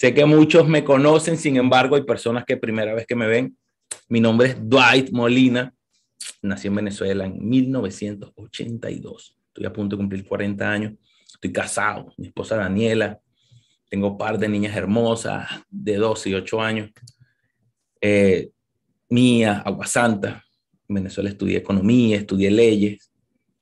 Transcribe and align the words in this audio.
Sé 0.00 0.14
que 0.14 0.24
muchos 0.24 0.66
me 0.66 0.82
conocen, 0.82 1.36
sin 1.36 1.58
embargo, 1.58 1.94
hay 1.94 2.04
personas 2.04 2.46
que 2.46 2.56
primera 2.56 2.94
vez 2.94 3.06
que 3.06 3.14
me 3.14 3.26
ven. 3.26 3.54
Mi 4.08 4.18
nombre 4.18 4.48
es 4.48 4.56
Dwight 4.58 5.10
Molina. 5.10 5.74
Nací 6.40 6.68
en 6.68 6.76
Venezuela 6.76 7.26
en 7.26 7.46
1982. 7.46 9.36
Estoy 9.48 9.66
a 9.66 9.70
punto 9.70 9.96
de 9.96 10.00
cumplir 10.00 10.24
40 10.24 10.72
años. 10.72 10.94
Estoy 11.34 11.52
casado. 11.52 12.14
Mi 12.16 12.28
esposa 12.28 12.56
Daniela. 12.56 13.20
Tengo 13.90 14.12
un 14.12 14.16
par 14.16 14.38
de 14.38 14.48
niñas 14.48 14.74
hermosas 14.74 15.46
de 15.68 15.96
12 15.96 16.30
y 16.30 16.34
8 16.34 16.62
años. 16.62 16.90
Eh, 18.00 18.48
mía, 19.10 19.62
Agua 19.66 19.84
Santa. 19.84 20.42
En 20.88 20.94
Venezuela 20.94 21.28
estudié 21.28 21.58
economía, 21.58 22.16
estudié 22.16 22.50
leyes. 22.50 23.10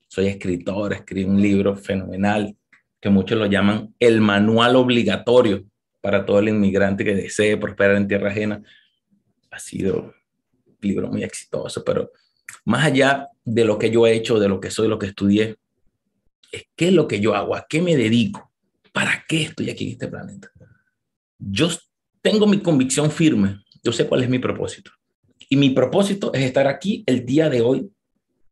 Soy 0.07 0.29
escritor, 0.29 0.93
escribí 0.93 1.25
un 1.25 1.43
libro 1.43 1.75
fenomenal 1.75 2.57
que 3.01 3.11
muchos 3.11 3.37
lo 3.37 3.47
llaman 3.47 3.93
el 3.99 4.21
manual 4.21 4.77
obligatorio 4.77 5.65
para 6.01 6.25
todo 6.25 6.39
el 6.39 6.49
inmigrante 6.49 7.05
que 7.05 7.15
desee 7.15 7.57
prosperar 7.57 7.97
en 7.97 8.09
tierra 8.09 8.31
ajena. 8.31 8.63
Ha 9.51 9.59
sido 9.59 10.15
un 10.67 10.77
libro 10.81 11.09
muy 11.09 11.23
exitoso, 11.23 11.85
pero 11.85 12.13
más 12.65 12.85
allá 12.85 13.29
de 13.45 13.65
lo 13.65 13.79
que 13.79 13.91
yo 13.91 14.07
he 14.07 14.15
hecho, 14.15 14.39
de 14.39 14.49
lo 14.49 14.61
que 14.61 14.71
soy, 14.71 14.89
lo 14.89 14.99
que 14.99 15.07
estudié, 15.07 15.57
es 16.53 16.65
qué 16.77 16.89
es 16.89 16.93
lo 16.93 17.09
que 17.09 17.21
yo 17.21 17.35
hago, 17.35 17.55
a 17.55 17.67
qué 17.69 17.83
me 17.83 17.97
dedico, 17.97 18.51
para 18.93 19.25
qué 19.29 19.43
estoy 19.43 19.71
aquí 19.71 19.87
en 19.87 19.93
este 19.93 20.09
planeta. 20.09 20.51
Yo 21.39 21.69
tengo 22.23 22.47
mi 22.47 22.61
convicción 22.61 23.11
firme, 23.11 23.65
yo 23.83 23.93
sé 23.93 24.07
cuál 24.07 24.23
es 24.23 24.29
mi 24.29 24.39
propósito. 24.39 24.91
Y 25.49 25.57
mi 25.57 25.71
propósito 25.71 26.33
es 26.35 26.43
estar 26.43 26.67
aquí 26.67 27.05
el 27.07 27.25
día 27.25 27.49
de 27.49 27.63
hoy 27.63 27.91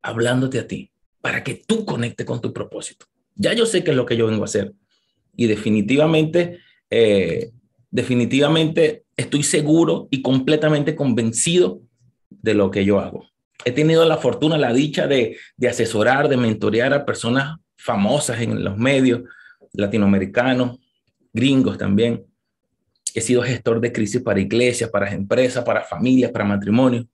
hablándote 0.03 0.59
a 0.59 0.67
ti, 0.67 0.91
para 1.21 1.43
que 1.43 1.63
tú 1.67 1.85
conectes 1.85 2.25
con 2.25 2.41
tu 2.41 2.53
propósito. 2.53 3.07
Ya 3.35 3.53
yo 3.53 3.67
sé 3.67 3.85
qué 3.85 3.91
es 3.91 3.97
lo 3.97 4.07
que 4.07 4.17
yo 4.17 4.27
vengo 4.27 4.43
a 4.43 4.47
hacer. 4.47 4.73
Y 5.35 5.47
definitivamente, 5.47 6.61
eh, 6.91 7.51
definitivamente 7.91 9.05
estoy 9.17 9.43
seguro 9.43 10.09
y 10.11 10.23
completamente 10.23 10.95
convencido 10.95 11.81
de 12.31 12.55
lo 12.55 12.71
que 12.71 12.85
yo 12.85 13.01
hago. 13.01 13.27
He 13.65 13.73
tenido 13.73 14.05
la 14.05 14.19
fortuna, 14.19 14.59
la 14.59 14.73
dicha 14.73 15.07
de, 15.07 15.39
de 15.57 15.69
asesorar, 15.69 16.29
de 16.29 16.37
mentorear 16.37 16.93
a 16.93 17.05
personas 17.05 17.59
famosas 17.77 18.41
en 18.41 18.63
los 18.63 18.77
medios 18.77 19.23
latinoamericanos, 19.73 20.79
gringos 21.33 21.79
también. 21.79 22.25
He 23.15 23.21
sido 23.21 23.43
gestor 23.43 23.81
de 23.81 23.93
crisis 23.93 24.21
para 24.21 24.41
iglesias, 24.41 24.91
para 24.91 25.13
empresas, 25.13 25.65
para 25.65 25.83
familias, 25.83 26.31
para 26.31 26.45
matrimonios. 26.45 27.07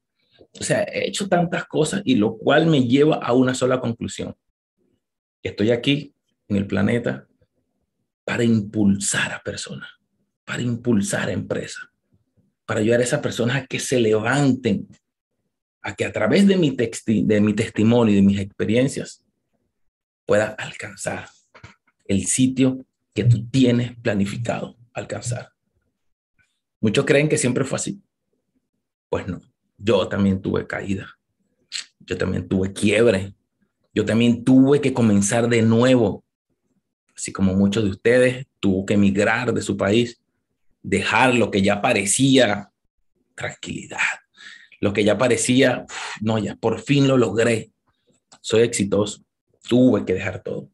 O 0.59 0.65
sea, 0.65 0.83
he 0.83 1.09
hecho 1.09 1.29
tantas 1.29 1.65
cosas 1.67 2.03
y 2.05 2.17
lo 2.17 2.37
cual 2.37 2.67
me 2.67 2.87
lleva 2.87 3.17
a 3.17 3.33
una 3.33 3.55
sola 3.55 3.81
conclusión. 3.81 4.35
Estoy 5.43 5.71
aquí 5.71 6.15
en 6.49 6.57
el 6.57 6.67
planeta 6.67 7.27
para 8.25 8.45
impulsar 8.45 9.33
a 9.33 9.43
personas, 9.43 9.89
para 10.45 10.63
impulsar 10.63 11.29
a 11.29 11.33
empresas, 11.33 11.89
para 12.65 12.81
ayudar 12.81 13.01
a 13.01 13.05
esas 13.05 13.21
personas 13.21 13.57
a 13.57 13.67
que 13.67 13.79
se 13.79 13.99
levanten, 14.01 14.89
a 15.83 15.95
que 15.95 16.05
a 16.05 16.13
través 16.13 16.47
de 16.47 16.57
mi, 16.57 16.71
de 16.71 17.41
mi 17.41 17.55
testimonio 17.55 18.13
y 18.13 18.17
de 18.17 18.23
mis 18.23 18.41
experiencias 18.41 19.25
pueda 20.25 20.47
alcanzar 20.47 21.29
el 22.07 22.27
sitio 22.27 22.85
que 23.15 23.25
tú 23.25 23.47
tienes 23.49 23.97
planificado 23.99 24.77
alcanzar. 24.93 25.53
Muchos 26.81 27.05
creen 27.05 27.29
que 27.29 27.39
siempre 27.39 27.65
fue 27.65 27.77
así. 27.77 28.03
Pues 29.09 29.27
no, 29.27 29.41
yo 29.77 30.09
también 30.09 30.41
tuve 30.41 30.67
caída, 30.67 31.19
yo 32.01 32.17
también 32.17 32.49
tuve 32.49 32.73
quiebre, 32.73 33.35
yo 33.95 34.05
también 34.05 34.43
tuve 34.43 34.81
que 34.81 34.95
comenzar 34.95 35.49
de 35.49 35.63
nuevo, 35.63 36.22
así 37.23 37.33
como 37.33 37.55
muchos 37.55 37.85
de 37.85 37.91
ustedes, 37.91 38.47
tuvo 38.59 38.85
que 38.85 38.95
emigrar 38.95 39.55
de 39.55 39.63
su 39.63 39.77
país, 39.77 40.21
dejar 40.83 41.37
lo 41.37 41.53
que 41.53 41.63
ya 41.63 41.81
parecía 41.81 42.73
tranquilidad, 43.37 44.19
lo 44.81 44.93
que 44.93 45.05
ya 45.05 45.17
parecía, 45.17 45.87
no, 46.21 46.37
ya 46.39 46.57
por 46.57 46.81
fin 46.81 47.07
lo 47.07 47.17
logré, 47.17 47.71
soy 48.41 48.63
exitoso, 48.63 49.23
tuve 49.69 50.05
que 50.05 50.15
dejar 50.15 50.43
todo. 50.43 50.69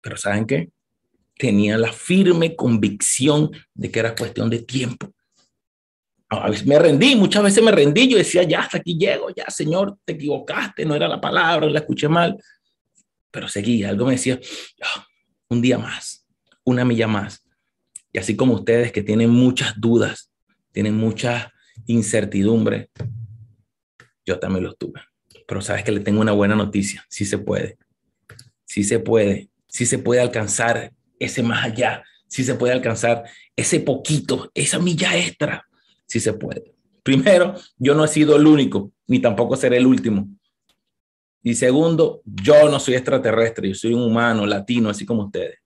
Pero 0.00 0.16
¿saben 0.16 0.46
qué? 0.46 0.70
Tenía 1.36 1.76
la 1.76 1.92
firme 1.92 2.56
convicción 2.56 3.50
de 3.74 3.90
que 3.90 3.98
era 4.00 4.14
cuestión 4.14 4.48
de 4.48 4.62
tiempo. 4.62 5.12
A 6.30 6.48
veces 6.48 6.66
me 6.66 6.78
rendí, 6.78 7.16
muchas 7.16 7.42
veces 7.42 7.62
me 7.62 7.70
rendí, 7.70 8.08
yo 8.08 8.16
decía, 8.16 8.44
ya 8.44 8.60
hasta 8.60 8.78
aquí 8.78 8.96
llego, 8.96 9.28
ya 9.28 9.44
Señor, 9.50 9.98
te 10.06 10.14
equivocaste, 10.14 10.86
no 10.86 10.94
era 10.94 11.06
la 11.06 11.20
palabra, 11.20 11.68
la 11.68 11.80
escuché 11.80 12.08
mal, 12.08 12.42
pero 13.30 13.48
seguía, 13.48 13.88
algo 13.88 14.06
me 14.06 14.12
decía, 14.12 14.40
ah, 14.82 15.06
un 15.48 15.60
día 15.60 15.78
más, 15.78 16.26
una 16.64 16.84
milla 16.84 17.06
más. 17.06 17.44
Y 18.12 18.18
así 18.18 18.36
como 18.36 18.54
ustedes 18.54 18.92
que 18.92 19.02
tienen 19.02 19.30
muchas 19.30 19.80
dudas, 19.80 20.30
tienen 20.72 20.96
mucha 20.96 21.52
incertidumbre, 21.86 22.90
yo 24.26 24.38
también 24.38 24.64
los 24.64 24.78
tuve. 24.78 25.00
Pero 25.46 25.60
sabes 25.60 25.84
que 25.84 25.92
le 25.92 26.00
tengo 26.00 26.20
una 26.20 26.32
buena 26.32 26.54
noticia, 26.54 27.04
sí 27.08 27.24
se 27.24 27.38
puede, 27.38 27.78
sí 28.64 28.84
se 28.84 28.98
puede, 28.98 29.50
sí 29.68 29.86
se 29.86 29.98
puede 29.98 30.20
alcanzar 30.20 30.92
ese 31.18 31.42
más 31.42 31.64
allá, 31.64 32.04
sí 32.28 32.44
se 32.44 32.54
puede 32.54 32.72
alcanzar 32.72 33.24
ese 33.56 33.80
poquito, 33.80 34.50
esa 34.54 34.78
milla 34.78 35.16
extra 35.16 35.66
sí 36.10 36.18
se 36.18 36.32
puede. 36.32 36.74
Primero, 37.04 37.54
yo 37.78 37.94
no 37.94 38.04
he 38.04 38.08
sido 38.08 38.36
el 38.36 38.46
único, 38.46 38.92
ni 39.06 39.20
tampoco 39.20 39.56
seré 39.56 39.76
el 39.76 39.86
último. 39.86 40.28
Y 41.42 41.54
segundo, 41.54 42.22
yo 42.24 42.68
no 42.68 42.78
soy 42.78 42.94
extraterrestre, 42.94 43.68
yo 43.68 43.74
soy 43.74 43.94
un 43.94 44.02
humano 44.02 44.46
latino, 44.46 44.90
así 44.90 45.06
como 45.06 45.24
ustedes. 45.24 45.58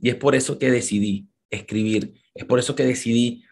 Y 0.00 0.10
es 0.10 0.14
por 0.14 0.34
eso 0.34 0.58
que 0.58 0.70
decidí 0.70 1.26
escribir, 1.50 2.14
es 2.34 2.44
por 2.44 2.58
eso 2.58 2.74
que 2.74 2.84
decidí 2.84 3.44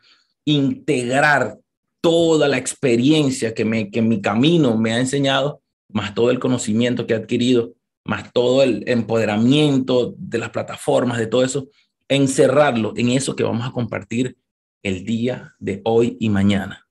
integrar 0.45 1.59
toda 2.01 2.47
la 2.47 2.57
experiencia 2.57 3.53
que, 3.53 3.65
me, 3.65 3.91
que 3.91 4.01
mi 4.01 4.21
camino 4.21 4.77
me 4.77 4.93
ha 4.93 5.01
enseñado, 5.01 5.61
más 5.89 6.15
todo 6.15 6.31
el 6.31 6.39
conocimiento 6.39 7.07
que 7.07 7.15
he 7.15 7.17
adquirido, 7.17 7.75
más 8.05 8.33
todo 8.33 8.63
el 8.63 8.85
empoderamiento 8.89 10.15
de 10.17 10.39
las 10.39 10.51
plataformas, 10.51 11.19
de 11.19 11.27
todo 11.27 11.43
eso, 11.43 11.69
encerrarlo 12.09 12.93
en 12.97 13.09
eso 13.09 13.35
que 13.35 13.43
vamos 13.43 13.67
a 13.67 13.73
compartir 13.73 14.37
el 14.85 15.05
día 15.05 15.55
de 15.59 15.81
hoy 15.85 16.17
y 16.21 16.29
mañana. 16.29 16.87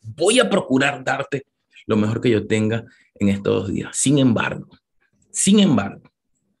Voy 0.00 0.40
a 0.40 0.50
procurar 0.50 1.04
darte 1.04 1.46
lo 1.86 1.96
mejor 1.96 2.20
que 2.20 2.30
yo 2.30 2.46
tenga 2.46 2.84
en 3.16 3.28
estos 3.28 3.72
días. 3.72 3.96
Sin 3.96 4.18
embargo, 4.18 4.68
sin 5.30 5.60
embargo, 5.60 6.02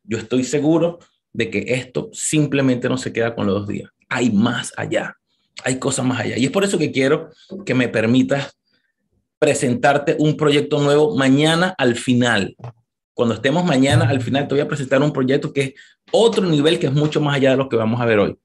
yo 0.02 0.18
estoy 0.18 0.44
seguro 0.44 0.98
de 1.32 1.50
que 1.50 1.64
esto 1.68 2.10
simplemente 2.12 2.88
no 2.88 2.96
se 2.96 3.12
queda 3.12 3.34
con 3.34 3.46
los 3.46 3.60
dos 3.60 3.68
días. 3.68 3.90
Hay 4.08 4.30
más 4.30 4.72
allá, 4.76 5.16
hay 5.64 5.78
cosas 5.78 6.04
más 6.04 6.20
allá. 6.20 6.36
Y 6.38 6.44
es 6.44 6.50
por 6.50 6.64
eso 6.64 6.78
que 6.78 6.92
quiero 6.92 7.30
que 7.64 7.74
me 7.74 7.88
permitas 7.88 8.56
presentarte 9.38 10.16
un 10.18 10.36
proyecto 10.36 10.80
nuevo 10.80 11.16
mañana 11.16 11.74
al 11.76 11.96
final. 11.96 12.56
Cuando 13.12 13.34
estemos 13.34 13.64
mañana 13.64 14.08
al 14.08 14.20
final, 14.20 14.48
te 14.48 14.54
voy 14.54 14.62
a 14.62 14.68
presentar 14.68 15.02
un 15.02 15.12
proyecto 15.12 15.52
que 15.52 15.60
es 15.60 15.74
otro 16.10 16.44
nivel 16.46 16.78
que 16.78 16.86
es 16.86 16.92
mucho 16.92 17.20
más 17.20 17.36
allá 17.36 17.50
de 17.50 17.56
lo 17.56 17.68
que 17.68 17.76
vamos 17.76 18.00
a 18.00 18.06
ver 18.06 18.18
hoy. 18.18 18.36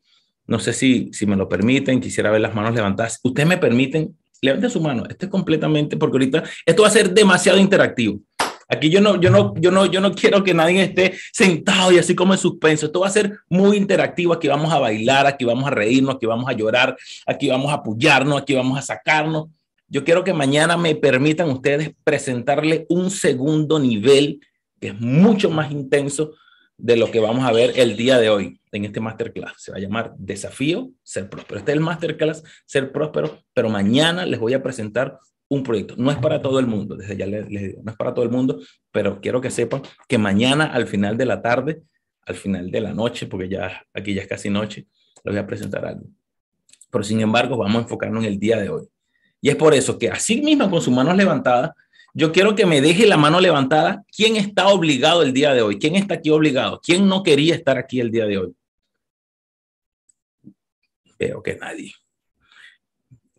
No 0.45 0.59
sé 0.59 0.73
si, 0.73 1.09
si 1.13 1.25
me 1.25 1.35
lo 1.35 1.47
permiten, 1.47 2.01
quisiera 2.01 2.31
ver 2.31 2.41
las 2.41 2.53
manos 2.53 2.73
levantadas. 2.73 3.19
¿Ustedes 3.23 3.47
me 3.47 3.57
permiten? 3.57 4.17
Levanten 4.41 4.69
su 4.69 4.81
mano. 4.81 5.03
Esto 5.09 5.25
es 5.25 5.31
completamente, 5.31 5.97
porque 5.97 6.15
ahorita 6.15 6.43
esto 6.65 6.81
va 6.81 6.87
a 6.87 6.91
ser 6.91 7.13
demasiado 7.13 7.57
interactivo. 7.57 8.19
Aquí 8.71 8.91
yo 8.91 9.01
no, 9.01 9.19
yo 9.19 9.31
no, 9.31 9.55
yo 9.55 9.71
no, 9.71 9.87
yo 9.87 9.99
no 9.99 10.13
quiero 10.13 10.43
que 10.43 10.53
nadie 10.53 10.83
esté 10.83 11.15
sentado 11.33 11.91
y 11.91 11.97
así 11.97 12.13
como 12.13 12.33
en 12.33 12.39
suspenso. 12.39 12.85
Esto 12.85 12.99
va 12.99 13.07
a 13.07 13.11
ser 13.11 13.39
muy 13.49 13.77
interactivo. 13.77 14.31
Aquí 14.31 14.47
vamos 14.47 14.71
a 14.71 14.77
bailar, 14.77 15.25
aquí 15.25 15.43
vamos 15.43 15.65
a 15.65 15.71
reírnos, 15.71 16.15
aquí 16.15 16.27
vamos 16.27 16.47
a 16.47 16.53
llorar, 16.53 16.95
aquí 17.25 17.49
vamos 17.49 17.71
a 17.71 17.75
apoyarnos, 17.75 18.39
aquí 18.39 18.53
vamos 18.53 18.77
a 18.77 18.83
sacarnos. 18.83 19.47
Yo 19.87 20.03
quiero 20.03 20.23
que 20.23 20.33
mañana 20.33 20.77
me 20.77 20.93
permitan 20.95 21.49
ustedes 21.49 21.93
presentarle 22.03 22.85
un 22.89 23.09
segundo 23.09 23.79
nivel 23.79 24.39
que 24.79 24.89
es 24.89 24.99
mucho 24.99 25.49
más 25.49 25.71
intenso 25.71 26.33
de 26.79 26.95
lo 26.95 27.11
que 27.11 27.19
vamos 27.19 27.45
a 27.45 27.51
ver 27.51 27.73
el 27.75 27.97
día 27.97 28.17
de 28.17 28.29
hoy 28.29 28.59
en 28.71 28.85
este 28.85 29.01
masterclass. 29.01 29.53
Se 29.57 29.71
va 29.71 29.77
a 29.77 29.81
llamar 29.81 30.13
Desafío 30.17 30.91
Ser 31.03 31.29
Próspero. 31.29 31.59
Este 31.59 31.71
es 31.71 31.77
el 31.77 31.83
masterclass 31.83 32.43
Ser 32.65 32.91
Próspero, 32.91 33.39
pero 33.53 33.69
mañana 33.69 34.25
les 34.25 34.39
voy 34.39 34.53
a 34.53 34.63
presentar 34.63 35.19
un 35.49 35.63
proyecto. 35.63 35.95
No 35.97 36.09
es 36.09 36.17
para 36.17 36.41
todo 36.41 36.59
el 36.59 36.67
mundo, 36.67 36.95
desde 36.95 37.17
ya 37.17 37.25
les, 37.25 37.47
digo, 37.47 37.81
no 37.83 37.91
es 37.91 37.97
para 37.97 38.13
todo 38.13 38.23
el 38.23 38.31
mundo, 38.31 38.59
pero 38.91 39.19
quiero 39.19 39.41
que 39.41 39.51
sepan 39.51 39.81
que 40.07 40.17
mañana 40.17 40.65
al 40.65 40.87
final 40.87 41.17
de 41.17 41.25
la 41.25 41.41
tarde, 41.41 41.81
al 42.25 42.35
final 42.35 42.71
de 42.71 42.81
la 42.81 42.93
noche, 42.93 43.27
porque 43.27 43.49
ya 43.49 43.83
aquí 43.93 44.13
ya 44.13 44.21
es 44.21 44.27
casi 44.27 44.49
noche, 44.49 44.87
les 45.23 45.33
voy 45.33 45.37
a 45.37 45.47
presentar 45.47 45.85
algo. 45.85 46.05
Pero 46.89 47.03
sin 47.03 47.19
embargo, 47.19 47.57
vamos 47.57 47.75
a 47.75 47.83
enfocarnos 47.83 48.23
en 48.23 48.31
el 48.31 48.39
día 48.39 48.57
de 48.57 48.69
hoy. 48.69 48.87
Y 49.41 49.49
es 49.49 49.55
por 49.55 49.73
eso 49.73 49.97
que 49.97 50.09
así 50.09 50.41
mismo 50.41 50.69
con 50.69 50.81
sus 50.81 50.93
manos 50.93 51.15
levantadas, 51.15 51.71
yo 52.19 52.33
quiero 52.33 52.53
que 52.53 52.65
me 52.65 52.81
deje 52.81 53.07
la 53.07 53.15
mano 53.15 53.39
levantada. 53.39 54.03
¿Quién 54.11 54.35
está 54.35 54.67
obligado 54.67 55.23
el 55.23 55.31
día 55.31 55.53
de 55.53 55.61
hoy? 55.61 55.79
¿Quién 55.79 55.95
está 55.95 56.15
aquí 56.15 56.29
obligado? 56.29 56.81
¿Quién 56.83 57.07
no 57.07 57.23
quería 57.23 57.55
estar 57.55 57.77
aquí 57.77 58.01
el 58.01 58.11
día 58.11 58.25
de 58.25 58.37
hoy? 58.37 58.53
Veo 61.17 61.41
que 61.41 61.55
nadie. 61.55 61.93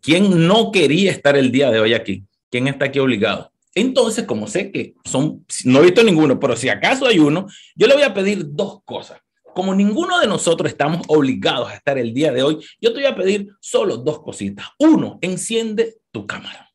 ¿Quién 0.01 0.47
no 0.47 0.73
quería 0.73 1.11
estar 1.11 1.37
el 1.37 1.53
día 1.53 1.71
de 1.71 1.79
hoy 1.79 1.93
aquí? 1.93 2.25
¿Quién 2.51 2.69
está 2.69 2.87
aquí 2.87 2.99
obligado? 2.99 3.53
Entonces, 3.75 4.25
como 4.25 4.47
sé 4.47 4.73
que 4.73 4.95
son, 5.05 5.45
no 5.67 5.81
he 5.81 5.85
visto 5.85 6.03
ninguno, 6.03 6.41
pero 6.41 6.57
si 6.57 6.71
acaso 6.71 7.07
hay 7.07 7.19
uno, 7.19 7.49
yo 7.77 7.87
le 7.87 7.93
voy 7.93 8.03
a 8.03 8.15
pedir 8.15 8.47
dos 8.47 8.83
cosas. 8.85 9.21
como 9.55 9.75
ninguno 9.75 10.19
de 10.21 10.27
nosotros 10.27 10.71
estamos 10.71 11.03
obligados 11.09 11.69
a 11.69 11.75
estar 11.75 11.99
el 11.99 12.15
día 12.15 12.33
de 12.33 12.43
hoy, 12.43 12.65
yo 12.81 12.95
te 12.95 13.01
voy 13.01 13.07
a 13.07 13.15
pedir 13.15 13.49
solo 13.61 13.99
dos 13.99 14.23
cositas. 14.23 14.69
Uno, 14.79 15.19
enciende 15.21 15.97
tu 16.13 16.27
cámara. 16.27 16.70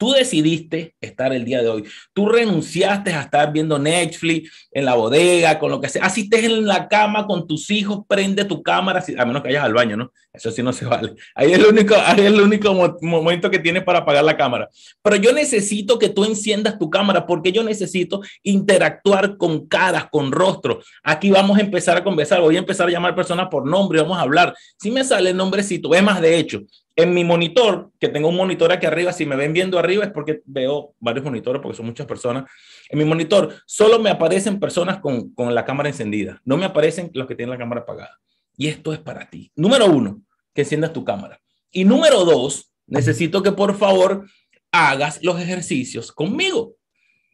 Tú 0.00 0.12
decidiste 0.12 0.94
estar 0.98 1.30
el 1.34 1.44
día 1.44 1.60
de 1.60 1.68
hoy. 1.68 1.84
Tú 2.14 2.26
renunciaste 2.26 3.12
a 3.12 3.20
estar 3.20 3.52
viendo 3.52 3.78
Netflix 3.78 4.68
en 4.72 4.86
la 4.86 4.94
bodega, 4.94 5.58
con 5.58 5.70
lo 5.70 5.78
que 5.78 5.90
sea. 5.90 6.06
Así 6.06 6.22
estés 6.22 6.44
en 6.44 6.64
la 6.66 6.88
cama 6.88 7.26
con 7.26 7.46
tus 7.46 7.70
hijos, 7.70 8.06
prende 8.08 8.46
tu 8.46 8.62
cámara, 8.62 9.04
a 9.18 9.24
menos 9.26 9.42
que 9.42 9.48
vayas 9.48 9.62
al 9.62 9.74
baño, 9.74 9.98
¿no? 9.98 10.10
Eso 10.32 10.50
sí 10.50 10.62
no 10.62 10.72
se 10.72 10.86
vale. 10.86 11.12
Ahí 11.34 11.52
es 11.52 11.58
el 11.58 11.66
único, 11.66 11.94
ahí 11.96 12.20
es 12.20 12.26
el 12.28 12.40
único 12.40 12.72
momento 13.02 13.50
que 13.50 13.58
tienes 13.58 13.84
para 13.84 13.98
apagar 13.98 14.24
la 14.24 14.38
cámara. 14.38 14.70
Pero 15.02 15.16
yo 15.16 15.34
necesito 15.34 15.98
que 15.98 16.08
tú 16.08 16.24
enciendas 16.24 16.78
tu 16.78 16.88
cámara 16.88 17.26
porque 17.26 17.52
yo 17.52 17.62
necesito 17.62 18.22
interactuar 18.42 19.36
con 19.36 19.66
caras, 19.66 20.06
con 20.10 20.32
rostros. 20.32 20.86
Aquí 21.02 21.30
vamos 21.30 21.58
a 21.58 21.60
empezar 21.60 21.98
a 21.98 22.04
conversar. 22.04 22.40
Voy 22.40 22.56
a 22.56 22.60
empezar 22.60 22.88
a 22.88 22.90
llamar 22.90 23.14
personas 23.14 23.48
por 23.50 23.66
nombre 23.66 24.00
vamos 24.00 24.16
a 24.16 24.22
hablar. 24.22 24.54
Si 24.78 24.90
me 24.90 25.04
sale 25.04 25.28
el 25.28 25.36
nombrecito, 25.36 25.94
es 25.94 26.02
más 26.02 26.22
de 26.22 26.38
hecho, 26.38 26.62
en 26.96 27.14
mi 27.14 27.24
monitor, 27.24 27.90
que 27.98 28.08
tengo 28.08 28.28
un 28.28 28.36
monitor 28.36 28.72
aquí 28.72 28.86
arriba, 28.86 29.12
si 29.12 29.26
me 29.26 29.36
ven 29.36 29.52
viendo 29.52 29.78
arriba 29.78 30.04
es 30.04 30.10
porque 30.10 30.42
veo 30.44 30.94
varios 30.98 31.24
monitores, 31.24 31.62
porque 31.62 31.76
son 31.76 31.86
muchas 31.86 32.06
personas. 32.06 32.44
En 32.88 32.98
mi 32.98 33.04
monitor 33.04 33.54
solo 33.66 33.98
me 33.98 34.10
aparecen 34.10 34.60
personas 34.60 34.98
con, 35.00 35.32
con 35.34 35.54
la 35.54 35.64
cámara 35.64 35.88
encendida, 35.88 36.40
no 36.44 36.56
me 36.56 36.64
aparecen 36.64 37.10
los 37.14 37.26
que 37.26 37.34
tienen 37.34 37.50
la 37.50 37.58
cámara 37.58 37.82
apagada. 37.82 38.18
Y 38.56 38.68
esto 38.68 38.92
es 38.92 38.98
para 38.98 39.30
ti. 39.30 39.50
Número 39.56 39.86
uno, 39.86 40.20
que 40.52 40.62
enciendas 40.62 40.92
tu 40.92 41.04
cámara. 41.04 41.40
Y 41.70 41.84
número 41.84 42.24
dos, 42.24 42.72
necesito 42.86 43.42
que 43.42 43.52
por 43.52 43.76
favor 43.76 44.26
hagas 44.72 45.20
los 45.22 45.40
ejercicios 45.40 46.12
conmigo. 46.12 46.74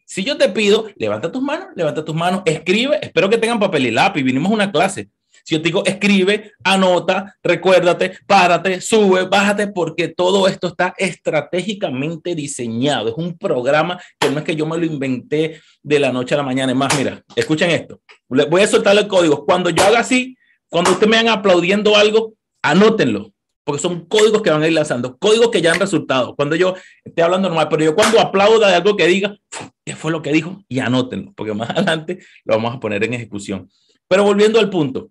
Si 0.04 0.22
yo 0.22 0.36
te 0.36 0.48
pido, 0.48 0.86
levanta 0.96 1.32
tus 1.32 1.42
manos, 1.42 1.68
levanta 1.74 2.04
tus 2.04 2.14
manos, 2.14 2.42
escribe, 2.44 2.98
espero 3.02 3.28
que 3.28 3.38
tengan 3.38 3.58
papel 3.58 3.86
y 3.86 3.90
lápiz, 3.90 4.22
vinimos 4.22 4.52
a 4.52 4.54
una 4.54 4.72
clase. 4.72 5.10
Si 5.46 5.54
yo 5.54 5.62
te 5.62 5.68
digo, 5.68 5.84
escribe, 5.84 6.54
anota, 6.64 7.36
recuérdate, 7.40 8.18
párate, 8.26 8.80
sube, 8.80 9.28
bájate, 9.28 9.68
porque 9.68 10.08
todo 10.08 10.48
esto 10.48 10.66
está 10.66 10.92
estratégicamente 10.98 12.34
diseñado. 12.34 13.10
Es 13.10 13.14
un 13.16 13.38
programa 13.38 13.96
que 14.18 14.28
no 14.28 14.40
es 14.40 14.44
que 14.44 14.56
yo 14.56 14.66
me 14.66 14.76
lo 14.76 14.84
inventé 14.84 15.60
de 15.84 16.00
la 16.00 16.10
noche 16.10 16.34
a 16.34 16.38
la 16.38 16.42
mañana. 16.42 16.72
Es 16.72 16.78
más, 16.78 16.98
mira, 16.98 17.22
escuchen 17.36 17.70
esto. 17.70 18.00
Voy 18.28 18.60
a 18.60 18.66
soltar 18.66 18.98
el 18.98 19.06
código. 19.06 19.46
Cuando 19.46 19.70
yo 19.70 19.84
haga 19.84 20.00
así, 20.00 20.36
cuando 20.68 20.90
ustedes 20.90 21.10
me 21.10 21.16
van 21.16 21.28
aplaudiendo 21.28 21.94
algo, 21.94 22.34
anótenlo 22.60 23.32
porque 23.62 23.82
son 23.82 24.06
códigos 24.06 24.42
que 24.42 24.50
van 24.50 24.62
a 24.62 24.68
ir 24.68 24.72
lanzando, 24.72 25.18
códigos 25.18 25.50
que 25.50 25.60
ya 25.60 25.72
han 25.72 25.80
resultado. 25.80 26.36
Cuando 26.36 26.54
yo 26.54 26.74
estoy 27.04 27.24
hablando 27.24 27.48
normal, 27.48 27.66
pero 27.68 27.82
yo 27.82 27.96
cuando 27.96 28.20
aplauda 28.20 28.76
algo 28.76 28.96
que 28.96 29.08
diga, 29.08 29.36
¿qué 29.84 29.96
fue 29.96 30.12
lo 30.12 30.22
que 30.22 30.32
dijo? 30.32 30.62
Y 30.68 30.78
anótenlo, 30.78 31.32
porque 31.34 31.52
más 31.52 31.70
adelante 31.76 32.20
lo 32.44 32.54
vamos 32.54 32.76
a 32.76 32.78
poner 32.78 33.02
en 33.02 33.14
ejecución. 33.14 33.68
Pero 34.06 34.22
volviendo 34.22 34.60
al 34.60 34.70
punto, 34.70 35.10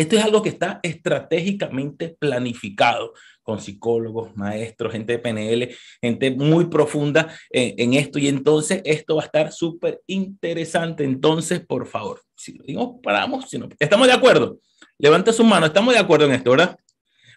esto 0.00 0.16
es 0.16 0.24
algo 0.24 0.42
que 0.42 0.48
está 0.48 0.80
estratégicamente 0.82 2.16
planificado 2.18 3.12
con 3.42 3.60
psicólogos, 3.60 4.36
maestros, 4.36 4.92
gente 4.92 5.12
de 5.12 5.18
PNL, 5.18 5.76
gente 6.00 6.30
muy 6.32 6.66
profunda 6.66 7.32
en, 7.50 7.94
esto. 7.94 8.18
Y 8.18 8.28
entonces 8.28 8.82
esto 8.84 9.16
va 9.16 9.22
a 9.22 9.26
estar 9.26 9.52
súper 9.52 10.02
interesante. 10.06 11.04
Entonces, 11.04 11.64
por 11.64 11.86
favor, 11.86 12.20
si 12.34 12.54
lo 12.54 12.64
digo, 12.64 13.00
paramos. 13.00 13.48
Si 13.48 13.58
no, 13.58 13.68
¿Estamos 13.78 14.08
de 14.08 14.12
acuerdo? 14.12 14.58
Levante 14.98 15.32
su 15.32 15.44
mano. 15.44 15.66
Estamos 15.66 15.94
de 15.94 16.00
acuerdo 16.00 16.26
en 16.26 16.32
esto, 16.32 16.50
¿verdad? 16.50 16.76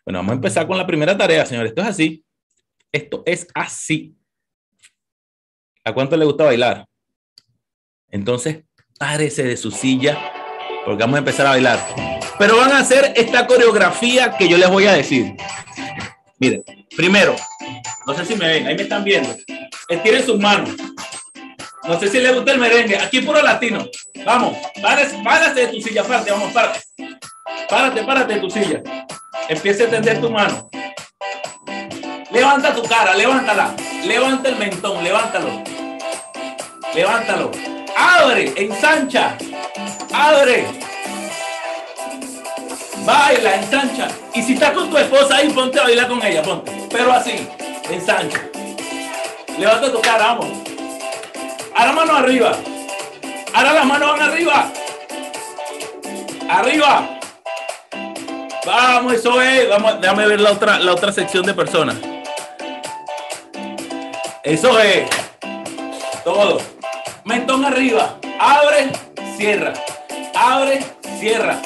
Bueno, 0.06 0.19
vamos 0.19 0.31
a 0.31 0.35
empezar 0.35 0.67
con 0.67 0.77
la 0.77 0.88
primera 0.88 1.15
tarea, 1.15 1.45
señores. 1.45 1.71
Esto 1.71 1.81
es 1.81 1.88
así. 1.88 2.25
Esto 2.91 3.23
es 3.25 3.47
así. 3.53 4.15
¿A 5.83 5.94
cuánto 5.94 6.17
le 6.17 6.25
gusta 6.25 6.45
bailar? 6.45 6.88
Entonces, 8.09 8.63
párese 8.97 9.44
de 9.44 9.57
su 9.57 9.69
silla 9.69 10.38
porque 10.89 11.03
vamos 11.03 11.18
a 11.18 11.19
empezar 11.19 11.45
a 11.45 11.51
bailar 11.51 11.80
pero 12.39 12.57
van 12.57 12.71
a 12.71 12.80
hacer 12.80 13.13
esta 13.15 13.45
coreografía 13.45 14.36
que 14.36 14.47
yo 14.47 14.57
les 14.57 14.69
voy 14.69 14.88
a 14.88 14.94
decir. 14.94 15.36
Miren, 16.39 16.63
primero, 16.95 17.36
no 18.07 18.15
sé 18.15 18.25
si 18.25 18.36
me 18.36 18.47
ven, 18.47 18.65
ahí 18.65 18.75
me 18.75 18.83
están 18.83 19.03
viendo. 19.03 19.36
Estiren 19.89 20.25
sus 20.25 20.39
manos. 20.39 20.69
No 21.83 22.00
sé 22.00 22.07
si 22.07 22.19
les 22.19 22.33
gusta 22.33 22.53
el 22.53 22.59
merengue. 22.59 22.97
Aquí 22.97 23.19
puro 23.19 23.41
latino. 23.41 23.86
Vamos, 24.25 24.57
párate, 25.21 25.59
de 25.59 25.68
tu 25.68 25.81
silla, 25.81 26.01
párate, 26.03 26.31
vamos, 26.31 26.53
párate. 26.53 26.80
Párate, 27.69 28.03
párate 28.03 28.33
de 28.35 28.39
tu 28.39 28.50
silla. 28.50 28.81
Empieza 29.50 29.83
a 29.83 29.88
tender 29.89 30.21
tu 30.21 30.31
mano. 30.31 30.69
Levanta 32.31 32.74
tu 32.74 32.83
cara, 32.83 33.15
levántala. 33.15 33.75
Levanta 34.06 34.47
el 34.47 34.56
mentón, 34.56 35.03
levántalo. 35.03 35.62
Levántalo. 36.95 37.51
Abre, 37.97 38.53
ensancha. 38.56 39.38
Abre 40.13 40.89
baila, 43.09 43.56
ensancha. 43.56 44.07
Y 44.33 44.44
si 44.44 44.53
estás 44.53 44.71
con 44.71 44.89
tu 44.89 44.97
esposa 44.97 45.38
ahí, 45.38 45.50
ponte 45.50 45.79
a 45.79 45.83
bailar 45.83 46.07
con 46.07 46.23
ella, 46.23 46.44
ponte. 46.44 46.71
Pero 46.91 47.11
así, 47.11 47.47
ensancha. 47.89 48.41
Levanta 49.57 49.91
tu 49.91 50.00
cara, 50.01 50.27
vamos. 50.27 50.47
Ahora 51.75 51.91
mano 51.94 52.15
arriba. 52.15 52.56
Ahora 53.53 53.73
las 53.73 53.85
manos 53.85 54.11
van 54.11 54.21
arriba. 54.21 54.71
Arriba. 56.50 57.19
Vamos, 58.65 59.13
eso 59.13 59.41
es. 59.41 59.69
Vamos, 59.69 60.01
déjame 60.01 60.27
ver 60.27 60.41
la 60.41 60.51
otra, 60.51 60.79
la 60.79 60.91
otra 60.91 61.11
sección 61.11 61.45
de 61.45 61.53
personas. 61.53 61.95
Eso 64.44 64.79
es. 64.79 65.09
Todo. 66.23 66.61
Mentón 67.23 67.65
arriba. 67.65 68.17
Abre, 68.39 68.91
cierra. 69.38 69.73
Abre, 70.39 70.83
cierra. 71.19 71.62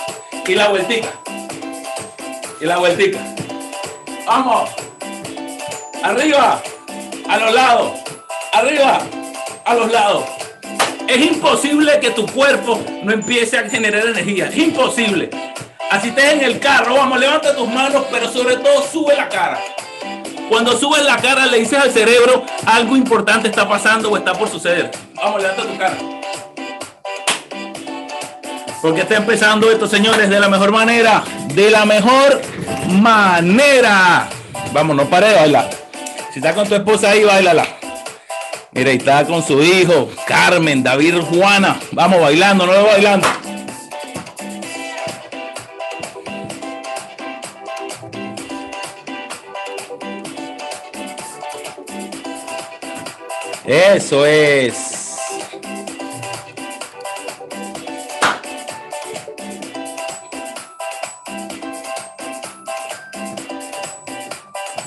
Y 0.48 0.56
la 0.56 0.70
vueltica 0.70 1.10
y 2.64 2.66
la 2.66 2.78
vueltica. 2.78 3.20
Vamos. 4.26 4.70
Arriba. 6.02 6.62
A 7.28 7.38
los 7.38 7.54
lados. 7.54 7.92
Arriba. 8.54 9.02
A 9.66 9.76
los 9.76 9.92
lados. 9.92 10.24
Es 11.08 11.26
imposible 11.26 12.00
que 12.00 12.12
tu 12.12 12.26
cuerpo 12.28 12.80
no 13.04 13.12
empiece 13.12 13.58
a 13.58 13.70
generar 13.70 14.08
energía. 14.08 14.48
Es 14.48 14.58
imposible. 14.58 15.30
Así 15.92 16.08
estés 16.08 16.34
en 16.34 16.42
el 16.42 16.60
carro, 16.60 16.96
vamos, 16.96 17.20
levanta 17.20 17.56
tus 17.56 17.68
manos, 17.68 18.06
pero 18.10 18.32
sobre 18.32 18.56
todo 18.58 18.82
sube 18.82 19.16
la 19.16 19.30
cara. 19.30 19.60
Cuando 20.50 20.76
subes 20.78 21.04
la 21.04 21.18
cara 21.18 21.46
le 21.46 21.60
dices 21.60 21.78
al 21.78 21.92
cerebro 21.92 22.46
algo 22.66 22.96
importante 22.96 23.50
está 23.50 23.68
pasando 23.68 24.10
o 24.10 24.18
está 24.18 24.34
por 24.34 24.50
suceder. 24.50 24.90
Vamos, 25.14 25.42
levanta 25.42 25.64
tu 25.64 25.78
cara. 25.78 25.98
Porque 28.84 29.00
está 29.00 29.16
empezando 29.16 29.72
esto, 29.72 29.88
señores, 29.88 30.30
de 30.30 30.42
la 30.42 30.50
mejor 30.50 30.74
manera. 30.74 31.24
De 31.54 31.72
la 31.72 31.86
mejor 31.86 32.42
manera. 32.90 34.28
Vamos, 34.74 34.98
no 34.98 35.06
pare 35.06 35.30
de 35.30 35.36
bailar. 35.36 35.70
Si 36.34 36.40
está 36.40 36.54
con 36.54 36.68
tu 36.68 36.76
esposa 36.76 37.12
ahí, 37.12 37.24
bailala. 37.24 37.66
Mira, 38.74 38.92
y 38.92 38.98
está 38.98 39.24
con 39.24 39.42
su 39.42 39.64
hijo, 39.64 40.10
Carmen, 40.28 40.84
David, 40.84 41.16
Juana. 41.22 41.80
Vamos 41.94 42.20
bailando, 42.20 42.66
no 42.66 42.84
bailando. 42.84 43.26
Eso 53.66 54.26
es. 54.26 54.93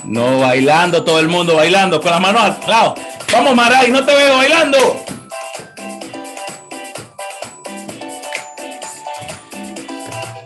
No, 0.07 0.39
bailando, 0.39 1.03
todo 1.03 1.19
el 1.19 1.27
mundo 1.27 1.57
bailando, 1.57 2.01
con 2.01 2.11
las 2.11 2.21
manos 2.21 2.41
al 2.41 2.57
lado. 2.65 2.95
Vamos, 3.31 3.53
Maray, 3.53 3.91
no 3.91 4.05
te 4.05 4.15
veo 4.15 4.37
bailando. 4.37 5.03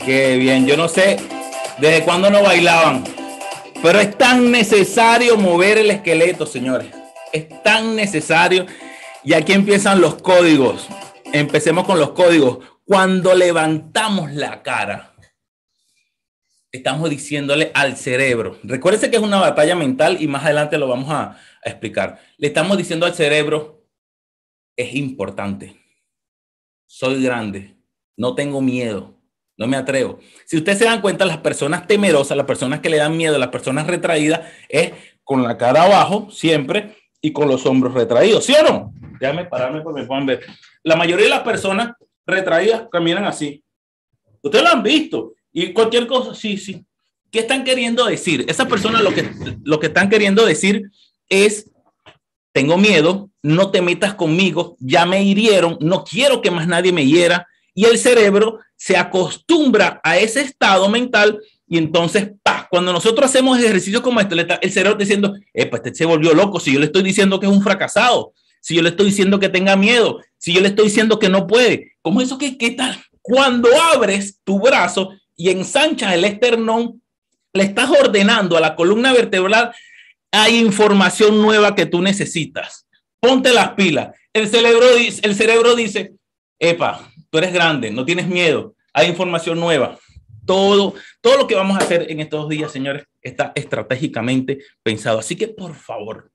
Qué 0.03 0.38
bien, 0.38 0.65
yo 0.65 0.75
no 0.75 0.88
sé 0.88 1.18
desde 1.77 2.03
cuándo 2.03 2.32
no 2.32 2.41
bailaban, 2.41 3.03
pero 3.84 4.00
es 4.00 4.18
tan 4.18 4.51
necesario 4.51 5.38
mover 5.38 5.77
el 5.77 5.91
esqueleto, 5.91 6.48
señores. 6.48 6.88
Es 7.32 7.62
tan 7.62 7.96
necesario. 7.96 8.65
Y 9.24 9.34
aquí 9.34 9.53
empiezan 9.53 10.01
los 10.01 10.15
códigos. 10.15 10.88
Empecemos 11.34 11.86
con 11.86 12.00
los 12.00 12.12
códigos. 12.12 12.60
Cuando 12.86 13.36
levantamos 13.36 14.32
la 14.32 14.63
cara, 14.63 15.11
estamos 16.72 17.10
diciéndole 17.10 17.72
al 17.74 17.98
cerebro, 17.98 18.58
recuérdese 18.63 19.12
que 19.12 19.18
es 19.18 19.22
una 19.22 19.40
batalla 19.40 19.75
mental 19.75 20.18
y 20.20 20.28
más 20.28 20.46
adelante 20.46 20.78
lo 20.78 20.88
vamos 20.88 21.10
a, 21.12 21.38
explicar. 21.63 22.20
Le 22.38 22.48
estamos 22.48 22.75
diciendo 22.75 23.06
al 23.06 23.13
cerebro, 23.13 23.86
es 24.75 24.96
importante, 24.96 25.80
soy 26.88 27.22
grande, 27.22 27.75
no 28.18 28.34
tengo 28.34 28.62
miedo, 28.62 29.16
no 29.58 29.68
me 29.68 29.78
atrevo. 29.78 30.18
Si 30.48 30.58
ustedes 30.58 30.80
se 30.80 30.86
dan 30.86 31.01
cuenta, 31.01 31.24
las 31.24 31.38
personas 31.38 31.86
temerosas, 31.86 32.36
las 32.36 32.48
personas 32.48 32.80
que 32.80 32.90
le 32.90 32.98
dan 32.98 33.16
miedo, 33.16 33.38
las 33.38 33.50
personas 33.50 33.86
retraídas, 33.86 34.42
es 34.70 34.94
con 35.24 35.44
la 35.44 35.56
cara 35.56 35.84
abajo 35.84 36.32
siempre 36.32 36.96
y 37.22 37.32
con 37.32 37.48
los 37.48 37.63
hombros 37.68 37.94
retraídos, 37.94 38.44
¿sí? 38.44 38.56
Déjame 39.20 39.46
pararme 39.46 39.82
para 39.82 39.96
que 39.96 40.01
me 40.01 40.08
puedan 40.08 40.25
ver. 40.25 40.44
La 40.82 40.96
mayoría 40.96 41.25
de 41.25 41.30
las 41.30 41.42
personas 41.42 41.94
retraídas 42.25 42.88
caminan 42.92 43.25
así. 43.25 43.63
Ustedes 44.42 44.63
lo 44.63 44.72
han 44.72 44.82
visto. 44.82 45.36
Y 45.51 45.74
cualquier 45.74 46.08
cosa, 46.08 46.34
sí, 46.34 46.58
sí. 46.58 46.86
¿Qué 47.31 47.39
están 47.39 47.63
queriendo 47.63 48.05
decir? 48.05 48.46
Esas 48.48 48.67
personas 48.67 49.01
lo 49.01 49.13
que, 49.13 49.29
lo 49.63 49.79
que 49.79 49.88
están 49.88 50.10
queriendo 50.10 50.46
decir 50.46 50.91
es, 51.29 51.70
tengo 52.51 52.77
miedo, 52.77 53.29
no 53.41 53.72
te 53.72 53.81
metas 53.81 54.13
conmigo, 54.13 54.75
ya 54.79 55.05
me 55.05 55.24
hirieron, 55.24 55.77
no 55.79 56.03
quiero 56.03 56.41
que 56.41 56.51
más 56.51 56.67
nadie 56.67 56.91
me 56.91 57.05
hiera. 57.05 57.48
Y 57.74 57.86
el 57.86 57.98
cerebro 57.98 58.60
se 58.75 58.98
acostumbra 58.98 60.01
a 60.03 60.17
ese 60.17 60.41
estado 60.41 60.89
mental 60.89 61.39
y 61.72 61.77
entonces, 61.77 62.31
pa, 62.43 62.67
cuando 62.70 62.91
nosotros 62.91 63.29
hacemos 63.29 63.58
ejercicios 63.58 64.01
como 64.01 64.20
este, 64.20 64.36
el 64.36 64.72
cerebro 64.74 64.91
está 64.91 65.03
diciendo, 65.05 65.34
este 65.53 65.96
se 65.96 66.03
volvió 66.03 66.34
loco, 66.34 66.60
si 66.60 66.74
yo 66.74 66.79
le 66.81 66.88
estoy 66.88 67.01
diciendo 67.01 67.39
que 67.39 67.46
es 67.46 67.51
un 67.51 67.63
fracasado, 67.63 68.34
si 68.60 68.75
yo 68.75 68.81
le 68.81 68.89
estoy 68.89 69.05
diciendo 69.05 69.39
que 69.39 69.48
tenga 69.48 69.77
miedo, 69.77 70.20
si 70.38 70.51
yo 70.51 70.60
le 70.60 70.67
estoy 70.67 70.88
diciendo 70.88 71.17
que 71.17 71.29
no 71.29 71.48
puede, 71.48 71.93
¿cómo 72.01 72.20
eso 72.20 72.38
que 72.38 72.58
qué 72.58 72.72
tal? 72.72 73.01
Cuando 73.22 73.70
abres 73.93 74.41
tu 74.43 74.60
brazo 74.60 75.12
y 75.36 75.50
ensanchas 75.50 76.14
el 76.14 76.26
esternón, 76.26 77.02
le 77.54 77.64
estás 77.64 77.90
ordenando 77.90 78.58
a 78.58 78.62
la 78.62 78.76
columna 78.76 79.14
vertebral, 79.14 79.74
hay 80.32 80.58
información 80.58 81.42
nueva 81.42 81.76
que 81.76 81.86
tú 81.86 82.02
necesitas. 82.02 82.88
Ponte 83.20 83.54
las 83.54 83.72
pilas. 83.72 84.16
El 84.34 84.48
cerebro 84.48 84.96
dice, 84.96 85.22
el 85.24 85.36
cerebro 85.36 85.76
dice, 85.76 86.14
epa, 86.60 87.12
tú 87.30 87.38
eres 87.38 87.54
grande, 87.54 87.92
no 87.92 88.06
tienes 88.06 88.28
miedo, 88.28 88.76
hay 88.94 89.08
información 89.10 89.60
nueva 89.60 90.00
todo, 90.46 90.96
todo 91.22 91.38
lo 91.38 91.48
que 91.48 91.56
vamos 91.56 91.78
a 91.78 91.84
hacer 91.84 92.12
en 92.12 92.20
estos 92.20 92.50
días, 92.50 92.72
señores, 92.72 93.04
está 93.22 93.52
estratégicamente 93.56 94.60
pensado. 94.84 95.20
Así 95.20 95.36
que, 95.36 95.48
por 95.48 95.76
favor, 95.76 96.31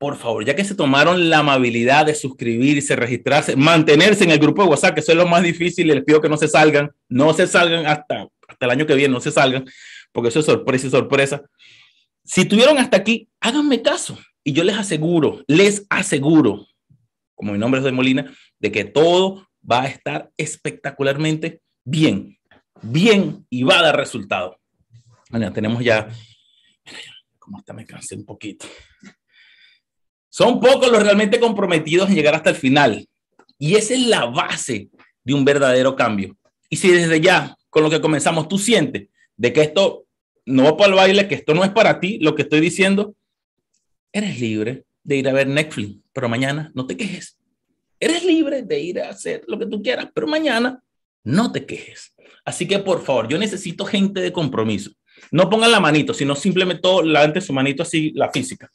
por 0.00 0.16
favor, 0.16 0.44
ya 0.44 0.56
que 0.56 0.64
se 0.64 0.74
tomaron 0.74 1.28
la 1.28 1.40
amabilidad 1.40 2.06
de 2.06 2.14
suscribirse, 2.14 2.96
registrarse, 2.96 3.54
mantenerse 3.54 4.24
en 4.24 4.30
el 4.30 4.38
grupo 4.38 4.62
de 4.62 4.70
WhatsApp, 4.70 4.94
que 4.94 5.00
eso 5.00 5.12
es 5.12 5.18
lo 5.18 5.26
más 5.26 5.42
difícil, 5.42 5.86
les 5.88 6.02
pido 6.02 6.22
que 6.22 6.28
no 6.30 6.38
se 6.38 6.48
salgan, 6.48 6.90
no 7.08 7.34
se 7.34 7.46
salgan 7.46 7.86
hasta, 7.86 8.26
hasta 8.48 8.66
el 8.66 8.70
año 8.70 8.86
que 8.86 8.94
viene, 8.94 9.12
no 9.12 9.20
se 9.20 9.30
salgan, 9.30 9.66
porque 10.10 10.30
eso 10.30 10.40
es 10.40 10.46
sorpresa 10.46 10.86
y 10.86 10.90
sorpresa. 10.90 11.42
Si 12.24 12.46
tuvieron 12.46 12.78
hasta 12.78 12.96
aquí, 12.96 13.28
háganme 13.40 13.82
caso 13.82 14.18
y 14.42 14.52
yo 14.52 14.64
les 14.64 14.78
aseguro, 14.78 15.44
les 15.46 15.86
aseguro, 15.90 16.66
como 17.34 17.52
mi 17.52 17.58
nombre 17.58 17.80
es 17.80 17.84
de 17.84 17.92
Molina, 17.92 18.32
de 18.58 18.72
que 18.72 18.84
todo 18.86 19.46
va 19.70 19.82
a 19.82 19.86
estar 19.86 20.30
espectacularmente 20.38 21.60
bien 21.84 22.40
bien 22.82 23.46
y 23.50 23.62
va 23.62 23.78
a 23.78 23.82
dar 23.82 23.96
resultado. 23.96 24.58
Bueno, 25.30 25.52
tenemos 25.52 25.82
ya, 25.82 26.08
como 27.38 27.58
hasta 27.58 27.72
me 27.72 27.86
cansé 27.86 28.16
un 28.16 28.24
poquito. 28.24 28.66
Son 30.30 30.60
pocos 30.60 30.90
los 30.90 31.02
realmente 31.02 31.40
comprometidos 31.40 32.08
en 32.08 32.14
llegar 32.14 32.34
hasta 32.34 32.50
el 32.50 32.56
final. 32.56 33.06
Y 33.58 33.74
esa 33.74 33.94
es 33.94 34.06
la 34.06 34.26
base 34.26 34.88
de 35.24 35.34
un 35.34 35.44
verdadero 35.44 35.96
cambio. 35.96 36.36
Y 36.68 36.76
si 36.76 36.90
desde 36.90 37.20
ya, 37.20 37.56
con 37.68 37.82
lo 37.82 37.90
que 37.90 38.00
comenzamos, 38.00 38.48
tú 38.48 38.56
sientes 38.56 39.08
de 39.36 39.52
que 39.52 39.60
esto 39.60 40.06
no 40.46 40.64
va 40.64 40.76
para 40.76 40.90
el 40.90 40.96
baile, 40.96 41.28
que 41.28 41.34
esto 41.34 41.52
no 41.52 41.64
es 41.64 41.70
para 41.70 42.00
ti, 42.00 42.18
lo 42.20 42.34
que 42.34 42.42
estoy 42.42 42.60
diciendo, 42.60 43.14
eres 44.12 44.40
libre 44.40 44.84
de 45.02 45.16
ir 45.16 45.28
a 45.28 45.32
ver 45.32 45.48
Netflix, 45.48 45.96
pero 46.12 46.28
mañana 46.28 46.70
no 46.74 46.86
te 46.86 46.96
quejes. 46.96 47.36
Eres 47.98 48.24
libre 48.24 48.62
de 48.62 48.80
ir 48.80 49.00
a 49.00 49.10
hacer 49.10 49.44
lo 49.46 49.58
que 49.58 49.66
tú 49.66 49.82
quieras, 49.82 50.08
pero 50.14 50.26
mañana 50.26 50.82
no 51.24 51.52
te 51.52 51.66
quejes. 51.66 52.14
Así 52.44 52.66
que 52.66 52.78
por 52.78 53.02
favor, 53.04 53.28
yo 53.28 53.36
necesito 53.36 53.84
gente 53.84 54.20
de 54.20 54.32
compromiso. 54.32 54.92
No 55.30 55.50
pongan 55.50 55.72
la 55.72 55.80
manito, 55.80 56.14
sino 56.14 56.34
simplemente 56.34 56.82
todo, 56.82 57.02
levante 57.02 57.40
su 57.40 57.52
manito 57.52 57.82
así, 57.82 58.12
la 58.14 58.30
física. 58.30 58.70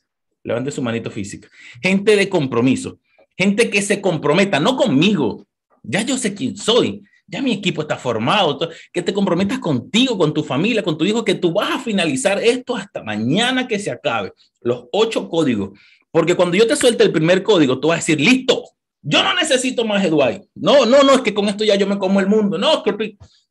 Levante 0.45 0.71
su 0.71 0.81
manito 0.81 1.09
física. 1.09 1.49
Gente 1.81 2.15
de 2.15 2.29
compromiso. 2.29 2.99
Gente 3.35 3.69
que 3.69 3.81
se 3.81 3.99
comprometa, 3.99 4.59
no 4.59 4.77
conmigo. 4.77 5.45
Ya 5.83 6.03
yo 6.03 6.17
sé 6.17 6.35
quién 6.35 6.55
soy. 6.55 7.01
Ya 7.27 7.41
mi 7.41 7.51
equipo 7.51 7.81
está 7.81 7.97
formado. 7.97 8.69
Que 8.93 9.01
te 9.01 9.11
comprometas 9.11 9.57
contigo, 9.57 10.17
con 10.17 10.33
tu 10.33 10.43
familia, 10.43 10.83
con 10.83 10.97
tu 10.97 11.03
hijo, 11.03 11.25
que 11.25 11.33
tú 11.33 11.51
vas 11.51 11.71
a 11.71 11.79
finalizar 11.79 12.39
esto 12.41 12.75
hasta 12.75 13.03
mañana 13.03 13.67
que 13.67 13.79
se 13.79 13.89
acabe. 13.89 14.31
Los 14.61 14.85
ocho 14.91 15.27
códigos. 15.27 15.77
Porque 16.11 16.35
cuando 16.35 16.55
yo 16.55 16.67
te 16.67 16.75
suelte 16.75 17.03
el 17.03 17.11
primer 17.11 17.41
código, 17.41 17.79
tú 17.79 17.87
vas 17.87 17.97
a 17.97 18.01
decir, 18.01 18.21
listo, 18.21 18.63
yo 19.01 19.23
no 19.23 19.33
necesito 19.33 19.83
más 19.83 20.05
Eduardo. 20.05 20.47
No, 20.53 20.85
no, 20.85 21.01
no, 21.01 21.15
es 21.15 21.21
que 21.21 21.33
con 21.33 21.49
esto 21.49 21.63
ya 21.63 21.75
yo 21.75 21.87
me 21.87 21.97
como 21.97 22.19
el 22.19 22.27
mundo. 22.27 22.57
No, 22.59 22.83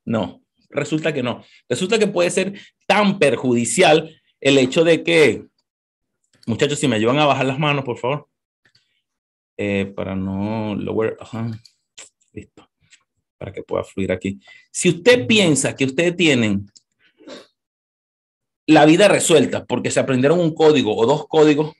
no, 0.05 0.43
resulta 0.71 1.13
que 1.13 1.25
no. 1.25 1.43
Resulta 1.69 1.99
que 1.99 2.07
puede 2.07 2.31
ser 2.31 2.55
tan 2.87 3.19
perjudicial 3.19 4.11
el 4.41 4.59
hecho 4.59 4.85
de 4.85 5.03
que, 5.03 5.45
muchachos, 6.47 6.79
si 6.79 6.89
me 6.89 6.97
ayudan 6.97 7.19
a 7.19 7.27
bajar 7.27 7.47
las 7.47 7.59
manos, 7.59 7.85
por 7.85 7.99
favor, 7.99 8.29
eh, 9.57 9.93
para 9.95 10.17
no 10.17 10.75
lower, 10.75 11.17
listo, 12.33 12.69
para 13.39 13.53
que 13.53 13.63
pueda 13.63 13.85
fluir 13.85 14.13
aquí. 14.13 14.41
Si 14.71 14.89
usted 14.89 15.27
piensa 15.27 15.77
que 15.77 15.85
ustedes 15.85 16.17
tienen 16.17 16.67
la 18.67 18.87
vida 18.87 19.09
resuelta 19.09 19.65
porque 19.65 19.91
se 19.91 20.01
aprendieron 20.01 20.41
un 20.41 20.55
código 20.55 20.97
o 20.97 21.07
dos 21.07 21.27
códigos, 21.29 21.75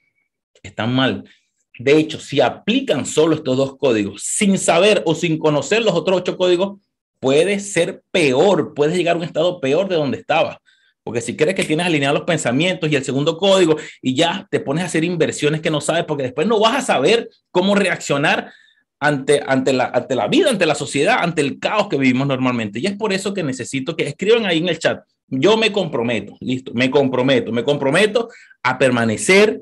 están 0.63 0.93
mal. 0.93 1.29
De 1.77 1.97
hecho, 1.97 2.19
si 2.19 2.39
aplican 2.39 3.05
solo 3.05 3.35
estos 3.35 3.57
dos 3.57 3.77
códigos 3.77 4.23
sin 4.23 4.57
saber 4.57 5.03
o 5.05 5.13
sin 5.13 5.37
conocer 5.37 5.83
los 5.83 5.93
otros 5.93 6.19
ocho 6.19 6.37
códigos, 6.37 6.79
puede 7.19 7.59
ser 7.59 8.03
peor, 8.11 8.73
puedes 8.73 8.95
llegar 8.95 9.15
a 9.15 9.17
un 9.17 9.25
estado 9.25 9.59
peor 9.59 9.89
de 9.89 9.95
donde 9.95 10.19
estaba. 10.19 10.61
Porque 11.05 11.21
si 11.21 11.37
crees 11.37 11.55
que 11.55 11.63
tienes 11.63 11.85
alineados 11.85 12.19
los 12.19 12.27
pensamientos 12.27 12.91
y 12.91 12.97
el 12.97 13.05
segundo 13.05 13.37
código 13.37 13.77
y 14.01 14.13
ya 14.13 14.45
te 14.51 14.59
pones 14.59 14.83
a 14.83 14.87
hacer 14.87 15.05
inversiones 15.05 15.61
que 15.61 15.71
no 15.71 15.79
sabes, 15.79 16.03
porque 16.03 16.23
después 16.23 16.47
no 16.47 16.59
vas 16.59 16.75
a 16.75 16.81
saber 16.81 17.29
cómo 17.51 17.75
reaccionar 17.75 18.51
ante, 18.99 19.41
ante, 19.47 19.71
la, 19.71 19.85
ante 19.85 20.15
la 20.15 20.27
vida, 20.27 20.49
ante 20.49 20.65
la 20.65 20.75
sociedad, 20.75 21.19
ante 21.21 21.41
el 21.41 21.59
caos 21.59 21.87
que 21.87 21.97
vivimos 21.97 22.27
normalmente. 22.27 22.79
Y 22.79 22.87
es 22.87 22.97
por 22.97 23.13
eso 23.13 23.33
que 23.33 23.43
necesito 23.43 23.95
que 23.95 24.07
escriban 24.07 24.45
ahí 24.45 24.57
en 24.57 24.67
el 24.67 24.79
chat. 24.79 25.03
Yo 25.27 25.55
me 25.55 25.71
comprometo, 25.71 26.35
listo, 26.41 26.73
me 26.73 26.91
comprometo, 26.91 27.53
me 27.53 27.63
comprometo 27.63 28.27
a 28.63 28.77
permanecer 28.77 29.61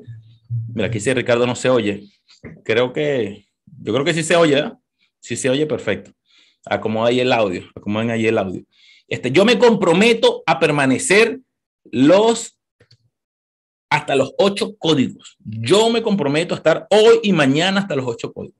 Mira, 0.74 0.88
aquí 0.88 0.94
dice 0.94 1.14
Ricardo 1.14 1.46
no 1.46 1.54
se 1.54 1.68
oye. 1.68 2.04
Creo 2.64 2.92
que, 2.92 3.46
yo 3.80 3.92
creo 3.92 4.04
que 4.04 4.14
sí 4.14 4.22
se 4.22 4.36
oye, 4.36 4.58
¿eh? 4.58 4.72
Sí 5.20 5.36
se 5.36 5.48
oye 5.48 5.66
perfecto. 5.66 6.12
Acomoda 6.66 7.08
ahí 7.08 7.20
el 7.20 7.32
audio, 7.32 7.62
acomoden 7.74 8.10
ahí 8.10 8.26
el 8.26 8.38
audio. 8.38 8.62
Este, 9.08 9.30
yo 9.30 9.44
me 9.44 9.58
comprometo 9.58 10.42
a 10.46 10.58
permanecer 10.58 11.40
los 11.84 12.58
hasta 13.90 14.16
los 14.16 14.34
ocho 14.38 14.76
códigos. 14.76 15.36
Yo 15.38 15.88
me 15.90 16.02
comprometo 16.02 16.54
a 16.54 16.56
estar 16.56 16.86
hoy 16.90 17.20
y 17.22 17.32
mañana 17.32 17.80
hasta 17.80 17.94
los 17.94 18.06
ocho 18.06 18.32
códigos. 18.32 18.58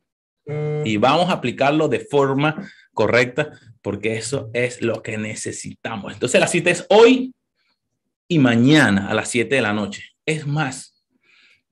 Y 0.85 0.97
vamos 0.99 1.31
a 1.31 1.33
aplicarlo 1.33 1.89
de 1.89 2.01
forma 2.01 2.71
correcta 2.93 3.51
porque 3.83 4.17
eso 4.17 4.51
es 4.53 4.81
lo 4.81 5.03
que 5.03 5.19
necesitamos. 5.19 6.13
Entonces 6.13 6.41
la 6.41 6.47
cita 6.47 6.71
es 6.71 6.87
hoy 6.89 7.35
y 8.29 8.39
mañana 8.39 9.09
a 9.09 9.15
las 9.15 9.29
7 9.29 9.55
de 9.55 9.61
la 9.61 9.73
noche. 9.73 10.05
Es 10.25 10.47
más, 10.47 10.94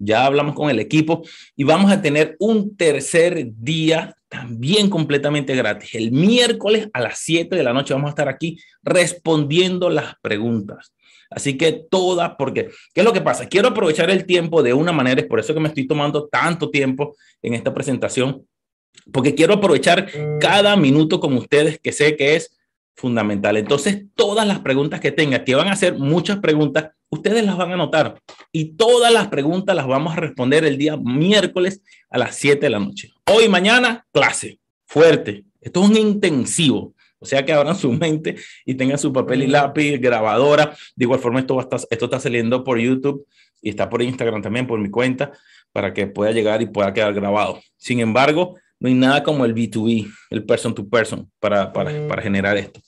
ya 0.02 0.26
hablamos 0.26 0.54
con 0.54 0.70
el 0.70 0.78
equipo 0.78 1.22
y 1.56 1.64
vamos 1.64 1.90
a 1.92 2.02
tener 2.02 2.36
un 2.38 2.76
tercer 2.76 3.46
día 3.56 4.16
también 4.28 4.90
completamente 4.90 5.54
gratis. 5.54 5.94
El 5.94 6.10
miércoles 6.10 6.88
a 6.92 7.00
las 7.00 7.18
7 7.18 7.54
de 7.54 7.62
la 7.62 7.72
noche 7.72 7.94
vamos 7.94 8.08
a 8.08 8.10
estar 8.10 8.28
aquí 8.28 8.58
respondiendo 8.82 9.90
las 9.90 10.14
preguntas. 10.22 10.92
Así 11.30 11.56
que 11.56 11.84
todas, 11.90 12.32
porque, 12.38 12.70
¿qué 12.94 13.00
es 13.00 13.04
lo 13.04 13.12
que 13.12 13.20
pasa? 13.20 13.48
Quiero 13.48 13.68
aprovechar 13.68 14.10
el 14.10 14.26
tiempo 14.26 14.62
de 14.62 14.74
una 14.74 14.92
manera, 14.92 15.20
es 15.20 15.26
por 15.26 15.40
eso 15.40 15.54
que 15.54 15.60
me 15.60 15.68
estoy 15.68 15.86
tomando 15.86 16.28
tanto 16.28 16.70
tiempo 16.70 17.16
en 17.40 17.54
esta 17.54 17.72
presentación, 17.72 18.46
porque 19.12 19.34
quiero 19.34 19.54
aprovechar 19.54 20.08
cada 20.40 20.76
minuto 20.76 21.20
con 21.20 21.34
ustedes, 21.34 21.78
que 21.78 21.92
sé 21.92 22.16
que 22.16 22.36
es 22.36 22.58
fundamental. 22.94 23.56
Entonces, 23.56 24.04
todas 24.14 24.46
las 24.46 24.60
preguntas 24.60 25.00
que 25.00 25.12
tenga, 25.12 25.44
que 25.44 25.54
van 25.54 25.68
a 25.68 25.76
ser 25.76 25.98
muchas 25.98 26.38
preguntas, 26.38 26.90
ustedes 27.08 27.44
las 27.44 27.56
van 27.56 27.70
a 27.70 27.74
anotar 27.74 28.20
y 28.52 28.74
todas 28.76 29.12
las 29.12 29.28
preguntas 29.28 29.76
las 29.76 29.86
vamos 29.86 30.12
a 30.14 30.20
responder 30.20 30.64
el 30.64 30.78
día 30.78 30.96
miércoles 30.96 31.82
a 32.10 32.18
las 32.18 32.36
7 32.36 32.60
de 32.60 32.70
la 32.70 32.78
noche. 32.78 33.12
Hoy, 33.30 33.48
mañana, 33.48 34.06
clase 34.12 34.58
fuerte. 34.86 35.44
Esto 35.60 35.82
es 35.82 35.90
un 35.90 35.96
intensivo. 35.96 36.94
O 37.18 37.24
sea 37.24 37.44
que 37.44 37.52
abran 37.52 37.76
su 37.76 37.92
mente 37.92 38.34
y 38.66 38.74
tengan 38.74 38.98
su 38.98 39.12
papel 39.12 39.44
y 39.44 39.46
lápiz, 39.46 39.98
grabadora. 39.98 40.76
De 40.96 41.04
igual 41.04 41.20
forma, 41.20 41.38
esto, 41.38 41.54
va 41.54 41.62
a 41.62 41.64
estar, 41.64 41.80
esto 41.88 42.04
está 42.06 42.18
saliendo 42.18 42.64
por 42.64 42.78
YouTube 42.78 43.26
y 43.62 43.70
está 43.70 43.88
por 43.88 44.02
Instagram 44.02 44.42
también, 44.42 44.66
por 44.66 44.80
mi 44.80 44.90
cuenta, 44.90 45.30
para 45.72 45.94
que 45.94 46.08
pueda 46.08 46.32
llegar 46.32 46.60
y 46.62 46.66
pueda 46.66 46.92
quedar 46.92 47.14
grabado. 47.14 47.62
Sin 47.76 48.00
embargo, 48.00 48.56
no 48.82 48.88
hay 48.88 48.94
nada 48.94 49.22
como 49.22 49.44
el 49.44 49.54
B2B, 49.54 50.12
el 50.30 50.44
person 50.44 50.74
to 50.74 50.88
person, 50.88 51.30
para, 51.38 51.72
para, 51.72 52.08
para 52.08 52.20
generar 52.20 52.56
esto. 52.56 52.80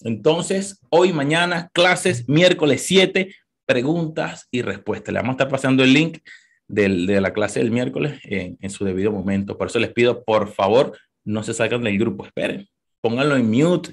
Entonces, 0.00 0.80
hoy, 0.90 1.12
mañana, 1.12 1.70
clases, 1.72 2.28
miércoles 2.28 2.82
7, 2.84 3.32
preguntas 3.64 4.48
y 4.50 4.62
respuestas. 4.62 5.12
Le 5.12 5.20
vamos 5.20 5.34
a 5.34 5.34
estar 5.34 5.48
pasando 5.48 5.84
el 5.84 5.92
link 5.92 6.18
del, 6.66 7.06
de 7.06 7.20
la 7.20 7.32
clase 7.32 7.60
del 7.60 7.70
miércoles 7.70 8.18
en, 8.24 8.58
en, 8.60 8.70
su 8.70 8.84
debido 8.84 9.12
momento. 9.12 9.56
Por 9.56 9.68
eso 9.68 9.78
les 9.78 9.92
pido, 9.92 10.24
por 10.24 10.52
favor, 10.52 10.98
no 11.24 11.44
se 11.44 11.54
salgan 11.54 11.84
del 11.84 11.96
grupo, 11.96 12.26
esperen, 12.26 12.66
pónganlo 13.00 13.36
en 13.36 13.48
mute, 13.48 13.92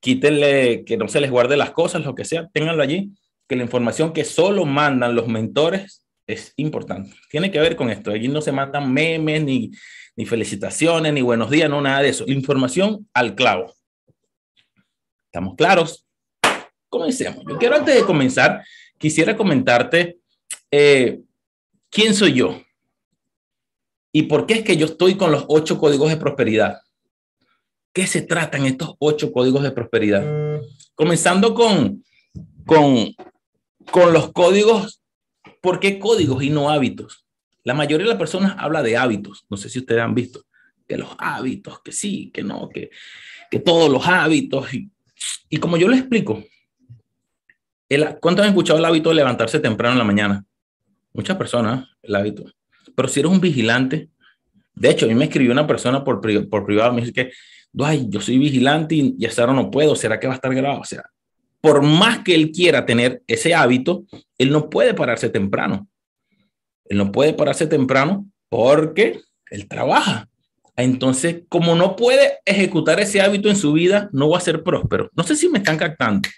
quítenle 0.00 0.82
que 0.84 0.96
no 0.96 1.06
se 1.06 1.20
les 1.20 1.30
guarde 1.30 1.56
las 1.56 1.70
cosas, 1.70 2.04
lo 2.04 2.16
que 2.16 2.24
sea, 2.24 2.48
ténganlo 2.52 2.82
allí, 2.82 3.12
que 3.46 3.54
la 3.54 3.62
información 3.62 4.12
que 4.12 4.24
solo 4.24 4.64
mandan 4.64 5.14
los 5.14 5.28
mentores 5.28 6.04
es 6.26 6.54
importante. 6.56 7.14
Tiene 7.30 7.52
que 7.52 7.60
ver 7.60 7.76
con 7.76 7.88
esto. 7.88 8.10
Allí 8.10 8.26
no 8.26 8.40
se 8.42 8.52
mandan 8.52 8.92
memes, 8.92 9.44
ni, 9.44 9.70
ni 10.18 10.26
felicitaciones, 10.26 11.12
ni 11.12 11.22
buenos 11.22 11.48
días, 11.48 11.70
no, 11.70 11.80
nada 11.80 12.02
de 12.02 12.08
eso. 12.08 12.24
Información 12.26 13.08
al 13.14 13.36
clavo. 13.36 13.72
¿Estamos 15.26 15.54
claros? 15.54 16.04
Comencemos. 16.88 17.44
Yo 17.48 17.56
quiero 17.56 17.76
antes 17.76 17.94
de 17.94 18.02
comenzar, 18.02 18.64
quisiera 18.98 19.36
comentarte 19.36 20.18
eh, 20.72 21.20
quién 21.88 22.16
soy 22.16 22.32
yo 22.32 22.60
y 24.10 24.24
por 24.24 24.46
qué 24.46 24.54
es 24.54 24.64
que 24.64 24.76
yo 24.76 24.86
estoy 24.86 25.16
con 25.16 25.30
los 25.30 25.44
ocho 25.46 25.78
códigos 25.78 26.08
de 26.08 26.16
prosperidad. 26.16 26.80
¿Qué 27.92 28.08
se 28.08 28.22
tratan 28.22 28.66
estos 28.66 28.96
ocho 28.98 29.30
códigos 29.30 29.62
de 29.62 29.70
prosperidad? 29.70 30.60
Comenzando 30.96 31.54
con, 31.54 32.02
con, 32.66 33.14
con 33.92 34.12
los 34.12 34.32
códigos. 34.32 35.00
¿Por 35.60 35.78
qué 35.78 36.00
códigos 36.00 36.42
y 36.42 36.50
no 36.50 36.70
hábitos? 36.70 37.27
La 37.68 37.74
mayoría 37.74 38.04
de 38.04 38.08
las 38.08 38.18
personas 38.18 38.54
habla 38.56 38.82
de 38.82 38.96
hábitos. 38.96 39.44
No 39.50 39.58
sé 39.58 39.68
si 39.68 39.80
ustedes 39.80 40.00
han 40.00 40.14
visto 40.14 40.46
que 40.86 40.96
los 40.96 41.10
hábitos, 41.18 41.82
que 41.82 41.92
sí, 41.92 42.30
que 42.32 42.42
no, 42.42 42.66
que, 42.70 42.88
que 43.50 43.58
todos 43.58 43.92
los 43.92 44.06
hábitos. 44.06 44.68
Y, 45.50 45.58
como 45.58 45.76
yo 45.76 45.86
le 45.86 45.98
explico, 45.98 46.42
el, 47.90 48.16
¿cuántos 48.22 48.42
han 48.42 48.52
escuchado 48.52 48.78
el 48.78 48.86
hábito 48.86 49.10
de 49.10 49.16
levantarse 49.16 49.60
temprano 49.60 49.92
en 49.92 49.98
la 49.98 50.04
mañana? 50.04 50.46
Muchas 51.12 51.36
personas, 51.36 51.86
el 52.00 52.16
hábito. 52.16 52.50
Pero 52.96 53.06
si 53.06 53.20
eres 53.20 53.32
un 53.32 53.40
vigilante, 53.42 54.08
de 54.74 54.88
hecho, 54.88 55.04
a 55.04 55.08
mí 55.10 55.14
me 55.14 55.26
escribió 55.26 55.52
una 55.52 55.66
persona 55.66 56.02
por, 56.02 56.22
por 56.48 56.64
privado, 56.64 56.94
me 56.94 57.02
dice 57.02 57.12
que, 57.12 57.32
ay, 57.84 58.06
yo 58.08 58.22
soy 58.22 58.38
vigilante 58.38 58.94
y, 58.94 59.14
y 59.18 59.26
hasta 59.26 59.42
ahora 59.42 59.52
no 59.52 59.70
puedo, 59.70 59.94
¿será 59.94 60.18
que 60.18 60.26
va 60.26 60.32
a 60.32 60.36
estar 60.36 60.54
grabado? 60.54 60.80
O 60.80 60.86
sea, 60.86 61.02
por 61.60 61.82
más 61.82 62.20
que 62.20 62.34
él 62.34 62.50
quiera 62.50 62.86
tener 62.86 63.22
ese 63.26 63.54
hábito, 63.54 64.06
él 64.38 64.48
no 64.48 64.70
puede 64.70 64.94
pararse 64.94 65.28
temprano. 65.28 65.86
Él 66.88 66.98
no 66.98 67.12
puede 67.12 67.34
pararse 67.34 67.66
temprano 67.66 68.26
porque 68.48 69.20
él 69.50 69.68
trabaja. 69.68 70.28
Entonces, 70.76 71.42
como 71.48 71.74
no 71.74 71.96
puede 71.96 72.38
ejecutar 72.44 73.00
ese 73.00 73.20
hábito 73.20 73.48
en 73.48 73.56
su 73.56 73.72
vida, 73.72 74.08
no 74.12 74.30
va 74.30 74.38
a 74.38 74.42
ser 74.42 74.62
próspero. 74.62 75.10
No 75.14 75.24
sé 75.24 75.34
si 75.34 75.48
me 75.48 75.58
están 75.58 75.76
captando. 75.76 76.28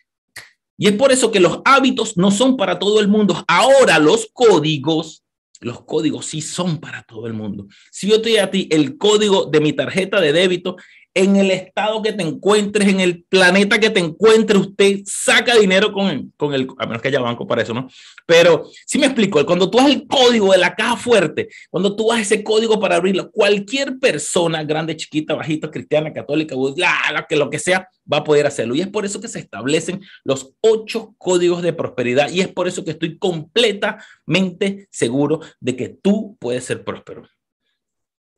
Y 0.78 0.86
es 0.86 0.94
por 0.94 1.12
eso 1.12 1.30
que 1.30 1.40
los 1.40 1.60
hábitos 1.66 2.16
no 2.16 2.30
son 2.30 2.56
para 2.56 2.78
todo 2.78 3.00
el 3.00 3.08
mundo. 3.08 3.44
Ahora 3.46 3.98
los 3.98 4.30
códigos, 4.32 5.22
los 5.60 5.84
códigos 5.84 6.24
sí 6.24 6.40
son 6.40 6.78
para 6.78 7.02
todo 7.02 7.26
el 7.26 7.34
mundo. 7.34 7.66
Si 7.92 8.08
yo 8.08 8.22
te 8.22 8.30
doy 8.30 8.38
a 8.38 8.50
ti 8.50 8.66
el 8.70 8.96
código 8.96 9.44
de 9.44 9.60
mi 9.60 9.74
tarjeta 9.74 10.22
de 10.22 10.32
débito, 10.32 10.76
en 11.14 11.36
el 11.36 11.50
estado 11.50 12.02
que 12.02 12.12
te 12.12 12.22
encuentres, 12.22 12.88
en 12.88 13.00
el 13.00 13.24
planeta 13.24 13.80
que 13.80 13.90
te 13.90 14.00
encuentres, 14.00 14.60
usted 14.60 15.00
saca 15.04 15.56
dinero 15.56 15.92
con 15.92 16.08
el, 16.08 16.30
con 16.36 16.54
el, 16.54 16.68
a 16.78 16.86
menos 16.86 17.02
que 17.02 17.08
haya 17.08 17.20
banco 17.20 17.46
para 17.46 17.62
eso, 17.62 17.74
¿no? 17.74 17.88
Pero 18.26 18.68
si 18.86 18.98
me 18.98 19.06
explico, 19.06 19.44
cuando 19.44 19.68
tú 19.68 19.80
haces 19.80 19.96
el 19.96 20.06
código 20.06 20.52
de 20.52 20.58
la 20.58 20.74
caja 20.76 20.96
fuerte, 20.96 21.48
cuando 21.68 21.96
tú 21.96 22.12
haces 22.12 22.30
ese 22.30 22.44
código 22.44 22.78
para 22.78 22.96
abrirlo, 22.96 23.30
cualquier 23.32 23.98
persona, 23.98 24.62
grande, 24.62 24.96
chiquita, 24.96 25.34
bajita, 25.34 25.70
cristiana, 25.70 26.12
católica, 26.12 26.54
la, 26.76 27.26
que 27.28 27.36
lo 27.36 27.50
que 27.50 27.58
sea, 27.58 27.88
va 28.10 28.18
a 28.18 28.24
poder 28.24 28.46
hacerlo. 28.46 28.74
Y 28.76 28.80
es 28.80 28.88
por 28.88 29.04
eso 29.04 29.20
que 29.20 29.28
se 29.28 29.40
establecen 29.40 30.00
los 30.24 30.54
ocho 30.60 31.14
códigos 31.18 31.62
de 31.62 31.72
prosperidad 31.72 32.30
y 32.30 32.40
es 32.40 32.48
por 32.48 32.68
eso 32.68 32.84
que 32.84 32.92
estoy 32.92 33.18
completamente 33.18 34.88
seguro 34.90 35.40
de 35.58 35.76
que 35.76 35.88
tú 35.88 36.36
puedes 36.38 36.64
ser 36.64 36.84
próspero. 36.84 37.28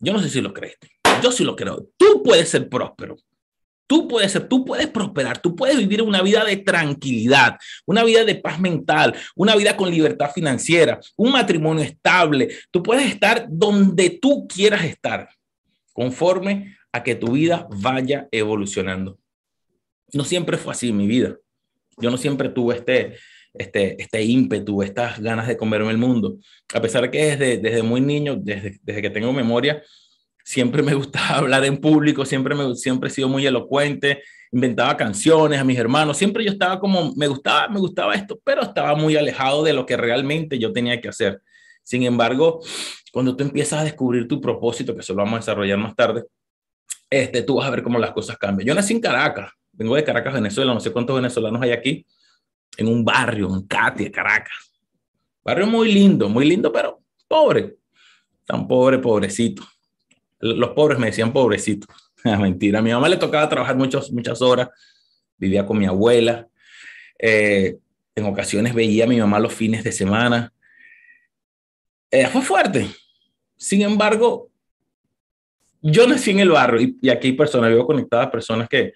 Yo 0.01 0.13
no 0.13 0.21
sé 0.21 0.31
si 0.31 0.41
lo 0.41 0.53
crees. 0.53 0.79
Yo 1.21 1.33
sí 1.33 1.45
lo 1.45 1.57
creo. 1.57 1.89
Tú 1.97 2.23
puedes 2.23 2.49
ser 2.49 2.69
próspero. 2.69 3.17
Tú 3.87 4.09
puedes 4.09 4.33
ser, 4.33 4.49
tú 4.49 4.65
puedes 4.65 4.87
prosperar, 4.87 5.43
tú 5.43 5.55
puedes 5.55 5.77
vivir 5.77 6.01
una 6.01 6.23
vida 6.23 6.45
de 6.47 6.57
tranquilidad, 6.57 7.59
una 7.85 8.03
vida 8.05 8.25
de 8.25 8.37
paz 8.37 8.59
mental, 8.59 9.15
una 9.37 9.55
vida 9.55 9.77
con 9.77 9.91
libertad 9.91 10.31
financiera, 10.33 10.99
un 11.15 11.33
matrimonio 11.33 11.85
estable. 11.85 12.49
Tú 12.71 12.83
puedes 12.83 13.07
estar 13.07 13.47
donde 13.51 14.09
tú 14.09 14.47
quieras 14.49 14.85
estar, 14.85 15.29
conforme 15.93 16.75
a 16.91 17.03
que 17.03 17.17
tu 17.17 17.33
vida 17.33 17.67
vaya 17.71 18.29
evolucionando. 18.31 19.19
No 20.15 20.25
siempre 20.25 20.57
fue 20.57 20.73
así 20.73 20.91
mi 20.91 21.07
vida. 21.07 21.37
Yo 21.99 22.11
no 22.11 22.17
siempre 22.17 22.49
tuve 22.49 22.77
este, 22.77 23.17
este, 23.53 24.01
este 24.01 24.23
ímpetu, 24.23 24.83
estas 24.83 25.21
ganas 25.21 25.49
de 25.49 25.59
comerme 25.59 25.91
el 25.91 25.99
mundo. 25.99 26.39
A 26.73 26.81
pesar 26.81 27.03
de 27.03 27.11
que 27.11 27.25
desde, 27.25 27.59
desde 27.59 27.83
muy 27.83 28.01
niño, 28.01 28.37
desde, 28.41 28.79
desde 28.83 29.03
que 29.03 29.11
tengo 29.11 29.35
memoria, 29.35 29.83
siempre 30.45 30.83
me 30.83 30.95
gustaba 30.95 31.39
hablar 31.39 31.65
en 31.65 31.79
público, 31.79 32.25
siempre, 32.25 32.55
me, 32.55 32.75
siempre 32.75 33.09
he 33.09 33.13
sido 33.13 33.29
muy 33.29 33.47
elocuente, 33.47 34.23
inventaba 34.51 34.97
canciones 34.97 35.61
a 35.61 35.65
mis 35.65 35.79
hermanos, 35.79 36.17
siempre 36.17 36.45
yo 36.45 36.53
estaba 36.53 36.79
como, 36.79 37.15
me 37.15 37.27
gustaba, 37.27 37.69
me 37.69 37.81
gustaba 37.81 38.15
esto, 38.15 38.39
pero 38.45 38.63
estaba 38.63 38.95
muy 38.95 39.17
alejado 39.17 39.63
de 39.63 39.73
lo 39.73 39.87
que 39.87 39.97
realmente 39.97 40.59
yo 40.59 40.73
tenía 40.73 41.01
que 41.01 41.09
hacer. 41.09 41.41
Sin 41.83 42.03
embargo, 42.03 42.61
cuando 43.13 43.37
tú 43.37 43.45
empiezas 43.45 43.81
a 43.81 43.85
descubrir 43.85 44.29
tu 44.29 44.41
propósito, 44.41 44.95
que 44.95 45.01
eso 45.01 45.15
lo 45.15 45.23
vamos 45.23 45.35
a 45.35 45.41
desarrollar 45.41 45.79
más 45.79 45.97
tarde, 45.97 46.25
este, 47.11 47.43
tú 47.43 47.57
vas 47.57 47.67
a 47.67 47.71
ver 47.71 47.83
cómo 47.83 47.99
las 47.99 48.13
cosas 48.13 48.39
cambian. 48.39 48.67
Yo 48.67 48.75
nací 48.75 48.95
en 48.95 49.01
Caracas, 49.01 49.51
vengo 49.73 49.97
de 49.97 50.05
Caracas, 50.05 50.35
Venezuela, 50.35 50.73
no 50.73 50.81
sé 50.81 50.93
cuántos 50.93 51.17
venezolanos 51.17 51.61
hay 51.61 51.73
aquí, 51.73 52.07
en 52.77 52.89
un 52.89 53.05
barrio, 53.05 53.55
en 53.55 53.67
Katia, 53.67 54.11
Caracas. 54.11 54.73
Barrio 55.45 55.67
muy 55.67 55.93
lindo, 55.93 56.29
muy 56.29 56.47
lindo, 56.47 56.73
pero 56.73 57.03
pobre, 57.27 57.77
tan 58.47 58.67
pobre, 58.69 58.99
pobrecito 58.99 59.65
los 60.43 60.71
pobres 60.71 60.99
me 60.99 61.07
decían 61.07 61.33
pobrecito. 61.33 61.87
Mentira, 62.25 62.81
a 62.81 62.83
mi 62.83 62.91
mamá 62.91 63.09
le 63.09 63.17
tocaba 63.17 63.49
trabajar 63.49 63.77
muchas, 63.77 64.11
muchas 64.11 64.43
horas, 64.43 64.69
vivía 65.39 65.65
con 65.65 65.79
mi 65.79 65.87
abuela. 65.87 66.49
Eh, 67.19 67.79
en 68.15 68.25
ocasiones 68.27 68.75
veía 68.75 69.05
a 69.05 69.07
mi 69.07 69.19
mamá 69.19 69.39
los 69.39 69.55
fines 69.55 69.85
de 69.85 69.93
semana. 69.93 70.53
Eh, 72.11 72.27
fue 72.27 72.43
fuerte. 72.43 72.89
Sin 73.57 73.83
embargo, 73.83 74.51
yo 75.81 76.07
nací 76.07 76.33
en 76.33 76.41
el 76.41 76.51
barrio 76.51 76.95
y, 77.01 77.09
aquí 77.09 77.29
hay 77.29 77.33
personas, 77.35 77.71
vivo 77.71 77.87
conectadas, 77.87 78.29
personas 78.29 78.69
que, 78.69 78.95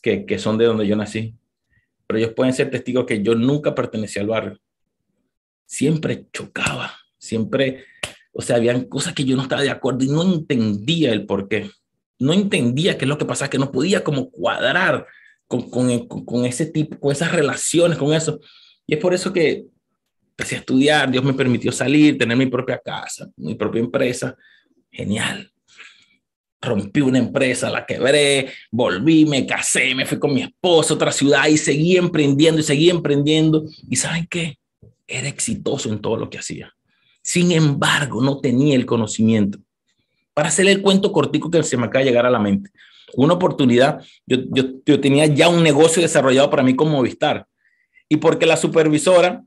que, 0.00 0.24
que 0.24 0.38
son 0.38 0.56
de 0.56 0.64
donde 0.66 0.86
yo 0.86 0.96
nací. 0.96 1.34
Pero 2.06 2.18
ellos 2.18 2.32
pueden 2.34 2.54
ser 2.54 2.70
testigos 2.70 3.04
que 3.04 3.22
yo 3.22 3.34
nunca 3.34 3.74
pertenecía 3.74 4.22
al 4.22 4.28
barrio. 4.28 4.60
Siempre 5.66 6.26
chocaba, 6.32 6.94
siempre 7.18 7.84
o 8.34 8.42
sea, 8.42 8.56
habían 8.56 8.84
cosas 8.84 9.14
que 9.14 9.24
yo 9.24 9.36
no 9.36 9.42
estaba 9.42 9.62
de 9.62 9.70
acuerdo 9.70 10.04
y 10.04 10.08
no 10.08 10.22
entendía 10.22 11.12
el 11.12 11.24
por 11.24 11.48
qué. 11.48 11.70
No 12.18 12.32
entendía 12.32 12.98
qué 12.98 13.04
es 13.04 13.08
lo 13.08 13.16
que 13.16 13.24
pasaba, 13.24 13.48
que 13.48 13.58
no 13.58 13.70
podía 13.70 14.02
como 14.02 14.30
cuadrar 14.30 15.06
con, 15.46 15.70
con, 15.70 16.06
con 16.08 16.44
ese 16.44 16.66
tipo, 16.66 16.98
con 16.98 17.12
esas 17.12 17.30
relaciones, 17.30 17.96
con 17.96 18.12
eso. 18.12 18.40
Y 18.86 18.94
es 18.94 19.00
por 19.00 19.14
eso 19.14 19.32
que 19.32 19.66
empecé 20.30 20.56
a 20.56 20.58
estudiar, 20.58 21.10
Dios 21.10 21.22
me 21.22 21.32
permitió 21.32 21.70
salir, 21.70 22.18
tener 22.18 22.36
mi 22.36 22.46
propia 22.46 22.80
casa, 22.84 23.30
mi 23.36 23.54
propia 23.54 23.80
empresa. 23.80 24.36
Genial. 24.90 25.52
Rompí 26.60 27.02
una 27.02 27.18
empresa, 27.18 27.70
la 27.70 27.86
quebré, 27.86 28.50
volví, 28.70 29.26
me 29.26 29.46
casé, 29.46 29.94
me 29.94 30.06
fui 30.06 30.18
con 30.18 30.34
mi 30.34 30.42
esposa 30.42 30.94
a 30.94 30.96
otra 30.96 31.12
ciudad 31.12 31.46
y 31.46 31.56
seguí 31.56 31.96
emprendiendo 31.96 32.60
y 32.60 32.64
seguí 32.64 32.90
emprendiendo. 32.90 33.64
¿Y 33.88 33.94
saben 33.94 34.26
qué? 34.28 34.58
Era 35.06 35.28
exitoso 35.28 35.88
en 35.88 36.00
todo 36.00 36.16
lo 36.16 36.30
que 36.30 36.38
hacía. 36.38 36.74
Sin 37.24 37.52
embargo, 37.52 38.22
no 38.22 38.38
tenía 38.38 38.76
el 38.76 38.84
conocimiento. 38.84 39.58
Para 40.34 40.48
hacer 40.48 40.66
el 40.68 40.82
cuento 40.82 41.10
cortico 41.10 41.50
que 41.50 41.62
se 41.62 41.78
me 41.78 41.86
acaba 41.86 42.04
de 42.04 42.10
llegar 42.10 42.26
a 42.26 42.30
la 42.30 42.38
mente. 42.38 42.70
Una 43.16 43.32
oportunidad, 43.32 44.04
yo, 44.26 45.00
tenía 45.00 45.24
ya 45.24 45.48
un 45.48 45.62
negocio 45.62 46.02
desarrollado 46.02 46.50
para 46.50 46.62
mí 46.62 46.76
como 46.76 46.90
Movistar. 46.90 47.46
Y 48.10 48.18
porque 48.18 48.44
la 48.44 48.58
supervisora 48.58 49.42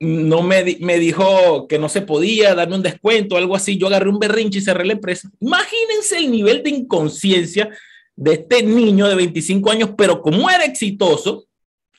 no 0.00 0.42
me, 0.42 0.78
me 0.80 0.98
dijo 0.98 1.68
que 1.68 1.78
no 1.78 1.88
se 1.88 2.02
podía 2.02 2.56
darme 2.56 2.74
un 2.74 2.82
descuento 2.82 3.36
o 3.36 3.38
algo 3.38 3.54
así, 3.54 3.78
yo 3.78 3.86
agarré 3.86 4.08
un 4.08 4.18
berrinche 4.18 4.58
y 4.58 4.62
cerré 4.62 4.84
la 4.84 4.94
empresa. 4.94 5.30
Imagínense 5.38 6.18
el 6.18 6.32
nivel 6.32 6.64
de 6.64 6.70
inconsciencia 6.70 7.70
de 8.16 8.32
este 8.32 8.64
niño 8.64 9.06
de 9.06 9.14
25 9.14 9.70
años, 9.70 9.90
pero 9.96 10.20
como 10.20 10.50
era 10.50 10.64
exitoso, 10.64 11.46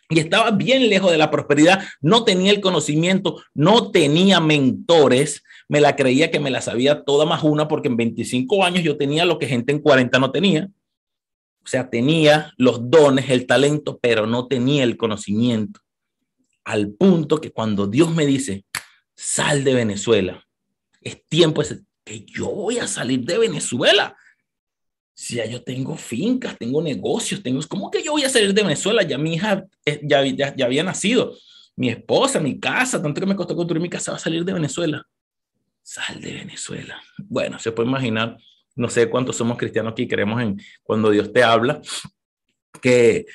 y 0.10 0.20
estaba 0.20 0.52
bien 0.52 0.90
lejos 0.90 1.12
de 1.12 1.18
la 1.18 1.30
prosperidad, 1.30 1.84
no 2.00 2.24
tenía 2.24 2.52
el 2.52 2.62
conocimiento, 2.62 3.42
no 3.54 3.92
tenía 3.92 4.40
mentores, 4.40 5.44
me 5.68 5.82
la 5.82 5.96
creía 5.96 6.32
que 6.32 6.40
me 6.40 6.50
la 6.50 6.62
sabía 6.62 7.04
toda 7.04 7.26
más 7.26 7.44
una 7.44 7.68
porque 7.68 7.90
en 7.90 7.98
25 7.98 8.64
años 8.64 8.84
yo 8.84 8.98
tenía 8.98 9.26
lo 9.26 9.38
que 9.38 9.48
gente 9.48 9.74
en 9.74 9.80
40 9.80 10.18
no 10.20 10.32
tenía. 10.32 10.70
O 11.64 11.70
sea, 11.70 11.90
tenía 11.90 12.54
los 12.56 12.90
dones, 12.90 13.30
el 13.30 13.46
talento, 13.46 14.00
pero 14.02 14.26
no 14.26 14.48
tenía 14.48 14.84
el 14.84 14.96
conocimiento. 14.96 15.82
Al 16.64 16.92
punto 16.92 17.42
que 17.42 17.52
cuando 17.52 17.88
Dios 17.88 18.14
me 18.16 18.26
dice, 18.26 18.64
sal 19.14 19.66
de 19.66 19.74
Venezuela, 19.74 20.48
es 21.02 21.26
tiempo 21.28 21.62
que 22.06 22.24
yo 22.26 22.50
voy 22.50 22.78
a 22.78 22.88
salir 22.88 23.26
de 23.26 23.38
Venezuela 23.38 24.16
si 25.20 25.38
ya 25.38 25.46
yo 25.48 25.64
tengo 25.64 25.98
fincas, 25.98 26.56
tengo 26.60 26.80
negocios, 26.80 27.42
tengo, 27.42 27.60
¿cómo 27.68 27.90
que 27.90 28.04
yo 28.04 28.12
voy 28.12 28.24
a 28.24 28.30
salir 28.30 28.54
de 28.54 28.62
Venezuela? 28.62 29.02
Ya 29.02 29.18
mi 29.18 29.34
hija 29.34 29.66
eh, 29.84 30.00
ya, 30.04 30.24
ya, 30.24 30.56
ya, 30.56 30.66
había 30.66 30.84
nacido, 30.84 31.36
mi 31.76 31.90
esposa, 31.90 32.40
mi 32.40 32.60
casa, 32.60 33.02
tanto 33.02 33.20
que 33.20 33.26
me 33.26 33.36
costó 33.36 33.56
construir 33.56 33.82
mi 33.82 33.90
casa, 33.90 34.12
va 34.12 34.18
a 34.18 34.20
salir 34.20 34.46
de 34.46 34.54
Venezuela. 34.54 35.04
Sal 35.82 36.22
de 36.22 36.34
Venezuela. 36.34 37.02
Bueno, 37.18 37.58
se 37.58 37.72
puede 37.72 37.90
imaginar, 37.90 38.38
no 38.76 38.90
sé 38.90 39.10
cuántos 39.10 39.36
somos 39.36 39.58
cristianos 39.58 39.94
aquí, 39.94 40.08
creemos 40.08 40.40
en 40.40 40.62
cuando 40.84 41.10
Dios 41.10 41.34
te 41.34 41.44
habla, 41.44 41.82
que 42.80 43.26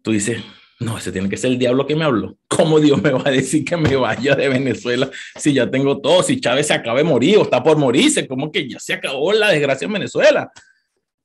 tú 0.00 0.12
dices, 0.12 0.42
no, 0.80 0.96
ese 0.96 1.12
tiene 1.12 1.28
que 1.28 1.36
ser 1.36 1.52
el 1.52 1.58
diablo 1.58 1.86
que 1.86 1.96
me 1.96 2.06
habló. 2.06 2.38
¿Cómo 2.48 2.80
Dios 2.80 3.02
me 3.02 3.10
va 3.10 3.24
a 3.26 3.30
decir 3.30 3.62
que 3.62 3.76
me 3.76 3.94
vaya 3.94 4.34
de 4.34 4.48
Venezuela 4.48 5.10
si 5.36 5.52
ya 5.52 5.70
tengo 5.70 6.00
todo? 6.00 6.22
Si 6.22 6.40
Chávez 6.40 6.68
se 6.68 6.72
acaba 6.72 6.96
de 6.96 7.04
morir 7.04 7.36
o 7.36 7.42
está 7.42 7.62
por 7.62 7.76
morirse, 7.76 8.26
¿cómo 8.26 8.50
que 8.50 8.66
ya 8.66 8.80
se 8.80 8.94
acabó 8.94 9.34
la 9.34 9.50
desgracia 9.50 9.84
en 9.84 9.92
Venezuela? 9.92 10.50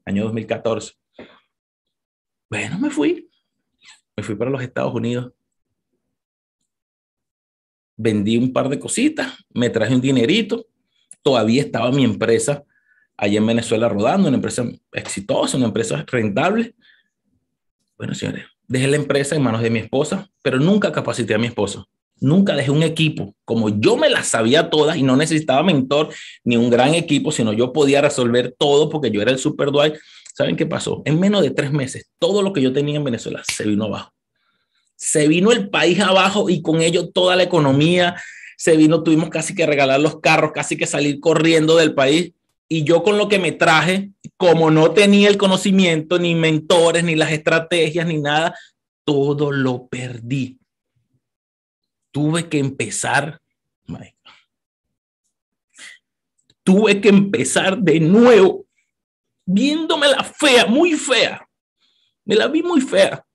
Año 0.05 0.23
2014. 0.23 0.93
Bueno, 2.49 2.79
me 2.79 2.89
fui. 2.89 3.29
me 4.15 4.23
fui 4.23 4.35
para 4.35 4.51
los 4.51 4.61
Estados 4.61 4.93
Unidos, 4.93 5.31
vendí 7.95 8.37
un 8.37 8.51
par 8.51 8.67
de 8.69 8.79
cositas, 8.79 9.45
me 9.53 9.69
traje 9.69 9.95
un 9.95 10.01
dinerito, 10.01 10.67
todavía 11.21 11.61
estaba 11.61 11.91
mi 11.91 12.03
empresa 12.03 12.63
allá 13.15 13.37
en 13.37 13.45
Venezuela 13.45 13.87
rodando, 13.87 14.27
una 14.27 14.37
empresa 14.37 14.65
exitosa, 14.91 15.57
una 15.57 15.67
empresa 15.67 16.03
rentable. 16.07 16.75
Bueno, 17.97 18.15
señores, 18.15 18.45
dejé 18.67 18.87
la 18.87 18.95
empresa 18.95 19.35
en 19.35 19.43
manos 19.43 19.61
de 19.61 19.69
mi 19.69 19.79
esposa, 19.79 20.29
pero 20.41 20.59
nunca 20.59 20.91
capacité 20.91 21.35
a 21.35 21.37
mi 21.37 21.47
esposa. 21.47 21.85
Nunca 22.21 22.55
dejé 22.55 22.69
un 22.69 22.83
equipo, 22.83 23.33
como 23.45 23.69
yo 23.69 23.97
me 23.97 24.07
las 24.07 24.27
sabía 24.27 24.69
todas 24.69 24.95
y 24.95 25.01
no 25.01 25.17
necesitaba 25.17 25.63
mentor 25.63 26.09
ni 26.43 26.55
un 26.55 26.69
gran 26.69 26.93
equipo, 26.93 27.31
sino 27.31 27.51
yo 27.51 27.73
podía 27.73 27.99
resolver 27.99 28.55
todo 28.59 28.89
porque 28.89 29.09
yo 29.09 29.23
era 29.23 29.31
el 29.31 29.39
super 29.39 29.71
Dwight. 29.71 29.95
¿Saben 30.35 30.55
qué 30.55 30.67
pasó? 30.67 31.01
En 31.05 31.19
menos 31.19 31.41
de 31.41 31.49
tres 31.49 31.71
meses, 31.71 32.11
todo 32.19 32.43
lo 32.43 32.53
que 32.53 32.61
yo 32.61 32.71
tenía 32.71 32.97
en 32.97 33.03
Venezuela 33.03 33.41
se 33.51 33.63
vino 33.63 33.85
abajo. 33.85 34.13
Se 34.95 35.27
vino 35.27 35.51
el 35.51 35.69
país 35.71 35.99
abajo 35.99 36.47
y 36.47 36.61
con 36.61 36.83
ello 36.83 37.09
toda 37.09 37.35
la 37.35 37.41
economía 37.41 38.15
se 38.55 38.77
vino, 38.77 39.01
tuvimos 39.01 39.31
casi 39.31 39.55
que 39.55 39.65
regalar 39.65 39.99
los 39.99 40.19
carros, 40.19 40.51
casi 40.53 40.77
que 40.77 40.85
salir 40.85 41.19
corriendo 41.19 41.75
del 41.75 41.95
país. 41.95 42.33
Y 42.69 42.83
yo 42.83 43.01
con 43.01 43.17
lo 43.17 43.29
que 43.29 43.39
me 43.39 43.51
traje, 43.51 44.11
como 44.37 44.69
no 44.69 44.91
tenía 44.91 45.27
el 45.27 45.37
conocimiento, 45.37 46.19
ni 46.19 46.35
mentores, 46.35 47.03
ni 47.03 47.15
las 47.15 47.31
estrategias, 47.31 48.05
ni 48.05 48.19
nada, 48.19 48.53
todo 49.03 49.51
lo 49.51 49.87
perdí 49.87 50.60
tuve 52.11 52.47
que 52.49 52.59
empezar, 52.59 53.41
tuve 56.63 57.01
que 57.01 57.09
empezar 57.09 57.77
de 57.77 57.99
nuevo, 57.99 58.65
viéndome 59.45 60.07
la 60.07 60.23
fea, 60.23 60.65
muy 60.65 60.93
fea. 60.93 61.47
Me 62.25 62.35
la 62.35 62.47
vi 62.47 62.61
muy 62.61 62.81
fea. 62.81 63.25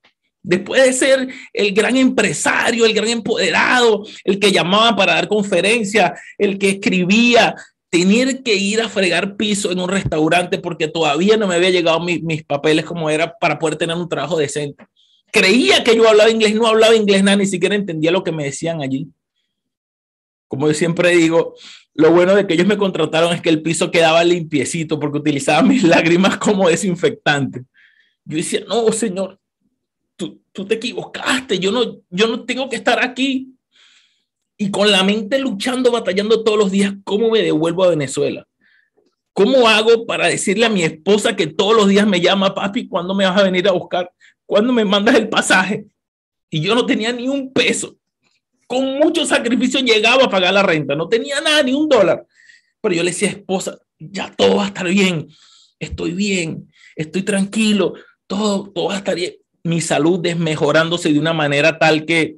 Después 0.41 0.81
de 0.83 0.93
ser 0.93 1.27
el 1.51 1.73
gran 1.73 1.97
empresario, 1.97 2.85
el 2.85 2.93
gran 2.93 3.09
empoderado, 3.09 4.05
el 4.23 4.39
que 4.39 4.51
llamaba 4.51 4.95
para 4.95 5.15
dar 5.15 5.27
conferencia, 5.27 6.13
el 6.37 6.57
que 6.57 6.69
escribía, 6.69 7.53
tener 7.89 8.43
que 8.43 8.55
ir 8.55 8.81
a 8.81 8.87
fregar 8.87 9.35
piso 9.35 9.71
en 9.71 9.79
un 9.79 9.89
restaurante 9.89 10.57
porque 10.59 10.87
todavía 10.87 11.35
no 11.35 11.47
me 11.47 11.55
había 11.55 11.69
llegado 11.69 11.99
mis 11.99 12.43
papeles 12.45 12.85
como 12.85 13.09
era 13.09 13.37
para 13.37 13.59
poder 13.59 13.77
tener 13.77 13.97
un 13.97 14.07
trabajo 14.07 14.37
decente 14.37 14.85
creía 15.31 15.83
que 15.83 15.95
yo 15.95 16.07
hablaba 16.07 16.29
inglés, 16.29 16.55
no 16.55 16.67
hablaba 16.67 16.95
inglés 16.95 17.23
nada, 17.23 17.37
ni 17.37 17.45
siquiera 17.45 17.75
entendía 17.75 18.11
lo 18.11 18.23
que 18.23 18.31
me 18.31 18.45
decían 18.45 18.81
allí. 18.81 19.07
Como 20.47 20.67
yo 20.67 20.73
siempre 20.73 21.09
digo, 21.09 21.55
lo 21.93 22.11
bueno 22.11 22.35
de 22.35 22.47
que 22.47 22.53
ellos 22.53 22.67
me 22.67 22.77
contrataron 22.77 23.33
es 23.33 23.41
que 23.41 23.49
el 23.49 23.61
piso 23.61 23.91
quedaba 23.91 24.23
limpiecito 24.23 24.99
porque 24.99 25.17
utilizaba 25.17 25.61
mis 25.67 25.83
lágrimas 25.83 26.37
como 26.37 26.69
desinfectante. 26.69 27.65
Yo 28.25 28.37
decía, 28.37 28.63
no, 28.67 28.91
señor, 28.91 29.39
tú, 30.15 30.41
tú 30.51 30.65
te 30.65 30.75
equivocaste, 30.75 31.59
yo 31.59 31.71
no, 31.71 31.99
yo 32.09 32.27
no 32.27 32.45
tengo 32.45 32.69
que 32.69 32.75
estar 32.75 33.03
aquí. 33.03 33.53
Y 34.59 34.71
con 34.71 34.91
la 34.91 35.03
mente 35.03 35.37
luchando, 35.37 35.91
batallando 35.91 36.43
todos 36.43 36.57
los 36.57 36.71
días, 36.71 36.93
¿cómo 37.03 37.29
me 37.29 37.43
devuelvo 37.43 37.83
a 37.83 37.89
Venezuela? 37.89 38.47
¿Cómo 39.33 39.67
hago 39.67 40.07
para 40.07 40.27
decirle 40.27 40.65
a 40.65 40.69
mi 40.69 40.81
esposa 40.81 41.35
que 41.35 41.45
todos 41.45 41.75
los 41.75 41.87
días 41.87 42.07
me 42.07 42.19
llama, 42.19 42.55
papi, 42.55 42.87
¿cuándo 42.87 43.13
me 43.13 43.25
vas 43.25 43.39
a 43.39 43.43
venir 43.43 43.67
a 43.67 43.71
buscar? 43.71 44.11
Cuando 44.47 44.73
me 44.73 44.83
mandas 44.83 45.15
el 45.15 45.29
pasaje? 45.29 45.85
Y 46.49 46.61
yo 46.61 46.73
no 46.73 46.85
tenía 46.85 47.11
ni 47.11 47.27
un 47.27 47.53
peso. 47.53 47.97
Con 48.65 48.97
mucho 48.97 49.25
sacrificio 49.25 49.79
llegaba 49.81 50.23
a 50.23 50.29
pagar 50.29 50.53
la 50.53 50.63
renta. 50.63 50.95
No 50.95 51.07
tenía 51.07 51.39
nada, 51.41 51.61
ni 51.61 51.73
un 51.73 51.87
dólar. 51.87 52.25
Pero 52.81 52.95
yo 52.95 53.03
le 53.03 53.11
decía, 53.11 53.29
esposa, 53.29 53.77
ya 53.99 54.33
todo 54.35 54.55
va 54.55 54.63
a 54.63 54.67
estar 54.67 54.87
bien. 54.87 55.27
Estoy 55.79 56.13
bien, 56.13 56.71
estoy 56.95 57.21
tranquilo, 57.21 57.93
todo, 58.25 58.71
todo 58.71 58.87
va 58.87 58.95
a 58.95 58.97
estar 58.97 59.15
bien. 59.15 59.35
Mi 59.63 59.81
salud 59.81 60.19
desmejorándose 60.19 61.13
de 61.13 61.19
una 61.19 61.33
manera 61.33 61.77
tal 61.77 62.05
que 62.05 62.37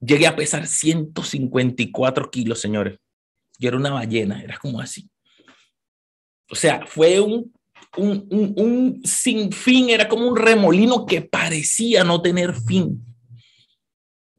llegué 0.00 0.26
a 0.26 0.36
pesar 0.36 0.66
154 0.66 2.30
kilos, 2.30 2.60
señores. 2.60 2.98
Yo 3.58 3.68
era 3.68 3.78
una 3.78 3.90
ballena, 3.90 4.42
era 4.42 4.58
como 4.58 4.80
así. 4.80 5.08
O 6.50 6.54
sea, 6.54 6.86
fue 6.86 7.20
un 7.20 7.52
un, 7.96 8.26
un, 8.30 8.54
un 8.56 9.00
sinfín, 9.04 9.90
era 9.90 10.08
como 10.08 10.26
un 10.26 10.36
remolino 10.36 11.06
que 11.06 11.22
parecía 11.22 12.04
no 12.04 12.22
tener 12.22 12.54
fin. 12.54 13.02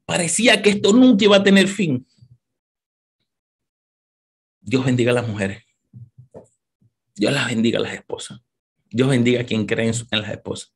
Parecía 0.06 0.62
que 0.62 0.70
esto 0.70 0.94
nunca 0.94 1.26
iba 1.26 1.38
a 1.38 1.44
tener 1.44 1.68
fin. 1.68 2.08
Dios 4.62 4.86
bendiga 4.86 5.12
a 5.12 5.16
las 5.16 5.28
mujeres. 5.28 5.64
Dios 7.16 7.34
las 7.34 7.48
bendiga 7.48 7.80
a 7.80 7.82
las 7.82 7.94
esposas. 7.94 8.40
Dios 8.90 9.10
bendiga 9.10 9.42
a 9.42 9.44
quien 9.44 9.66
cree 9.66 9.90
en, 9.90 10.22
las 10.22 10.32
esposas. 10.32 10.74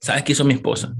¿Sabes 0.00 0.22
qué 0.22 0.32
hizo 0.32 0.44
mi 0.44 0.54
esposa? 0.54 0.94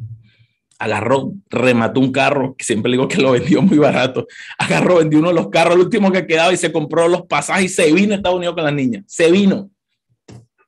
Agarró, 0.78 1.32
remató 1.50 2.00
un 2.00 2.12
carro, 2.12 2.54
que 2.56 2.64
siempre 2.64 2.92
digo 2.92 3.08
que 3.08 3.20
lo 3.20 3.32
vendió 3.32 3.60
muy 3.60 3.78
barato. 3.78 4.26
Agarró, 4.58 4.96
vendió 4.96 5.18
uno 5.18 5.28
de 5.28 5.34
los 5.34 5.48
carros, 5.48 5.74
el 5.74 5.80
último 5.80 6.10
que 6.10 6.26
quedaba 6.26 6.52
y 6.52 6.56
se 6.56 6.72
compró 6.72 7.08
los 7.08 7.22
pasajes 7.26 7.64
y 7.64 7.68
se 7.68 7.92
vino 7.92 8.12
a 8.12 8.16
Estados 8.16 8.38
Unidos 8.38 8.54
con 8.54 8.64
las 8.64 8.74
niñas. 8.74 9.04
Se 9.06 9.30
vino 9.30 9.70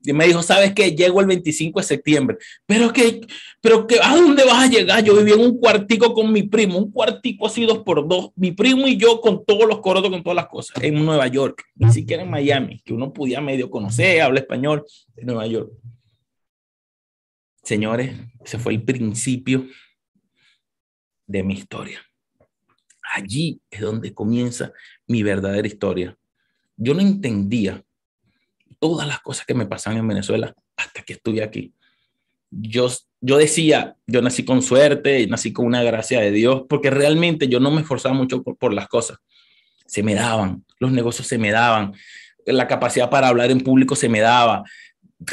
y 0.07 0.13
me 0.13 0.27
dijo, 0.27 0.43
¿sabes 0.43 0.73
qué? 0.73 0.93
Llego 0.93 1.21
el 1.21 1.27
25 1.27 1.81
de 1.81 1.87
septiembre. 1.87 2.39
Pero 2.65 2.93
que, 2.93 3.21
pero 3.61 3.87
que, 3.87 3.99
¿a 4.01 4.15
dónde 4.15 4.45
vas 4.45 4.65
a 4.65 4.67
llegar? 4.69 5.03
Yo 5.03 5.17
vivía 5.17 5.35
en 5.35 5.41
un 5.41 5.59
cuartico 5.59 6.15
con 6.15 6.33
mi 6.33 6.45
primo, 6.45 6.79
un 6.79 6.93
cuartico 6.93 7.47
así 7.47 7.67
dos 7.67 7.79
por 7.79 8.07
dos. 8.07 8.31
Mi 8.37 8.53
primo 8.53 8.87
y 8.87 8.97
yo 8.97 9.21
con 9.21 9.45
todos 9.45 9.67
los 9.69 9.81
corotos, 9.81 10.11
con 10.11 10.23
todas 10.23 10.37
las 10.37 10.47
cosas, 10.47 10.83
en 10.83 10.95
Nueva 11.05 11.27
York, 11.27 11.65
ni 11.75 11.93
siquiera 11.93 12.23
en 12.23 12.31
Miami, 12.31 12.81
que 12.85 12.95
uno 12.95 13.13
podía 13.13 13.41
medio 13.41 13.69
conocer, 13.69 14.23
habla 14.23 14.41
español, 14.41 14.85
en 15.17 15.27
Nueva 15.27 15.47
York. 15.47 15.73
Señores, 17.63 18.15
ese 18.45 18.59
fue 18.59 18.75
el 18.75 18.83
principio 18.85 19.67
de 21.27 21.43
mi 21.43 21.55
historia. 21.55 22.01
Allí 23.13 23.61
es 23.71 23.81
donde 23.81 24.15
comienza 24.15 24.73
mi 25.07 25.23
verdadera 25.23 25.67
historia. 25.67 26.17
Yo 26.77 26.95
no 26.95 27.01
entendía 27.01 27.85
todas 28.87 29.09
las 29.09 29.19
cosas 29.19 29.45
que 29.45 29.55
me 29.55 29.67
pasaban 29.67 29.99
en 29.99 30.07
Venezuela 30.07 30.55
hasta 30.77 31.03
que 31.03 31.15
estuve 31.15 31.43
aquí. 31.43 31.73
Yo, 32.53 32.89
yo 33.21 33.37
decía, 33.37 33.97
yo 34.07 34.23
nací 34.23 34.45
con 34.45 34.63
suerte, 34.63 35.27
nací 35.27 35.53
con 35.53 35.67
una 35.67 35.83
gracia 35.83 36.21
de 36.21 36.31
Dios, 36.31 36.63
porque 36.69 36.89
realmente 36.89 37.49
yo 37.49 37.59
no 37.59 37.73
me 37.73 37.81
esforzaba 37.81 38.15
mucho 38.15 38.45
por, 38.45 38.73
las 38.73 38.87
cosas. 38.87 39.19
Se 39.87 40.05
me 40.05 40.15
daban, 40.15 40.65
los 40.79 40.93
negocios 40.93 41.27
se 41.27 41.37
me 41.37 41.51
daban, 41.51 41.95
la 42.45 42.69
capacidad 42.69 43.11
para 43.11 43.27
hablar 43.27 43.51
en 43.51 43.61
público 43.61 43.97
se 43.97 44.09
me 44.09 44.21
daba, 44.21 44.63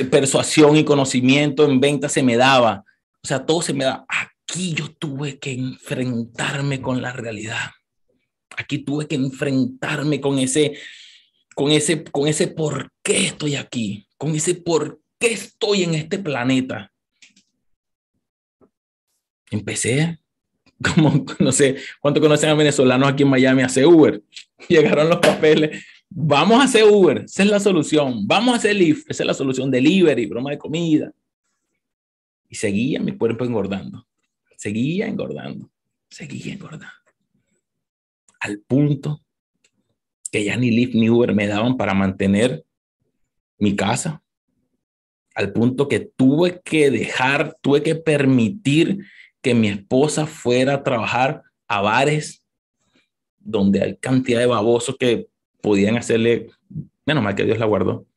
persuasión 0.09 0.75
y 0.75 0.83
conocimiento 0.83 1.63
en 1.69 1.79
venta 1.79 2.09
se 2.09 2.23
me 2.23 2.35
daba. 2.35 2.83
O 3.23 3.27
sea, 3.27 3.45
todo 3.45 3.61
se 3.61 3.73
me 3.73 3.83
da. 3.83 4.03
Aquí 4.09 4.73
yo 4.73 4.89
tuve 4.89 5.37
que 5.37 5.51
enfrentarme 5.51 6.81
con 6.81 7.03
la 7.03 7.13
realidad. 7.13 7.69
Aquí 8.57 8.79
tuve 8.79 9.07
que 9.07 9.13
enfrentarme 9.13 10.19
con 10.19 10.39
ese, 10.39 10.73
con 11.53 11.71
ese, 11.71 12.03
con 12.03 12.27
ese 12.27 12.47
por 12.47 12.91
qué 13.01 13.25
estoy 13.27 13.55
aquí, 13.55 14.07
con 14.17 14.35
ese 14.35 14.55
por 14.55 15.01
qué 15.19 15.33
estoy 15.33 15.83
en 15.83 15.95
este 15.95 16.19
planeta. 16.19 16.91
Empecé, 19.51 20.19
como 20.95 21.25
no 21.39 21.51
sé 21.51 21.77
cuánto 21.99 22.19
conocen 22.19 22.49
a 22.49 22.55
venezolanos 22.55 23.09
aquí 23.09 23.23
en 23.23 23.29
Miami, 23.29 23.61
a 23.61 23.67
hacer 23.67 23.85
Uber. 23.85 24.21
Llegaron 24.67 25.09
los 25.09 25.19
papeles. 25.19 25.85
Vamos 26.09 26.59
a 26.59 26.65
hacer 26.65 26.83
Uber, 26.83 27.23
esa 27.25 27.43
es 27.43 27.49
la 27.49 27.59
solución. 27.59 28.27
Vamos 28.27 28.53
a 28.53 28.57
hacer 28.57 28.75
Lyft, 28.75 29.09
esa 29.09 29.23
es 29.23 29.27
la 29.27 29.33
solución. 29.33 29.71
Delivery, 29.71 30.27
broma 30.27 30.51
de 30.51 30.59
comida. 30.59 31.11
Y 32.47 32.55
seguía 32.55 32.99
mi 32.99 33.17
cuerpo 33.17 33.45
engordando. 33.45 34.05
Seguía 34.57 35.07
engordando. 35.07 35.71
Seguía 36.09 36.53
engordando. 36.53 36.93
Al 38.39 38.59
punto 38.59 39.23
que 40.33 40.43
ya 40.43 40.57
ni 40.57 40.71
Lyft 40.71 40.95
ni 40.95 41.11
Uber 41.11 41.35
me 41.35 41.45
daban 41.45 41.77
para 41.77 41.93
mantener 41.93 42.65
mi 43.59 43.75
casa, 43.75 44.23
al 45.35 45.53
punto 45.53 45.87
que 45.87 45.99
tuve 45.99 46.59
que 46.65 46.89
dejar, 46.89 47.55
tuve 47.61 47.83
que 47.83 47.93
permitir 47.93 49.05
que 49.43 49.53
mi 49.53 49.67
esposa 49.67 50.25
fuera 50.25 50.73
a 50.73 50.83
trabajar 50.83 51.43
a 51.67 51.81
bares 51.81 52.43
donde 53.37 53.83
hay 53.83 53.97
cantidad 53.97 54.39
de 54.39 54.47
babosos 54.47 54.97
que 54.97 55.27
podían 55.61 55.97
hacerle, 55.97 56.49
menos 57.05 57.23
mal 57.23 57.35
que 57.35 57.45
Dios 57.45 57.59
la 57.59 57.67
guardó. 57.67 58.07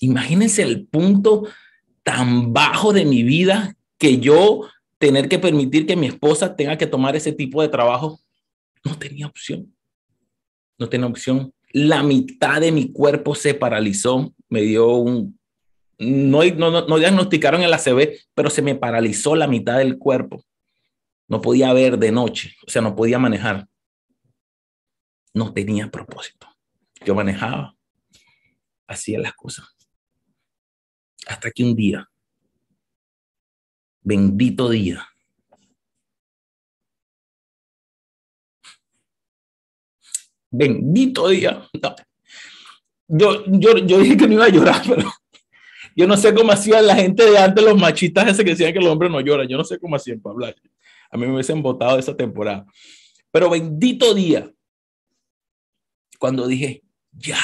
Imagínense 0.00 0.62
el 0.62 0.86
punto 0.86 1.46
tan 2.02 2.54
bajo 2.54 2.94
de 2.94 3.04
mi 3.04 3.22
vida 3.22 3.76
que 3.98 4.20
yo 4.20 4.70
tener 4.96 5.28
que 5.28 5.38
permitir 5.38 5.86
que 5.86 5.96
mi 5.96 6.06
esposa 6.06 6.56
tenga 6.56 6.78
que 6.78 6.86
tomar 6.86 7.14
ese 7.14 7.32
tipo 7.32 7.60
de 7.60 7.68
trabajo, 7.68 8.20
no 8.82 8.96
tenía 8.98 9.26
opción 9.26 9.73
no 10.78 10.88
tenía 10.88 11.06
opción. 11.06 11.52
La 11.72 12.02
mitad 12.02 12.60
de 12.60 12.72
mi 12.72 12.92
cuerpo 12.92 13.34
se 13.34 13.54
paralizó, 13.54 14.34
me 14.48 14.62
dio 14.62 14.96
un... 14.96 15.38
No, 15.98 16.44
no, 16.44 16.86
no 16.86 16.98
diagnosticaron 16.98 17.62
el 17.62 17.72
ACV, 17.72 18.18
pero 18.34 18.50
se 18.50 18.62
me 18.62 18.74
paralizó 18.74 19.36
la 19.36 19.46
mitad 19.46 19.78
del 19.78 19.98
cuerpo. 19.98 20.44
No 21.28 21.40
podía 21.40 21.72
ver 21.72 21.98
de 21.98 22.12
noche, 22.12 22.56
o 22.66 22.70
sea, 22.70 22.82
no 22.82 22.94
podía 22.94 23.18
manejar. 23.18 23.66
No 25.32 25.52
tenía 25.52 25.90
propósito. 25.90 26.48
Yo 27.04 27.14
manejaba, 27.14 27.76
hacía 28.86 29.18
las 29.18 29.34
cosas. 29.34 29.66
Hasta 31.26 31.50
que 31.50 31.64
un 31.64 31.74
día 31.74 32.08
Bendito 34.06 34.68
día. 34.68 35.08
Bendito 40.56 41.28
día. 41.28 41.68
Yo, 43.08 43.44
yo, 43.46 43.76
yo 43.78 43.98
dije 43.98 44.16
que 44.16 44.28
no 44.28 44.34
iba 44.34 44.44
a 44.44 44.50
llorar, 44.50 44.82
pero 44.88 45.10
yo 45.96 46.06
no 46.06 46.16
sé 46.16 46.32
cómo 46.32 46.52
hacían 46.52 46.86
la 46.86 46.94
gente 46.94 47.28
de 47.28 47.36
antes, 47.36 47.64
los 47.64 47.76
machistas 47.76 48.28
ese 48.28 48.44
que 48.44 48.50
decían 48.50 48.72
que 48.72 48.78
el 48.78 48.86
hombre 48.86 49.10
no 49.10 49.20
llora. 49.20 49.44
Yo 49.48 49.56
no 49.56 49.64
sé 49.64 49.80
cómo 49.80 49.96
hacían 49.96 50.20
para 50.20 50.32
hablar. 50.32 50.56
A 51.10 51.16
mí 51.16 51.26
me 51.26 51.32
hubiesen 51.32 51.60
votado 51.60 51.98
esa 51.98 52.16
temporada. 52.16 52.66
Pero 53.32 53.50
bendito 53.50 54.14
día. 54.14 54.48
Cuando 56.20 56.46
dije, 56.46 56.84
ya, 57.10 57.40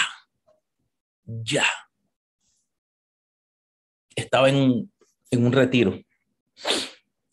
ya. 1.25 1.67
Estaba 4.15 4.51
en, 4.51 4.91
en 5.33 5.47
un 5.47 5.53
retiro. 5.53 6.01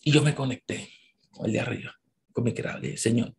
Y 0.01 0.11
yo 0.11 0.23
me 0.23 0.33
conecté 0.33 0.89
con 1.29 1.45
el 1.45 1.53
de 1.53 1.59
arriba, 1.59 1.95
con 2.33 2.43
mi 2.43 2.53
creador. 2.53 2.97
Señor, 2.97 3.35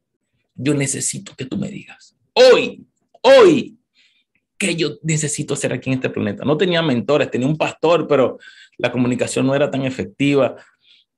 yo 0.55 0.75
necesito 0.75 1.35
que 1.35 1.47
tú 1.47 1.57
me 1.57 1.69
digas. 1.69 2.18
Hoy, 2.39 2.87
hoy, 3.23 3.79
¿qué 4.57 4.77
yo 4.77 4.99
necesito 5.03 5.55
hacer 5.55 5.73
aquí 5.73 5.91
en 5.91 5.95
este 5.95 6.09
planeta? 6.09 6.45
No 6.45 6.57
tenía 6.57 6.83
mentores, 6.83 7.31
tenía 7.33 7.49
un 7.49 7.57
pastor, 7.57 8.07
pero 8.07 8.39
la 8.77 8.93
comunicación 8.93 9.45
no 9.45 9.57
era 9.57 9.71
tan 9.73 9.83
efectiva. 9.83 10.55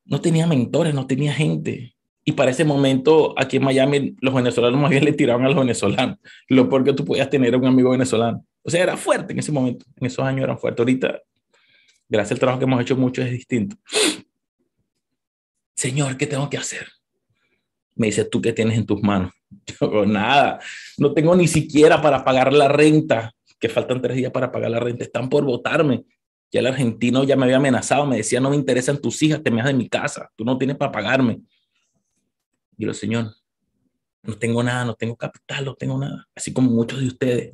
No 0.07 0.23
tenía 0.23 0.47
mentores, 0.47 0.95
no 0.95 1.07
tenía 1.07 1.35
gente. 1.35 1.95
Y 2.25 2.33
para 2.33 2.51
ese 2.51 2.65
momento, 2.65 3.35
aquí 3.37 3.59
en 3.59 3.65
Miami, 3.65 4.17
los 4.23 4.33
venezolanos 4.33 4.81
más 4.81 4.91
bien 4.91 5.05
le 5.05 5.13
tiraban 5.13 5.45
a 5.45 5.49
los 5.49 5.59
venezolanos. 5.59 6.17
Lo 6.49 6.71
peor 6.71 6.85
que 6.85 6.95
tú 6.95 7.05
podías 7.05 7.29
tener 7.29 7.55
un 7.55 7.67
amigo 7.67 7.91
venezolano. 7.91 8.47
O 8.63 8.71
sea, 8.71 8.83
era 8.83 8.97
fuerte 8.97 9.35
en 9.35 9.41
ese 9.41 9.53
momento. 9.53 9.85
En 9.97 10.07
esos 10.07 10.25
años 10.25 10.45
eran 10.45 10.59
fuertes. 10.59 10.81
Ahorita, 10.81 11.21
gracias 12.09 12.33
al 12.33 12.39
trabajo 12.39 12.59
que 12.59 12.65
hemos 12.65 12.81
hecho 12.81 12.97
mucho, 12.97 13.21
es 13.21 13.31
distinto. 13.31 13.77
Señor, 15.77 16.17
¿qué 16.17 16.27
tengo 16.27 16.49
que 16.49 16.57
hacer? 16.57 16.89
Me 17.95 18.07
dice, 18.07 18.25
¿tú 18.25 18.41
qué 18.41 18.55
tienes 18.55 18.79
en 18.79 18.87
tus 18.87 19.03
manos? 19.03 19.33
Yo, 19.81 20.07
nada, 20.07 20.61
no 20.99 21.13
tengo 21.13 21.35
ni 21.37 21.49
siquiera 21.49 22.01
para 22.01 22.25
pagar 22.25 22.53
la 22.53 22.69
renta, 22.69 23.33
que 23.59 23.69
faltan 23.69 24.01
tres 24.01 24.17
días 24.17 24.33
para 24.33 24.51
pagar 24.51 24.71
la 24.71 24.81
renta, 24.81 25.05
están 25.05 25.29
por 25.29 25.45
votarme. 25.45 26.05
Ya 26.53 26.61
el 26.61 26.67
argentino 26.67 27.23
ya 27.25 27.37
me 27.37 27.45
había 27.45 27.59
amenazado, 27.59 28.07
me 28.07 28.17
decía, 28.17 28.41
no 28.41 28.51
me 28.51 28.57
interesan 28.57 29.01
tus 29.01 29.23
hijas, 29.23 29.43
te 29.43 29.51
me 29.51 29.63
de 29.63 29.73
mi 29.75 29.89
casa, 29.89 30.31
tú 30.35 30.45
no 30.45 30.59
tienes 30.59 30.77
para 30.77 30.91
pagarme. 30.91 31.41
Y 32.77 32.85
lo 32.85 32.95
Señor, 32.95 33.35
no 34.23 34.35
tengo 34.37 34.63
nada, 34.63 34.85
no 34.85 34.95
tengo 34.95 35.17
capital, 35.17 35.65
no 35.65 35.75
tengo 35.75 35.99
nada. 35.99 36.27
Así 36.35 36.53
como 36.53 36.71
muchos 36.71 37.01
de 37.01 37.07
ustedes 37.07 37.53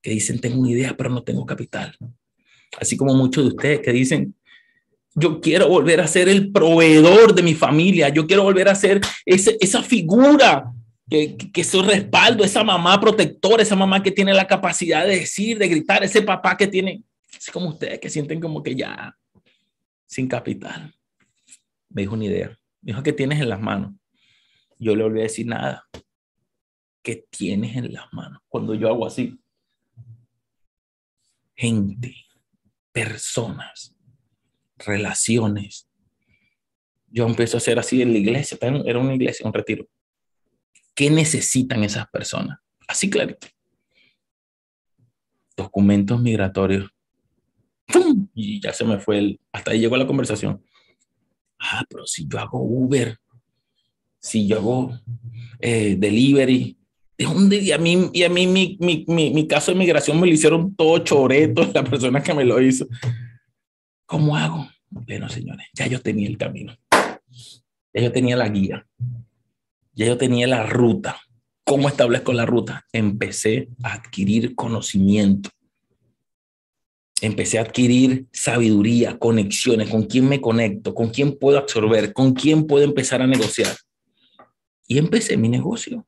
que 0.00 0.10
dicen, 0.10 0.40
tengo 0.40 0.60
una 0.60 0.70
idea, 0.70 0.96
pero 0.96 1.10
no 1.10 1.22
tengo 1.22 1.44
capital. 1.44 1.94
Así 2.80 2.96
como 2.96 3.14
muchos 3.14 3.44
de 3.44 3.48
ustedes 3.50 3.80
que 3.80 3.92
dicen, 3.92 4.34
yo 5.14 5.40
quiero 5.40 5.68
volver 5.68 6.00
a 6.00 6.06
ser 6.06 6.28
el 6.28 6.52
proveedor 6.52 7.34
de 7.34 7.42
mi 7.42 7.54
familia, 7.54 8.08
yo 8.10 8.26
quiero 8.26 8.44
volver 8.44 8.68
a 8.68 8.74
ser 8.74 9.00
ese, 9.24 9.56
esa 9.60 9.82
figura 9.82 10.72
que, 11.08 11.36
que, 11.36 11.64
su 11.64 11.82
respaldo, 11.82 12.44
esa 12.44 12.64
mamá 12.64 13.00
protectora, 13.00 13.62
esa 13.62 13.76
mamá 13.76 14.02
que 14.02 14.10
tiene 14.10 14.34
la 14.34 14.46
capacidad 14.46 15.06
de 15.06 15.20
decir, 15.20 15.58
de 15.58 15.68
gritar, 15.68 16.02
ese 16.02 16.22
papá 16.22 16.56
que 16.56 16.66
tiene, 16.66 17.04
así 17.36 17.50
como 17.52 17.68
ustedes 17.68 18.00
que 18.00 18.10
sienten 18.10 18.40
como 18.40 18.62
que 18.62 18.74
ya 18.74 19.16
sin 20.06 20.28
capital. 20.28 20.94
Me 21.88 22.02
dijo 22.02 22.14
una 22.14 22.24
idea, 22.24 22.48
me 22.82 22.92
dijo 22.92 23.02
que 23.02 23.12
tienes 23.12 23.40
en 23.40 23.48
las 23.48 23.60
manos. 23.60 23.92
Yo 24.78 24.94
le 24.94 25.04
volví 25.04 25.20
a 25.20 25.24
decir 25.24 25.46
nada. 25.46 25.86
¿Qué 27.02 27.24
tienes 27.30 27.76
en 27.76 27.92
las 27.92 28.12
manos? 28.12 28.42
Cuando 28.48 28.74
yo 28.74 28.88
hago 28.88 29.06
así. 29.06 29.38
Gente, 31.54 32.14
personas, 32.92 33.94
relaciones. 34.76 35.88
Yo 37.08 37.26
empiezo 37.26 37.56
a 37.56 37.58
hacer 37.58 37.78
así 37.78 38.02
en 38.02 38.12
la 38.12 38.18
iglesia, 38.18 38.58
era 38.60 38.98
una 38.98 39.14
iglesia, 39.14 39.46
un 39.46 39.52
retiro. 39.54 39.88
¿Qué 40.96 41.10
necesitan 41.10 41.84
esas 41.84 42.08
personas? 42.08 42.58
Así 42.88 43.10
clarito. 43.10 43.46
Documentos 45.54 46.20
migratorios. 46.20 46.90
Y 48.34 48.60
ya 48.60 48.72
se 48.72 48.84
me 48.84 48.98
fue 48.98 49.18
el, 49.18 49.40
hasta 49.52 49.72
ahí 49.72 49.80
llegó 49.80 49.96
la 49.98 50.06
conversación. 50.06 50.64
Ah, 51.58 51.84
pero 51.88 52.06
si 52.06 52.26
yo 52.26 52.38
hago 52.38 52.62
Uber, 52.62 53.18
si 54.18 54.46
yo 54.46 54.56
hago 54.56 54.98
eh, 55.60 55.96
delivery, 55.98 56.78
¿de 57.18 57.24
dónde? 57.26 57.56
Y 57.58 57.72
a 57.72 57.78
mí, 57.78 58.10
y 58.14 58.22
a 58.22 58.30
mí 58.30 58.46
mi, 58.46 58.78
mi, 58.80 59.04
mi, 59.06 59.30
mi, 59.30 59.46
caso 59.46 59.72
de 59.72 59.78
migración 59.78 60.18
me 60.18 60.26
lo 60.26 60.32
hicieron 60.32 60.74
todo 60.74 60.98
choreto, 61.00 61.70
la 61.74 61.84
persona 61.84 62.22
que 62.22 62.32
me 62.32 62.44
lo 62.44 62.60
hizo. 62.60 62.86
¿Cómo 64.06 64.34
hago? 64.34 64.66
Bueno, 64.88 65.28
señores, 65.28 65.66
ya 65.74 65.86
yo 65.88 66.00
tenía 66.00 66.26
el 66.26 66.38
camino. 66.38 66.74
Ya 66.90 68.02
yo 68.02 68.12
tenía 68.12 68.36
la 68.36 68.48
guía. 68.48 68.86
Ya 69.96 70.06
yo 70.06 70.18
tenía 70.18 70.46
la 70.46 70.66
ruta. 70.66 71.18
¿Cómo 71.64 71.88
establezco 71.88 72.34
la 72.34 72.44
ruta? 72.44 72.86
Empecé 72.92 73.70
a 73.82 73.94
adquirir 73.94 74.54
conocimiento. 74.54 75.50
Empecé 77.22 77.58
a 77.58 77.62
adquirir 77.62 78.26
sabiduría, 78.30 79.18
conexiones, 79.18 79.88
con 79.88 80.04
quién 80.04 80.28
me 80.28 80.42
conecto, 80.42 80.94
con 80.94 81.08
quién 81.08 81.38
puedo 81.38 81.58
absorber, 81.58 82.12
con 82.12 82.34
quién 82.34 82.66
puedo 82.66 82.84
empezar 82.84 83.22
a 83.22 83.26
negociar. 83.26 83.74
Y 84.86 84.98
empecé 84.98 85.38
mi 85.38 85.48
negocio 85.48 86.06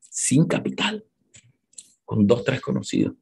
sin 0.00 0.46
capital, 0.46 1.04
con 2.06 2.26
dos, 2.26 2.42
tres 2.42 2.62
conocidos. 2.62 3.14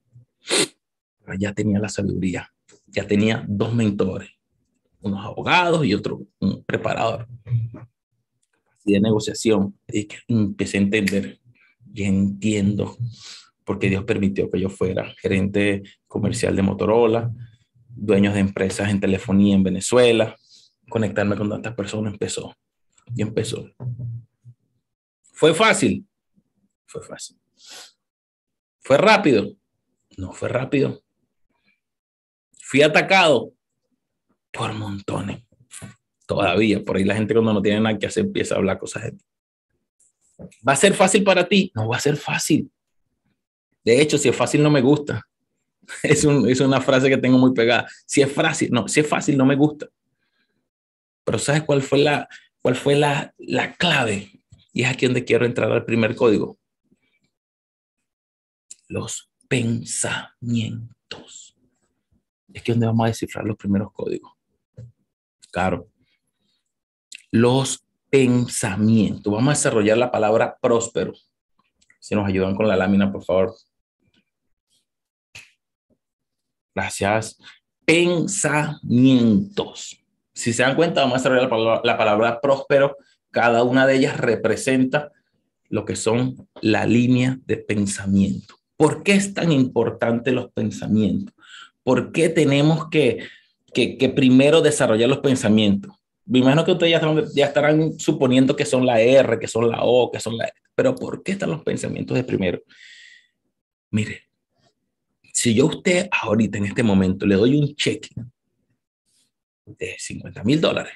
ya 1.39 1.53
tenía 1.53 1.81
la 1.81 1.89
sabiduría, 1.89 2.49
ya 2.87 3.05
tenía 3.05 3.45
dos 3.49 3.75
mentores, 3.75 4.31
unos 5.01 5.27
abogados 5.27 5.85
y 5.85 5.93
otro 5.93 6.23
preparador. 6.67 7.29
De 8.93 9.01
negociación, 9.01 9.79
y 9.93 10.09
empecé 10.29 10.79
a 10.79 10.81
entender 10.81 11.39
y 11.93 12.05
entiendo 12.05 12.97
porque 13.65 13.91
Dios 13.91 14.05
permitió 14.05 14.51
que 14.51 14.61
yo 14.61 14.71
fuera 14.71 15.13
gerente 15.21 15.83
comercial 16.07 16.57
de 16.57 16.63
Motorola, 16.63 17.31
dueños 17.89 18.33
de 18.33 18.41
empresas 18.41 18.89
en 18.89 18.99
telefonía 18.99 19.55
en 19.55 19.63
Venezuela, 19.63 20.37
conectarme 20.89 21.37
con 21.37 21.51
tantas 21.51 21.75
personas 21.75 22.15
empezó 22.15 22.55
y 23.15 23.21
empezó. 23.21 23.69
¿Fue 25.33 25.53
fácil? 25.53 26.07
Fue 26.87 27.03
fácil. 27.03 27.39
¿Fue 28.81 28.97
rápido? 28.97 29.53
No 30.17 30.33
fue 30.33 30.49
rápido. 30.49 31.03
Fui 32.63 32.81
atacado 32.81 33.53
por 34.51 34.73
montones. 34.73 35.48
Todavía, 36.29 36.85
por 36.85 36.99
ahí 36.99 37.05
la 37.05 37.15
gente 37.15 37.33
cuando 37.33 37.55
no 37.55 37.63
tiene 37.63 37.81
nada 37.81 37.99
que 37.99 38.07
hacer 38.07 38.27
empieza 38.27 38.55
a 38.55 38.59
hablar 38.59 38.79
cosas 38.79 39.05
de 39.05 39.13
ti. 39.13 39.25
¿Va 40.67 40.75
a 40.75 40.77
ser 40.77 40.93
fácil 40.93 41.25
para 41.25 41.49
ti? 41.49 41.73
No 41.75 41.89
va 41.89 41.97
a 41.97 42.01
ser 42.01 42.19
fácil. 42.19 42.71
De 43.83 43.99
hecho, 43.99 44.19
si 44.19 44.29
es 44.29 44.37
fácil 44.37 44.63
no 44.63 44.71
me 44.71 44.83
gusta. 44.83 45.27
Es, 46.03 46.27
una 46.27 46.83
frase 46.83 47.09
que 47.09 47.17
tengo 47.17 47.39
muy 47.39 47.55
pegada. 47.55 47.89
Si 48.05 48.21
es 48.21 48.31
fácil, 48.31 48.71
no, 48.71 48.87
si 48.89 49.01
es 49.01 49.09
fácil 49.09 49.39
no 49.39 49.47
me 49.47 49.57
gusta. 49.57 49.89
Pero 51.25 51.39
¿sabes 51.39 51.63
cuál 51.63 51.81
fue 51.81 52.01
la, 52.01 52.29
cuál 52.61 52.77
fue 52.77 52.95
la, 52.95 53.33
la 53.39 53.73
clave? 53.73 54.43
Y 54.75 54.83
es 54.83 54.91
aquí 54.91 55.07
donde 55.07 55.25
quiero 55.25 55.47
entrar 55.47 55.73
al 55.73 55.87
primer 55.87 56.15
código. 56.15 56.59
Los 58.87 59.31
pensamientos 59.49 61.57
es 62.53 62.63
que 62.63 62.73
donde 62.73 62.87
vamos 62.87 63.07
a 63.07 63.09
descifrar 63.09 63.47
los 63.47 63.57
primeros 63.57 63.91
códigos. 63.95 64.31
Claro. 65.51 65.89
Los 67.31 67.85
pensamientos. 68.11 69.33
Vamos 69.33 69.49
a 69.49 69.57
desarrollar 69.57 69.99
la 69.99 70.11
palabra 70.11 70.59
próspero. 70.61 71.13
Si 72.01 72.15
nos 72.15 72.27
ayudan 72.27 72.55
con 72.55 72.69
la 72.69 72.77
lámina, 72.77 73.13
por 73.13 73.25
favor. 73.25 73.55
Gracias. 76.75 77.39
Pensamientos. 77.85 79.99
Si 80.33 80.53
se 80.53 80.63
dan 80.63 80.77
cuenta, 80.77 81.01
vamos 81.01 81.15
a 81.15 81.19
desarrollar 81.19 81.45
la 81.45 81.51
palabra, 81.51 81.81
la 81.85 81.99
palabra 81.99 82.41
próspero. 82.41 82.97
Cada 83.31 83.63
una 83.63 83.87
de 83.87 83.97
ellas 83.97 84.17
representa 84.17 85.13
lo 85.69 85.85
que 85.85 85.97
son 85.97 86.49
la 86.61 86.87
línea 86.87 87.39
de 87.45 87.57
pensamiento. 87.57 88.55
¿Por 88.77 89.03
qué 89.03 89.13
es 89.13 89.35
tan 89.35 89.53
importante 89.53 90.33
los 90.33 90.51
pensamientos? 90.53 91.35
¿Por 91.83 92.13
qué 92.13 92.29
tenemos 92.29 92.89
que, 92.89 93.27
que, 93.75 94.13
primero 94.15 94.61
desarrollar 94.61 95.09
los 95.09 95.19
pensamientos? 95.19 95.93
Me 96.29 96.41
imagino 96.41 96.63
que 96.63 96.73
ustedes 96.73 97.01
ya, 97.35 97.47
estarán 97.47 97.99
suponiendo 97.99 98.55
que 98.55 98.67
son 98.67 98.85
la 98.85 99.01
R, 99.01 99.39
que 99.39 99.49
son 99.49 99.71
la 99.71 99.79
O, 99.83 100.11
que 100.11 100.21
son 100.21 100.37
la... 100.37 100.53
Pero 100.75 100.95
¿por 100.95 101.23
qué 101.23 101.33
están 101.33 101.51
los 101.51 101.63
pensamientos 101.63 102.15
de 102.15 102.23
primero? 102.23 102.61
Mire, 103.91 104.25
si 105.33 105.55
yo 105.55 105.65
a 105.65 105.69
usted 105.69 106.09
ahorita 106.13 106.59
en 106.59 106.67
este 106.67 106.83
momento 106.83 107.25
le 107.25 107.35
doy 107.35 107.59
un 107.59 107.75
cheque 107.75 108.11
de 109.65 109.97
50 109.99 110.45
mil 110.45 110.61
dólares, 110.61 110.93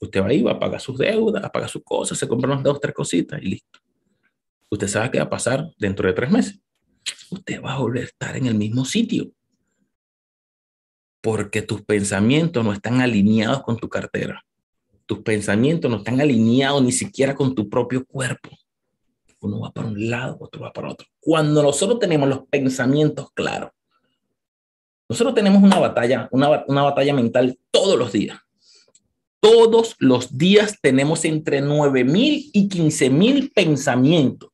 usted 0.00 0.20
va 0.20 0.26
a 0.26 0.32
ir, 0.32 0.44
va 0.44 0.52
a 0.52 0.58
pagar 0.58 0.80
sus 0.80 0.98
deudas, 0.98 1.44
a 1.44 1.52
pagar 1.52 1.68
sus 1.68 1.84
cosas, 1.84 2.18
se 2.18 2.26
compra 2.26 2.50
unas 2.50 2.64
dos, 2.64 2.80
tres 2.80 2.94
cositas 2.94 3.40
y 3.40 3.46
listo. 3.46 3.78
Usted 4.68 4.88
sabe 4.88 5.12
qué 5.12 5.18
va 5.18 5.24
a 5.24 5.30
pasar 5.30 5.70
dentro 5.78 6.08
de 6.08 6.14
tres 6.14 6.30
meses. 6.32 6.60
Usted 7.30 7.62
va 7.62 7.74
a 7.74 7.78
volver 7.78 8.02
a 8.02 8.06
estar 8.06 8.36
en 8.36 8.46
el 8.46 8.56
mismo 8.56 8.84
sitio 8.84 9.30
Porque 11.22 11.62
tus 11.62 11.80
pensamientos 11.82 12.62
no 12.62 12.74
están 12.74 13.00
alineados 13.00 13.62
con 13.62 13.78
tu 13.78 13.88
cartera. 13.88 14.44
Tus 15.06 15.20
pensamientos 15.20 15.90
no 15.90 15.98
están 15.98 16.20
alineados 16.20 16.82
ni 16.82 16.92
siquiera 16.92 17.34
con 17.34 17.54
tu 17.54 17.70
propio 17.70 18.04
cuerpo. 18.04 18.50
Uno 19.40 19.60
va 19.60 19.72
para 19.72 19.88
un 19.88 20.10
lado, 20.10 20.36
otro 20.40 20.60
va 20.60 20.72
para 20.72 20.90
otro. 20.90 21.06
Cuando 21.18 21.62
nosotros 21.62 21.98
tenemos 21.98 22.28
los 22.28 22.46
pensamientos 22.48 23.28
claros, 23.32 23.70
nosotros 25.08 25.34
tenemos 25.34 25.62
una 25.62 25.78
batalla, 25.78 26.28
una, 26.30 26.64
una 26.68 26.82
batalla 26.82 27.14
mental 27.14 27.58
todos 27.70 27.98
los 27.98 28.12
días. 28.12 28.38
Todos 29.40 29.96
los 29.98 30.38
días 30.38 30.78
tenemos 30.80 31.24
entre 31.24 31.60
9 31.60 32.04
mil 32.04 32.50
y 32.52 32.68
15 32.68 33.10
mil 33.10 33.50
pensamientos. 33.50 34.50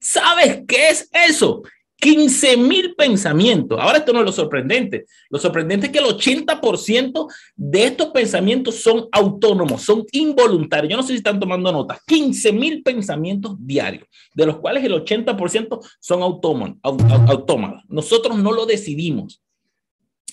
¿Sabes 0.00 0.62
qué 0.68 0.90
es 0.90 1.10
eso? 1.12 1.62
15 2.00 2.56
mil 2.56 2.94
pensamientos. 2.94 3.78
Ahora 3.80 3.98
esto 3.98 4.12
no 4.12 4.20
es 4.20 4.26
lo 4.26 4.32
sorprendente. 4.32 5.06
Lo 5.30 5.38
sorprendente 5.38 5.86
es 5.86 5.92
que 5.92 5.98
el 5.98 6.04
80% 6.04 7.26
de 7.56 7.84
estos 7.84 8.08
pensamientos 8.08 8.76
son 8.76 9.08
autónomos, 9.10 9.82
son 9.82 10.04
involuntarios. 10.12 10.90
Yo 10.90 10.96
no 10.96 11.02
sé 11.02 11.08
si 11.08 11.16
están 11.16 11.40
tomando 11.40 11.72
notas. 11.72 12.00
15 12.06 12.52
mil 12.52 12.82
pensamientos 12.82 13.56
diarios, 13.58 14.06
de 14.34 14.46
los 14.46 14.58
cuales 14.58 14.84
el 14.84 14.92
80% 14.92 15.80
son 15.98 16.22
autómatas. 16.22 17.84
Nosotros 17.88 18.38
no 18.38 18.52
lo 18.52 18.64
decidimos. 18.64 19.42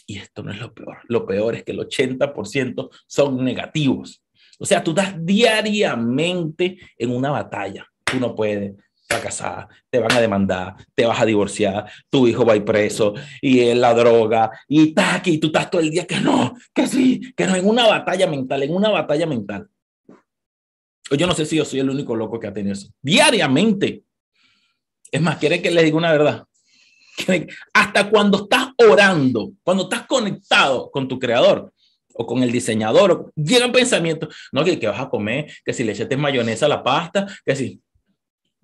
Y 0.05 0.19
esto 0.19 0.43
no 0.43 0.51
es 0.51 0.59
lo 0.59 0.71
peor. 0.71 0.97
Lo 1.07 1.25
peor 1.25 1.55
es 1.55 1.63
que 1.63 1.71
el 1.71 1.79
80% 1.79 2.89
son 3.07 3.43
negativos. 3.43 4.21
O 4.59 4.65
sea, 4.65 4.83
tú 4.83 4.91
estás 4.91 5.15
diariamente 5.25 6.77
en 6.97 7.09
una 7.09 7.31
batalla. 7.31 7.87
Tú 8.03 8.19
no 8.19 8.35
puedes, 8.35 8.75
fracasar, 9.07 9.67
te 9.89 9.99
van 9.99 10.11
a 10.11 10.21
demandar, 10.21 10.75
te 10.93 11.05
vas 11.05 11.19
a 11.19 11.25
divorciar, 11.25 11.89
tu 12.09 12.27
hijo 12.27 12.45
va 12.45 12.53
a 12.53 12.55
ir 12.55 12.65
preso 12.65 13.13
y 13.41 13.59
es 13.59 13.77
la 13.77 13.93
droga 13.93 14.51
y 14.67 14.89
estás 14.89 15.15
aquí, 15.15 15.37
tú 15.37 15.47
estás 15.47 15.69
todo 15.69 15.81
el 15.81 15.91
día 15.91 16.05
que 16.05 16.19
no, 16.19 16.55
que 16.73 16.87
sí, 16.87 17.33
que 17.35 17.45
no, 17.45 17.55
en 17.55 17.67
una 17.67 17.87
batalla 17.87 18.27
mental, 18.27 18.63
en 18.63 18.73
una 18.73 18.89
batalla 18.89 19.25
mental. 19.25 19.67
Yo 21.11 21.27
no 21.27 21.35
sé 21.35 21.45
si 21.45 21.55
yo 21.55 21.65
soy 21.65 21.79
el 21.79 21.89
único 21.89 22.15
loco 22.15 22.39
que 22.39 22.47
ha 22.47 22.53
tenido 22.53 22.73
eso. 22.73 22.87
Diariamente. 23.01 24.03
Es 25.11 25.21
más, 25.21 25.37
quiere 25.37 25.61
que 25.61 25.69
le 25.69 25.83
diga 25.83 25.97
una 25.97 26.11
verdad. 26.11 26.45
Hasta 27.73 28.09
cuando 28.09 28.39
estás 28.39 28.69
orando, 28.77 29.51
cuando 29.63 29.83
estás 29.83 30.07
conectado 30.07 30.89
con 30.89 31.07
tu 31.07 31.19
creador 31.19 31.71
o 32.15 32.25
con 32.25 32.41
el 32.41 32.51
diseñador, 32.51 33.31
llegan 33.35 33.71
pensamientos, 33.71 34.35
no, 34.51 34.63
que, 34.63 34.79
que 34.79 34.87
vas 34.87 34.99
a 34.99 35.09
comer, 35.09 35.51
que 35.63 35.73
si 35.73 35.83
le 35.83 35.91
echaste 35.91 36.17
mayonesa 36.17 36.65
a 36.65 36.69
la 36.69 36.83
pasta, 36.83 37.27
que 37.45 37.55
si, 37.55 37.81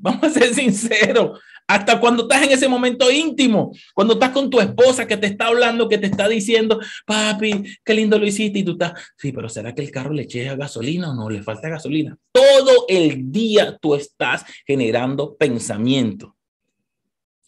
Vamos 0.02 0.24
a 0.24 0.30
ser 0.30 0.54
sinceros. 0.54 1.40
Hasta 1.68 2.00
cuando 2.00 2.24
estás 2.24 2.44
en 2.44 2.52
ese 2.52 2.68
momento 2.68 3.10
íntimo, 3.10 3.72
cuando 3.94 4.16
estás 4.16 4.32
con 4.32 4.50
tu 4.50 4.60
esposa 4.60 5.08
que 5.08 5.16
te 5.16 5.28
está 5.28 5.48
hablando, 5.48 5.88
que 5.88 6.00
te 6.00 6.08
está 6.08 6.28
diciendo, 6.28 6.80
papi, 7.06 7.64
qué 7.86 7.94
lindo 7.94 8.18
lo 8.18 8.26
hiciste, 8.26 8.60
y 8.60 8.64
tú 8.64 8.72
estás, 8.74 8.94
sí, 9.16 9.32
pero 9.32 9.48
¿será 9.48 9.74
que 9.74 9.82
el 9.82 9.92
carro 9.92 10.12
le 10.12 10.24
eche 10.24 10.54
gasolina 10.56 11.12
o 11.12 11.14
no? 11.14 11.30
Le 11.30 11.44
falta 11.44 11.70
gasolina. 11.70 12.18
Todo 12.32 12.86
el 12.90 13.32
día 13.32 13.78
tú 13.80 13.96
estás 13.96 14.44
generando 14.66 15.36
pensamiento. 15.36 16.36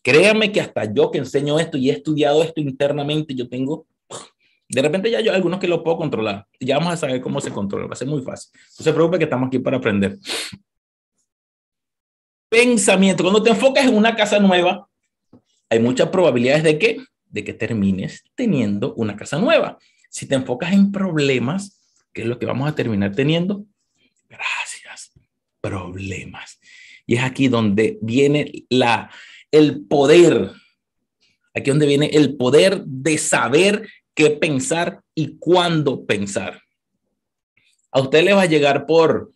Créame 0.03 0.51
que 0.51 0.61
hasta 0.61 0.93
yo 0.93 1.11
que 1.11 1.17
enseño 1.17 1.59
esto 1.59 1.77
y 1.77 1.89
he 1.89 1.93
estudiado 1.93 2.43
esto 2.43 2.61
internamente, 2.61 3.33
yo 3.33 3.49
tengo, 3.49 3.87
de 4.69 4.81
repente 4.81 5.09
ya 5.09 5.21
yo 5.21 5.33
algunos 5.33 5.59
que 5.59 5.67
lo 5.67 5.83
puedo 5.83 5.97
controlar. 5.97 6.45
Ya 6.59 6.77
vamos 6.77 6.93
a 6.93 6.97
saber 6.97 7.19
cómo 7.19 7.41
se 7.41 7.51
controla, 7.51 7.87
va 7.87 7.93
a 7.93 7.97
ser 7.97 8.07
muy 8.07 8.21
fácil. 8.21 8.51
No 8.79 8.83
se 8.83 8.93
preocupe 8.93 9.17
que 9.17 9.23
estamos 9.25 9.47
aquí 9.47 9.59
para 9.59 9.77
aprender 9.77 10.17
pensamiento. 12.53 13.23
Cuando 13.23 13.41
te 13.41 13.49
enfocas 13.49 13.87
en 13.87 13.95
una 13.95 14.15
casa 14.15 14.39
nueva, 14.39 14.87
hay 15.69 15.79
muchas 15.79 16.09
probabilidades 16.09 16.63
de 16.63 16.77
que, 16.77 17.03
de 17.25 17.43
que 17.43 17.53
termines 17.53 18.23
teniendo 18.35 18.93
una 18.93 19.15
casa 19.15 19.39
nueva. 19.39 19.79
Si 20.11 20.27
te 20.27 20.35
enfocas 20.35 20.71
en 20.71 20.91
problemas, 20.91 21.81
¿qué 22.13 22.21
es 22.21 22.27
lo 22.27 22.37
que 22.37 22.45
vamos 22.45 22.69
a 22.69 22.75
terminar 22.75 23.15
teniendo? 23.15 23.65
Gracias, 24.29 25.11
problemas. 25.61 26.59
Y 27.07 27.15
es 27.15 27.23
aquí 27.23 27.47
donde 27.47 27.97
viene 28.03 28.65
la, 28.69 29.09
el 29.49 29.81
poder, 29.87 30.51
aquí 31.55 31.71
donde 31.71 31.87
viene 31.87 32.11
el 32.13 32.37
poder 32.37 32.83
de 32.85 33.17
saber 33.17 33.89
qué 34.13 34.29
pensar 34.29 35.01
y 35.15 35.37
cuándo 35.39 36.05
pensar. 36.05 36.61
A 37.91 37.99
usted 37.99 38.23
le 38.23 38.33
va 38.33 38.43
a 38.43 38.47
llegar 38.47 38.85
por, 38.85 39.33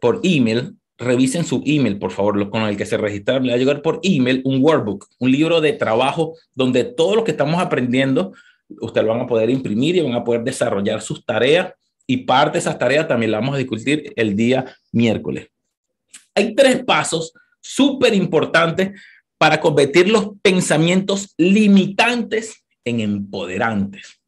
por 0.00 0.20
email 0.22 0.77
revisen 0.98 1.44
su 1.44 1.62
email, 1.64 1.98
por 1.98 2.10
favor, 2.10 2.50
con 2.50 2.62
el 2.62 2.76
que 2.76 2.84
se 2.84 2.96
registraron. 2.96 3.44
Le 3.44 3.52
va 3.52 3.56
a 3.56 3.58
llegar 3.58 3.82
por 3.82 4.00
email 4.02 4.42
un 4.44 4.62
workbook, 4.62 5.08
un 5.18 5.30
libro 5.30 5.60
de 5.60 5.72
trabajo 5.72 6.34
donde 6.54 6.84
todo 6.84 7.14
lo 7.14 7.24
que 7.24 7.30
estamos 7.30 7.60
aprendiendo, 7.60 8.32
ustedes 8.80 9.06
lo 9.06 9.12
van 9.12 9.22
a 9.22 9.26
poder 9.26 9.48
imprimir 9.48 9.96
y 9.96 10.00
van 10.00 10.14
a 10.14 10.24
poder 10.24 10.42
desarrollar 10.42 11.00
sus 11.00 11.24
tareas. 11.24 11.72
Y 12.06 12.18
parte 12.18 12.54
de 12.54 12.58
esas 12.60 12.78
tareas 12.78 13.06
también 13.06 13.30
las 13.30 13.40
vamos 13.40 13.54
a 13.54 13.58
discutir 13.58 14.12
el 14.16 14.34
día 14.34 14.64
miércoles. 14.92 15.48
Hay 16.34 16.54
tres 16.54 16.84
pasos 16.84 17.32
súper 17.60 18.14
importantes 18.14 19.00
para 19.36 19.60
convertir 19.60 20.08
los 20.08 20.30
pensamientos 20.42 21.34
limitantes 21.36 22.64
en 22.84 23.00
empoderantes. 23.00 24.20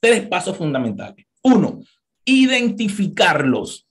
Tres 0.00 0.26
pasos 0.26 0.56
fundamentales. 0.56 1.26
Uno, 1.42 1.80
identificarlos. 2.24 3.86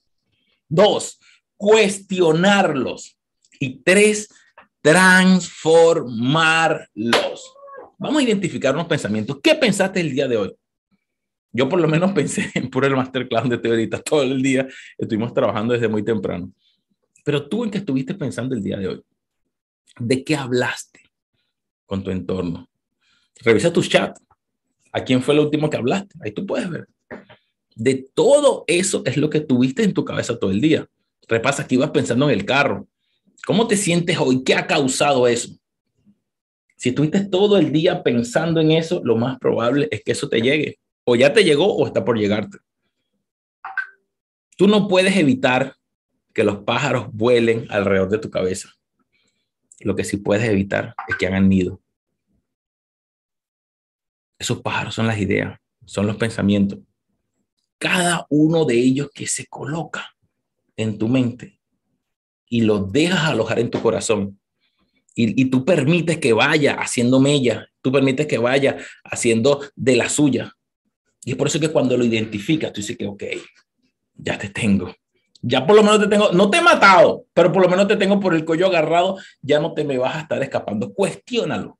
Dos, 0.68 1.18
cuestionarlos. 1.58 3.18
Y 3.60 3.82
tres, 3.82 4.28
transformarlos. 4.80 7.52
Vamos 7.98 8.20
a 8.20 8.22
identificar 8.22 8.74
unos 8.74 8.86
pensamientos. 8.86 9.38
¿Qué 9.42 9.56
pensaste 9.56 10.00
el 10.00 10.12
día 10.12 10.28
de 10.28 10.38
hoy? 10.38 10.54
Yo 11.52 11.68
por 11.68 11.80
lo 11.80 11.88
menos 11.88 12.12
pensé 12.14 12.50
en 12.54 12.70
puro 12.70 12.86
el 12.86 12.96
masterclass 12.96 13.50
de 13.50 13.58
teorita 13.58 14.00
todo 14.00 14.22
el 14.22 14.40
día. 14.40 14.66
Estuvimos 14.96 15.34
trabajando 15.34 15.74
desde 15.74 15.88
muy 15.88 16.02
temprano. 16.02 16.50
Pero 17.24 17.48
tú 17.48 17.64
en 17.64 17.70
qué 17.70 17.78
estuviste 17.78 18.14
pensando 18.14 18.54
el 18.54 18.62
día 18.62 18.78
de 18.78 18.88
hoy? 18.88 19.02
¿De 19.98 20.24
qué 20.24 20.36
hablaste 20.36 21.00
con 21.84 22.04
tu 22.04 22.10
entorno? 22.10 22.68
Revisa 23.40 23.72
tus 23.72 23.88
chats. 23.88 24.22
¿A 24.92 25.04
quién 25.04 25.22
fue 25.22 25.34
el 25.34 25.40
último 25.40 25.68
que 25.68 25.76
hablaste? 25.76 26.14
Ahí 26.20 26.32
tú 26.32 26.46
puedes 26.46 26.70
ver. 26.70 26.88
De 27.74 28.08
todo 28.14 28.64
eso 28.66 29.02
es 29.04 29.16
lo 29.16 29.28
que 29.28 29.40
tuviste 29.40 29.82
en 29.82 29.92
tu 29.92 30.04
cabeza 30.04 30.38
todo 30.38 30.50
el 30.50 30.60
día. 30.60 30.88
Repasa 31.28 31.66
que 31.66 31.74
ibas 31.74 31.90
pensando 31.90 32.28
en 32.28 32.38
el 32.38 32.44
carro. 32.44 32.88
¿Cómo 33.46 33.68
te 33.68 33.76
sientes 33.76 34.18
hoy? 34.18 34.42
¿Qué 34.42 34.54
ha 34.54 34.66
causado 34.66 35.28
eso? 35.28 35.50
Si 36.76 36.90
estuviste 36.90 37.24
todo 37.26 37.58
el 37.58 37.72
día 37.72 38.02
pensando 38.02 38.60
en 38.60 38.72
eso, 38.72 39.00
lo 39.04 39.16
más 39.16 39.38
probable 39.38 39.88
es 39.90 40.02
que 40.02 40.12
eso 40.12 40.28
te 40.28 40.40
llegue. 40.40 40.78
O 41.04 41.16
ya 41.16 41.32
te 41.32 41.44
llegó 41.44 41.74
o 41.74 41.86
está 41.86 42.04
por 42.04 42.18
llegarte. 42.18 42.58
Tú 44.56 44.66
no 44.68 44.88
puedes 44.88 45.16
evitar 45.16 45.76
que 46.32 46.44
los 46.44 46.58
pájaros 46.58 47.08
vuelen 47.12 47.66
alrededor 47.70 48.08
de 48.08 48.18
tu 48.18 48.30
cabeza. 48.30 48.70
Lo 49.80 49.94
que 49.94 50.04
sí 50.04 50.16
puedes 50.16 50.48
evitar 50.48 50.94
es 51.08 51.16
que 51.16 51.26
hagan 51.26 51.48
nido. 51.48 51.80
Esos 54.38 54.60
pájaros 54.62 54.94
son 54.94 55.06
las 55.06 55.18
ideas, 55.18 55.58
son 55.84 56.06
los 56.06 56.16
pensamientos. 56.16 56.78
Cada 57.78 58.26
uno 58.30 58.64
de 58.64 58.74
ellos 58.74 59.10
que 59.12 59.26
se 59.26 59.46
coloca 59.46 60.16
en 60.78 60.96
tu 60.96 61.08
mente 61.08 61.60
y 62.48 62.62
lo 62.62 62.78
dejas 62.78 63.24
alojar 63.24 63.58
en 63.58 63.70
tu 63.70 63.82
corazón. 63.82 64.40
Y, 65.14 65.46
tú 65.46 65.64
permites 65.64 66.18
que 66.18 66.32
vaya 66.32 66.74
haciendo 66.74 67.18
mella, 67.18 67.68
tú 67.82 67.90
permites 67.90 68.28
que 68.28 68.38
vaya 68.38 68.76
haciendo 69.02 69.60
de 69.74 69.96
la 69.96 70.08
suya. 70.08 70.54
Y 71.24 71.32
es 71.32 71.36
por 71.36 71.48
eso 71.48 71.58
que 71.58 71.70
cuando 71.70 71.96
lo 71.96 72.04
identificas, 72.04 72.72
tú 72.72 72.80
dices 72.80 72.96
que, 72.96 73.04
ok, 73.04 73.24
ya 74.14 74.38
te 74.38 74.50
tengo. 74.50 74.94
Ya 75.42 75.66
por 75.66 75.74
lo 75.74 75.82
menos 75.82 75.98
te 75.98 76.06
tengo, 76.06 76.30
no 76.30 76.48
te 76.48 76.58
he 76.58 76.62
matado, 76.62 77.26
pero 77.34 77.50
por 77.50 77.62
lo 77.62 77.68
menos 77.68 77.88
te 77.88 77.96
tengo 77.96 78.20
por 78.20 78.32
el 78.32 78.44
cuello 78.44 78.68
agarrado, 78.68 79.18
ya 79.42 79.58
no 79.58 79.74
te 79.74 79.82
me 79.82 79.98
vas 79.98 80.14
a 80.14 80.20
estar 80.20 80.40
escapando. 80.40 80.94
Cuestiónalo. 80.94 81.76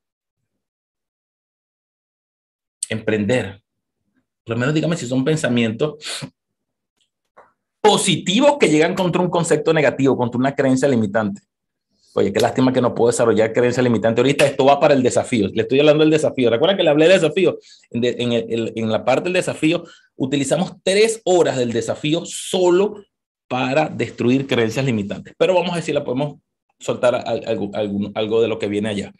Emprender. 2.88 3.62
Por 4.42 4.56
lo 4.56 4.60
menos 4.60 4.74
dígame 4.74 4.96
si 4.96 5.06
son 5.06 5.24
pensamientos 5.24 5.94
positivos 7.80 8.56
que 8.58 8.68
llegan 8.68 8.94
contra 8.94 9.22
un 9.22 9.30
concepto 9.30 9.72
negativo, 9.72 10.16
contra 10.16 10.38
una 10.38 10.54
creencia 10.54 10.88
limitante. 10.88 11.42
Oye, 12.14 12.32
qué 12.32 12.40
lástima 12.40 12.72
que 12.72 12.80
no 12.80 12.94
puedo 12.94 13.10
desarrollar 13.10 13.52
creencia 13.52 13.82
limitante. 13.82 14.20
Ahorita 14.20 14.44
esto 14.44 14.64
va 14.64 14.80
para 14.80 14.94
el 14.94 15.02
desafío. 15.02 15.48
Le 15.52 15.62
estoy 15.62 15.78
hablando 15.78 16.02
del 16.02 16.10
desafío. 16.10 16.50
Recuerda 16.50 16.76
que 16.76 16.82
le 16.82 16.90
hablé 16.90 17.06
del 17.06 17.20
desafío. 17.20 17.58
En, 17.90 18.90
la 18.90 19.04
parte 19.04 19.24
del 19.24 19.34
desafío 19.34 19.84
utilizamos 20.16 20.72
tres 20.82 21.20
horas 21.24 21.56
del 21.56 21.72
desafío 21.72 22.22
solo 22.24 23.04
para 23.46 23.88
destruir 23.88 24.46
creencias 24.46 24.84
limitantes. 24.84 25.34
Pero 25.38 25.54
vamos 25.54 25.72
a 25.72 25.76
decir, 25.76 25.94
la 25.94 26.04
podemos 26.04 26.40
soltar 26.80 27.14
algo, 27.14 27.70
algo 28.14 28.42
de 28.42 28.48
lo 28.48 28.58
que 28.58 28.66
viene 28.66 28.88
allá. 28.88 29.12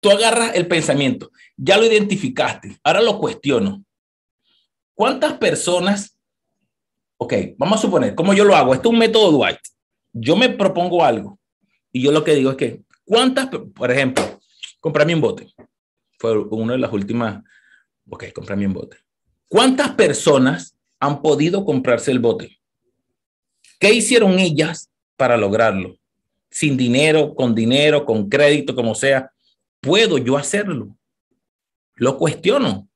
Tú 0.00 0.10
agarras 0.10 0.54
el 0.54 0.66
pensamiento, 0.66 1.30
ya 1.56 1.76
lo 1.76 1.84
identificaste, 1.84 2.78
ahora 2.82 3.02
lo 3.02 3.18
cuestiono. 3.18 3.84
¿Cuántas 4.94 5.34
personas 5.34 6.16
ok, 7.20 7.34
vamos 7.58 7.78
a 7.78 7.82
suponer, 7.82 8.14
¿cómo 8.14 8.32
yo 8.32 8.44
lo 8.44 8.56
hago? 8.56 8.72
Esto 8.72 8.88
es 8.88 8.92
un 8.92 8.98
método 8.98 9.32
Dwight. 9.32 9.58
Yo 10.12 10.36
me 10.36 10.48
propongo 10.48 11.04
algo 11.04 11.38
y 11.92 12.02
yo 12.02 12.12
lo 12.12 12.24
que 12.24 12.34
digo 12.34 12.50
es 12.50 12.56
que, 12.56 12.82
¿cuántas, 13.04 13.48
por 13.48 13.90
ejemplo, 13.90 14.24
comprarme 14.80 15.14
un 15.14 15.20
bote? 15.20 15.48
Fue 16.18 16.36
una 16.36 16.72
de 16.72 16.78
las 16.78 16.92
últimas 16.92 17.42
Ok, 18.10 18.24
cómprame 18.34 18.66
un 18.66 18.74
bote. 18.74 18.96
¿Cuántas 19.48 19.90
personas 19.94 20.76
han 20.98 21.22
podido 21.22 21.64
comprarse 21.64 22.10
el 22.10 22.18
bote? 22.18 22.58
¿Qué 23.78 23.94
hicieron 23.94 24.38
ellas 24.38 24.90
para 25.16 25.36
lograrlo? 25.36 25.96
Sin 26.50 26.76
dinero, 26.76 27.34
con 27.36 27.54
dinero, 27.54 28.04
con 28.04 28.28
crédito, 28.28 28.74
como 28.74 28.96
sea. 28.96 29.30
¿Puedo 29.80 30.18
yo 30.18 30.36
hacerlo? 30.36 30.96
Lo 31.94 32.18
cuestiono. 32.18 32.88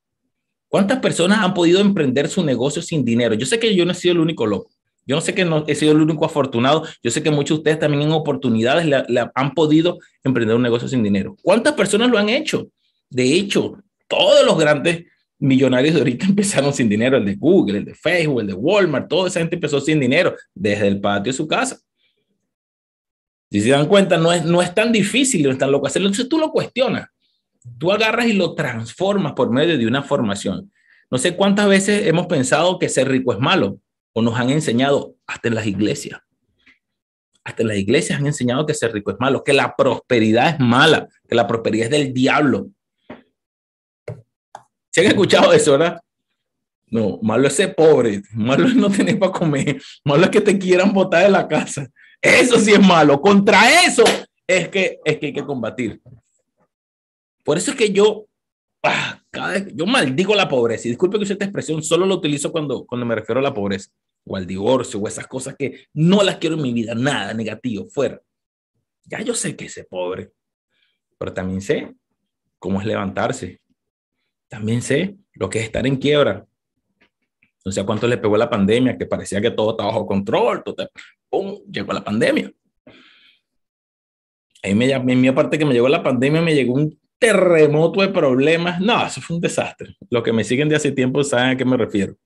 ¿Cuántas 0.74 0.98
personas 0.98 1.38
han 1.38 1.54
podido 1.54 1.78
emprender 1.78 2.26
su 2.26 2.44
negocio 2.44 2.82
sin 2.82 3.04
dinero? 3.04 3.34
Yo 3.34 3.46
sé 3.46 3.60
que 3.60 3.76
yo 3.76 3.84
no 3.84 3.92
he 3.92 3.94
sido 3.94 4.10
el 4.10 4.18
único 4.18 4.44
loco. 4.44 4.72
Yo 5.06 5.14
no 5.14 5.22
sé 5.22 5.32
que 5.32 5.44
no 5.44 5.62
he 5.68 5.74
sido 5.76 5.92
el 5.92 6.00
único 6.00 6.24
afortunado. 6.24 6.84
Yo 7.00 7.12
sé 7.12 7.22
que 7.22 7.30
muchos 7.30 7.58
de 7.58 7.60
ustedes 7.60 7.78
también 7.78 8.02
en 8.02 8.10
oportunidades 8.10 8.84
le, 8.84 9.30
han 9.36 9.54
podido 9.54 10.00
emprender 10.24 10.56
un 10.56 10.62
negocio 10.62 10.88
sin 10.88 11.04
dinero. 11.04 11.36
¿Cuántas 11.42 11.74
personas 11.74 12.10
lo 12.10 12.18
han 12.18 12.28
hecho? 12.28 12.66
De 13.08 13.22
hecho, 13.22 13.78
todos 14.08 14.44
los 14.44 14.58
grandes 14.58 15.04
millonarios 15.38 15.94
de 15.94 16.00
ahorita 16.00 16.26
empezaron 16.30 16.74
sin 16.74 16.88
dinero. 16.88 17.18
El 17.18 17.24
de 17.24 17.36
Google, 17.36 17.78
el 17.78 17.84
de 17.84 17.94
Facebook, 17.94 18.40
el 18.40 18.48
de 18.48 18.54
Walmart, 18.54 19.08
toda 19.08 19.28
esa 19.28 19.38
gente 19.38 19.54
empezó 19.54 19.80
sin 19.80 20.00
dinero 20.00 20.34
desde 20.52 20.88
el 20.88 21.00
patio 21.00 21.30
de 21.30 21.36
su 21.36 21.46
casa. 21.46 21.78
Si 23.48 23.60
se 23.60 23.70
dan 23.70 23.86
cuenta, 23.86 24.18
no 24.18 24.32
es, 24.32 24.44
no 24.44 24.60
es 24.60 24.74
tan 24.74 24.90
difícil, 24.90 25.44
no 25.44 25.52
es 25.52 25.58
tan 25.58 25.70
loco 25.70 25.86
hacerlo. 25.86 26.08
Entonces 26.08 26.28
tú 26.28 26.36
lo 26.36 26.50
cuestionas. 26.50 27.13
Tú 27.78 27.92
agarras 27.92 28.26
y 28.26 28.32
lo 28.32 28.54
transformas 28.54 29.32
por 29.32 29.50
medio 29.50 29.78
de 29.78 29.86
una 29.86 30.02
formación. 30.02 30.70
No 31.10 31.18
sé 31.18 31.36
cuántas 31.36 31.68
veces 31.68 32.06
hemos 32.06 32.26
pensado 32.26 32.78
que 32.78 32.88
ser 32.88 33.08
rico 33.08 33.32
es 33.32 33.38
malo 33.38 33.78
o 34.12 34.22
nos 34.22 34.38
han 34.38 34.50
enseñado 34.50 35.14
hasta 35.26 35.48
en 35.48 35.54
las 35.54 35.66
iglesias. 35.66 36.20
Hasta 37.44 37.62
en 37.62 37.68
las 37.68 37.76
iglesias 37.76 38.18
han 38.18 38.26
enseñado 38.26 38.64
que 38.64 38.74
ser 38.74 38.92
rico 38.92 39.10
es 39.10 39.16
malo, 39.20 39.44
que 39.44 39.52
la 39.52 39.76
prosperidad 39.76 40.54
es 40.54 40.60
mala, 40.60 41.08
que 41.28 41.34
la 41.34 41.46
prosperidad 41.46 41.86
es 41.86 41.90
del 41.90 42.14
diablo. 42.14 42.68
¿Se 44.90 45.00
han 45.00 45.08
escuchado 45.08 45.52
eso, 45.52 45.72
verdad? 45.72 46.00
No, 46.86 47.18
malo 47.22 47.48
es 47.48 47.54
ser 47.54 47.74
pobre, 47.74 48.22
malo 48.32 48.66
es 48.66 48.76
no 48.76 48.88
tener 48.88 49.18
para 49.18 49.32
comer, 49.32 49.82
malo 50.04 50.24
es 50.24 50.30
que 50.30 50.40
te 50.40 50.58
quieran 50.58 50.92
botar 50.92 51.24
de 51.24 51.30
la 51.30 51.48
casa. 51.48 51.88
Eso 52.20 52.58
sí 52.58 52.72
es 52.72 52.80
malo. 52.80 53.20
Contra 53.20 53.84
eso 53.84 54.04
es 54.46 54.68
que, 54.68 54.98
es 55.04 55.18
que 55.18 55.26
hay 55.26 55.32
que 55.32 55.44
combatir. 55.44 56.00
Por 57.44 57.58
eso 57.58 57.70
es 57.70 57.76
que 57.76 57.92
yo, 57.92 58.26
ah, 58.82 59.22
cada 59.30 59.58
yo 59.68 59.86
maldigo 59.86 60.34
la 60.34 60.48
pobreza. 60.48 60.88
Y 60.88 60.92
disculpe 60.92 61.18
que 61.18 61.24
use 61.24 61.34
esta 61.34 61.44
expresión, 61.44 61.82
solo 61.82 62.06
lo 62.06 62.16
utilizo 62.16 62.50
cuando, 62.50 62.84
cuando 62.86 63.06
me 63.06 63.14
refiero 63.14 63.38
a 63.38 63.42
la 63.42 63.54
pobreza 63.54 63.90
o 64.26 64.36
al 64.36 64.46
divorcio 64.46 64.98
o 64.98 65.06
esas 65.06 65.26
cosas 65.26 65.54
que 65.56 65.86
no 65.92 66.22
las 66.22 66.38
quiero 66.38 66.56
en 66.56 66.62
mi 66.62 66.72
vida, 66.72 66.94
nada 66.94 67.34
negativo, 67.34 67.86
fuera. 67.88 68.20
Ya 69.04 69.20
yo 69.20 69.34
sé 69.34 69.54
que 69.54 69.66
es 69.66 69.86
pobre, 69.88 70.32
pero 71.18 71.32
también 71.32 71.60
sé 71.60 71.94
cómo 72.58 72.80
es 72.80 72.86
levantarse. 72.86 73.60
También 74.48 74.80
sé 74.80 75.16
lo 75.34 75.50
que 75.50 75.58
es 75.58 75.66
estar 75.66 75.86
en 75.86 75.96
quiebra. 75.96 76.46
No 77.64 77.72
sé 77.72 77.80
a 77.80 77.84
cuánto 77.86 78.06
le 78.06 78.16
pegó 78.16 78.36
la 78.36 78.48
pandemia, 78.48 78.96
que 78.96 79.04
parecía 79.04 79.40
que 79.40 79.50
todo 79.50 79.72
estaba 79.72 79.90
bajo 79.90 80.06
control, 80.06 80.62
todo, 80.64 80.88
¡pum! 81.28 81.60
llegó 81.70 81.92
la 81.92 82.04
pandemia. 82.04 82.50
Ahí 84.62 84.74
me, 84.74 84.90
en 84.90 85.20
mi 85.20 85.30
parte 85.32 85.58
que 85.58 85.66
me 85.66 85.74
llegó 85.74 85.88
la 85.88 86.02
pandemia, 86.02 86.40
me 86.40 86.54
llegó 86.54 86.74
un 86.74 86.98
terremoto 87.18 88.00
de 88.00 88.08
problemas. 88.08 88.80
No, 88.80 89.06
eso 89.06 89.20
fue 89.20 89.36
un 89.36 89.42
desastre. 89.42 89.96
Los 90.10 90.22
que 90.22 90.32
me 90.32 90.44
siguen 90.44 90.68
de 90.68 90.76
hace 90.76 90.92
tiempo 90.92 91.22
saben 91.24 91.50
a 91.50 91.56
qué 91.56 91.64
me 91.64 91.76
refiero. 91.76 92.16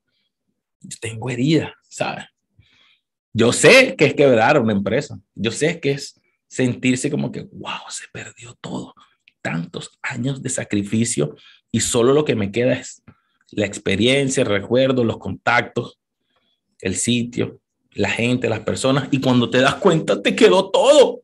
Yo 0.80 0.96
tengo 1.00 1.30
heridas, 1.30 1.72
¿sabes? 1.88 2.24
Yo 3.32 3.52
sé 3.52 3.94
que 3.96 4.06
es 4.06 4.14
quebrar 4.14 4.60
una 4.60 4.72
empresa. 4.72 5.18
Yo 5.34 5.50
sé 5.50 5.80
que 5.80 5.92
es 5.92 6.20
sentirse 6.48 7.10
como 7.10 7.30
que, 7.30 7.42
wow, 7.52 7.88
se 7.88 8.04
perdió 8.12 8.56
todo. 8.60 8.94
Tantos 9.42 9.98
años 10.02 10.42
de 10.42 10.48
sacrificio 10.48 11.36
y 11.70 11.80
solo 11.80 12.12
lo 12.12 12.24
que 12.24 12.34
me 12.34 12.50
queda 12.50 12.72
es 12.74 13.02
la 13.50 13.66
experiencia, 13.66 14.42
el 14.42 14.48
recuerdo, 14.48 15.04
los 15.04 15.18
contactos, 15.18 15.98
el 16.80 16.96
sitio, 16.96 17.60
la 17.92 18.10
gente, 18.10 18.48
las 18.48 18.60
personas. 18.60 19.08
Y 19.10 19.20
cuando 19.20 19.50
te 19.50 19.60
das 19.60 19.76
cuenta, 19.76 20.20
te 20.20 20.34
quedó 20.34 20.70
todo. 20.70 21.22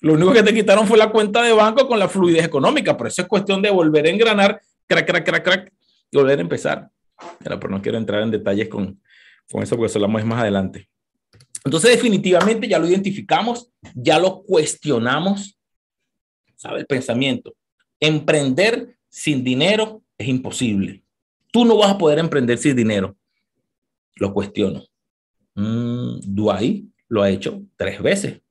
Lo 0.00 0.14
único 0.14 0.32
que 0.32 0.42
te 0.42 0.52
quitaron 0.52 0.86
fue 0.86 0.98
la 0.98 1.10
cuenta 1.10 1.42
de 1.42 1.52
banco 1.52 1.88
con 1.88 1.98
la 1.98 2.08
fluidez 2.08 2.44
económica. 2.44 2.96
Por 2.96 3.06
eso 3.06 3.22
es 3.22 3.28
cuestión 3.28 3.62
de 3.62 3.70
volver 3.70 4.06
a 4.06 4.10
engranar, 4.10 4.60
crack, 4.86 5.06
crack, 5.06 5.24
crack, 5.24 5.44
crack, 5.44 5.72
y 6.10 6.16
volver 6.16 6.38
a 6.38 6.42
empezar. 6.42 6.90
Pero 7.38 7.68
no 7.68 7.80
quiero 7.80 7.98
entrar 7.98 8.22
en 8.22 8.30
detalles 8.30 8.68
con, 8.68 9.00
con 9.50 9.62
eso 9.62 9.76
porque 9.76 9.86
eso 9.86 9.98
hablamos 9.98 10.24
más 10.24 10.40
adelante. 10.40 10.88
Entonces, 11.64 11.90
definitivamente 11.90 12.68
ya 12.68 12.78
lo 12.78 12.86
identificamos, 12.86 13.70
ya 13.94 14.18
lo 14.18 14.42
cuestionamos. 14.42 15.58
¿Sabe 16.54 16.80
el 16.80 16.86
pensamiento? 16.86 17.54
Emprender 17.98 18.96
sin 19.08 19.42
dinero 19.42 20.02
es 20.16 20.28
imposible. 20.28 21.02
Tú 21.50 21.64
no 21.64 21.76
vas 21.78 21.90
a 21.90 21.98
poder 21.98 22.18
emprender 22.18 22.58
sin 22.58 22.76
dinero. 22.76 23.16
Lo 24.16 24.32
cuestiono. 24.32 24.84
Mm, 25.54 26.20
Dwight 26.22 26.86
lo 27.08 27.22
ha 27.22 27.30
hecho 27.30 27.62
tres 27.76 28.00
veces. 28.02 28.42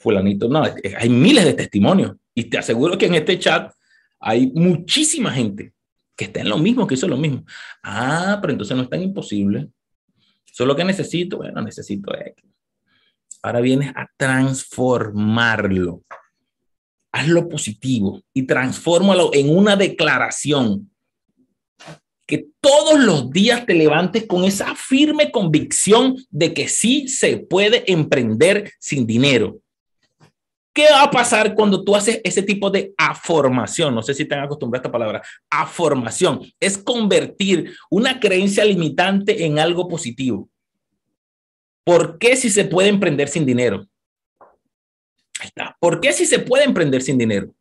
Fulanito, 0.00 0.48
no, 0.48 0.64
hay 0.64 1.08
miles 1.10 1.44
de 1.44 1.52
testimonios. 1.52 2.16
Y 2.34 2.44
te 2.44 2.56
aseguro 2.56 2.96
que 2.96 3.04
en 3.04 3.16
este 3.16 3.38
chat 3.38 3.70
hay 4.18 4.50
muchísima 4.54 5.30
gente 5.30 5.74
que 6.16 6.24
está 6.24 6.40
en 6.40 6.48
lo 6.48 6.56
mismo, 6.56 6.86
que 6.86 6.94
hizo 6.94 7.06
lo 7.06 7.18
mismo. 7.18 7.44
Ah, 7.82 8.38
pero 8.40 8.52
entonces 8.52 8.74
no 8.74 8.82
es 8.82 8.88
tan 8.88 9.02
imposible. 9.02 9.68
Solo 10.50 10.74
que 10.74 10.84
necesito, 10.84 11.36
bueno, 11.36 11.60
necesito 11.60 12.14
X. 12.14 12.44
Ahora 13.42 13.60
vienes 13.60 13.92
a 13.94 14.10
transformarlo. 14.16 16.02
Hazlo 17.12 17.48
positivo 17.48 18.22
y 18.32 18.44
transfórmalo 18.44 19.30
en 19.34 19.54
una 19.54 19.76
declaración. 19.76 20.90
Que 22.26 22.46
todos 22.60 23.00
los 23.00 23.30
días 23.30 23.66
te 23.66 23.74
levantes 23.74 24.26
con 24.26 24.44
esa 24.44 24.74
firme 24.74 25.30
convicción 25.30 26.16
de 26.30 26.54
que 26.54 26.68
sí 26.68 27.06
se 27.06 27.36
puede 27.36 27.90
emprender 27.92 28.72
sin 28.78 29.06
dinero 29.06 29.60
¿Qué 30.72 30.84
va 30.84 31.02
a 31.02 31.10
pasar 31.10 31.54
cuando 31.54 31.82
tú 31.82 31.96
haces 31.96 32.20
ese 32.22 32.42
tipo 32.42 32.70
de 32.70 32.94
aformación? 32.96 33.92
No 33.94 34.02
sé 34.02 34.14
si 34.14 34.24
te 34.24 34.36
han 34.36 34.44
acostumbrado 34.44 34.80
a 34.80 34.82
esta 34.82 34.92
palabra. 34.92 35.22
Aformación 35.50 36.40
es 36.60 36.78
convertir 36.78 37.74
una 37.90 38.20
creencia 38.20 38.64
limitante 38.64 39.44
en 39.44 39.58
algo 39.58 39.88
positivo. 39.88 40.48
¿Por 41.84 42.18
qué 42.18 42.36
si 42.36 42.50
se 42.50 42.64
puede 42.64 42.88
emprender 42.88 43.28
sin 43.28 43.44
dinero? 43.44 43.84
Ahí 45.40 45.48
está. 45.48 45.76
¿Por 45.80 46.00
qué 46.00 46.12
si 46.12 46.24
se 46.24 46.38
puede 46.38 46.64
emprender 46.64 47.02
sin 47.02 47.18
dinero? 47.18 47.52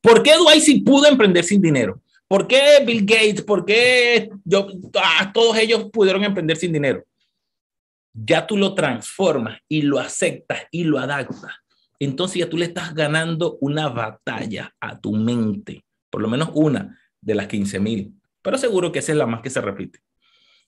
¿Por 0.00 0.22
qué 0.22 0.34
Dwight 0.36 0.62
si 0.62 0.80
pudo 0.80 1.06
emprender 1.06 1.44
sin 1.44 1.62
dinero? 1.62 2.02
¿Por 2.26 2.48
qué 2.48 2.82
Bill 2.84 3.06
Gates? 3.06 3.42
¿Por 3.42 3.64
qué 3.64 4.28
yo, 4.44 4.66
ah, 4.94 5.30
todos 5.32 5.56
ellos 5.56 5.88
pudieron 5.92 6.24
emprender 6.24 6.56
sin 6.56 6.72
dinero? 6.72 7.04
Ya 8.12 8.44
tú 8.44 8.56
lo 8.56 8.74
transformas 8.74 9.60
y 9.68 9.82
lo 9.82 10.00
aceptas 10.00 10.62
y 10.72 10.82
lo 10.82 10.98
adaptas 10.98 11.52
entonces 12.06 12.38
ya 12.38 12.48
tú 12.48 12.56
le 12.56 12.66
estás 12.66 12.94
ganando 12.94 13.58
una 13.60 13.88
batalla 13.88 14.74
a 14.80 14.98
tu 14.98 15.12
mente, 15.12 15.84
por 16.10 16.22
lo 16.22 16.28
menos 16.28 16.50
una 16.54 16.98
de 17.20 17.34
las 17.34 17.48
15 17.48 17.80
mil, 17.80 18.14
pero 18.42 18.58
seguro 18.58 18.92
que 18.92 19.00
esa 19.00 19.12
es 19.12 19.18
la 19.18 19.26
más 19.26 19.42
que 19.42 19.50
se 19.50 19.60
repite. 19.60 20.00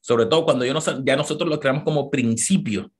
Sobre 0.00 0.26
todo 0.26 0.44
cuando 0.44 0.64
ya, 0.64 0.74
ya 1.04 1.16
nosotros 1.16 1.48
lo 1.48 1.60
creamos 1.60 1.84
como 1.84 2.10
principio, 2.10 2.90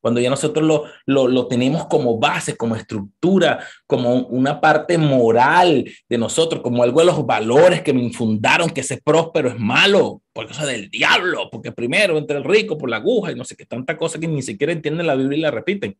cuando 0.00 0.20
ya 0.20 0.30
nosotros 0.30 0.66
lo, 0.66 0.84
lo, 1.04 1.28
lo, 1.28 1.46
tenemos 1.46 1.86
como 1.86 2.18
base, 2.18 2.56
como 2.56 2.74
estructura, 2.74 3.66
como 3.86 4.14
una 4.28 4.60
parte 4.60 4.96
moral 4.96 5.90
de 6.08 6.18
nosotros, 6.18 6.62
como 6.62 6.82
algo 6.82 7.00
de 7.00 7.06
los 7.06 7.26
valores 7.26 7.82
que 7.82 7.92
me 7.92 8.02
infundaron 8.02 8.70
que 8.70 8.80
ese 8.80 9.00
próspero 9.02 9.50
es 9.50 9.58
malo, 9.58 10.22
porque 10.32 10.52
eso 10.52 10.62
es 10.62 10.68
del 10.68 10.90
diablo, 10.90 11.50
porque 11.50 11.72
primero 11.72 12.16
entra 12.16 12.38
el 12.38 12.44
rico 12.44 12.78
por 12.78 12.88
la 12.88 12.96
aguja 12.96 13.32
y 13.32 13.34
no 13.34 13.44
sé 13.44 13.56
qué, 13.56 13.66
tanta 13.66 13.96
cosa 13.96 14.18
que 14.18 14.26
ni 14.26 14.40
siquiera 14.40 14.72
entienden 14.72 15.06
la 15.06 15.14
Biblia 15.14 15.38
y 15.38 15.42
la 15.42 15.50
repiten. 15.50 15.98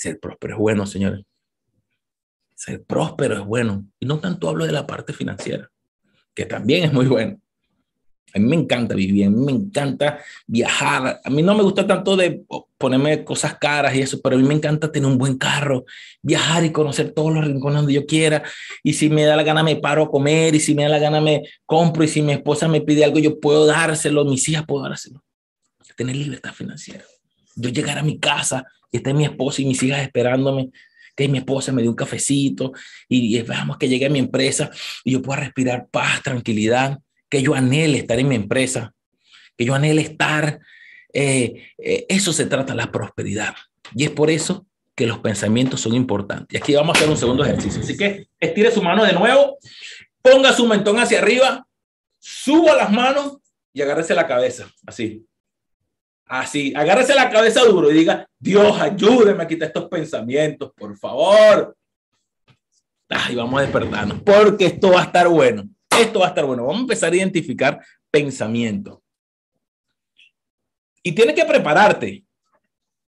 Ser 0.00 0.18
próspero 0.18 0.54
es 0.54 0.58
bueno, 0.58 0.86
señores. 0.86 1.26
Ser 2.54 2.82
próspero 2.84 3.34
es 3.34 3.44
bueno. 3.44 3.84
Y 3.98 4.06
no 4.06 4.18
tanto 4.18 4.48
hablo 4.48 4.64
de 4.64 4.72
la 4.72 4.86
parte 4.86 5.12
financiera, 5.12 5.70
que 6.32 6.46
también 6.46 6.84
es 6.84 6.92
muy 6.94 7.04
bueno. 7.04 7.38
A 8.32 8.38
mí 8.38 8.48
me 8.48 8.56
encanta 8.56 8.94
vivir, 8.94 9.26
a 9.26 9.30
mí 9.30 9.44
me 9.44 9.52
encanta 9.52 10.18
viajar. 10.46 11.20
A 11.22 11.28
mí 11.28 11.42
no 11.42 11.54
me 11.54 11.62
gusta 11.62 11.86
tanto 11.86 12.16
de 12.16 12.42
ponerme 12.78 13.24
cosas 13.24 13.58
caras 13.58 13.94
y 13.94 14.00
eso, 14.00 14.22
pero 14.22 14.36
a 14.36 14.38
mí 14.38 14.48
me 14.48 14.54
encanta 14.54 14.90
tener 14.90 15.06
un 15.06 15.18
buen 15.18 15.36
carro, 15.36 15.84
viajar 16.22 16.64
y 16.64 16.72
conocer 16.72 17.12
todos 17.12 17.34
los 17.34 17.44
rincones 17.44 17.80
donde 17.80 17.92
yo 17.92 18.06
quiera. 18.06 18.42
Y 18.82 18.94
si 18.94 19.10
me 19.10 19.24
da 19.24 19.36
la 19.36 19.42
gana 19.42 19.62
me 19.62 19.76
paro 19.76 20.04
a 20.04 20.10
comer 20.10 20.54
y 20.54 20.60
si 20.60 20.74
me 20.74 20.84
da 20.84 20.88
la 20.88 20.98
gana 20.98 21.20
me 21.20 21.42
compro 21.66 22.04
y 22.04 22.08
si 22.08 22.22
mi 22.22 22.32
esposa 22.32 22.68
me 22.68 22.80
pide 22.80 23.04
algo 23.04 23.18
yo 23.18 23.38
puedo 23.38 23.66
dárselo, 23.66 24.24
mis 24.24 24.48
hijas 24.48 24.64
puedo 24.66 24.84
dárselo. 24.84 25.22
Tener 25.94 26.16
libertad 26.16 26.54
financiera. 26.54 27.04
Yo 27.54 27.68
llegar 27.68 27.98
a 27.98 28.02
mi 28.02 28.18
casa 28.18 28.64
y 28.90 28.98
está 28.98 29.12
mi 29.12 29.24
esposa 29.24 29.62
y 29.62 29.66
mis 29.66 29.82
hijas 29.82 30.02
esperándome, 30.02 30.70
que 31.16 31.28
mi 31.28 31.38
esposa 31.38 31.72
me 31.72 31.82
dé 31.82 31.88
un 31.88 31.94
cafecito 31.94 32.72
y, 33.08 33.36
y 33.36 33.42
veamos 33.42 33.76
que 33.78 33.88
llegue 33.88 34.06
a 34.06 34.10
mi 34.10 34.18
empresa 34.18 34.70
y 35.04 35.12
yo 35.12 35.22
pueda 35.22 35.40
respirar 35.40 35.88
paz, 35.90 36.22
tranquilidad, 36.22 36.98
que 37.28 37.42
yo 37.42 37.54
anhele 37.54 37.98
estar 37.98 38.18
en 38.18 38.28
mi 38.28 38.34
empresa, 38.34 38.92
que 39.56 39.64
yo 39.64 39.74
anhele 39.74 40.02
estar, 40.02 40.60
eh, 41.12 41.68
eh, 41.78 42.06
eso 42.08 42.32
se 42.32 42.46
trata 42.46 42.74
la 42.74 42.90
prosperidad. 42.90 43.54
Y 43.94 44.04
es 44.04 44.10
por 44.10 44.30
eso 44.30 44.66
que 44.94 45.06
los 45.06 45.18
pensamientos 45.18 45.80
son 45.80 45.94
importantes. 45.94 46.48
Y 46.50 46.56
aquí 46.56 46.74
vamos 46.74 46.94
a 46.94 46.98
hacer 46.98 47.08
un 47.08 47.16
segundo 47.16 47.44
ejercicio. 47.44 47.80
Así 47.80 47.96
que 47.96 48.28
estire 48.38 48.70
su 48.70 48.82
mano 48.82 49.04
de 49.04 49.12
nuevo, 49.12 49.58
ponga 50.20 50.52
su 50.52 50.66
mentón 50.66 50.98
hacia 50.98 51.20
arriba, 51.20 51.66
suba 52.18 52.74
las 52.74 52.90
manos 52.90 53.38
y 53.72 53.80
agárrese 53.80 54.14
la 54.14 54.26
cabeza, 54.26 54.68
así. 54.86 55.24
Así, 56.30 56.72
agárrese 56.76 57.12
la 57.12 57.28
cabeza 57.28 57.64
duro 57.64 57.90
y 57.90 57.94
diga, 57.94 58.24
Dios, 58.38 58.80
ayúdeme 58.80 59.42
a 59.42 59.48
quitar 59.48 59.66
estos 59.66 59.88
pensamientos, 59.88 60.70
por 60.76 60.96
favor. 60.96 61.76
Ay, 63.08 63.34
vamos 63.34 63.58
a 63.58 63.62
despertarnos, 63.64 64.22
porque 64.22 64.66
esto 64.66 64.92
va 64.92 65.00
a 65.00 65.04
estar 65.06 65.26
bueno. 65.26 65.68
Esto 65.90 66.20
va 66.20 66.26
a 66.26 66.28
estar 66.28 66.44
bueno. 66.44 66.62
Vamos 66.62 66.78
a 66.78 66.82
empezar 66.82 67.12
a 67.12 67.16
identificar 67.16 67.80
pensamientos. 68.12 69.00
Y 71.02 71.10
tienes 71.10 71.34
que 71.34 71.44
prepararte. 71.44 72.24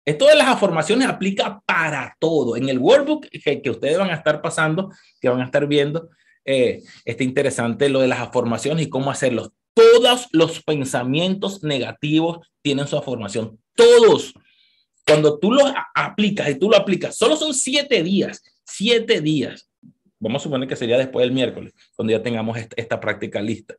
Esto 0.04 0.28
de 0.28 0.36
las 0.36 0.50
afirmaciones 0.50 1.08
aplica 1.08 1.62
para 1.66 2.18
todo. 2.20 2.58
En 2.58 2.68
el 2.68 2.80
workbook 2.80 3.28
que, 3.30 3.70
ustedes 3.70 3.98
van 3.98 4.10
a 4.10 4.16
estar 4.16 4.42
pasando, 4.42 4.92
que 5.22 5.30
van 5.30 5.40
a 5.40 5.46
estar 5.46 5.66
viendo, 5.68 6.10
eh, 6.44 6.84
está 7.06 7.24
interesante 7.24 7.88
lo 7.88 8.02
de 8.02 8.10
las 8.10 8.20
afirmaciones 8.20 8.86
y 8.86 8.90
cómo 8.90 9.10
hacerlos. 9.10 9.54
Todos 9.76 10.28
los 10.32 10.64
pensamientos 10.64 11.64
negativos 11.64 12.48
tienen 12.64 12.88
su 12.88 12.98
afirmación. 12.98 13.60
Todos. 13.76 14.34
Cuando 15.06 15.38
tú 15.38 15.52
lo 15.52 15.62
aplicas 15.94 16.50
y 16.50 16.56
tú 16.56 16.70
lo 16.70 16.78
aplicas, 16.78 17.16
solo 17.16 17.36
son 17.36 17.54
siete 17.54 18.02
días. 18.02 18.42
Siete 18.64 19.22
días. 19.22 19.70
Vamos 20.18 20.42
a 20.42 20.44
suponer 20.44 20.68
que 20.68 20.76
sería 20.76 20.98
después 20.98 21.24
del 21.24 21.34
miércoles, 21.34 21.74
cuando 21.96 22.12
ya 22.12 22.24
tengamos 22.24 22.58
esta, 22.58 22.76
esta 22.80 23.00
práctica 23.00 23.42
lista. 23.42 23.76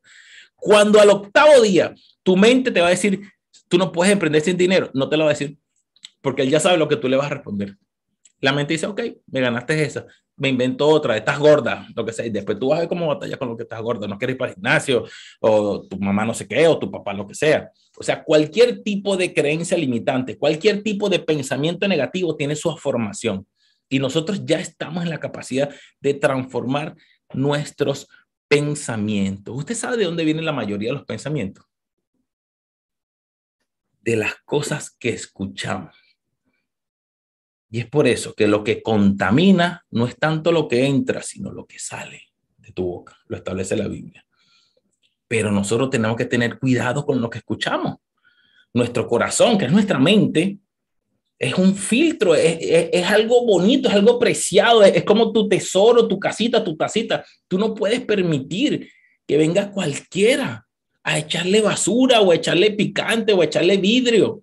Cuando 0.54 1.00
al 1.00 1.10
octavo 1.10 1.62
día 1.62 1.94
tu 2.22 2.36
mente 2.36 2.70
te 2.70 2.80
va 2.80 2.88
a 2.88 2.90
decir, 2.90 3.22
tú 3.68 3.78
no 3.78 3.90
puedes 3.90 4.12
emprender 4.12 4.42
sin 4.42 4.56
dinero, 4.56 4.90
no 4.94 5.08
te 5.08 5.16
lo 5.16 5.24
va 5.24 5.30
a 5.30 5.34
decir, 5.34 5.56
porque 6.20 6.42
él 6.42 6.50
ya 6.50 6.60
sabe 6.60 6.76
lo 6.76 6.88
que 6.88 6.96
tú 6.96 7.08
le 7.08 7.16
vas 7.16 7.26
a 7.26 7.34
responder. 7.34 7.76
La 8.40 8.52
mente 8.52 8.74
dice, 8.74 8.86
ok, 8.86 9.00
me 9.26 9.40
ganaste 9.40 9.82
esa, 9.82 10.06
me 10.36 10.48
invento 10.48 10.86
otra, 10.86 11.16
estás 11.16 11.38
gorda, 11.38 11.86
lo 11.94 12.04
que 12.04 12.12
sea, 12.12 12.26
y 12.26 12.30
después 12.30 12.58
tú 12.58 12.68
vas 12.68 12.78
a 12.78 12.80
ver 12.80 12.88
cómo 12.88 13.06
batallas 13.06 13.38
con 13.38 13.48
lo 13.48 13.56
que 13.56 13.62
estás 13.62 13.80
gorda, 13.80 14.06
no 14.06 14.18
quieres 14.18 14.34
ir 14.34 14.38
para 14.38 14.50
el 14.50 14.54
gimnasio, 14.56 15.04
o 15.40 15.82
tu 15.82 15.98
mamá 15.98 16.24
no 16.24 16.34
sé 16.34 16.46
qué, 16.46 16.66
o 16.68 16.78
tu 16.78 16.90
papá 16.90 17.14
lo 17.14 17.26
que 17.26 17.34
sea. 17.34 17.70
O 17.98 18.02
sea, 18.02 18.22
cualquier 18.22 18.82
tipo 18.82 19.16
de 19.16 19.32
creencia 19.32 19.78
limitante, 19.78 20.36
cualquier 20.36 20.82
tipo 20.82 21.08
de 21.08 21.20
pensamiento 21.20 21.88
negativo 21.88 22.36
tiene 22.36 22.54
su 22.54 22.76
formación. 22.76 23.46
Y 23.88 23.98
nosotros 23.98 24.44
ya 24.44 24.58
estamos 24.60 25.04
en 25.04 25.10
la 25.10 25.20
capacidad 25.20 25.74
de 26.00 26.14
transformar 26.14 26.96
nuestros 27.32 28.08
pensamientos. 28.48 29.56
¿Usted 29.56 29.74
sabe 29.74 29.96
de 29.96 30.04
dónde 30.04 30.24
viene 30.24 30.42
la 30.42 30.52
mayoría 30.52 30.90
de 30.90 30.96
los 30.96 31.06
pensamientos? 31.06 31.64
De 34.00 34.16
las 34.16 34.34
cosas 34.44 34.90
que 34.90 35.10
escuchamos. 35.10 36.05
Y 37.70 37.80
es 37.80 37.86
por 37.86 38.06
eso 38.06 38.34
que 38.34 38.46
lo 38.46 38.62
que 38.62 38.82
contamina 38.82 39.84
no 39.90 40.06
es 40.06 40.16
tanto 40.16 40.52
lo 40.52 40.68
que 40.68 40.86
entra, 40.86 41.22
sino 41.22 41.50
lo 41.50 41.66
que 41.66 41.78
sale 41.78 42.22
de 42.58 42.72
tu 42.72 42.84
boca. 42.84 43.16
Lo 43.26 43.36
establece 43.36 43.76
la 43.76 43.88
Biblia. 43.88 44.24
Pero 45.28 45.50
nosotros 45.50 45.90
tenemos 45.90 46.16
que 46.16 46.26
tener 46.26 46.58
cuidado 46.58 47.04
con 47.04 47.20
lo 47.20 47.28
que 47.28 47.38
escuchamos. 47.38 47.96
Nuestro 48.72 49.08
corazón, 49.08 49.58
que 49.58 49.64
es 49.64 49.72
nuestra 49.72 49.98
mente, 49.98 50.58
es 51.38 51.54
un 51.54 51.74
filtro, 51.74 52.34
es, 52.34 53.04
algo 53.06 53.44
bonito, 53.44 53.88
es 53.88 53.94
algo 53.94 54.18
preciado, 54.18 54.82
es, 54.82 55.04
como 55.04 55.32
tu 55.32 55.48
tesoro, 55.48 56.08
tu 56.08 56.18
casita, 56.18 56.64
tu 56.64 56.76
tacita. 56.76 57.24
Tú 57.48 57.58
no 57.58 57.74
puedes 57.74 58.00
permitir 58.00 58.88
que 59.26 59.36
venga 59.36 59.70
cualquiera 59.70 60.66
a 61.02 61.18
echarle 61.18 61.60
basura 61.60 62.20
o 62.20 62.32
echarle 62.32 62.70
picante 62.72 63.32
o 63.32 63.42
echarle 63.42 63.76
vidrio. 63.76 64.42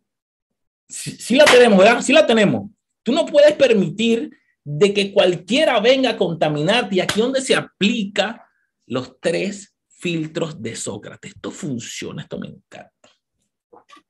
Sí, 0.88 1.36
la 1.36 1.46
tenemos, 1.46 1.80
¿verdad? 1.80 2.02
Sí 2.02 2.14
la 2.14 2.28
tenemos. 2.28 2.70
Tú 3.04 3.12
no 3.12 3.26
puedes 3.26 3.54
permitir 3.54 4.32
de 4.64 4.94
que 4.94 5.12
cualquiera 5.12 5.80
venga 5.80 6.12
a 6.12 6.18
contaminarte 6.18 6.96
y 6.96 7.00
aquí 7.02 7.20
donde 7.20 7.42
se 7.42 7.56
aplica 7.56 8.48
los 8.86 9.20
tres 9.20 9.76
filtros 9.90 10.62
de 10.62 10.76
Sócrates. 10.76 11.34
Esto 11.36 11.52
funciona, 11.52 12.24
esto 12.24 12.40
me 12.40 12.48
encanta. 12.48 12.92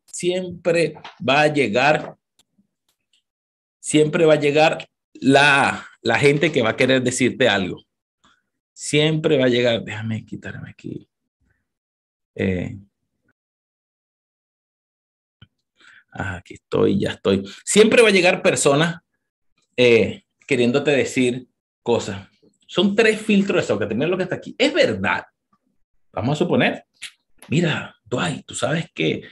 Siempre 0.06 0.94
va 1.28 1.42
a 1.42 1.48
llegar 1.48 2.18
siempre 3.84 4.26
va 4.26 4.36
a 4.36 4.40
llegar 4.40 4.88
la, 5.14 5.86
gente 6.18 6.54
que 6.54 6.62
va 6.62 6.70
a 6.70 6.78
querer 6.78 7.04
decirte 7.04 7.50
algo. 7.50 7.84
Siempre 8.72 9.38
va 9.38 9.46
a 9.46 9.50
llegar, 9.50 9.84
déjame 9.84 10.26
quitarme 10.26 10.70
aquí. 10.70 11.08
Eh, 12.34 12.78
ah, 16.14 16.36
aquí 16.38 16.56
estoy, 16.56 17.00
ya 17.00 17.12
estoy. 17.12 17.44
Siempre 17.64 18.02
va 18.02 18.10
a 18.10 18.12
llegar 18.12 18.42
personas 18.42 19.02
eh, 19.76 20.24
queriéndote 20.48 20.92
decir 20.92 21.48
cosas. 21.82 22.28
Son 22.68 22.96
tres 22.96 23.22
filtros 23.22 23.58
de 23.58 23.64
eso, 23.64 23.80
que 23.80 23.86
tener 23.86 24.10
lo 24.10 24.18
que 24.18 24.24
está 24.24 24.36
aquí. 24.36 24.56
Es 24.58 24.74
verdad. 24.74 25.26
Vamos 26.12 26.34
a 26.34 26.44
suponer, 26.44 26.86
mira, 27.48 27.96
Dwight, 28.06 28.46
tú 28.46 28.54
sabes 28.54 28.86
que 28.94 29.24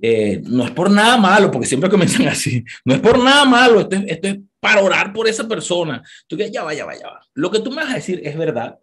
eh, 0.00 0.40
no 0.44 0.64
es 0.64 0.70
por 0.72 0.90
nada 0.90 1.16
malo, 1.16 1.50
porque 1.50 1.66
siempre 1.66 1.88
comienzan 1.88 2.28
así, 2.28 2.64
no 2.84 2.94
es 2.94 3.00
por 3.00 3.18
nada 3.18 3.44
malo, 3.44 3.80
esto 3.80 3.96
es, 3.96 4.04
esto 4.06 4.28
es 4.28 4.38
para 4.60 4.82
orar 4.82 5.12
por 5.12 5.28
esa 5.28 5.48
persona. 5.48 6.02
Tú 6.26 6.36
que 6.36 6.50
ya 6.50 6.62
va, 6.62 6.74
ya 6.74 6.84
va, 6.84 6.98
ya 6.98 7.06
va. 7.06 7.20
Lo 7.34 7.50
que 7.50 7.60
tú 7.60 7.70
me 7.70 7.76
vas 7.76 7.90
a 7.90 7.96
decir 7.96 8.20
es 8.24 8.36
verdad. 8.36 8.78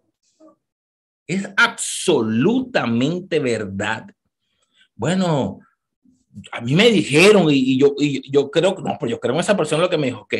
Es 1.26 1.48
absolutamente 1.56 3.38
verdad. 3.38 4.06
Bueno, 4.94 5.60
a 6.52 6.60
mí 6.60 6.74
me 6.74 6.90
dijeron 6.90 7.46
y, 7.50 7.78
yo, 7.78 7.94
y 7.98 8.30
yo 8.30 8.50
creo, 8.50 8.74
no, 8.82 8.96
pero 8.98 9.10
yo 9.10 9.20
creo 9.20 9.34
en 9.34 9.40
esa 9.40 9.56
persona 9.56 9.82
lo 9.82 9.90
que 9.90 9.98
me 9.98 10.08
dijo, 10.08 10.22
ok, 10.22 10.34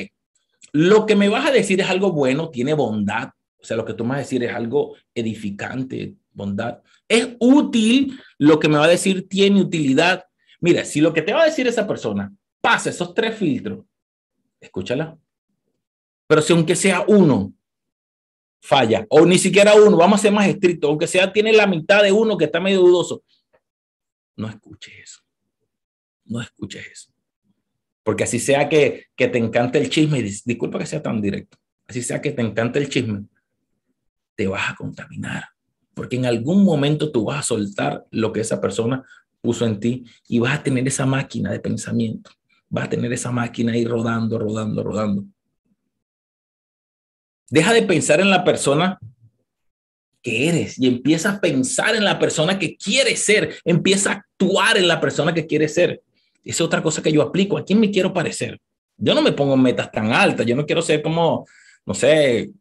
lo 0.73 1.07
que 1.07 1.15
me 1.15 1.29
vas 1.29 1.47
a 1.47 1.53
decir 1.53 1.81
es 1.81 1.89
algo 1.89 2.13
bueno, 2.13 2.51
tiene 2.51 2.75
bondad. 2.75 3.31
O 3.59 3.65
sea, 3.65 3.77
lo 3.77 3.85
que 3.85 3.95
tú 3.95 4.05
me 4.05 4.11
vas 4.11 4.19
a 4.19 4.21
decir 4.21 4.43
es 4.43 4.53
algo 4.53 4.97
edificante, 5.15 6.15
bondad. 6.33 6.83
Es 7.09 7.37
útil, 7.39 8.19
lo 8.39 8.59
que 8.59 8.69
me 8.69 8.79
va 8.79 8.85
a 8.85 8.89
decir 8.89 9.29
tiene 9.29 9.61
utilidad. 9.61 10.25
Mira, 10.61 10.85
si 10.85 11.01
lo 11.01 11.13
que 11.13 11.23
te 11.23 11.33
va 11.33 11.43
a 11.43 11.47
decir 11.47 11.67
esa 11.67 11.87
persona 11.87 12.33
pasa 12.61 12.91
esos 12.91 13.15
tres 13.15 13.37
filtros, 13.37 13.85
escúchala. 14.61 15.17
Pero 16.27 16.43
si 16.43 16.53
aunque 16.53 16.75
sea 16.75 17.05
uno, 17.07 17.53
falla, 18.61 19.07
o 19.11 19.25
ni 19.25 19.39
siquiera 19.39 19.75
uno, 19.75 19.97
vamos 19.97 20.19
a 20.19 20.23
ser 20.23 20.33
más 20.33 20.49
estrictos, 20.49 20.89
aunque 20.89 21.07
sea 21.07 21.33
tiene 21.33 21.53
la 21.53 21.67
mitad 21.67 22.03
de 22.03 22.11
uno 22.11 22.37
que 22.37 22.47
está 22.47 22.61
medio 22.61 22.81
dudoso, 22.81 23.23
no 24.37 24.49
escuches 24.49 24.95
eso. 25.03 25.24
No 26.25 26.41
escuches 26.41 26.87
eso. 26.87 27.13
Porque 28.03 28.25
así 28.25 28.39
sea 28.39 28.69
que, 28.69 29.07
que 29.17 29.29
te 29.29 29.39
encante 29.39 29.79
el 29.79 29.89
chisme, 29.89 30.23
disculpa 30.23 30.79
que 30.79 30.87
sea 30.87 31.03
tan 31.03 31.23
directo, 31.23 31.59
así 31.89 32.03
sea 32.03 32.21
que 32.21 32.33
te 32.33 32.43
encante 32.43 32.79
el 32.79 32.89
chisme, 32.89 33.25
te 34.37 34.47
vas 34.47 34.71
a 34.71 34.75
contaminar. 34.75 35.45
Porque 35.95 36.17
en 36.17 36.27
algún 36.27 36.65
momento 36.65 37.11
tú 37.11 37.25
vas 37.25 37.39
a 37.39 37.43
soltar 37.43 38.05
lo 38.11 38.33
que 38.33 38.41
esa 38.41 38.61
persona 38.61 39.05
puso 39.41 39.65
en 39.67 39.79
ti 39.79 40.05
y 40.29 40.39
vas 40.39 40.59
a 40.59 40.63
tener 40.63 40.87
esa 40.87 41.07
máquina 41.07 41.51
de 41.53 41.61
pensamiento. 41.61 42.31
Vas 42.69 42.87
a 42.87 42.91
tener 42.91 43.13
esa 43.13 43.31
máquina 43.31 43.73
ahí 43.73 43.85
rodando, 43.85 44.39
rodando, 44.39 44.83
rodando. 44.83 45.25
Deja 47.51 47.73
de 47.73 47.83
pensar 47.83 48.21
en 48.21 48.31
la 48.31 48.43
persona 48.43 48.99
que 50.23 50.49
eres 50.49 50.79
y 50.79 50.89
empieza 50.89 51.33
a 51.33 51.41
pensar 51.41 51.95
en 51.95 52.05
la 52.05 52.19
persona 52.19 52.59
que 52.59 52.77
quieres 52.77 53.21
ser. 53.21 53.57
Empieza 53.65 54.11
a 54.11 54.15
actuar 54.15 54.79
en 54.79 54.89
la 54.89 55.01
persona 55.01 55.33
que 55.35 55.47
quieres 55.47 55.75
ser. 55.75 56.03
Esa 56.45 56.57
es 56.57 56.61
otra 56.61 56.83
cosa 56.83 57.03
que 57.03 57.13
yo 57.13 57.23
aplico. 57.23 57.57
¿A 57.57 57.65
quién 57.65 57.81
me 57.81 57.91
quiero 57.91 58.13
parecer? 58.13 58.61
Yo 58.97 59.15
no 59.15 59.23
me 59.23 59.33
pongo 59.33 59.57
metas 59.57 59.91
tan 59.91 60.13
altas. 60.13 60.47
Yo 60.47 60.55
no 60.55 60.67
quiero 60.67 60.83
ser 60.83 61.03
como, 61.03 61.47
no 61.87 61.95
sé, 61.95 62.53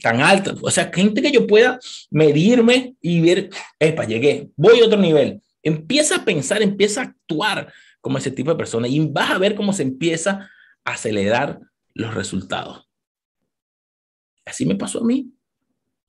tan 0.00 0.20
altas. 0.20 0.56
O 0.60 0.70
sea, 0.70 0.90
gente 0.92 1.22
que 1.22 1.30
yo 1.30 1.46
pueda 1.46 1.78
medirme 2.10 2.96
y 3.00 3.20
ver, 3.20 3.50
epa, 3.78 4.04
llegué, 4.04 4.50
voy 4.56 4.80
a 4.80 4.86
otro 4.86 4.98
nivel. 4.98 5.40
Empieza 5.62 6.16
a 6.16 6.24
pensar, 6.24 6.62
empieza 6.62 7.00
a 7.00 7.04
actuar 7.04 7.72
como 8.00 8.18
ese 8.18 8.30
tipo 8.30 8.50
de 8.50 8.56
persona 8.56 8.88
y 8.88 8.98
vas 9.06 9.30
a 9.30 9.38
ver 9.38 9.54
cómo 9.54 9.72
se 9.72 9.82
empieza 9.82 10.50
a 10.84 10.92
acelerar 10.92 11.60
los 11.94 12.14
resultados. 12.14 12.88
Así 14.44 14.66
me 14.66 14.74
pasó 14.74 15.00
a 15.00 15.04
mí. 15.04 15.32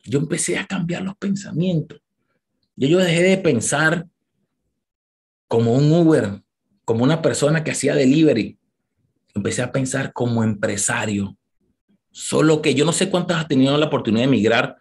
Yo 0.04 0.20
empecé 0.20 0.58
a 0.58 0.66
cambiar 0.66 1.04
los 1.04 1.16
pensamientos. 1.18 2.02
Yo, 2.76 2.88
yo 2.88 2.98
dejé 2.98 3.22
de 3.22 3.38
pensar 3.38 4.08
como 5.48 5.74
un 5.74 5.92
Uber, 5.92 6.42
como 6.92 7.06
una 7.06 7.22
persona 7.22 7.64
que 7.64 7.72
hacía 7.72 7.96
delivery. 7.96 8.58
Empecé 9.34 9.62
a 9.62 9.72
pensar 9.72 10.12
como 10.12 10.44
empresario. 10.44 11.38
Solo 12.12 12.62
que 12.62 12.76
yo 12.76 12.84
no 12.84 12.92
sé 12.92 13.10
cuántas 13.10 13.38
has 13.38 13.48
tenido 13.48 13.78
la 13.78 13.86
oportunidad 13.86 14.24
de 14.24 14.28
emigrar 14.28 14.76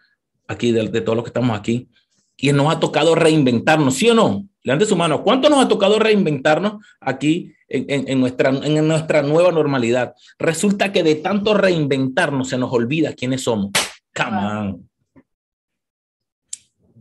aquí, 0.45 0.73
de, 0.73 0.89
de 0.89 0.99
todos 0.99 1.15
los 1.15 1.23
que 1.23 1.29
estamos 1.29 1.57
aquí, 1.57 1.87
y 2.35 2.51
nos 2.51 2.69
ha 2.69 2.81
tocado 2.81 3.15
reinventarnos, 3.15 3.95
¿sí 3.95 4.09
o 4.09 4.13
no? 4.13 4.45
Levante 4.61 4.85
su 4.85 4.97
mano. 4.97 5.23
¿Cuánto 5.23 5.49
nos 5.49 5.63
ha 5.63 5.69
tocado 5.69 5.99
reinventarnos 5.99 6.83
aquí 6.99 7.53
en, 7.69 8.19
nuestra, 8.19 8.49
en 8.49 8.85
nuestra 8.85 9.21
nueva 9.21 9.53
normalidad? 9.53 10.13
Resulta 10.37 10.91
que 10.91 11.03
de 11.03 11.15
tanto 11.15 11.53
reinventarnos 11.53 12.49
se 12.49 12.57
nos 12.57 12.73
olvida 12.73 13.13
quiénes 13.13 13.43
somos. 13.43 13.71
Come 14.13 14.37
on. 14.37 14.90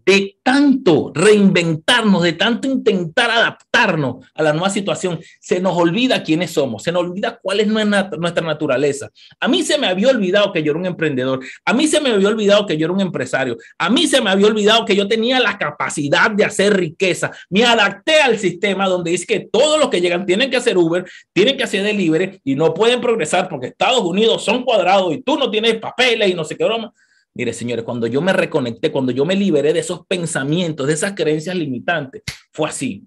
De 0.05 0.39
tanto 0.43 1.13
reinventarnos, 1.15 2.23
de 2.23 2.33
tanto 2.33 2.69
intentar 2.69 3.31
adaptarnos 3.31 4.27
a 4.35 4.43
la 4.43 4.53
nueva 4.53 4.71
situación, 4.71 5.21
se 5.41 5.61
nos 5.61 5.77
olvida 5.77 6.23
quiénes 6.23 6.53
somos, 6.53 6.83
se 6.83 6.93
nos 6.93 7.03
olvida 7.03 7.39
cuál 7.43 7.61
es 7.61 7.67
nuestra 7.67 8.47
naturaleza. 8.47 9.11
A 9.39 9.49
mí 9.49 9.63
se 9.63 9.79
me 9.79 9.87
había 9.87 10.09
olvidado 10.09 10.53
que 10.53 10.63
yo 10.63 10.73
era 10.73 10.81
un 10.81 10.87
emprendedor, 10.87 11.41
a 11.65 11.73
mí 11.73 11.87
se 11.87 12.01
me 12.01 12.11
había 12.11 12.29
olvidado 12.29 12.67
que 12.67 12.77
yo 12.77 12.87
era 12.87 12.95
un 12.95 13.01
empresario, 13.01 13.57
a 13.79 13.91
mí 13.91 14.07
se 14.07 14.21
me 14.21 14.31
había 14.31 14.47
olvidado 14.47 14.85
que 14.85 14.97
yo 14.97 15.07
tenía 15.09 15.41
la 15.41 15.59
capacidad 15.59 16.31
de 16.31 16.45
hacer 16.45 16.77
riqueza. 16.77 17.31
Me 17.49 17.65
adapté 17.65 18.21
al 18.21 18.39
sistema 18.39 18.89
donde 18.89 19.13
dice 19.13 19.27
que 19.27 19.49
todos 19.53 19.79
los 19.79 19.89
que 19.89 20.01
llegan 20.01 20.27
tienen 20.27 20.51
que 20.51 20.57
hacer 20.57 20.77
Uber, 20.77 21.05
tienen 21.33 21.57
que 21.57 21.65
hacer 21.65 21.83
delivery 21.83 22.41
y 22.45 22.55
no 22.55 22.75
pueden 22.75 23.01
progresar 23.01 23.49
porque 23.49 23.69
Estados 23.69 24.01
Unidos 24.01 24.45
son 24.45 24.65
cuadrados 24.65 25.13
y 25.13 25.23
tú 25.23 25.39
no 25.39 25.51
tienes 25.51 25.77
papeles 25.77 26.31
y 26.31 26.35
no 26.35 26.45
sé 26.45 26.57
qué 26.57 26.65
broma. 26.65 26.93
Mire, 27.35 27.53
señores, 27.53 27.85
cuando 27.85 28.07
yo 28.07 28.21
me 28.21 28.33
reconecté, 28.33 28.91
cuando 28.91 29.13
yo 29.13 29.25
me 29.25 29.37
liberé 29.37 29.73
de 29.73 29.81
esos 29.81 30.07
pensamientos, 30.07 30.87
de 30.87 30.95
esas 30.95 31.13
creencias 31.15 31.57
limitantes, 31.57 32.23
fue 32.53 32.69
así. 32.69 33.05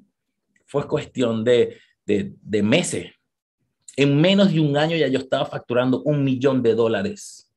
Fue 0.66 0.88
cuestión 0.88 1.44
de, 1.44 1.78
de, 2.06 2.64
meses. 2.64 3.12
En 3.96 4.20
menos 4.20 4.52
de 4.54 4.60
un 4.60 4.76
año 4.78 4.96
ya 4.96 5.08
yo 5.08 5.20
estaba 5.20 5.46
facturando 5.46 6.02
un 6.04 6.24
millón 6.24 6.64
de 6.64 6.74
dólares. 6.74 7.52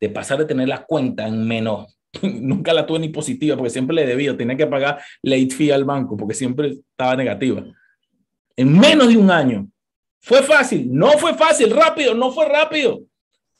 De 0.00 0.08
pasar 0.08 0.38
de 0.38 0.44
tener 0.44 0.68
la 0.68 0.84
cuenta 0.84 1.26
en 1.26 1.46
menos, 1.46 1.98
nunca 2.22 2.72
la 2.72 2.86
tuve 2.86 3.00
ni 3.00 3.08
positiva 3.08 3.56
porque 3.56 3.70
siempre 3.70 3.96
le 3.96 4.06
debía, 4.06 4.36
tenía 4.36 4.56
que 4.56 4.66
pagar 4.66 5.02
late 5.22 5.50
fee 5.50 5.72
al 5.72 5.84
banco 5.84 6.16
porque 6.16 6.34
siempre 6.34 6.78
estaba 6.90 7.16
negativa. 7.16 7.64
En 8.56 8.78
menos 8.78 9.08
de 9.08 9.16
un 9.16 9.30
año. 9.30 9.68
¿Fue 10.20 10.42
fácil? 10.42 10.88
No 10.92 11.12
fue 11.12 11.34
fácil, 11.34 11.70
rápido, 11.70 12.14
no 12.14 12.30
fue 12.30 12.48
rápido 12.48 13.02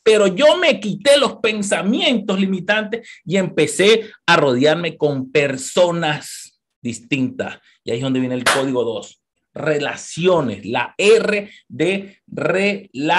pero 0.08 0.26
yo 0.26 0.56
me 0.56 0.80
quité 0.80 1.18
los 1.18 1.36
pensamientos 1.36 2.40
limitantes 2.40 3.06
y 3.26 3.36
empecé 3.36 4.10
a 4.24 4.38
rodearme 4.38 4.96
con 4.96 5.30
personas 5.30 6.58
distintas. 6.80 7.58
Y 7.84 7.90
ahí 7.90 7.98
es 7.98 8.02
donde 8.02 8.20
viene 8.20 8.34
el 8.34 8.44
código 8.44 8.84
2. 8.84 9.22
Relaciones, 9.52 10.64
la 10.64 10.94
R 10.96 11.50
de 11.68 12.22
relaciones. 12.26 13.18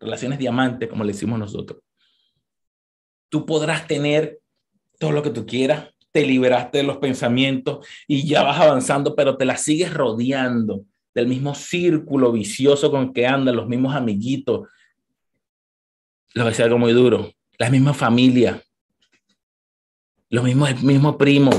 Relaciones 0.00 0.38
diamantes, 0.38 0.88
como 0.88 1.04
le 1.04 1.12
decimos 1.12 1.38
nosotros. 1.38 1.82
Tú 3.28 3.44
podrás 3.44 3.86
tener 3.86 4.40
todo 4.98 5.12
lo 5.12 5.22
que 5.22 5.28
tú 5.28 5.44
quieras, 5.44 5.90
te 6.12 6.24
liberaste 6.24 6.78
de 6.78 6.84
los 6.84 6.96
pensamientos 6.96 7.86
y 8.08 8.26
ya 8.26 8.42
vas 8.42 8.58
avanzando, 8.58 9.14
pero 9.14 9.36
te 9.36 9.44
la 9.44 9.58
sigues 9.58 9.92
rodeando 9.92 10.86
del 11.14 11.26
mismo 11.26 11.54
círculo 11.54 12.32
vicioso 12.32 12.90
con 12.90 13.12
que 13.12 13.26
andan, 13.26 13.56
los 13.56 13.68
mismos 13.68 13.94
amiguitos, 13.94 14.66
lo 16.36 16.46
que 16.46 16.54
sea 16.54 16.66
algo 16.66 16.78
muy 16.78 16.92
duro. 16.92 17.32
La 17.58 17.70
misma 17.70 17.94
familia, 17.94 18.62
los 20.28 20.44
mismos, 20.44 20.82
mismo 20.82 21.16
primo, 21.16 21.50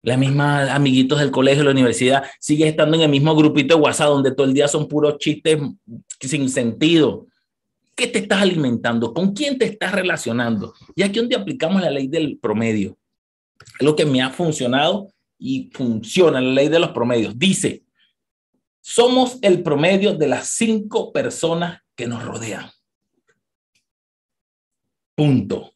las 0.00 0.16
mismas 0.16 0.70
amiguitos 0.70 1.18
del 1.18 1.32
colegio, 1.32 1.62
de 1.62 1.64
la 1.64 1.72
universidad, 1.72 2.22
sigue 2.38 2.68
estando 2.68 2.96
en 2.96 3.02
el 3.02 3.08
mismo 3.08 3.34
grupito 3.34 3.74
de 3.74 3.82
WhatsApp 3.82 4.08
donde 4.08 4.32
todo 4.32 4.46
el 4.46 4.54
día 4.54 4.68
son 4.68 4.86
puros 4.86 5.18
chistes 5.18 5.60
sin 6.20 6.48
sentido. 6.48 7.26
¿Qué 7.96 8.06
te 8.06 8.20
estás 8.20 8.42
alimentando? 8.42 9.12
¿Con 9.12 9.32
quién 9.32 9.58
te 9.58 9.64
estás 9.64 9.90
relacionando? 9.90 10.72
Y 10.94 11.02
aquí 11.02 11.18
donde 11.18 11.34
aplicamos 11.34 11.82
la 11.82 11.90
ley 11.90 12.06
del 12.06 12.38
promedio. 12.38 12.96
Lo 13.80 13.96
que 13.96 14.06
me 14.06 14.22
ha 14.22 14.30
funcionado 14.30 15.08
y 15.36 15.68
funciona 15.74 16.40
la 16.40 16.52
ley 16.52 16.68
de 16.68 16.78
los 16.78 16.90
promedios. 16.90 17.36
Dice, 17.36 17.82
somos 18.80 19.38
el 19.42 19.64
promedio 19.64 20.14
de 20.14 20.28
las 20.28 20.46
cinco 20.46 21.12
personas 21.12 21.80
que 21.96 22.06
nos 22.06 22.24
rodean. 22.24 22.70
Punto. 25.22 25.72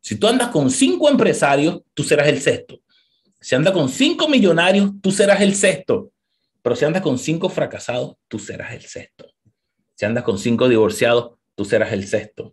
Si 0.00 0.16
tú 0.16 0.26
andas 0.26 0.48
con 0.48 0.68
cinco 0.68 1.08
empresarios, 1.08 1.80
tú 1.94 2.02
serás 2.02 2.26
el 2.26 2.40
sexto. 2.40 2.80
Si 3.40 3.54
andas 3.54 3.72
con 3.72 3.88
cinco 3.88 4.28
millonarios, 4.28 4.90
tú 5.00 5.12
serás 5.12 5.40
el 5.42 5.54
sexto. 5.54 6.10
Pero 6.60 6.74
si 6.74 6.84
andas 6.86 7.00
con 7.00 7.16
cinco 7.16 7.48
fracasados, 7.48 8.16
tú 8.26 8.40
serás 8.40 8.72
el 8.72 8.82
sexto. 8.82 9.26
Si 9.94 10.04
andas 10.04 10.24
con 10.24 10.38
cinco 10.40 10.68
divorciados, 10.68 11.38
tú 11.54 11.64
serás 11.64 11.92
el 11.92 12.04
sexto. 12.04 12.52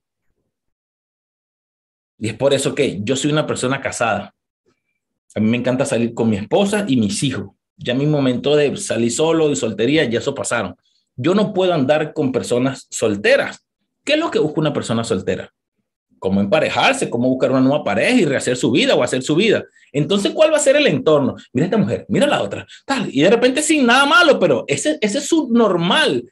Y 2.20 2.28
es 2.28 2.36
por 2.36 2.54
eso 2.54 2.76
que 2.76 3.00
yo 3.02 3.16
soy 3.16 3.32
una 3.32 3.48
persona 3.48 3.82
casada. 3.82 4.36
A 5.34 5.40
mí 5.40 5.50
me 5.50 5.58
encanta 5.58 5.86
salir 5.88 6.14
con 6.14 6.30
mi 6.30 6.38
esposa 6.38 6.86
y 6.88 6.98
mis 6.98 7.24
hijos. 7.24 7.48
Ya 7.78 7.96
mi 7.96 8.06
momento 8.06 8.56
de 8.56 8.78
salir 8.78 9.12
solo 9.12 9.50
y 9.50 9.56
soltería, 9.56 10.04
ya 10.04 10.20
eso 10.20 10.36
pasaron. 10.36 10.76
Yo 11.16 11.34
no 11.34 11.52
puedo 11.52 11.74
andar 11.74 12.14
con 12.14 12.32
personas 12.32 12.86
solteras. 12.92 13.66
¿Qué 14.04 14.14
es 14.14 14.20
lo 14.20 14.30
que 14.30 14.38
busca 14.38 14.60
una 14.62 14.72
persona 14.72 15.04
soltera? 15.04 15.52
Cómo 16.20 16.42
emparejarse, 16.42 17.10
cómo 17.10 17.30
buscar 17.30 17.52
una 17.52 17.62
nueva 17.62 17.84
pareja 17.84 18.16
y 18.16 18.26
rehacer 18.26 18.58
su 18.58 18.72
vida 18.72 18.96
o 18.96 19.04
hacer 19.04 19.22
su 19.24 19.36
vida. 19.36 19.64
Entonces, 19.92 20.32
¿cuál 20.32 20.52
va 20.52 20.58
a 20.58 20.62
ser 20.62 20.76
el 20.76 20.88
entorno? 20.88 21.36
Mira 21.54 21.66
esta 21.66 21.78
mujer, 21.78 22.06
mira 22.10 22.28
la 22.28 22.42
otra, 22.42 22.68
tal, 22.86 23.10
y 23.12 23.22
de 23.22 23.30
repente 23.30 23.62
sin 23.62 23.86
nada 23.86 24.06
malo, 24.06 24.40
pero 24.40 24.66
ese, 24.68 24.98
ese 25.02 25.20
es 25.20 25.28
su 25.28 25.50
normal. 25.52 26.24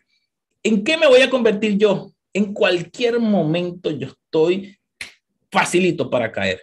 ¿En 0.63 0.83
qué 0.83 0.97
me 0.97 1.07
voy 1.07 1.21
a 1.21 1.29
convertir 1.29 1.77
yo? 1.77 2.11
En 2.33 2.53
cualquier 2.53 3.19
momento 3.19 3.91
yo 3.91 4.07
estoy 4.07 4.77
facilito 5.51 6.09
para 6.09 6.31
caer 6.31 6.61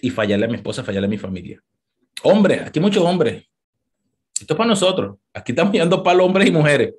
y 0.00 0.10
fallarle 0.10 0.46
a 0.46 0.48
mi 0.48 0.56
esposa, 0.56 0.82
fallarle 0.82 1.06
a 1.06 1.10
mi 1.10 1.18
familia. 1.18 1.62
Hombre, 2.22 2.60
aquí 2.60 2.80
muchos 2.80 3.04
hombres. 3.04 3.44
Esto 4.40 4.54
es 4.54 4.58
para 4.58 4.68
nosotros. 4.68 5.16
Aquí 5.32 5.52
estamos 5.52 5.72
mirando 5.72 6.02
para 6.02 6.22
hombres 6.22 6.48
y 6.48 6.52
mujeres. 6.52 6.94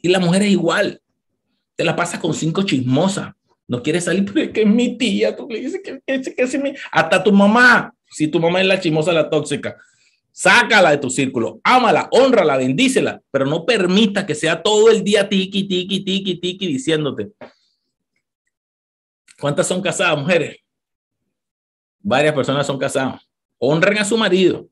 Y 0.00 0.08
la 0.08 0.18
mujer 0.18 0.42
es 0.42 0.50
igual. 0.50 1.00
Te 1.76 1.84
la 1.84 1.94
pasas 1.94 2.20
con 2.20 2.34
cinco 2.34 2.62
chismosas 2.62 3.34
no 3.66 3.82
quiere 3.82 4.00
salir, 4.00 4.24
pero 4.32 4.46
es 4.46 4.52
que 4.52 4.62
es 4.62 4.68
mi 4.68 4.96
tía, 4.96 5.34
tú 5.36 5.48
le 5.48 5.60
dices 5.60 5.80
que, 5.82 6.00
que, 6.06 6.20
que 6.22 6.42
es 6.42 6.60
mi... 6.60 6.74
Hasta 6.92 7.22
tu 7.22 7.32
mamá, 7.32 7.94
si 8.10 8.28
tu 8.28 8.40
mamá 8.40 8.60
es 8.60 8.66
la 8.66 8.80
chimosa, 8.80 9.12
la 9.12 9.28
tóxica, 9.28 9.76
sácala 10.32 10.90
de 10.90 10.98
tu 10.98 11.10
círculo, 11.10 11.60
ámala, 11.62 12.08
honrala, 12.10 12.56
bendícela, 12.56 13.22
pero 13.30 13.46
no 13.46 13.64
permita 13.64 14.26
que 14.26 14.34
sea 14.34 14.62
todo 14.62 14.90
el 14.90 15.04
día 15.04 15.28
tiki, 15.28 15.64
tiki, 15.64 16.04
tiki, 16.04 16.40
tiki, 16.40 16.66
diciéndote. 16.66 17.32
¿Cuántas 19.40 19.66
son 19.66 19.80
casadas, 19.80 20.18
mujeres? 20.18 20.56
Varias 22.00 22.34
personas 22.34 22.66
son 22.66 22.78
casadas. 22.78 23.22
Honren 23.58 23.98
a 23.98 24.04
su 24.04 24.16
marido, 24.16 24.68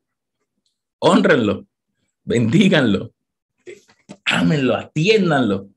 honrenlo, 0.99 1.67
bendíganlo, 2.25 3.13
ámenlo, 4.25 4.77
atiéndanlo. 4.77 5.72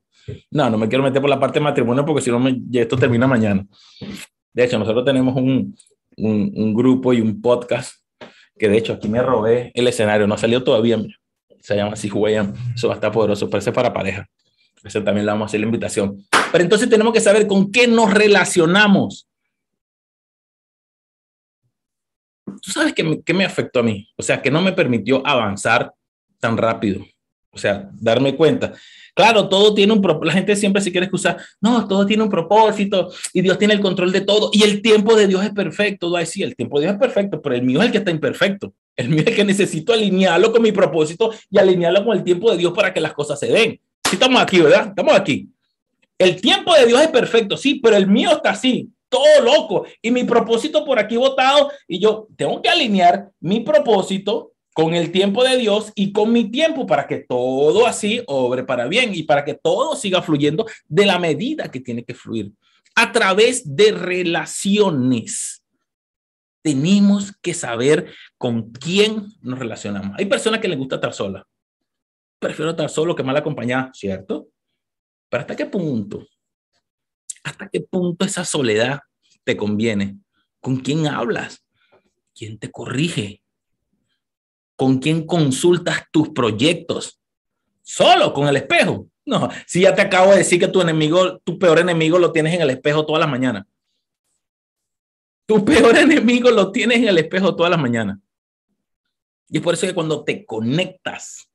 No, 0.52 0.70
no 0.70 0.78
me 0.78 0.88
quiero 0.88 1.04
meter 1.04 1.22
por 1.22 1.30
la 1.30 1.40
parte 1.40 1.60
de 1.60 1.64
matrimonio 1.64 2.06
porque 2.06 2.22
si 2.22 2.32
no, 2.32 2.42
esto 2.74 2.98
termina 2.98 3.28
mañana. 3.28 3.66
De 4.54 4.64
hecho, 4.64 4.80
nosotros 4.80 5.06
tenemos 5.06 5.36
un, 5.36 5.76
un, 6.18 6.74
grupo 6.74 7.14
y 7.14 7.22
un 7.22 7.42
podcast 7.42 7.96
que 8.58 8.70
de 8.70 8.78
hecho 8.78 8.94
aquí 8.94 9.10
me 9.10 9.22
robé 9.22 9.72
el 9.76 9.88
escenario, 9.88 10.28
no 10.28 10.36
ha 10.36 10.38
salido 10.38 10.64
todavía, 10.64 10.98
se 11.60 11.76
llama 11.76 11.94
así 11.94 12.08
Juegan, 12.10 12.54
eso 12.74 12.88
va 12.88 12.94
a 12.94 12.98
estar 12.98 13.12
poderoso, 13.12 13.50
parece 13.50 13.72
para 13.72 13.94
pareja. 13.94 14.28
Eso 14.84 15.04
también 15.04 15.26
le 15.26 15.32
vamos 15.32 15.46
a 15.46 15.48
hacer 15.48 15.60
la 15.60 15.66
invitación. 15.66 16.24
Pero 16.52 16.64
entonces 16.64 16.88
tenemos 16.88 17.12
que 17.12 17.20
saber 17.20 17.48
con 17.48 17.72
qué 17.72 17.88
nos 17.88 18.14
relacionamos. 18.14 19.28
¿Tú 22.62 22.72
sabes 22.72 22.94
qué 22.94 23.34
me 23.34 23.46
afectó 23.46 23.80
a 23.80 23.84
mí? 23.84 24.08
O 24.16 24.24
sea, 24.24 24.42
que 24.42 24.52
no 24.52 24.62
me 24.62 24.74
permitió 24.74 25.26
avanzar 25.26 25.92
tan 26.40 26.56
rápido. 26.56 27.04
O 27.50 27.58
sea, 27.58 27.90
darme 27.94 28.36
cuenta 28.36 28.74
Claro, 29.16 29.48
todo 29.48 29.74
tiene 29.74 29.94
un 29.94 30.02
propósito. 30.02 30.26
La 30.26 30.34
gente 30.34 30.56
siempre 30.58 30.82
se 30.82 30.92
quiere 30.92 31.06
excusar. 31.06 31.38
No, 31.62 31.88
todo 31.88 32.06
tiene 32.06 32.22
un 32.24 32.30
propósito 32.30 33.10
y 33.32 33.42
Dios 33.42 33.58
tiene 33.58 33.74
el 33.74 33.80
control 33.80 34.12
de 34.12 34.22
todo. 34.22 34.50
Y 34.52 34.64
el 34.64 34.82
tiempo 34.82 35.16
de 35.16 35.28
Dios 35.28 35.44
es 35.44 35.52
perfecto. 35.52 36.12
Va 36.12 36.20
a 36.20 36.22
decir, 36.22 36.44
el 36.44 36.56
tiempo 36.56 36.78
de 36.78 36.86
Dios 36.86 36.96
es 36.96 37.00
perfecto, 37.00 37.42
pero 37.42 37.56
el 37.56 37.64
mío 37.64 37.80
es 37.80 37.86
el 37.86 37.92
que 37.94 38.00
está 38.00 38.12
imperfecto. 38.12 38.74
El 38.98 39.08
mío 39.08 39.22
es 39.22 39.28
el 39.28 39.36
que 39.36 39.46
necesito 39.46 39.94
alinearlo 39.94 40.52
con 40.52 40.62
mi 40.62 40.74
propósito 40.74 41.32
y 41.50 41.58
alinearlo 41.58 42.04
con 42.04 42.18
el 42.18 42.24
tiempo 42.26 42.52
de 42.52 42.58
Dios 42.58 42.74
para 42.74 42.94
que 42.94 43.00
las 43.00 43.14
cosas 43.14 43.40
se 43.40 43.48
den. 43.48 43.80
Sí, 44.04 44.16
estamos 44.16 44.42
aquí, 44.42 44.60
¿verdad? 44.60 44.90
Estamos 44.90 45.16
aquí. 45.16 45.48
El 46.18 46.40
tiempo 46.42 46.74
de 46.74 46.86
Dios 46.86 47.02
es 47.02 47.08
perfecto, 47.08 47.56
sí, 47.56 47.76
pero 47.76 47.96
el 47.96 48.08
mío 48.08 48.32
está 48.32 48.52
así, 48.52 48.90
todo 49.08 49.42
loco. 49.44 49.86
Y 50.02 50.12
mi 50.12 50.26
propósito 50.26 50.84
por 50.84 51.00
aquí 51.00 51.16
votado. 51.16 51.72
Y 51.88 52.00
yo 52.00 52.28
tengo 52.36 52.62
que 52.62 52.70
alinear 52.70 53.30
mi 53.40 53.62
propósito 53.62 54.52
con 54.76 54.94
el 54.94 55.10
tiempo 55.10 55.42
de 55.46 55.56
Dios 55.56 55.94
y 55.96 56.12
con 56.12 56.34
mi 56.34 56.52
tiempo 56.52 56.86
para 56.86 57.08
que 57.08 57.20
todo 57.20 57.88
así 57.88 58.22
obre 58.28 58.66
para 58.66 58.90
bien 58.90 59.16
y 59.16 59.24
para 59.24 59.46
que 59.46 59.54
todo 59.54 59.96
siga 59.96 60.22
fluyendo 60.22 60.66
de 60.90 61.06
la 61.06 61.18
medida 61.18 61.72
que 61.72 61.80
tiene 61.80 62.04
que 62.04 62.14
fluir 62.14 62.52
a 62.94 63.14
través 63.14 63.64
de 63.74 63.94
relaciones. 63.94 65.64
Tenemos 66.62 67.32
que 67.42 67.54
saber 67.54 68.14
con 68.38 68.70
quién 68.74 69.28
nos 69.40 69.60
relacionamos. 69.60 70.20
Hay 70.20 70.26
personas 70.26 70.60
que 70.60 70.68
les 70.68 70.78
gusta 70.78 70.96
estar 70.96 71.14
sola. 71.14 71.48
Prefiero 72.38 72.72
estar 72.72 72.90
solo 72.90 73.16
que 73.16 73.24
mal 73.24 73.38
acompañada, 73.38 73.92
¿cierto? 73.94 74.50
Pero 75.30 75.40
¿hasta 75.40 75.56
qué 75.56 75.68
punto? 75.68 76.28
¿Hasta 77.46 77.70
qué 77.70 77.80
punto 77.80 78.26
esa 78.26 78.44
soledad 78.44 79.00
te 79.46 79.56
conviene? 79.56 80.18
¿Con 80.60 80.82
quién 80.82 81.08
hablas? 81.08 81.66
¿Quién 82.34 82.60
te 82.60 82.70
corrige? 82.70 83.42
¿Con 84.76 85.00
quién 85.00 85.26
consultas 85.26 86.04
tus 86.12 86.30
proyectos? 86.30 87.20
Solo 87.82 88.34
con 88.34 88.48
el 88.48 88.58
espejo. 88.58 89.08
No, 89.26 89.50
si 89.66 89.82
ya 89.82 89.96
te 89.96 90.02
acabo 90.02 90.32
de 90.32 90.38
decir 90.38 90.60
que 90.60 90.68
tu 90.68 90.82
enemigo, 90.82 91.40
tu 91.40 91.58
peor 91.58 91.80
enemigo 91.80 92.20
lo 92.20 92.32
tienes 92.32 92.54
en 92.54 92.62
el 92.62 92.70
espejo 92.70 93.06
todas 93.06 93.20
las 93.20 93.30
mañanas. 93.30 93.66
Tu 95.48 95.64
peor 95.66 95.98
enemigo 95.98 96.52
lo 96.52 96.72
tienes 96.72 96.98
en 96.98 97.08
el 97.08 97.18
espejo 97.18 97.56
todas 97.56 97.72
las 97.72 97.80
mañanas. 97.80 98.20
Y 99.50 99.58
es 99.58 99.64
por 99.64 99.74
eso 99.74 99.88
que 99.88 99.94
cuando 99.94 100.24
te 100.24 100.46
conectas 100.46 101.50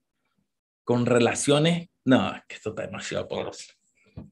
con 0.85 1.07
relaciones, 1.07 1.89
no, 2.05 2.33
que 2.49 2.57
esto 2.57 2.71
está 2.71 2.87
demasiado 2.87 3.29
poderoso. 3.29 3.73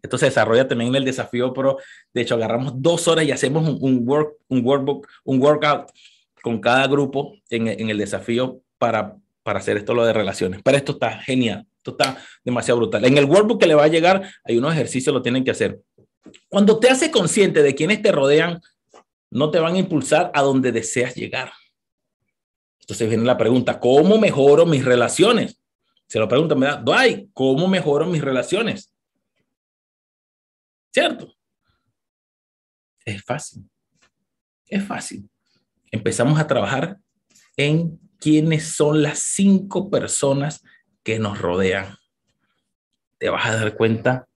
Esto 0.02 0.18
se 0.18 0.26
desarrolla 0.26 0.66
también 0.66 0.90
en 0.90 0.96
el 0.96 1.04
desafío, 1.04 1.52
pero 1.52 1.78
de 2.12 2.20
hecho 2.20 2.34
agarramos 2.34 2.72
dos 2.76 3.06
horas 3.08 3.24
y 3.24 3.30
hacemos 3.30 3.68
un, 3.80 4.08
work, 4.08 4.36
un 4.48 4.64
workbook, 4.64 5.08
un 5.24 5.40
workout 5.40 5.90
con 6.42 6.60
cada 6.60 6.86
grupo 6.86 7.34
en, 7.50 7.68
en 7.68 7.90
el 7.90 7.98
desafío 7.98 8.62
para, 8.78 9.16
para 9.42 9.58
hacer 9.58 9.76
esto 9.76 9.94
lo 9.94 10.04
de 10.04 10.12
relaciones. 10.12 10.60
Pero 10.62 10.76
esto 10.76 10.92
está 10.92 11.18
genial, 11.20 11.66
esto 11.76 11.92
está 11.92 12.18
demasiado 12.44 12.78
brutal. 12.78 13.04
En 13.04 13.18
el 13.18 13.24
workbook 13.24 13.60
que 13.60 13.66
le 13.66 13.74
va 13.74 13.84
a 13.84 13.88
llegar, 13.88 14.30
hay 14.44 14.56
unos 14.56 14.72
ejercicios, 14.72 15.12
lo 15.12 15.22
tienen 15.22 15.44
que 15.44 15.50
hacer. 15.50 15.80
Cuando 16.48 16.78
te 16.78 16.88
haces 16.88 17.10
consciente 17.10 17.62
de 17.62 17.74
quienes 17.74 18.02
te 18.02 18.12
rodean, 18.12 18.60
no 19.30 19.50
te 19.50 19.58
van 19.58 19.74
a 19.74 19.78
impulsar 19.78 20.30
a 20.34 20.42
donde 20.42 20.72
deseas 20.72 21.14
llegar. 21.14 21.52
Entonces 22.80 23.08
viene 23.08 23.24
la 23.24 23.36
pregunta, 23.36 23.78
¿cómo 23.78 24.18
mejoro 24.18 24.64
mis 24.64 24.84
relaciones? 24.84 25.60
Se 26.06 26.18
lo 26.18 26.26
preguntan, 26.26 26.58
¿verdad? 26.58 26.78
Dwight, 26.78 27.28
¿cómo 27.34 27.68
mejoro 27.68 28.06
mis 28.06 28.22
relaciones? 28.22 28.94
¿Cierto? 30.90 31.34
Es 33.04 33.22
fácil. 33.22 33.68
Es 34.66 34.84
fácil. 34.84 35.28
Empezamos 35.90 36.38
a 36.38 36.46
trabajar 36.46 36.98
en 37.56 37.98
quiénes 38.18 38.74
son 38.74 39.02
las 39.02 39.18
cinco 39.18 39.90
personas 39.90 40.62
que 41.02 41.18
nos 41.18 41.40
rodean. 41.40 41.96
Te 43.18 43.28
vas 43.28 43.46
a 43.46 43.56
dar 43.56 43.76
cuenta 43.76 44.28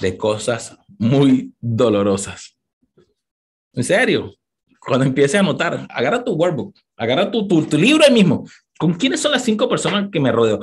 de 0.00 0.16
cosas 0.16 0.78
muy 0.98 1.52
dolorosas. 1.60 2.56
En 3.72 3.84
serio, 3.84 4.34
cuando 4.80 5.06
empieces 5.06 5.36
a 5.36 5.40
anotar, 5.40 5.86
agarra 5.90 6.24
tu 6.24 6.32
workbook, 6.32 6.74
agarra 6.96 7.30
tu, 7.30 7.46
libro 7.72 8.04
ahí 8.04 8.12
mismo. 8.12 8.48
¿Con 8.78 8.94
quiénes 8.94 9.20
son 9.20 9.32
las 9.32 9.44
cinco 9.44 9.68
personas 9.68 10.08
que 10.10 10.20
me 10.20 10.30
rodeo? 10.30 10.60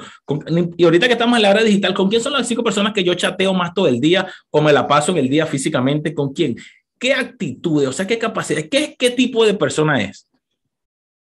y 0.78 0.84
ahorita 0.86 1.08
que 1.08 1.14
estamos 1.14 1.38
en 1.38 1.44
la 1.44 1.52
era 1.52 1.64
digital, 1.64 1.94
¿con 1.94 2.10
quién 2.10 2.22
son 2.22 2.34
las 2.34 2.48
cinco 2.48 2.64
personas 2.64 2.94
que 2.94 3.04
yo 3.04 3.14
chateo 3.14 3.54
más 3.54 3.74
todo 3.74 3.88
el 3.88 4.00
día 4.00 4.28
o 4.50 4.62
me 4.62 4.72
la 4.72 4.88
paso 4.88 5.12
en 5.12 5.18
el 5.18 5.30
día 5.30 5.46
físicamente? 5.46 6.14
¿Con 6.14 6.32
quién? 6.34 6.56
¿Qué 6.98 7.14
actitudes? 7.14 7.90
O 7.90 7.92
sea, 7.92 8.08
¿qué 8.08 8.18
capacidad? 8.18 8.64
¿Qué, 8.72 8.96
qué 8.98 9.10
tipo 9.12 9.46
de 9.46 9.54
persona 9.54 10.02
es? 10.02 10.30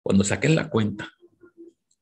Cuando 0.02 0.24
saques 0.24 0.52
la 0.52 0.70
cuenta, 0.70 1.12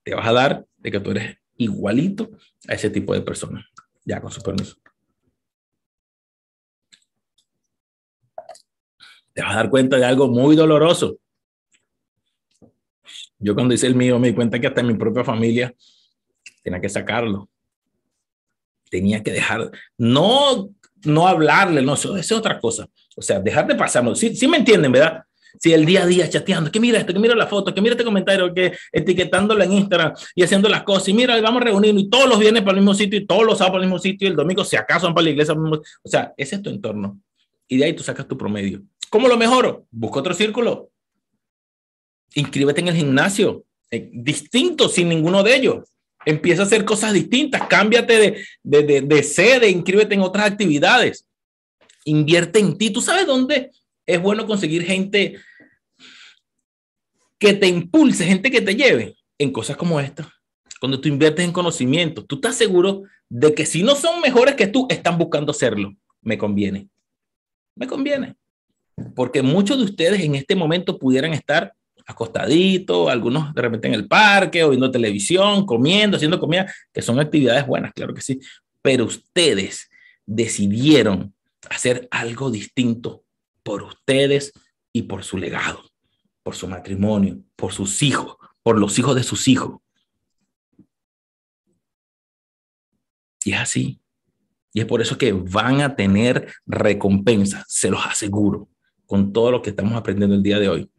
te 0.08 0.16
vas 0.16 0.26
a 0.26 0.32
dar 0.32 0.66
de 0.78 0.90
que 0.90 1.02
tú 1.02 1.12
eres 1.12 1.36
igualito 1.58 2.32
a 2.66 2.76
ese 2.76 2.90
tipo 2.90 3.14
de 3.14 3.20
persona. 3.20 3.68
Ya, 4.06 4.22
con 4.22 4.32
su 4.32 4.42
permiso. 4.42 4.78
te 9.34 9.44
vas 9.44 9.52
a 9.52 9.58
dar 9.58 9.70
cuenta 9.70 9.98
de 9.98 10.06
algo 10.06 10.30
muy 10.30 10.56
doloroso. 10.56 11.20
Yo 13.38 13.54
cuando 13.54 13.74
hice 13.74 13.86
el 13.86 13.96
mío 13.96 14.18
me 14.18 14.30
di 14.30 14.34
cuenta 14.34 14.60
que 14.60 14.68
hasta 14.68 14.82
mi 14.82 14.96
propia 14.96 15.26
familia 15.26 15.76
tenía 16.64 16.80
que 16.80 16.90
sacarlo. 16.90 17.50
Tenía 18.90 19.22
que 19.22 19.34
dejar, 19.34 19.70
no, 19.98 20.70
no 21.04 21.28
hablarle, 21.28 21.82
no, 21.82 21.96
eso, 21.96 22.16
es 22.16 22.32
otra 22.32 22.60
cosa. 22.60 22.88
O 23.18 23.22
sea, 23.22 23.40
dejar 23.42 23.68
de 23.68 23.76
pasarlo. 23.76 24.16
Sí, 24.16 24.36
sí 24.36 24.48
me 24.48 24.58
entienden, 24.58 24.94
¿verdad? 24.94 25.27
Si 25.60 25.74
el 25.74 25.86
día 25.86 26.04
a 26.04 26.06
día 26.06 26.30
chateando, 26.30 26.72
que 26.72 26.80
mira 26.80 27.00
esto, 27.00 27.14
que 27.14 27.20
mira 27.20 27.36
la 27.36 27.48
foto, 27.48 27.74
que 27.74 27.82
mira 27.82 27.94
este 27.94 28.04
comentario, 28.04 28.54
que 28.54 28.74
etiquetándolo 28.92 29.64
en 29.64 29.74
Instagram 29.74 30.14
y 30.36 30.44
haciendo 30.44 30.70
las 30.70 30.84
cosas, 30.84 31.10
y 31.10 31.14
mira, 31.14 31.40
vamos 31.42 31.62
a 31.62 31.66
reunirnos 31.66 32.04
y 32.04 32.10
todos 32.10 32.30
los 32.30 32.40
viernes 32.40 32.64
para 32.64 32.78
el 32.78 32.84
mismo 32.84 32.94
sitio 32.94 33.20
y 33.20 33.26
todos 33.26 33.46
los 33.46 33.58
sábados 33.58 33.74
para 33.74 33.84
el 33.84 33.90
mismo 33.90 34.00
sitio 34.00 34.28
y 34.28 34.32
el 34.32 34.38
domingo, 34.38 34.64
si 34.64 34.76
acaso, 34.76 35.08
van 35.08 35.16
para 35.16 35.26
la 35.26 35.30
iglesia. 35.32 35.56
O 35.56 36.10
sea, 36.10 36.34
ese 36.38 36.56
es 36.58 36.62
tu 36.62 36.70
entorno. 36.70 37.20
Y 37.68 37.78
de 37.78 37.86
ahí 37.86 37.94
tú 37.94 38.04
sacas 38.04 38.28
tu 38.28 38.38
promedio. 38.38 38.82
¿Cómo 39.10 39.28
lo 39.28 39.38
mejoro? 39.38 39.86
Busca 39.92 40.20
otro 40.20 40.34
círculo. 40.34 40.90
Inscríbete 42.36 42.82
en 42.82 42.90
el 42.90 42.96
gimnasio, 42.96 43.66
eh, 43.90 44.10
distinto, 44.14 44.90
sin 44.90 45.10
ninguno 45.10 45.44
de 45.44 45.56
ellos. 45.56 45.90
Empieza 46.26 46.64
a 46.64 46.66
hacer 46.66 46.84
cosas 46.84 47.14
distintas, 47.14 47.68
cámbiate 47.68 48.18
de, 48.64 48.84
de, 48.84 49.02
de, 49.02 49.24
sede, 49.24 49.70
inscríbete 49.70 50.14
en 50.14 50.22
otras 50.22 50.46
actividades. 50.46 51.26
Invierte 52.04 52.60
en 52.60 52.78
ti. 52.78 52.90
¿Tú 52.90 53.02
sabes 53.02 53.26
dónde 53.26 53.72
es 54.08 54.22
bueno 54.22 54.48
conseguir 54.48 54.84
gente 54.84 55.40
que 57.38 57.54
te 57.54 57.68
impulse, 57.68 58.26
gente 58.26 58.50
que 58.50 58.62
te 58.62 58.76
lleve 58.76 59.16
en 59.38 59.52
cosas 59.52 59.78
como 59.78 60.00
esta? 60.00 60.34
Cuando 60.80 61.00
tú 61.00 61.08
inviertes 61.08 61.46
en 61.46 61.52
conocimiento, 61.52 62.26
tú 62.26 62.36
estás 62.36 62.56
seguro 62.56 63.04
de 63.30 63.54
que 63.54 63.66
si 63.66 63.84
no 63.84 63.96
son 63.96 64.22
mejores 64.22 64.56
que 64.56 64.68
tú, 64.68 64.88
están 64.90 65.18
buscando 65.18 65.54
serlo. 65.54 65.94
Me 66.22 66.38
conviene. 66.38 66.88
Me 67.76 67.86
conviene 67.86 68.36
porque 69.16 69.42
muchos 69.42 69.78
de 69.78 69.84
ustedes 69.84 70.22
en 70.22 70.36
este 70.36 70.56
momento 70.56 70.98
pudieran 70.98 71.34
estar 71.34 71.74
acostaditos, 72.06 73.10
algunos 73.10 73.54
de 73.54 73.62
repente 73.62 73.88
en 73.88 73.94
el 73.94 74.08
parque 74.08 74.64
o 74.64 74.70
viendo 74.70 74.90
televisión, 74.90 75.66
comiendo, 75.66 76.18
haciendo 76.18 76.40
comida, 76.40 76.72
que 76.94 77.02
son 77.02 77.20
actividades 77.20 77.68
buenas, 77.68 77.92
claro 77.94 78.14
que 78.14 78.22
sí, 78.22 78.40
pero 78.82 79.06
ustedes 79.06 79.90
decidieron 80.26 81.34
hacer 81.70 82.08
algo 82.12 82.50
distinto 82.50 83.24
por 83.68 83.84
ustedes 83.84 84.54
y 84.94 85.02
por 85.02 85.26
su 85.26 85.38
legado, 85.38 85.84
por 86.42 86.56
su 86.56 86.70
matrimonio, 86.70 87.44
por 87.58 87.74
sus 87.74 88.02
hijos, 88.02 88.38
por 88.64 88.80
los 88.80 88.98
hijos 88.98 89.14
de 89.14 89.24
sus 89.24 89.50
hijos. 89.50 89.82
Y 93.44 93.52
es 93.52 93.60
así. 93.60 94.00
Y 94.72 94.80
es 94.80 94.86
por 94.86 95.02
eso 95.02 95.18
que 95.18 95.34
van 95.34 95.82
a 95.82 95.98
tener 95.98 96.50
recompensa, 96.66 97.66
se 97.68 97.90
los 97.92 98.06
aseguro 98.06 98.70
con 99.06 99.34
todo 99.34 99.52
lo 99.52 99.62
que 99.62 99.72
estamos 99.72 99.96
aprendiendo 99.96 100.38
el 100.38 100.44
día 100.44 100.60
de 100.60 100.70
hoy. 100.70 100.90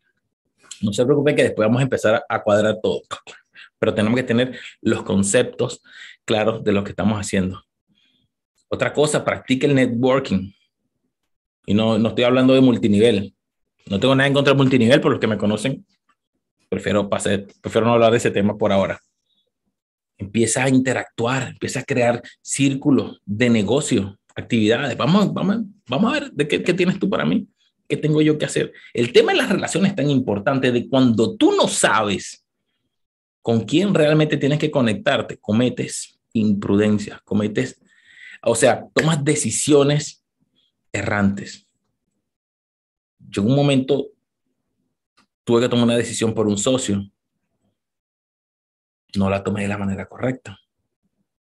No 0.83 0.93
se 0.93 1.07
preocupen 1.07 1.37
que 1.37 1.45
después 1.45 1.67
vamos 1.67 1.81
a 1.81 1.85
empezar 1.85 2.23
a 2.29 2.43
cuadrar 2.43 2.81
todo, 2.83 3.01
pero 3.79 3.95
tenemos 3.95 4.19
que 4.19 4.25
tener 4.25 4.61
los 4.83 5.05
conceptos 5.05 5.81
claros 6.27 6.63
de 6.63 6.73
lo 6.73 6.85
que 6.85 6.91
estamos 6.91 7.19
haciendo. 7.19 7.65
Otra 8.69 8.93
cosa, 8.93 9.25
practique 9.25 9.67
el 9.67 9.75
networking. 9.75 10.53
Y 11.69 11.75
no, 11.75 11.99
no 11.99 12.09
estoy 12.09 12.25
hablando 12.25 12.55
de 12.55 12.63
multinivel. 12.63 13.35
No 13.91 14.01
tengo 14.01 14.15
nada 14.15 14.27
en 14.27 14.33
contra 14.33 14.55
del 14.55 14.57
multinivel, 14.57 15.03
por 15.03 15.13
los 15.13 15.21
que 15.21 15.27
me 15.27 15.37
conocen, 15.37 15.85
prefiero, 16.71 17.11
pasar, 17.11 17.45
prefiero 17.61 17.87
no 17.87 17.93
hablar 17.93 18.11
de 18.11 18.17
ese 18.17 18.31
tema 18.31 18.57
por 18.57 18.73
ahora. 18.73 18.99
Empieza 20.17 20.65
a 20.65 20.71
interactuar, 20.71 21.49
empieza 21.49 21.81
a 21.81 21.85
crear 21.85 22.23
círculos 22.41 23.21
de 23.27 23.51
negocio, 23.51 24.19
actividades. 24.35 24.97
Vamos, 24.97 25.35
vamos, 25.35 25.59
vamos 25.87 26.11
a 26.11 26.21
ver 26.21 26.33
de 26.33 26.49
qué, 26.49 26.63
qué 26.63 26.73
tienes 26.73 26.99
tú 26.99 27.11
para 27.11 27.27
mí. 27.27 27.47
¿Qué 27.87 27.99
tengo 27.99 28.23
yo 28.23 28.39
que 28.39 28.47
hacer? 28.47 28.73
El 28.95 29.13
tema 29.13 29.33
de 29.33 29.39
las 29.39 29.51
relaciones 29.51 29.91
es 29.91 29.97
tan 29.97 30.09
importante 30.09 30.73
de 30.73 30.89
cuando 30.89 31.37
tú 31.37 31.53
no 31.53 31.69
sabes 31.69 32.47
con 33.43 33.61
quién 33.67 33.93
realmente 33.93 34.39
tienes 34.39 34.59
que 34.59 34.71
conectarte, 34.71 35.37
cometes 35.37 36.19
imprudencia, 36.33 37.21
cometes, 37.27 37.79
o 38.43 38.55
sea, 38.55 38.87
tomas 38.95 39.23
decisiones 39.23 40.18
errantes. 40.93 41.67
Yo 43.19 43.43
en 43.43 43.49
un 43.49 43.57
momento 43.57 44.09
tuve 45.45 45.63
que 45.63 45.69
tomar 45.69 45.85
una 45.85 45.97
decisión 45.97 46.35
por 46.35 46.47
un 46.47 46.59
socio. 46.59 47.11
No 49.15 49.31
la 49.31 49.43
tomé 49.43 49.63
de 49.63 49.69
la 49.69 49.79
manera 49.79 50.09
correcta. 50.09 50.59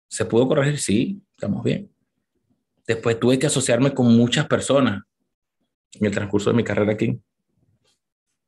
¿Se 0.09 0.24
pudo 0.24 0.49
corregir? 0.49 0.78
Sí, 0.78 1.22
estamos 1.32 1.62
bien. 1.62 1.93
Después 2.86 3.20
tuve 3.20 3.38
que 3.38 3.47
asociarme 3.47 3.95
con 3.95 4.16
muchas 4.16 4.47
personas 4.47 5.03
en 5.93 6.07
el 6.07 6.12
transcurso 6.12 6.51
de 6.51 6.57
mi 6.57 6.64
carrera 6.64 6.93
aquí, 6.93 7.20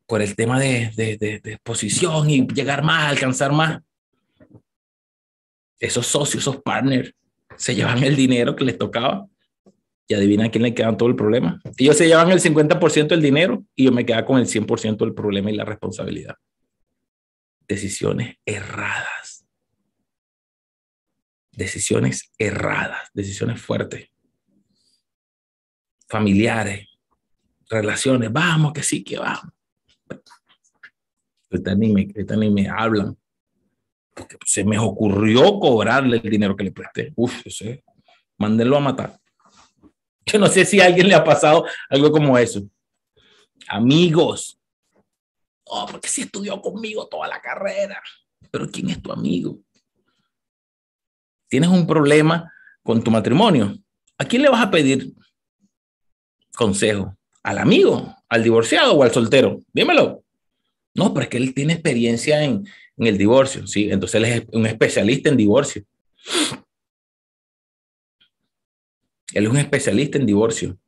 por 0.07 0.23
el 0.23 0.35
tema 0.37 0.59
de, 0.59 0.91
de, 0.97 1.17
de, 1.17 1.53
exposición 1.53 2.29
y 2.29 2.47
llegar 2.47 2.83
más, 2.83 3.05
alcanzar 3.11 3.53
más. 3.53 3.81
Esos 5.79 6.07
socios, 6.07 6.43
esos 6.43 6.63
partners, 6.63 7.15
se 7.57 7.75
llevan 7.75 8.03
el 8.03 8.17
dinero 8.17 8.55
que 8.55 8.65
les 8.65 8.79
tocaba 8.79 9.27
y 10.13 10.15
adivina 10.15 10.51
quién 10.51 10.63
le 10.63 10.75
quedan 10.75 10.99
todo 10.99 11.09
el 11.09 11.17
problema. 11.17 11.59
Ellos 11.79 11.97
se 11.97 12.07
llevan 12.07 12.31
el 12.31 12.41
50% 12.41 13.09
del 13.09 13.23
dinero 13.23 13.65
y 13.75 13.85
yo 13.85 13.93
me 13.93 14.05
quedaba 14.05 14.27
con 14.27 14.39
el 14.39 14.47
100% 14.47 14.99
del 14.99 15.15
problema 15.15 15.51
y 15.51 15.57
la 15.57 15.65
responsabilidad. 15.65 16.37
Decisiones 17.67 18.37
erradas. 18.45 19.47
Decisiones 21.53 22.31
erradas, 22.37 23.09
decisiones 23.15 23.61
fuertes. 23.63 24.11
Familiares, 26.09 26.89
relaciones, 27.71 28.31
vamos, 28.31 28.75
que 28.75 28.83
sí, 28.83 29.03
que 29.03 29.19
vamos. 29.19 29.51
Ahorita 31.51 31.75
ni 31.75 32.51
me, 32.51 32.69
hablan, 32.69 33.17
se 34.45 34.63
me 34.63 34.79
ocurrió 34.79 35.59
cobrarle 35.59 36.21
el 36.23 36.31
dinero 36.31 36.55
que 36.55 36.65
le 36.65 36.73
presté. 36.73 37.15
Uf, 37.17 37.43
sé, 37.49 37.83
mándenlo 38.37 38.77
a 38.77 38.81
matar. 38.81 39.22
Yo 40.27 40.39
no 40.39 40.47
sé 40.47 40.65
si 40.65 40.81
a 40.81 40.87
alguien 40.87 41.09
le 41.09 41.15
ha 41.15 41.25
pasado 41.25 41.65
algo 41.89 42.11
como 42.11 42.37
eso. 42.39 42.63
Amigos. 43.69 44.59
Oh, 45.65 45.87
porque 45.91 46.09
si 46.09 46.23
estudió 46.23 46.61
conmigo 46.61 47.07
toda 47.09 47.29
la 47.29 47.41
carrera. 47.41 48.03
Pero 48.51 48.69
¿quién 48.71 48.91
es 48.91 49.01
tu 49.01 49.13
amigo? 49.13 49.59
Tienes 51.49 51.71
un 51.71 51.87
problema 51.87 52.53
con 52.83 53.03
tu 53.03 53.11
matrimonio. 53.11 53.77
¿A 54.19 54.25
quién 54.25 54.43
le 54.43 54.49
vas 54.49 54.63
a 54.63 54.71
pedir 54.71 55.13
consejo? 56.55 57.17
al 57.43 57.59
amigo, 57.59 58.15
¿Al 58.29 58.43
divorciado 58.43 58.95
o 58.95 59.03
al 59.03 59.13
soltero? 59.13 59.61
Dímelo. 59.75 60.25
No, 60.95 61.13
pero 61.13 61.25
es 61.25 61.29
que 61.29 61.37
él 61.37 61.55
tiene 61.55 61.75
experiencia 61.75 62.43
en, 62.45 62.67
en 62.97 63.07
el 63.07 63.19
divorcio, 63.19 63.67
¿sí? 63.67 63.91
Entonces 63.91 64.15
él 64.17 64.25
es 64.25 64.43
un 64.53 64.65
especialista 64.67 65.29
en 65.29 65.37
divorcio. 65.37 65.83
Él 69.35 69.45
es 69.45 69.51
un 69.51 69.59
especialista 69.59 70.19
en 70.19 70.27
divorcio. 70.27 70.79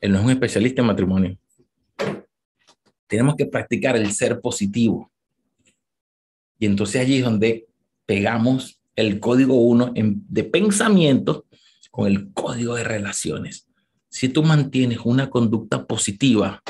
Él 0.00 0.12
no 0.12 0.18
es 0.18 0.24
un 0.24 0.30
especialista 0.30 0.82
en 0.82 0.86
matrimonio. 0.86 1.38
Tenemos 3.06 3.36
que 3.36 3.46
practicar 3.46 3.96
el 3.96 4.10
ser 4.12 4.40
positivo. 4.40 5.10
Y 6.58 6.66
entonces 6.66 7.00
allí 7.00 7.18
es 7.18 7.24
donde 7.24 7.66
pegamos 8.04 8.80
el 8.94 9.20
código 9.20 9.54
1 9.54 9.92
de 9.94 10.44
pensamiento 10.44 11.46
con 11.90 12.06
el 12.06 12.32
código 12.32 12.74
de 12.74 12.84
relaciones. 12.84 13.68
Si 14.08 14.28
tú 14.28 14.42
mantienes 14.42 14.98
una 15.04 15.28
conducta 15.28 15.86
positiva, 15.86 16.62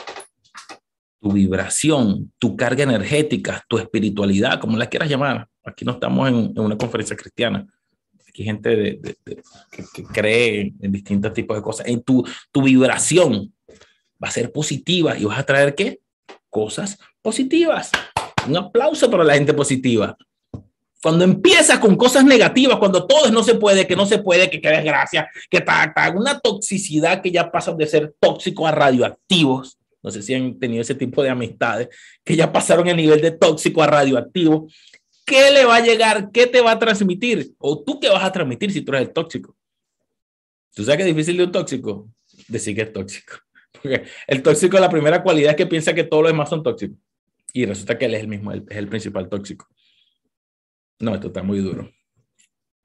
tu 1.20 1.32
vibración, 1.32 2.32
tu 2.38 2.56
carga 2.56 2.84
energética, 2.84 3.64
tu 3.68 3.78
espiritualidad, 3.78 4.60
como 4.60 4.76
la 4.76 4.88
quieras 4.88 5.08
llamar, 5.08 5.48
aquí 5.64 5.84
no 5.84 5.92
estamos 5.92 6.28
en, 6.28 6.58
una 6.58 6.76
conferencia 6.76 7.16
cristiana, 7.16 7.66
aquí 8.36 8.44
gente 8.44 9.00
que, 9.94 10.04
cree 10.12 10.74
en 10.80 10.92
distintos 10.92 11.32
tipos 11.32 11.56
de 11.56 11.62
cosas, 11.62 11.88
en 11.88 12.02
tu, 12.02 12.24
tu 12.52 12.62
vibración 12.62 13.52
va 14.22 14.28
a 14.28 14.30
ser 14.30 14.52
positiva 14.52 15.16
y 15.18 15.24
vas 15.24 15.38
a 15.38 15.46
traer 15.46 15.74
qué? 15.74 16.00
Cosas 16.50 16.98
positivas. 17.22 17.90
Un 18.46 18.56
aplauso 18.56 19.10
para 19.10 19.24
la 19.24 19.34
gente 19.34 19.54
positiva. 19.54 20.16
Cuando 21.02 21.24
empiezas 21.24 21.78
con 21.78 21.96
cosas 21.96 22.24
negativas, 22.24 22.78
cuando 22.78 23.06
todo 23.06 23.30
no 23.30 23.42
se 23.42 23.54
puede, 23.54 23.86
que 23.86 23.96
no 23.96 24.06
se 24.06 24.18
puede, 24.18 24.50
que, 24.50 24.60
qué 24.60 24.68
desgracia, 24.68 25.28
que 25.50 25.60
ta, 25.60 25.94
una 26.14 26.38
toxicidad 26.40 27.22
que 27.22 27.30
ya 27.30 27.50
pasan 27.50 27.76
de 27.76 27.86
ser 27.86 28.14
tóxicos 28.20 28.68
a 28.68 28.72
radioactivos. 28.72 29.78
No 30.02 30.10
sé 30.10 30.22
si 30.22 30.34
han 30.34 30.58
tenido 30.58 30.82
ese 30.82 30.94
tipo 30.94 31.22
de 31.22 31.30
amistades 31.30 31.88
que 32.24 32.36
ya 32.36 32.52
pasaron 32.52 32.86
el 32.88 32.96
nivel 32.96 33.20
de 33.20 33.30
tóxico 33.30 33.82
a 33.82 33.86
radioactivo. 33.86 34.68
¿Qué 35.26 35.50
le 35.50 35.64
va 35.64 35.76
a 35.76 35.80
llegar? 35.80 36.30
¿Qué 36.30 36.46
te 36.46 36.60
va 36.60 36.70
a 36.70 36.78
transmitir? 36.78 37.52
¿O 37.58 37.82
tú 37.82 37.98
qué 37.98 38.08
vas 38.08 38.22
a 38.22 38.30
transmitir 38.30 38.70
si 38.72 38.80
tú 38.80 38.92
eres 38.92 39.08
el 39.08 39.12
tóxico? 39.12 39.56
¿Tú 40.72 40.84
sabes 40.84 40.98
que 40.98 41.02
es 41.02 41.14
difícil 41.16 41.36
de 41.36 41.44
un 41.44 41.52
tóxico? 41.52 42.08
Decir 42.46 42.76
que 42.76 42.82
es 42.82 42.92
tóxico. 42.92 43.34
Porque 43.72 44.04
el 44.28 44.42
tóxico, 44.42 44.78
la 44.78 44.88
primera 44.88 45.22
cualidad 45.24 45.50
es 45.50 45.56
que 45.56 45.66
piensa 45.66 45.92
que 45.92 46.04
todos 46.04 46.22
los 46.22 46.32
demás 46.32 46.48
son 46.48 46.62
tóxicos. 46.62 46.96
Y 47.52 47.66
resulta 47.66 47.98
que 47.98 48.04
él 48.04 48.14
es 48.14 48.20
el 48.20 48.28
mismo, 48.28 48.52
es 48.52 48.62
el 48.68 48.88
principal 48.88 49.28
tóxico. 49.28 49.66
No, 51.00 51.14
esto 51.14 51.26
está 51.26 51.42
muy 51.42 51.58
duro. 51.58 51.90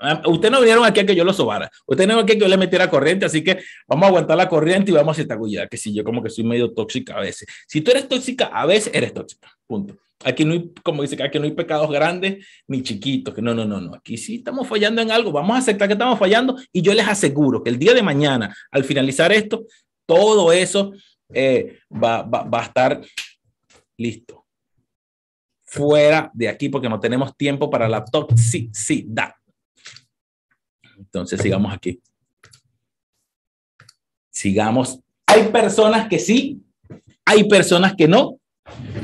Ah, 0.01 0.19
ustedes 0.25 0.51
no 0.51 0.59
vinieron 0.59 0.83
aquí 0.83 0.99
a 0.99 1.05
que 1.05 1.15
yo 1.15 1.23
lo 1.23 1.31
sobara. 1.31 1.69
Ustedes 1.85 2.07
no 2.07 2.15
vinieron 2.15 2.23
aquí 2.23 2.31
a 2.31 2.35
que 2.35 2.41
yo 2.41 2.47
le 2.47 2.57
metiera 2.57 2.89
corriente, 2.89 3.25
así 3.25 3.43
que 3.43 3.59
vamos 3.87 4.05
a 4.05 4.07
aguantar 4.07 4.35
la 4.35 4.49
corriente 4.49 4.91
y 4.91 4.93
vamos 4.93 5.17
a 5.17 5.21
esta 5.21 5.37
cuidado, 5.37 5.67
que 5.69 5.77
si 5.77 5.93
yo 5.93 6.03
como 6.03 6.23
que 6.23 6.29
soy 6.29 6.43
medio 6.43 6.71
tóxica 6.73 7.15
a 7.15 7.21
veces. 7.21 7.47
Si 7.67 7.81
tú 7.81 7.91
eres 7.91 8.07
tóxica, 8.07 8.45
a 8.45 8.65
veces 8.65 8.91
eres 8.93 9.13
tóxica. 9.13 9.47
Punto. 9.67 9.95
Aquí 10.23 10.43
no 10.43 10.53
hay, 10.53 10.71
como 10.83 11.03
dice, 11.03 11.21
aquí 11.21 11.39
no 11.39 11.45
hay 11.45 11.51
pecados 11.51 11.89
grandes 11.91 12.45
ni 12.67 12.81
chiquitos, 12.81 13.33
que 13.33 13.41
no, 13.41 13.53
no, 13.53 13.65
no, 13.65 13.79
no. 13.79 13.95
Aquí 13.95 14.17
sí 14.17 14.35
estamos 14.35 14.67
fallando 14.67 15.01
en 15.01 15.11
algo. 15.11 15.31
Vamos 15.31 15.55
a 15.55 15.59
aceptar 15.59 15.87
que 15.87 15.93
estamos 15.93 16.17
fallando 16.17 16.57
y 16.71 16.81
yo 16.81 16.93
les 16.93 17.07
aseguro 17.07 17.63
que 17.63 17.69
el 17.69 17.77
día 17.77 17.93
de 17.93 18.03
mañana, 18.03 18.55
al 18.71 18.83
finalizar 18.83 19.31
esto, 19.31 19.65
todo 20.05 20.51
eso 20.51 20.93
eh, 21.33 21.79
va, 21.91 22.23
va 22.23 22.59
a 22.59 22.63
estar 22.63 23.01
listo 23.97 24.41
fuera 25.71 26.29
de 26.33 26.49
aquí 26.49 26.67
porque 26.67 26.89
no 26.89 26.99
tenemos 26.99 27.35
tiempo 27.37 27.69
para 27.69 27.87
la 27.87 28.03
toxicidad. 28.03 29.31
Entonces 31.13 31.41
sigamos 31.41 31.73
aquí. 31.73 32.01
Sigamos. 34.29 34.99
Hay 35.25 35.49
personas 35.49 36.07
que 36.07 36.19
sí, 36.19 36.61
hay 37.25 37.47
personas 37.49 37.95
que 37.95 38.07
no, 38.07 38.39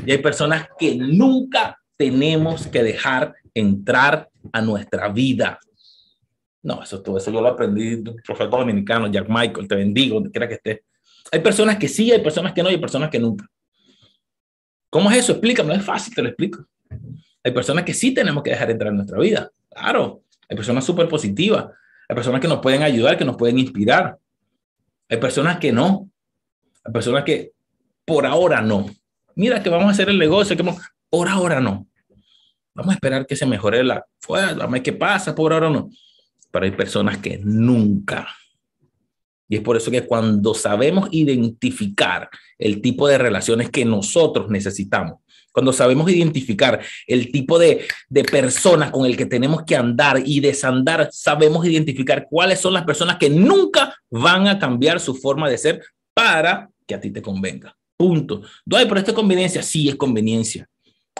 y 0.06 0.12
hay 0.12 0.18
personas 0.18 0.68
que 0.78 0.96
nunca 0.96 1.78
tenemos 1.96 2.66
que 2.66 2.82
dejar 2.82 3.34
entrar 3.52 4.30
a 4.52 4.62
nuestra 4.62 5.08
vida. 5.08 5.58
No, 6.62 6.82
eso 6.82 7.02
todo 7.02 7.18
eso 7.18 7.30
yo 7.30 7.40
lo 7.40 7.48
aprendí 7.48 7.96
de 7.96 8.10
un 8.10 8.16
profeta 8.24 8.56
dominicano, 8.56 9.06
Jack 9.08 9.28
Michael, 9.28 9.68
te 9.68 9.74
bendigo, 9.74 10.14
donde 10.14 10.30
quiera 10.30 10.48
que 10.48 10.54
esté. 10.54 10.84
Hay 11.30 11.40
personas 11.40 11.76
que 11.76 11.88
sí, 11.88 12.10
hay 12.10 12.22
personas 12.22 12.52
que 12.52 12.62
no, 12.62 12.70
y 12.70 12.74
hay 12.74 12.80
personas 12.80 13.10
que 13.10 13.18
nunca. 13.18 13.46
¿Cómo 14.90 15.10
es 15.10 15.18
eso? 15.18 15.32
Explícame, 15.32 15.74
es 15.74 15.84
fácil, 15.84 16.14
te 16.14 16.22
lo 16.22 16.28
explico. 16.28 16.64
Hay 17.44 17.52
personas 17.52 17.84
que 17.84 17.92
sí 17.92 18.12
tenemos 18.12 18.42
que 18.42 18.50
dejar 18.50 18.70
entrar 18.70 18.90
en 18.90 18.96
nuestra 18.96 19.18
vida, 19.18 19.50
claro. 19.68 20.22
Hay 20.48 20.56
personas 20.56 20.84
súper 20.84 21.08
positivas, 21.08 21.66
hay 22.08 22.14
personas 22.14 22.40
que 22.40 22.48
nos 22.48 22.60
pueden 22.60 22.82
ayudar, 22.82 23.18
que 23.18 23.24
nos 23.24 23.36
pueden 23.36 23.58
inspirar. 23.58 24.18
Hay 25.08 25.18
personas 25.18 25.58
que 25.58 25.72
no, 25.72 26.10
hay 26.84 26.92
personas 26.92 27.24
que 27.24 27.52
por 28.04 28.26
ahora 28.26 28.60
no. 28.60 28.86
Mira 29.34 29.62
que 29.62 29.70
vamos 29.70 29.88
a 29.88 29.90
hacer 29.90 30.08
el 30.08 30.18
negocio, 30.18 30.56
que 30.56 30.64
por 31.10 31.28
ahora 31.28 31.60
no. 31.60 31.86
Vamos 32.74 32.92
a 32.92 32.94
esperar 32.94 33.26
que 33.26 33.36
se 33.36 33.46
mejore 33.46 33.84
la 33.84 34.04
fuerza, 34.18 34.54
vamos 34.54 34.64
a 34.64 34.72
ver 34.72 34.82
qué 34.82 34.92
pasa, 34.92 35.34
por 35.34 35.52
ahora 35.52 35.70
no. 35.70 35.90
Pero 36.50 36.64
hay 36.64 36.70
personas 36.70 37.18
que 37.18 37.38
nunca 37.42 38.28
y 39.48 39.56
es 39.56 39.62
por 39.62 39.76
eso 39.76 39.90
que 39.90 40.06
cuando 40.06 40.54
sabemos 40.54 41.08
identificar 41.10 42.28
el 42.58 42.82
tipo 42.82 43.08
de 43.08 43.18
relaciones 43.18 43.70
que 43.70 43.84
nosotros 43.84 44.50
necesitamos, 44.50 45.20
cuando 45.58 45.72
sabemos 45.72 46.08
identificar 46.08 46.80
el 47.04 47.32
tipo 47.32 47.58
de, 47.58 47.84
de 48.08 48.22
personas 48.22 48.92
con 48.92 49.04
el 49.04 49.16
que 49.16 49.26
tenemos 49.26 49.64
que 49.64 49.74
andar 49.74 50.22
y 50.24 50.38
desandar, 50.38 51.08
sabemos 51.10 51.66
identificar 51.66 52.28
cuáles 52.30 52.60
son 52.60 52.74
las 52.74 52.84
personas 52.84 53.16
que 53.16 53.28
nunca 53.28 53.92
van 54.08 54.46
a 54.46 54.56
cambiar 54.56 55.00
su 55.00 55.16
forma 55.16 55.50
de 55.50 55.58
ser 55.58 55.82
para 56.14 56.70
que 56.86 56.94
a 56.94 57.00
ti 57.00 57.10
te 57.10 57.20
convenga. 57.20 57.76
Punto. 57.96 58.42
¿Doy 58.64 58.86
por 58.86 58.98
esta 58.98 59.12
conveniencia? 59.12 59.60
Sí, 59.64 59.88
es 59.88 59.96
conveniencia. 59.96 60.68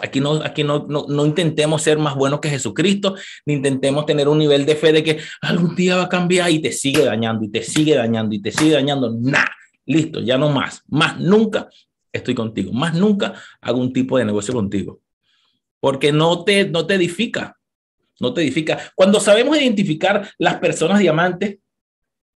Aquí, 0.01 0.21
no, 0.21 0.35
aquí 0.35 0.63
no, 0.63 0.85
no, 0.87 1.05
no, 1.09 1.25
intentemos 1.25 1.81
ser 1.81 1.97
más 1.97 2.15
buenos 2.15 2.39
que 2.39 2.49
Jesucristo, 2.49 3.15
ni 3.45 3.55
intentemos 3.55 4.05
tener 4.05 4.29
un 4.29 4.37
nivel 4.37 4.65
de 4.65 4.77
fe 4.77 4.93
de 4.93 5.03
que 5.03 5.19
algún 5.41 5.75
día 5.75 5.97
va 5.97 6.03
a 6.03 6.09
cambiar 6.09 6.49
y 6.49 6.59
te 6.59 6.71
sigue 6.71 7.03
dañando 7.03 7.43
y 7.43 7.49
te 7.49 7.61
sigue 7.61 7.95
dañando 7.95 8.33
y 8.33 8.41
te 8.41 8.53
sigue 8.53 8.75
dañando. 8.75 9.13
Nah, 9.19 9.49
listo, 9.85 10.21
ya 10.21 10.37
no 10.37 10.47
más. 10.47 10.81
Más 10.87 11.19
nunca 11.19 11.67
estoy 12.11 12.35
contigo. 12.35 12.71
Más 12.73 12.93
nunca 12.93 13.33
hago 13.61 13.79
un 13.79 13.93
tipo 13.93 14.17
de 14.17 14.25
negocio 14.25 14.53
contigo. 14.53 15.01
Porque 15.79 16.11
no 16.11 16.43
te, 16.43 16.67
no 16.69 16.85
te 16.85 16.95
edifica. 16.95 17.57
No 18.19 18.33
te 18.33 18.41
edifica. 18.41 18.77
Cuando 18.95 19.19
sabemos 19.19 19.57
identificar 19.57 20.29
las 20.37 20.55
personas 20.55 20.99
diamantes, 20.99 21.59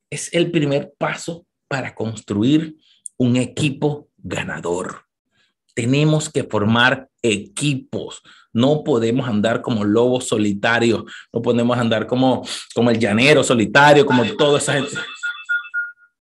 es 0.09 0.33
el 0.33 0.51
primer 0.51 0.93
paso 0.97 1.45
para 1.67 1.93
construir 1.93 2.75
un 3.17 3.35
equipo 3.35 4.09
ganador. 4.17 5.03
Tenemos 5.73 6.29
que 6.29 6.43
formar 6.43 7.09
equipos. 7.21 8.21
No 8.53 8.83
podemos 8.83 9.27
andar 9.27 9.61
como 9.61 9.83
lobos 9.83 10.27
solitarios. 10.27 11.03
No 11.33 11.41
podemos 11.41 11.77
andar 11.77 12.05
como, 12.05 12.47
como 12.75 12.91
el 12.91 12.99
llanero 12.99 13.43
solitario, 13.43 14.05
como 14.05 14.23
toda 14.35 14.59
esa 14.59 14.73
gente. 14.73 14.95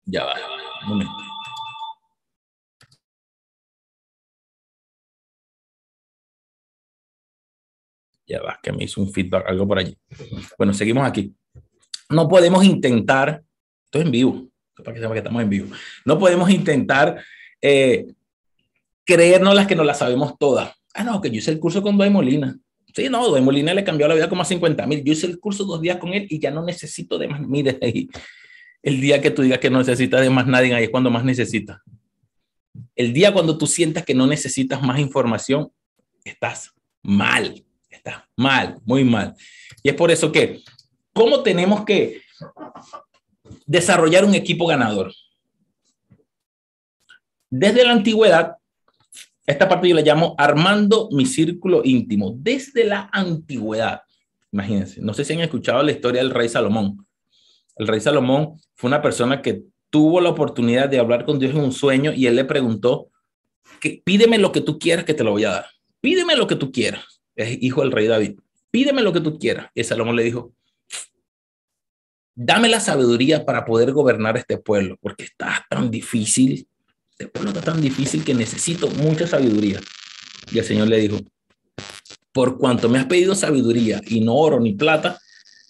Ya 0.06 0.24
va, 0.24 0.34
un 0.82 0.88
momento. 0.88 1.23
Ya 8.26 8.40
va, 8.40 8.58
que 8.62 8.72
me 8.72 8.84
hizo 8.84 9.00
un 9.00 9.12
feedback, 9.12 9.46
algo 9.48 9.66
por 9.68 9.78
allí. 9.78 9.96
Bueno, 10.56 10.72
seguimos 10.72 11.06
aquí. 11.06 11.34
No 12.08 12.28
podemos 12.28 12.64
intentar, 12.64 13.42
esto 13.84 13.98
es 13.98 14.04
en 14.04 14.10
vivo, 14.10 14.48
para 14.76 14.94
que 14.94 15.00
sepa 15.00 15.12
que 15.12 15.18
estamos 15.18 15.42
en 15.42 15.50
vivo. 15.50 15.68
No 16.04 16.18
podemos 16.18 16.50
intentar 16.50 17.22
eh, 17.60 18.06
creernos 19.04 19.54
las 19.54 19.66
que 19.66 19.76
no 19.76 19.84
las 19.84 19.98
sabemos 19.98 20.38
todas. 20.38 20.72
Ah, 20.94 21.04
no, 21.04 21.20
que 21.20 21.30
yo 21.30 21.36
hice 21.36 21.50
el 21.50 21.58
curso 21.58 21.82
con 21.82 21.98
Doy 21.98 22.10
Molina. 22.10 22.56
Sí, 22.94 23.08
no, 23.08 23.28
Doy 23.28 23.40
Molina 23.40 23.74
le 23.74 23.84
cambió 23.84 24.06
la 24.06 24.14
vida 24.14 24.28
como 24.28 24.42
a 24.42 24.44
50 24.44 24.86
mil. 24.86 25.02
Yo 25.04 25.12
hice 25.12 25.26
el 25.26 25.38
curso 25.38 25.64
dos 25.64 25.80
días 25.80 25.98
con 25.98 26.14
él 26.14 26.26
y 26.30 26.38
ya 26.38 26.50
no 26.50 26.64
necesito 26.64 27.18
de 27.18 27.28
más. 27.28 27.40
Mire, 27.40 27.78
el 28.82 29.00
día 29.00 29.20
que 29.20 29.30
tú 29.30 29.42
digas 29.42 29.58
que 29.58 29.70
no 29.70 29.78
necesitas 29.78 30.20
de 30.20 30.30
más 30.30 30.46
nadie, 30.46 30.74
ahí 30.74 30.84
es 30.84 30.90
cuando 30.90 31.10
más 31.10 31.24
necesitas. 31.24 31.80
El 32.94 33.12
día 33.12 33.32
cuando 33.32 33.58
tú 33.58 33.66
sientas 33.66 34.04
que 34.04 34.14
no 34.14 34.26
necesitas 34.26 34.82
más 34.82 34.98
información, 35.00 35.72
estás 36.24 36.74
mal, 37.02 37.64
estás 37.94 38.22
mal, 38.36 38.76
muy 38.84 39.04
mal. 39.04 39.34
Y 39.82 39.88
es 39.88 39.94
por 39.94 40.10
eso 40.10 40.30
que, 40.30 40.60
¿cómo 41.12 41.42
tenemos 41.42 41.84
que 41.84 42.22
desarrollar 43.66 44.24
un 44.24 44.34
equipo 44.34 44.66
ganador? 44.66 45.12
Desde 47.50 47.84
la 47.84 47.92
antigüedad, 47.92 48.56
esta 49.46 49.68
parte 49.68 49.88
yo 49.88 49.94
la 49.94 50.00
llamo 50.00 50.34
armando 50.38 51.08
mi 51.12 51.26
círculo 51.26 51.82
íntimo 51.84 52.34
desde 52.36 52.84
la 52.84 53.08
antigüedad. 53.12 54.00
Imagínense, 54.50 55.00
no 55.00 55.14
sé 55.14 55.24
si 55.24 55.34
han 55.34 55.40
escuchado 55.40 55.82
la 55.82 55.92
historia 55.92 56.22
del 56.22 56.30
rey 56.30 56.48
Salomón. 56.48 57.06
El 57.76 57.86
rey 57.86 58.00
Salomón 58.00 58.54
fue 58.74 58.88
una 58.88 59.02
persona 59.02 59.42
que 59.42 59.62
tuvo 59.90 60.20
la 60.20 60.30
oportunidad 60.30 60.88
de 60.88 60.98
hablar 60.98 61.24
con 61.24 61.38
Dios 61.38 61.52
en 61.52 61.60
un 61.60 61.72
sueño 61.72 62.12
y 62.12 62.26
él 62.26 62.36
le 62.36 62.44
preguntó, 62.44 63.10
que, 63.80 64.02
pídeme 64.04 64.38
lo 64.38 64.52
que 64.52 64.60
tú 64.60 64.78
quieras 64.78 65.04
que 65.04 65.14
te 65.14 65.24
lo 65.24 65.32
voy 65.32 65.44
a 65.44 65.50
dar. 65.50 65.66
Pídeme 66.00 66.36
lo 66.36 66.46
que 66.46 66.56
tú 66.56 66.72
quieras. 66.72 67.13
Es 67.36 67.62
hijo 67.62 67.82
del 67.82 67.92
rey 67.92 68.06
David. 68.06 68.38
Pídeme 68.70 69.02
lo 69.02 69.12
que 69.12 69.20
tú 69.20 69.38
quieras. 69.38 69.70
Y 69.74 69.84
Salomón 69.84 70.16
le 70.16 70.24
dijo, 70.24 70.52
dame 72.34 72.68
la 72.68 72.80
sabiduría 72.80 73.44
para 73.44 73.64
poder 73.64 73.92
gobernar 73.92 74.36
este 74.36 74.58
pueblo, 74.58 74.96
porque 75.00 75.24
está 75.24 75.64
tan 75.68 75.90
difícil 75.90 76.66
este 77.16 77.28
pueblo 77.28 77.50
está 77.50 77.72
tan 77.72 77.80
difícil 77.80 78.24
que 78.24 78.34
necesito 78.34 78.88
mucha 78.90 79.28
sabiduría. 79.28 79.80
Y 80.52 80.58
el 80.58 80.64
Señor 80.64 80.88
le 80.88 80.98
dijo, 80.98 81.18
por 82.32 82.58
cuanto 82.58 82.88
me 82.88 82.98
has 82.98 83.06
pedido 83.06 83.36
sabiduría 83.36 84.00
y 84.08 84.20
no 84.20 84.34
oro 84.34 84.58
ni 84.58 84.72
plata, 84.72 85.20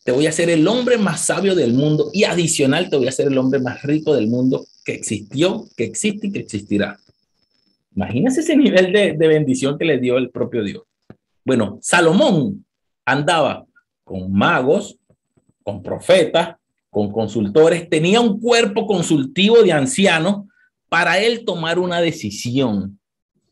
te 0.05 0.13
voy 0.13 0.25
a 0.25 0.31
hacer 0.31 0.49
el 0.49 0.67
hombre 0.67 0.97
más 0.97 1.27
sabio 1.27 1.55
del 1.55 1.75
mundo 1.75 2.11
y 2.15 2.25
adicional 2.25 2.89
te 2.89 2.97
voy 2.97 3.07
a 3.07 3.11
hacer 3.11 3.27
el 3.27 3.37
hombre 3.37 3.61
más 3.61 3.83
rico 3.83 4.15
del 4.15 4.27
mundo 4.27 4.67
que 4.87 4.95
existió, 4.95 5.67
que 5.77 5.85
existe 5.85 6.29
y 6.29 6.33
que 6.33 6.39
existirá. 6.39 6.99
Imagínese 7.95 8.41
ese 8.41 8.57
nivel 8.57 8.91
de, 8.91 9.13
de 9.13 9.29
bendición 9.29 9.77
que 9.77 9.85
le 9.85 9.99
dio 9.99 10.17
el 10.17 10.31
propio 10.31 10.65
Dios. 10.65 10.85
Bueno, 11.45 11.79
Salomón 11.83 12.65
andaba 13.05 13.67
con 14.03 14.33
magos, 14.33 14.97
con 15.63 15.83
profetas, 15.83 16.57
con 16.91 17.11
consultores, 17.11 17.89
tenía 17.91 18.21
un 18.21 18.41
cuerpo 18.41 18.87
consultivo 18.87 19.63
de 19.63 19.73
ancianos 19.73 20.45
para 20.89 21.19
él 21.19 21.45
tomar 21.45 21.79
una 21.79 22.01
decisión. 22.01 23.01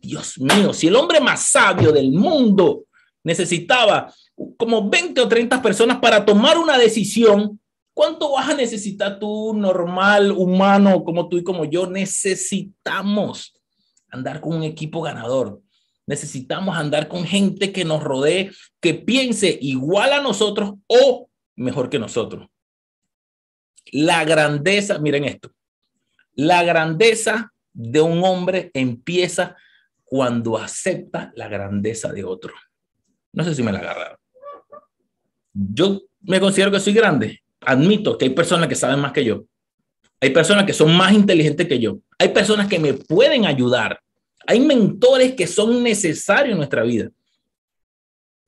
Dios 0.00 0.38
mío, 0.38 0.72
si 0.72 0.86
el 0.86 0.96
hombre 0.96 1.20
más 1.20 1.50
sabio 1.50 1.92
del 1.92 2.12
mundo 2.12 2.84
necesitaba 3.24 4.12
como 4.56 4.88
20 4.88 5.20
o 5.20 5.28
30 5.28 5.60
personas 5.60 5.98
para 5.98 6.24
tomar 6.24 6.58
una 6.58 6.78
decisión, 6.78 7.60
¿cuánto 7.94 8.32
vas 8.32 8.48
a 8.48 8.54
necesitar 8.54 9.18
tú, 9.18 9.54
normal, 9.54 10.32
humano, 10.32 11.04
como 11.04 11.28
tú 11.28 11.38
y 11.38 11.44
como 11.44 11.64
yo? 11.64 11.86
Necesitamos 11.86 13.54
andar 14.08 14.40
con 14.40 14.56
un 14.56 14.62
equipo 14.62 15.02
ganador. 15.02 15.60
Necesitamos 16.06 16.76
andar 16.76 17.08
con 17.08 17.24
gente 17.24 17.72
que 17.72 17.84
nos 17.84 18.02
rodee, 18.02 18.50
que 18.80 18.94
piense 18.94 19.58
igual 19.60 20.12
a 20.12 20.20
nosotros 20.20 20.74
o 20.86 21.28
mejor 21.56 21.88
que 21.88 21.98
nosotros. 21.98 22.48
La 23.92 24.24
grandeza, 24.24 24.98
miren 24.98 25.24
esto, 25.24 25.52
la 26.34 26.62
grandeza 26.62 27.52
de 27.72 28.00
un 28.00 28.24
hombre 28.24 28.70
empieza 28.74 29.56
cuando 30.04 30.58
acepta 30.58 31.32
la 31.36 31.48
grandeza 31.48 32.12
de 32.12 32.24
otro. 32.24 32.54
No 33.32 33.44
sé 33.44 33.54
si 33.54 33.62
me 33.62 33.72
la 33.72 33.78
agarraron. 33.78 34.18
Yo 35.54 36.02
me 36.20 36.40
considero 36.40 36.70
que 36.70 36.80
soy 36.80 36.92
grande. 36.92 37.42
Admito 37.60 38.18
que 38.18 38.26
hay 38.26 38.30
personas 38.30 38.68
que 38.68 38.74
saben 38.74 39.00
más 39.00 39.12
que 39.12 39.24
yo. 39.24 39.44
Hay 40.20 40.30
personas 40.30 40.64
que 40.64 40.72
son 40.72 40.94
más 40.94 41.12
inteligentes 41.12 41.66
que 41.66 41.78
yo. 41.78 41.98
Hay 42.18 42.28
personas 42.28 42.68
que 42.68 42.78
me 42.78 42.94
pueden 42.94 43.46
ayudar. 43.46 44.00
Hay 44.46 44.60
mentores 44.60 45.34
que 45.34 45.46
son 45.46 45.82
necesarios 45.82 46.52
en 46.52 46.58
nuestra 46.58 46.82
vida. 46.82 47.10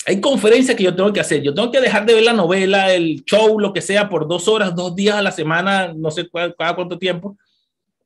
Hay 0.06 0.20
conferencias 0.20 0.76
que 0.76 0.84
yo 0.84 0.94
tengo 0.94 1.12
que 1.12 1.20
hacer. 1.20 1.42
Yo 1.42 1.54
tengo 1.54 1.70
que 1.70 1.80
dejar 1.80 2.04
de 2.04 2.14
ver 2.14 2.24
la 2.24 2.32
novela, 2.32 2.92
el 2.92 3.24
show, 3.24 3.58
lo 3.58 3.72
que 3.72 3.80
sea, 3.80 4.08
por 4.08 4.28
dos 4.28 4.48
horas, 4.48 4.74
dos 4.74 4.94
días 4.94 5.16
a 5.16 5.22
la 5.22 5.32
semana, 5.32 5.92
no 5.94 6.10
sé 6.10 6.28
cada 6.30 6.76
cuánto 6.76 6.98
tiempo, 6.98 7.38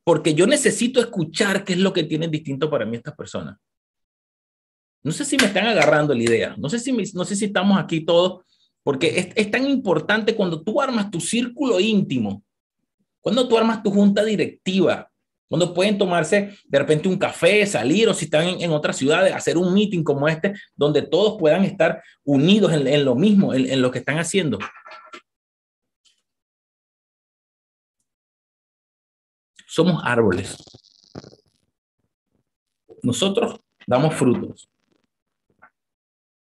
porque 0.04 0.34
yo 0.34 0.46
necesito 0.46 1.00
escuchar 1.00 1.64
qué 1.64 1.72
es 1.72 1.78
lo 1.80 1.92
que 1.92 2.04
tienen 2.04 2.30
distinto 2.30 2.70
para 2.70 2.86
mí 2.86 2.96
estas 2.96 3.16
personas. 3.16 3.58
No 5.02 5.12
sé 5.12 5.24
si 5.24 5.36
me 5.36 5.46
están 5.46 5.66
agarrando 5.66 6.14
la 6.14 6.22
idea. 6.22 6.54
No 6.56 6.68
sé 6.68 6.78
si, 6.78 6.92
no 6.92 7.24
sé 7.24 7.34
si 7.34 7.46
estamos 7.46 7.78
aquí 7.78 8.04
todos, 8.04 8.44
porque 8.82 9.32
es 9.34 9.50
tan 9.50 9.68
importante 9.68 10.34
cuando 10.34 10.62
tú 10.62 10.80
armas 10.80 11.10
tu 11.10 11.20
círculo 11.20 11.80
íntimo, 11.80 12.42
cuando 13.20 13.48
tú 13.48 13.58
armas 13.58 13.82
tu 13.82 13.90
junta 13.90 14.24
directiva, 14.24 15.10
cuando 15.48 15.72
pueden 15.72 15.96
tomarse 15.96 16.56
de 16.66 16.78
repente 16.78 17.08
un 17.08 17.18
café, 17.18 17.64
salir 17.66 18.08
o 18.08 18.14
si 18.14 18.26
están 18.26 18.60
en, 18.60 18.70
otras 18.70 18.96
ciudades, 18.96 19.32
hacer 19.32 19.56
un 19.56 19.72
meeting 19.72 20.04
como 20.04 20.28
este, 20.28 20.54
donde 20.76 21.02
todos 21.02 21.38
puedan 21.38 21.64
estar 21.64 22.02
unidos 22.24 22.72
en, 22.72 23.04
lo 23.04 23.14
mismo, 23.14 23.54
en, 23.54 23.68
en 23.68 23.80
lo 23.80 23.90
que 23.90 24.00
están 24.00 24.18
haciendo. 24.18 24.58
Somos 29.66 30.02
árboles. 30.04 30.56
Nosotros 33.02 33.60
damos 33.86 34.14
frutos. 34.14 34.68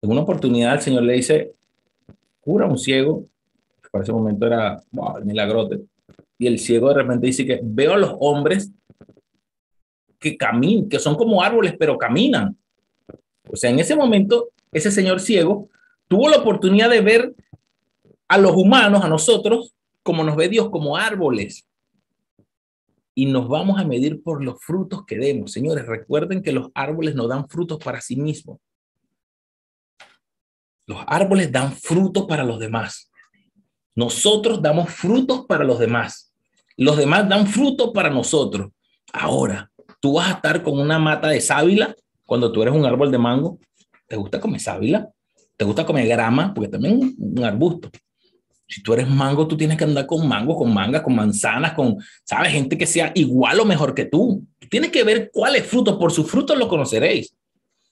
En 0.01 0.11
una 0.11 0.21
oportunidad 0.21 0.75
el 0.75 0.81
Señor 0.81 1.03
le 1.03 1.13
dice, 1.13 1.53
cura 2.41 2.65
a 2.65 2.69
un 2.69 2.77
ciego, 2.77 3.25
que 3.81 3.89
para 3.89 4.03
ese 4.03 4.11
momento 4.11 4.45
era 4.45 4.81
wow, 4.91 5.23
milagrote, 5.23 5.81
y 6.37 6.47
el 6.47 6.59
ciego 6.59 6.89
de 6.89 6.95
repente 6.95 7.27
dice 7.27 7.45
que 7.45 7.59
veo 7.63 7.93
a 7.93 7.97
los 7.97 8.15
hombres 8.19 8.71
que 10.19 10.37
caminan, 10.37 10.89
que 10.89 10.99
son 10.99 11.15
como 11.15 11.41
árboles, 11.41 11.75
pero 11.77 11.97
caminan. 11.97 12.57
O 13.49 13.55
sea, 13.55 13.69
en 13.69 13.79
ese 13.79 13.95
momento, 13.95 14.49
ese 14.71 14.91
señor 14.91 15.19
ciego 15.19 15.69
tuvo 16.07 16.29
la 16.29 16.37
oportunidad 16.37 16.89
de 16.89 17.01
ver 17.01 17.35
a 18.27 18.37
los 18.37 18.51
humanos, 18.55 19.03
a 19.03 19.09
nosotros, 19.09 19.73
como 20.03 20.23
nos 20.23 20.35
ve 20.35 20.49
Dios, 20.49 20.69
como 20.69 20.97
árboles. 20.97 21.67
Y 23.13 23.25
nos 23.25 23.47
vamos 23.47 23.79
a 23.79 23.85
medir 23.85 24.21
por 24.21 24.43
los 24.43 24.61
frutos 24.63 25.05
que 25.05 25.17
demos. 25.17 25.51
Señores, 25.51 25.85
recuerden 25.85 26.43
que 26.43 26.51
los 26.51 26.69
árboles 26.75 27.15
no 27.15 27.27
dan 27.27 27.49
frutos 27.49 27.79
para 27.83 28.01
sí 28.01 28.15
mismos. 28.15 28.59
Los 30.85 31.03
árboles 31.07 31.51
dan 31.51 31.73
frutos 31.73 32.25
para 32.27 32.43
los 32.43 32.59
demás. 32.59 33.11
Nosotros 33.95 34.61
damos 34.61 34.89
frutos 34.91 35.45
para 35.47 35.63
los 35.63 35.79
demás. 35.79 36.33
Los 36.77 36.95
demás 36.97 37.27
dan 37.27 37.47
frutos 37.47 37.91
para 37.93 38.09
nosotros. 38.09 38.71
Ahora, 39.11 39.71
tú 39.99 40.13
vas 40.13 40.29
a 40.29 40.33
estar 40.33 40.63
con 40.63 40.79
una 40.79 40.99
mata 40.99 41.29
de 41.29 41.41
sábila 41.41 41.95
cuando 42.25 42.51
tú 42.51 42.61
eres 42.61 42.73
un 42.73 42.85
árbol 42.85 43.11
de 43.11 43.17
mango. 43.17 43.59
¿Te 44.07 44.15
gusta 44.15 44.39
comer 44.39 44.59
sábila? 44.59 45.09
¿Te 45.55 45.65
gusta 45.65 45.85
comer 45.85 46.07
grama? 46.07 46.53
Porque 46.53 46.69
también 46.69 47.01
es 47.01 47.13
un 47.17 47.43
arbusto. 47.43 47.89
Si 48.67 48.83
tú 48.83 48.93
eres 48.93 49.07
mango, 49.07 49.47
tú 49.47 49.55
tienes 49.55 49.77
que 49.77 49.85
andar 49.85 50.05
con 50.05 50.27
mango, 50.27 50.55
con 50.55 50.73
mangas, 50.73 51.01
con 51.01 51.15
manzanas, 51.15 51.73
con, 51.73 51.97
¿sabes? 52.25 52.51
Gente 52.51 52.77
que 52.77 52.85
sea 52.85 53.11
igual 53.15 53.59
o 53.59 53.65
mejor 53.65 53.95
que 53.95 54.05
tú. 54.05 54.45
tienes 54.69 54.91
que 54.91 55.03
ver 55.03 55.31
cuáles 55.31 55.65
frutos, 55.65 55.95
por 55.95 56.11
sus 56.11 56.29
frutos 56.29 56.57
lo 56.57 56.67
conoceréis. 56.67 57.33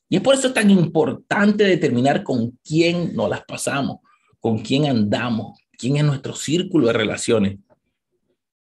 Y 0.09 0.17
es 0.17 0.21
por 0.21 0.35
eso 0.35 0.51
tan 0.53 0.69
importante 0.69 1.63
determinar 1.63 2.23
con 2.23 2.59
quién 2.63 3.15
nos 3.15 3.29
las 3.29 3.43
pasamos, 3.45 3.99
con 4.39 4.59
quién 4.59 4.85
andamos, 4.85 5.59
quién 5.77 5.95
es 5.95 6.03
nuestro 6.03 6.35
círculo 6.35 6.87
de 6.87 6.93
relaciones. 6.93 7.57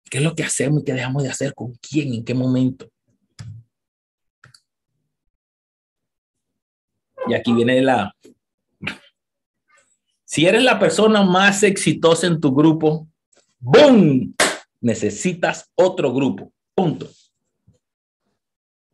¿Qué 0.10 0.20
es 0.20 0.24
lo 0.24 0.34
que 0.34 0.44
hacemos 0.44 0.82
y 0.82 0.86
qué 0.86 0.94
dejamos 0.94 1.24
de 1.24 1.30
hacer? 1.30 1.54
¿Con 1.54 1.74
quién? 1.76 2.14
¿En 2.14 2.24
qué 2.24 2.34
momento? 2.34 2.90
Y 7.30 7.34
aquí 7.34 7.54
viene 7.54 7.82
la... 7.82 8.14
Si 10.26 10.46
eres 10.46 10.64
la 10.64 10.78
persona 10.78 11.24
más 11.24 11.64
exitosa 11.64 12.28
en 12.28 12.40
tu 12.40 12.54
grupo, 12.54 13.08
¡boom! 13.60 14.36
Necesitas 14.82 15.72
otro 15.76 16.14
grupo. 16.14 16.52
Punto. 16.76 17.10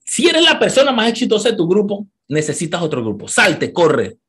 Si 0.05 0.27
eres 0.27 0.43
la 0.43 0.59
persona 0.59 0.91
más 0.91 1.09
exitosa 1.09 1.49
de 1.49 1.57
tu 1.57 1.67
grupo, 1.67 2.07
necesitas 2.27 2.81
otro 2.81 3.03
grupo. 3.03 3.27
Salte, 3.27 3.73
corre. 3.73 4.19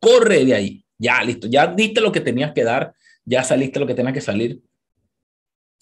Corre 0.00 0.44
de 0.44 0.54
ahí. 0.54 0.84
Ya, 0.96 1.22
listo. 1.22 1.46
Ya 1.48 1.66
diste 1.66 2.00
lo 2.00 2.10
que 2.10 2.20
tenías 2.20 2.52
que 2.52 2.64
dar. 2.64 2.94
Ya 3.24 3.44
saliste 3.44 3.78
lo 3.78 3.86
que 3.86 3.94
tenías 3.94 4.14
que 4.14 4.20
salir. 4.20 4.62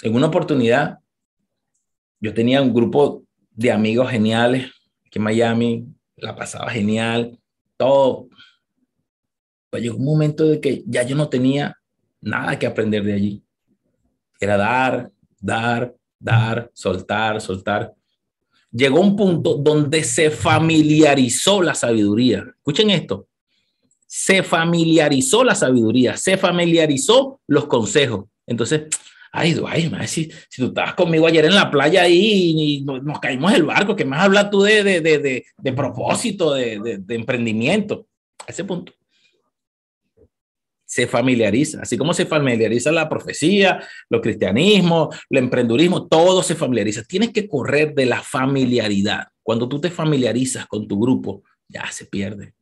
En 0.02 0.14
una 0.14 0.26
oportunidad, 0.26 0.98
yo 2.20 2.34
tenía 2.34 2.60
un 2.60 2.74
grupo 2.74 3.22
de 3.52 3.70
amigos 3.70 4.10
geniales 4.10 4.72
que 5.10 5.18
en 5.18 5.22
Miami. 5.22 5.86
La 6.16 6.34
pasaba 6.34 6.70
genial 6.70 7.38
todo. 7.76 8.28
Pues 9.70 9.82
llegó 9.82 9.96
un 9.96 10.04
momento 10.04 10.44
de 10.44 10.60
que 10.60 10.82
ya 10.86 11.02
yo 11.02 11.16
no 11.16 11.28
tenía 11.28 11.76
nada 12.20 12.58
que 12.58 12.66
aprender 12.66 13.04
de 13.04 13.12
allí. 13.12 13.42
Era 14.40 14.56
dar, 14.56 15.10
dar, 15.40 15.94
dar, 16.18 16.70
soltar, 16.74 17.40
soltar. 17.40 17.94
Llegó 18.70 19.00
un 19.00 19.16
punto 19.16 19.54
donde 19.54 20.04
se 20.04 20.30
familiarizó 20.30 21.62
la 21.62 21.74
sabiduría. 21.74 22.44
Escuchen 22.56 22.90
esto. 22.90 23.28
Se 24.06 24.42
familiarizó 24.42 25.42
la 25.44 25.54
sabiduría, 25.54 26.16
se 26.16 26.36
familiarizó 26.36 27.40
los 27.46 27.66
consejos. 27.66 28.26
Entonces, 28.46 28.82
ay, 29.32 29.60
ay, 29.66 29.90
si, 30.06 30.30
si 30.48 30.62
tú 30.62 30.68
estabas 30.68 30.94
conmigo 30.94 31.26
ayer 31.26 31.44
en 31.44 31.54
la 31.54 31.70
playa 31.70 32.02
ahí 32.02 32.54
y, 32.56 32.82
nos, 32.82 33.20
caímos 33.20 33.52
el 33.52 33.64
barco, 33.64 33.96
¿qué 33.96 34.04
más 34.04 34.24
hablas 34.24 34.50
tú 34.50 34.62
de, 34.62 34.82
de, 34.82 35.00
de, 35.00 35.44
de 35.56 35.72
propósito, 35.72 36.54
de, 36.54 37.02
emprendimiento? 37.08 38.06
A 38.46 38.50
ese 38.50 38.64
punto. 38.64 38.92
Se 40.84 41.06
familiariza, 41.06 41.82
así 41.82 41.98
como 41.98 42.14
se 42.14 42.26
familiariza 42.26 42.92
la 42.92 43.08
profecía, 43.08 43.82
los 44.08 44.20
cristianismo, 44.20 45.10
el 45.28 45.38
emprendurismo, 45.38 46.06
todo 46.06 46.42
se 46.42 46.54
familiariza. 46.54 47.02
Tienes 47.02 47.30
que 47.30 47.48
correr 47.48 47.94
de 47.94 48.06
la 48.06 48.22
familiaridad. 48.22 49.26
Cuando 49.42 49.68
tú 49.68 49.80
te 49.80 49.90
familiarizas 49.90 50.66
con 50.66 50.86
tu 50.86 50.98
grupo, 50.98 51.42
ya 51.68 51.90
se 51.90 52.06
pierde. 52.06 52.54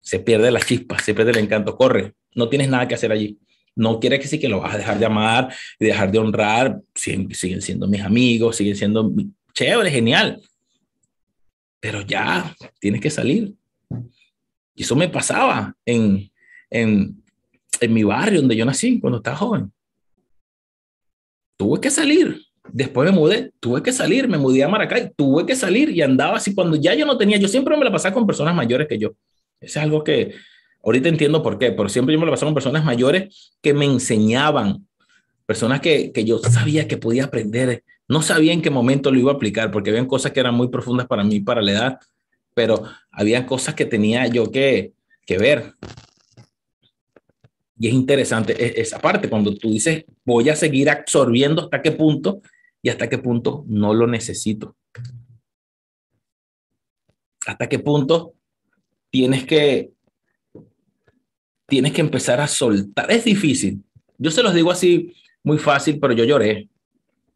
Se 0.00 0.20
pierde 0.20 0.50
la 0.50 0.60
chispa, 0.60 0.98
se 0.98 1.14
pierde 1.14 1.32
el 1.32 1.38
encanto. 1.38 1.76
Corre, 1.76 2.14
no 2.34 2.48
tienes 2.48 2.68
nada 2.68 2.86
que 2.86 2.94
hacer 2.94 3.12
allí. 3.12 3.38
No 3.78 3.98
quiere 4.00 4.18
decir 4.18 4.40
que 4.40 4.48
lo 4.48 4.60
vas 4.60 4.74
a 4.74 4.78
dejar 4.78 4.98
de 4.98 5.06
amar 5.06 5.54
y 5.78 5.86
dejar 5.86 6.10
de 6.10 6.18
honrar. 6.18 6.80
Siguen, 6.94 7.34
siguen 7.34 7.62
siendo 7.62 7.86
mis 7.86 8.02
amigos, 8.02 8.56
siguen 8.56 8.76
siendo 8.76 9.12
chévere, 9.54 9.90
genial. 9.90 10.40
Pero 11.80 12.02
ya 12.02 12.54
tienes 12.80 13.00
que 13.00 13.10
salir. 13.10 13.54
Y 14.74 14.82
eso 14.82 14.94
me 14.94 15.08
pasaba 15.08 15.74
en, 15.86 16.30
en, 16.70 17.22
en 17.80 17.92
mi 17.92 18.02
barrio 18.02 18.40
donde 18.40 18.56
yo 18.56 18.64
nací 18.64 19.00
cuando 19.00 19.18
estaba 19.18 19.36
joven. 19.36 19.72
Tuve 21.56 21.80
que 21.80 21.90
salir 21.90 22.48
Después 22.72 23.10
me 23.10 23.16
mudé, 23.16 23.52
tuve 23.60 23.82
que 23.82 23.92
salir, 23.92 24.28
me 24.28 24.38
mudé 24.38 24.62
a 24.62 24.68
Maracay, 24.68 25.12
tuve 25.16 25.46
que 25.46 25.56
salir 25.56 25.90
y 25.90 26.02
andaba 26.02 26.36
así 26.36 26.54
cuando 26.54 26.76
ya 26.76 26.94
yo 26.94 27.06
no 27.06 27.16
tenía, 27.16 27.38
yo 27.38 27.48
siempre 27.48 27.76
me 27.76 27.84
la 27.84 27.92
pasaba 27.92 28.14
con 28.14 28.26
personas 28.26 28.54
mayores 28.54 28.86
que 28.86 28.98
yo. 28.98 29.14
Eso 29.60 29.78
es 29.78 29.84
algo 29.84 30.04
que 30.04 30.34
ahorita 30.88 31.08
entiendo 31.08 31.42
por 31.42 31.58
qué, 31.58 31.72
pero 31.72 31.88
siempre 31.88 32.14
yo 32.14 32.20
me 32.20 32.26
la 32.26 32.32
pasaba 32.32 32.48
con 32.48 32.54
personas 32.54 32.84
mayores 32.84 33.52
que 33.62 33.74
me 33.74 33.84
enseñaban, 33.84 34.86
personas 35.46 35.80
que, 35.80 36.12
que 36.12 36.24
yo 36.24 36.38
sabía 36.38 36.88
que 36.88 36.96
podía 36.96 37.24
aprender, 37.24 37.84
no 38.08 38.22
sabía 38.22 38.52
en 38.52 38.62
qué 38.62 38.70
momento 38.70 39.10
lo 39.10 39.18
iba 39.18 39.32
a 39.32 39.34
aplicar, 39.34 39.70
porque 39.70 39.90
habían 39.90 40.06
cosas 40.06 40.32
que 40.32 40.40
eran 40.40 40.54
muy 40.54 40.68
profundas 40.68 41.06
para 41.06 41.24
mí, 41.24 41.40
para 41.40 41.62
la 41.62 41.72
edad, 41.72 41.98
pero 42.54 42.82
había 43.10 43.46
cosas 43.46 43.74
que 43.74 43.84
tenía 43.84 44.26
yo 44.26 44.50
que, 44.50 44.92
que 45.26 45.38
ver. 45.38 45.74
Y 47.78 47.88
es 47.88 47.94
interesante 47.94 48.56
e, 48.58 48.80
esa 48.80 48.98
parte, 48.98 49.28
cuando 49.28 49.54
tú 49.54 49.70
dices, 49.70 50.04
voy 50.24 50.48
a 50.48 50.56
seguir 50.56 50.90
absorbiendo 50.90 51.62
hasta 51.62 51.82
qué 51.82 51.92
punto 51.92 52.40
y 52.82 52.88
hasta 52.88 53.08
qué 53.08 53.18
punto 53.18 53.64
no 53.68 53.92
lo 53.92 54.06
necesito. 54.06 54.74
Hasta 57.46 57.68
qué 57.68 57.78
punto 57.78 58.34
tienes 59.10 59.44
que, 59.44 59.92
tienes 61.68 61.92
que 61.92 62.00
empezar 62.00 62.40
a 62.40 62.48
soltar. 62.48 63.10
Es 63.10 63.24
difícil. 63.24 63.84
Yo 64.16 64.30
se 64.30 64.42
los 64.42 64.54
digo 64.54 64.70
así 64.70 65.14
muy 65.44 65.58
fácil, 65.58 66.00
pero 66.00 66.14
yo 66.14 66.24
lloré. 66.24 66.68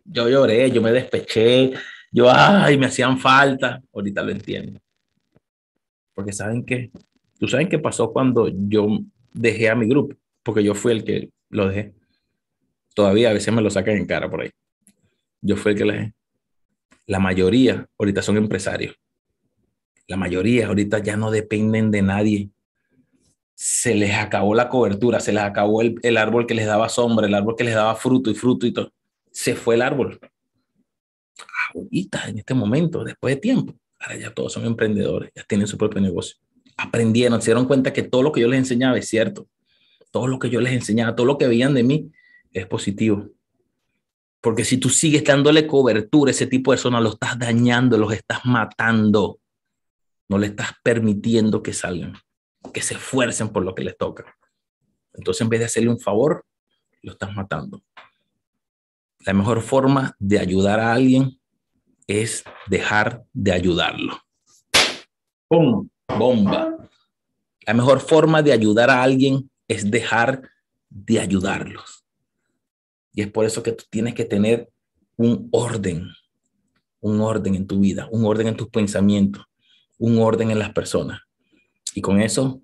Yo 0.05 0.29
lloré, 0.29 0.71
yo 0.71 0.83
me 0.83 0.91
despeché, 0.91 1.73
yo, 2.11 2.29
ay, 2.29 2.77
me 2.77 2.87
hacían 2.87 3.19
falta. 3.19 3.81
Ahorita 3.93 4.23
lo 4.23 4.33
entiendo. 4.33 4.81
Porque 6.15 6.33
saben 6.33 6.65
qué, 6.65 6.91
tú 7.39 7.47
saben 7.47 7.69
qué 7.69 7.79
pasó 7.79 8.13
cuando 8.13 8.49
yo 8.49 8.99
dejé 9.33 9.69
a 9.69 9.75
mi 9.75 9.87
grupo, 9.87 10.17
porque 10.43 10.65
yo 10.65 10.75
fui 10.75 10.93
el 10.93 11.05
que 11.05 11.31
lo 11.51 11.69
dejé. 11.69 11.95
Todavía 12.95 13.31
a 13.31 13.33
veces 13.33 13.55
me 13.55 13.63
lo 13.63 13.71
sacan 13.71 13.97
en 13.97 14.07
cara 14.07 14.31
por 14.31 14.43
ahí. 14.43 14.51
Yo 15.41 15.57
fui 15.57 15.73
el 15.73 15.79
que 15.79 15.85
lo 15.85 15.93
dejé. 15.93 16.15
La 17.07 17.19
mayoría 17.19 17.87
ahorita 17.99 18.23
son 18.23 18.37
empresarios. 18.37 18.97
La 20.07 20.17
mayoría 20.17 20.67
ahorita 20.67 20.99
ya 20.99 21.17
no 21.17 21.31
dependen 21.31 21.91
de 21.91 22.03
nadie. 22.03 22.51
Se 23.65 23.95
les 23.95 24.13
acabó 24.17 24.57
la 24.57 24.69
cobertura, 24.69 25.21
se 25.21 25.33
les 25.33 25.41
acabó 25.41 25.83
el, 25.83 25.95
el 26.03 26.17
árbol 26.17 26.49
que 26.49 26.55
les 26.55 26.67
daba 26.67 26.89
sombra, 26.89 27.29
el 27.29 27.35
árbol 27.35 27.55
que 27.57 27.63
les 27.63 27.77
daba 27.77 27.95
fruto 27.95 28.29
y 28.29 28.35
fruto 28.35 28.67
y 28.67 28.73
todo. 28.73 28.93
Se 29.31 29.55
fue 29.55 29.77
el 29.77 29.83
árbol. 29.83 30.19
Ahorita, 31.73 32.29
en 32.29 32.39
este 32.39 32.55
momento, 32.55 33.05
después 33.05 33.37
de 33.37 33.41
tiempo, 33.41 33.73
ahora 34.01 34.19
ya 34.19 34.35
todos 34.35 34.53
son 34.53 34.67
emprendedores, 34.67 35.31
ya 35.33 35.45
tienen 35.45 35.69
su 35.69 35.79
propio 35.79 36.01
negocio. 36.01 36.39
Aprendieron, 36.77 37.41
se 37.41 37.53
dieron 37.53 37.67
cuenta 37.67 37.93
que 37.93 38.03
todo 38.03 38.25
lo 38.25 38.33
que 38.33 38.41
yo 38.41 38.49
les 38.49 38.59
enseñaba 38.59 38.99
es 38.99 39.09
cierto. 39.09 39.47
Todo 40.11 40.27
lo 40.27 40.41
que 40.41 40.51
yo 40.51 40.61
les 40.61 40.73
enseñaba, 40.73 41.15
todo 41.15 41.27
lo 41.27 41.39
que 41.39 41.47
veían 41.47 41.73
de 41.73 41.85
mí 41.85 42.11
es 42.51 42.67
positivo. 42.67 43.29
Porque 44.41 44.65
si 44.65 44.79
tú 44.79 44.89
sigues 44.89 45.23
dándole 45.23 45.69
cobertura 45.69 46.31
a 46.31 46.33
ese 46.33 46.49
tipo 46.49 46.73
de 46.73 46.79
personas, 46.79 47.01
lo 47.01 47.11
estás 47.11 47.39
dañando, 47.39 47.97
los 47.97 48.13
estás 48.13 48.45
matando. 48.45 49.39
No 50.29 50.37
le 50.37 50.49
estás 50.49 50.73
permitiendo 50.83 51.63
que 51.63 51.73
salgan, 51.73 52.15
que 52.73 52.83
se 52.83 52.95
esfuercen 52.95 53.49
por 53.51 53.65
lo 53.65 53.75
que 53.75 53.85
les 53.85 53.97
toca. 53.97 54.37
Entonces, 55.15 55.43
en 55.43 55.49
vez 55.49 55.61
de 55.61 55.67
hacerle 55.67 55.91
un 55.91 56.01
favor, 56.01 56.45
lo 57.03 57.13
estás 57.13 57.35
matando. 57.35 57.83
La 59.21 59.33
mejor 59.33 59.61
forma 59.63 60.17
de 60.19 60.39
ayudar 60.39 60.81
a 60.81 60.93
alguien 60.93 61.39
es 62.07 62.45
dejar 62.69 63.25
de 63.33 63.53
ayudarlo. 63.53 64.19
¡Pum! 65.49 65.89
Bomba. 66.19 66.77
La 67.67 67.75
mejor 67.75 68.01
forma 68.01 68.43
de 68.43 68.53
ayudar 68.53 68.91
a 68.91 69.03
alguien 69.03 69.51
es 69.69 69.91
dejar 69.91 70.43
de 70.91 71.21
ayudarlos. 71.21 72.05
Y 73.15 73.23
es 73.23 73.31
por 73.31 73.45
eso 73.45 73.63
que 73.63 73.73
tú 73.73 73.85
tienes 73.89 74.15
que 74.15 74.25
tener 74.25 74.71
un 75.17 75.49
orden, 75.53 76.11
un 77.01 77.21
orden 77.21 77.55
en 77.55 77.67
tu 77.67 77.79
vida, 77.81 78.09
un 78.11 78.25
orden 78.25 78.49
en 78.49 78.57
tus 78.57 78.69
pensamientos, 78.69 79.45
un 79.99 80.19
orden 80.19 80.51
en 80.51 80.59
las 80.59 80.73
personas. 80.73 81.21
Y 81.95 82.01
con 82.01 82.21
eso 82.21 82.61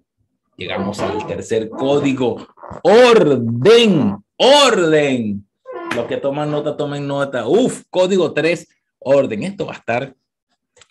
llegamos 0.56 1.00
al 1.00 1.26
tercer 1.26 1.68
código. 1.70 2.46
Orden, 2.82 4.16
orden. 4.36 5.48
Los 5.94 6.06
que 6.06 6.16
toman 6.18 6.50
nota, 6.50 6.76
tomen 6.76 7.06
nota. 7.06 7.46
Uf, 7.46 7.82
código 7.90 8.32
3, 8.32 8.68
orden. 8.98 9.42
Esto 9.44 9.66
va 9.66 9.72
a 9.72 9.76
estar. 9.76 10.14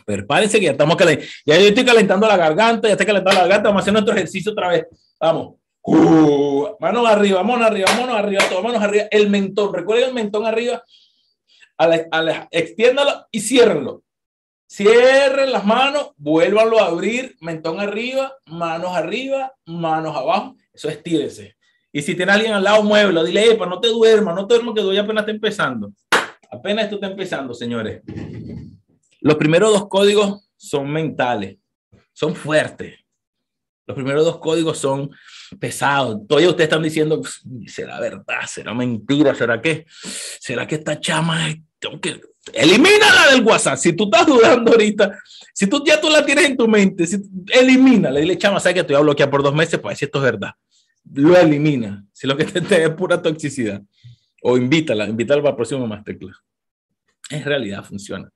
Prepárense 0.05 0.59
que 0.59 0.65
ya 0.65 0.71
estamos 0.71 0.95
calentando. 0.95 1.29
Ya 1.45 1.57
yo 1.59 1.67
estoy 1.67 1.85
calentando 1.85 2.27
la 2.27 2.38
garganta, 2.38 2.88
ya 2.88 2.93
estoy 2.93 3.05
calentando 3.05 3.35
la 3.35 3.47
garganta. 3.47 3.69
Vamos 3.69 3.81
a 3.81 3.83
hacer 3.83 3.93
nuestro 3.93 4.15
ejercicio 4.15 4.51
otra 4.51 4.69
vez. 4.69 4.85
Vamos. 5.19 5.55
Uh, 5.81 6.75
manos 6.79 7.07
arriba, 7.07 7.43
manos 7.43 7.67
arriba, 7.67 7.88
manos 7.97 8.15
arriba, 8.15 8.43
todas 8.49 8.63
manos 8.63 8.81
arriba. 8.81 9.05
El 9.11 9.29
mentón, 9.29 9.73
recuerden 9.73 10.09
el 10.09 10.13
mentón 10.13 10.45
arriba. 10.45 10.83
A 11.77 11.88
la, 11.88 12.47
extiéndalo 12.51 13.27
y 13.31 13.39
ciérrenlo. 13.39 14.03
Cierren 14.70 15.51
las 15.51 15.65
manos, 15.65 16.11
vuélvanlo 16.18 16.80
a 16.80 16.88
abrir, 16.88 17.38
mentón 17.39 17.80
arriba, 17.80 18.34
manos 18.45 18.95
arriba, 18.95 19.53
manos 19.65 20.15
abajo. 20.15 20.57
Eso 20.74 20.89
estírense. 20.89 21.55
Y 21.91 22.01
si 22.01 22.15
tiene 22.15 22.34
alguien 22.34 22.51
al 22.51 22.63
lado, 22.63 22.84
muévelo. 22.84 23.24
Dile, 23.24 23.55
para 23.55 23.72
no 23.72 23.80
te 23.80 23.88
duermas, 23.88 24.36
no 24.36 24.45
te 24.45 24.55
duermas 24.55 24.76
que 24.76 24.82
hoy 24.82 24.97
apenas 24.97 25.22
está 25.22 25.32
empezando. 25.32 25.93
Apenas 26.51 26.86
esto 26.86 26.95
está 26.97 27.07
empezando, 27.07 27.53
señores. 27.53 28.01
Los 29.22 29.36
primeros 29.36 29.72
dos 29.72 29.88
códigos 29.88 30.49
son 30.57 30.91
mentales, 30.91 31.57
son 32.13 32.36
fuertes. 32.36 32.99
Los 33.86 33.95
primeros 33.95 34.26
dos 34.26 34.38
códigos 34.39 34.78
son 34.78 35.09
pesados. 35.59 36.20
Todavía 36.28 36.49
ustedes 36.49 36.68
están 36.68 36.84
diciendo, 36.84 37.22
¿será 37.68 38.01
verdad? 38.01 38.41
¿Será 38.45 38.74
mentira? 38.74 39.34
¿Será 39.34 39.61
que? 39.61 39.86
¿Será 39.88 40.68
que 40.68 40.76
esta 40.76 40.99
chama 40.99 41.55
tengo 41.80 42.01
que 42.01 42.20
elimínala 42.53 43.31
del 43.31 43.43
WhatsApp? 43.43 43.77
Si 43.77 43.93
tú 43.93 44.05
estás 44.05 44.25
dudando 44.25 44.71
ahorita, 44.71 45.17
si 45.53 45.67
tú 45.67 45.83
ya 45.85 45.99
tú 45.99 46.09
la 46.09 46.25
tienes 46.25 46.45
en 46.45 46.57
tu 46.57 46.67
mente, 46.67 47.07
si, 47.07 47.17
elimínala. 47.53 48.19
Dile, 48.19 48.37
chama, 48.37 48.59
¿sabes 48.59 48.75
que 48.75 48.83
te 48.83 48.95
voy 48.95 49.15
a 49.19 49.29
por 49.29 49.43
dos 49.43 49.53
meses? 49.53 49.79
Pues 49.79 49.97
si 49.97 50.05
esto 50.05 50.19
es 50.19 50.23
verdad. 50.23 50.51
Lo 51.13 51.37
elimina. 51.37 52.05
Si 52.11 52.27
lo 52.27 52.35
que 52.35 52.45
te, 52.45 52.61
te 52.61 52.83
es 52.83 52.89
pura 52.91 53.21
toxicidad. 53.21 53.81
O 54.43 54.57
invítala, 54.57 55.07
invítala 55.07 55.41
para 55.41 55.51
el 55.51 55.55
próximo 55.55 55.87
Masterclass. 55.87 56.37
En 57.29 57.43
realidad 57.43 57.83
funciona. 57.83 58.29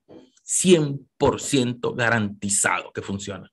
100% 0.45 1.95
garantizado 1.95 2.91
que 2.91 3.01
funciona. 3.01 3.49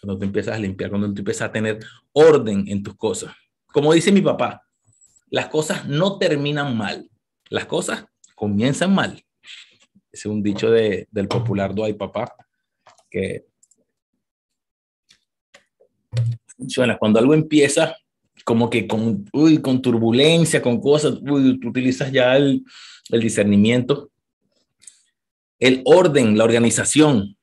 Cuando 0.00 0.18
tú 0.18 0.24
empiezas 0.24 0.54
a 0.54 0.58
limpiar, 0.58 0.90
cuando 0.90 1.12
tú 1.12 1.20
empiezas 1.20 1.48
a 1.48 1.52
tener 1.52 1.78
orden 2.12 2.64
en 2.68 2.82
tus 2.82 2.96
cosas. 2.96 3.34
Como 3.66 3.92
dice 3.92 4.12
mi 4.12 4.20
papá, 4.20 4.62
las 5.30 5.48
cosas 5.48 5.86
no 5.86 6.18
terminan 6.18 6.76
mal, 6.76 7.10
las 7.48 7.66
cosas 7.66 8.06
comienzan 8.38 8.94
mal. 8.94 9.22
Es 10.12 10.24
un 10.24 10.42
dicho 10.42 10.70
de, 10.70 11.08
del 11.10 11.26
popular 11.26 11.74
Dwight 11.74 11.98
Papá, 11.98 12.34
que 13.10 13.46
funciona. 16.56 16.96
Cuando 16.96 17.18
algo 17.18 17.34
empieza 17.34 17.96
como 18.44 18.70
que 18.70 18.86
con, 18.86 19.28
uy, 19.32 19.60
con 19.60 19.82
turbulencia, 19.82 20.62
con 20.62 20.80
cosas, 20.80 21.18
uy, 21.20 21.58
tú 21.60 21.68
utilizas 21.68 22.10
ya 22.12 22.36
el, 22.36 22.64
el 23.10 23.20
discernimiento, 23.20 24.10
el 25.58 25.82
orden, 25.84 26.38
la 26.38 26.44
organización. 26.44 27.36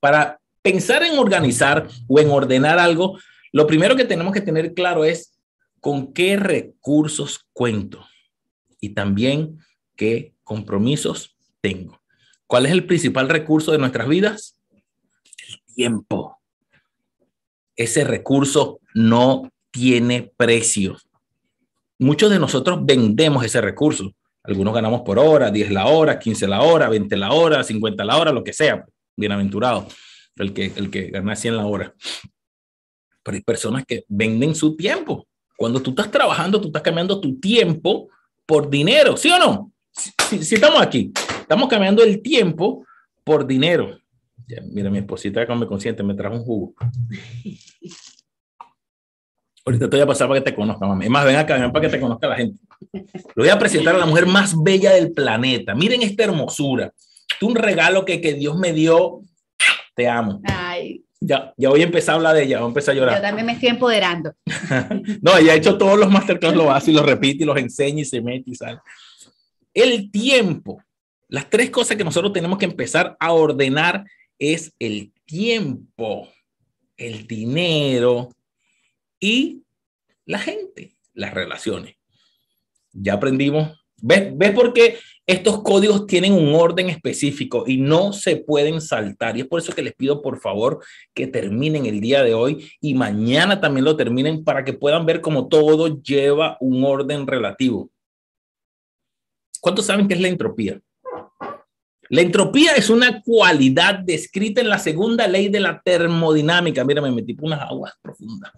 Para 0.00 0.40
pensar 0.62 1.02
en 1.02 1.18
organizar 1.18 1.86
o 2.08 2.18
en 2.18 2.30
ordenar 2.30 2.78
algo, 2.78 3.18
lo 3.52 3.66
primero 3.66 3.94
que 3.94 4.06
tenemos 4.06 4.32
que 4.32 4.40
tener 4.40 4.72
claro 4.72 5.04
es 5.04 5.38
con 5.80 6.14
qué 6.14 6.36
recursos 6.36 7.46
cuento 7.52 8.04
y 8.84 8.90
también 8.90 9.58
qué 9.96 10.34
compromisos 10.44 11.36
tengo. 11.60 12.00
¿Cuál 12.46 12.66
es 12.66 12.72
el 12.72 12.86
principal 12.86 13.28
recurso 13.28 13.72
de 13.72 13.78
nuestras 13.78 14.06
vidas? 14.08 14.58
El 15.48 15.74
tiempo. 15.74 16.38
Ese 17.76 18.04
recurso 18.04 18.80
no 18.94 19.50
tiene 19.70 20.32
precio. 20.36 20.98
Muchos 21.98 22.30
de 22.30 22.38
nosotros 22.38 22.80
vendemos 22.84 23.44
ese 23.44 23.60
recurso. 23.60 24.12
Algunos 24.42 24.74
ganamos 24.74 25.00
por 25.00 25.18
hora, 25.18 25.50
10 25.50 25.70
la 25.70 25.86
hora, 25.86 26.18
15 26.18 26.46
la 26.46 26.60
hora, 26.60 26.88
20 26.90 27.16
la 27.16 27.32
hora, 27.32 27.64
50 27.64 28.04
la 28.04 28.18
hora, 28.18 28.32
lo 28.32 28.44
que 28.44 28.52
sea. 28.52 28.84
Bienaventurado 29.16 29.88
el 30.36 30.52
que, 30.52 30.72
el 30.76 30.90
que 30.90 31.08
gana 31.08 31.34
100 31.34 31.56
la 31.56 31.66
hora. 31.66 31.94
Pero 33.22 33.36
hay 33.36 33.42
personas 33.42 33.84
que 33.86 34.04
venden 34.08 34.54
su 34.54 34.76
tiempo. 34.76 35.26
Cuando 35.56 35.80
tú 35.80 35.90
estás 35.90 36.10
trabajando, 36.10 36.60
tú 36.60 36.66
estás 36.66 36.82
cambiando 36.82 37.20
tu 37.20 37.40
tiempo 37.40 38.08
por 38.46 38.68
dinero, 38.68 39.16
¿sí 39.16 39.30
o 39.30 39.38
no? 39.38 39.72
Si, 39.90 40.54
estamos 40.54 40.80
aquí, 40.80 41.12
estamos 41.40 41.68
cambiando 41.68 42.02
el 42.02 42.20
tiempo 42.20 42.84
por 43.22 43.46
dinero. 43.46 43.98
Mira, 44.70 44.90
mi 44.90 44.98
esposita 44.98 45.46
me 45.54 45.66
consciente 45.66 46.02
me 46.02 46.14
trajo 46.14 46.36
un 46.36 46.44
jugo. 46.44 46.74
Ahorita 49.64 49.88
te 49.88 49.96
voy 49.96 50.02
a 50.02 50.06
pasar 50.06 50.28
para 50.28 50.40
que 50.40 50.50
te 50.50 50.54
conozca, 50.54 50.86
mami. 50.86 51.06
Es 51.06 51.10
más, 51.10 51.24
ven 51.24 51.36
acá, 51.36 51.56
ven 51.56 51.72
para 51.72 51.86
que 51.86 51.96
te 51.96 52.00
conozca 52.00 52.28
la 52.28 52.36
gente. 52.36 52.60
Lo 53.34 53.44
voy 53.44 53.48
a 53.48 53.58
presentar 53.58 53.94
a 53.94 53.98
la 53.98 54.06
mujer 54.06 54.26
más 54.26 54.54
bella 54.62 54.92
del 54.92 55.12
planeta. 55.12 55.74
Miren 55.74 56.02
esta 56.02 56.24
hermosura. 56.24 56.92
Un 57.40 57.54
regalo 57.54 58.04
que, 58.04 58.20
que 58.20 58.34
Dios 58.34 58.58
me 58.58 58.72
dio 58.72 59.20
te 59.94 60.08
amo. 60.08 60.40
Ay. 60.44 60.73
Ya, 61.26 61.54
ya 61.56 61.70
voy 61.70 61.80
a 61.80 61.84
empezar 61.84 62.12
a 62.12 62.16
hablar 62.16 62.36
de 62.36 62.42
ella, 62.42 62.58
voy 62.58 62.66
a 62.66 62.68
empezar 62.68 62.94
a 62.94 62.98
llorar. 62.98 63.16
Yo 63.16 63.22
también 63.22 63.46
me 63.46 63.52
estoy 63.52 63.70
empoderando. 63.70 64.34
no, 65.22 65.38
ella 65.38 65.52
ha 65.52 65.56
hecho 65.56 65.78
todos 65.78 65.98
los 65.98 66.10
masterclass, 66.10 66.54
lo 66.54 66.70
hace 66.70 66.90
y 66.90 66.94
lo 66.94 67.02
repite 67.02 67.44
y 67.44 67.46
los 67.46 67.56
enseña 67.56 68.02
y 68.02 68.04
se 68.04 68.20
mete 68.20 68.50
y 68.50 68.54
sale. 68.54 68.78
el 69.72 70.10
tiempo. 70.10 70.82
Las 71.28 71.48
tres 71.48 71.70
cosas 71.70 71.96
que 71.96 72.04
nosotros 72.04 72.32
tenemos 72.34 72.58
que 72.58 72.66
empezar 72.66 73.16
a 73.18 73.32
ordenar 73.32 74.04
es 74.38 74.74
el 74.78 75.12
tiempo, 75.24 76.28
el 76.98 77.26
dinero 77.26 78.28
y 79.18 79.62
la 80.26 80.38
gente, 80.38 80.94
las 81.14 81.32
relaciones. 81.32 81.96
Ya 82.92 83.14
aprendimos. 83.14 83.83
¿Ves, 84.06 84.36
¿Ves 84.36 84.50
por 84.50 84.74
qué 84.74 84.98
estos 85.26 85.62
códigos 85.62 86.06
tienen 86.06 86.34
un 86.34 86.54
orden 86.54 86.90
específico 86.90 87.64
y 87.66 87.78
no 87.78 88.12
se 88.12 88.36
pueden 88.36 88.82
saltar? 88.82 89.34
Y 89.34 89.40
es 89.40 89.46
por 89.46 89.60
eso 89.60 89.72
que 89.72 89.80
les 89.80 89.94
pido, 89.94 90.20
por 90.20 90.40
favor, 90.40 90.84
que 91.14 91.26
terminen 91.26 91.86
el 91.86 92.02
día 92.02 92.22
de 92.22 92.34
hoy 92.34 92.70
y 92.82 92.92
mañana 92.92 93.62
también 93.62 93.86
lo 93.86 93.96
terminen 93.96 94.44
para 94.44 94.62
que 94.62 94.74
puedan 94.74 95.06
ver 95.06 95.22
cómo 95.22 95.48
todo 95.48 96.02
lleva 96.02 96.58
un 96.60 96.84
orden 96.84 97.26
relativo. 97.26 97.88
¿Cuántos 99.58 99.86
saben 99.86 100.06
qué 100.06 100.12
es 100.12 100.20
la 100.20 100.28
entropía? 100.28 100.78
La 102.10 102.20
entropía 102.20 102.74
es 102.74 102.90
una 102.90 103.22
cualidad 103.22 104.00
descrita 104.00 104.60
en 104.60 104.68
la 104.68 104.78
segunda 104.78 105.26
ley 105.26 105.48
de 105.48 105.60
la 105.60 105.80
termodinámica. 105.82 106.84
Mira, 106.84 107.00
me 107.00 107.10
metí 107.10 107.32
por 107.32 107.46
unas 107.46 107.62
aguas 107.62 107.94
profundas. 108.02 108.52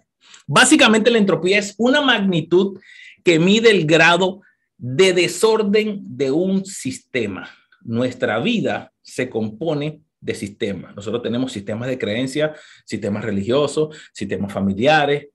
Básicamente 0.45 1.09
la 1.09 1.19
entropía 1.19 1.59
es 1.59 1.73
una 1.79 2.03
magnitud 2.03 2.81
que 3.23 3.39
mide 3.39 3.71
el 3.71 3.87
grado 3.87 4.41
de 4.79 5.13
desorden 5.13 6.01
de 6.03 6.31
un 6.31 6.65
sistema. 6.65 7.49
Nuestra 7.83 8.39
vida 8.41 8.93
se 9.03 9.31
compone 9.31 10.01
de 10.21 10.35
sistemas. 10.35 10.95
Nosotros 10.95 11.23
tenemos 11.23 11.53
sistemas 11.53 11.89
de 11.89 11.99
creencia, 11.99 12.55
sistemas 12.85 13.25
religiosos, 13.25 13.97
sistemas 14.13 14.53
familiares, 14.53 15.29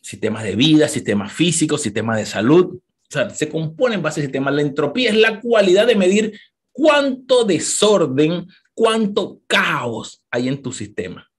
sistemas 0.00 0.44
de 0.44 0.54
vida, 0.54 0.88
sistemas 0.88 1.32
físicos, 1.32 1.82
sistemas 1.82 2.18
de 2.18 2.26
salud. 2.26 2.76
O 2.76 3.10
sea, 3.10 3.30
se 3.30 3.48
compone 3.48 3.96
en 3.96 4.02
base 4.02 4.20
a 4.20 4.24
sistemas. 4.24 4.54
La 4.54 4.62
entropía 4.62 5.10
es 5.10 5.16
la 5.16 5.40
cualidad 5.40 5.86
de 5.86 5.96
medir 5.96 6.38
cuánto 6.72 7.44
desorden, 7.44 8.46
cuánto 8.74 9.40
caos 9.46 10.22
hay 10.30 10.48
en 10.48 10.62
tu 10.62 10.72
sistema. 10.72 11.30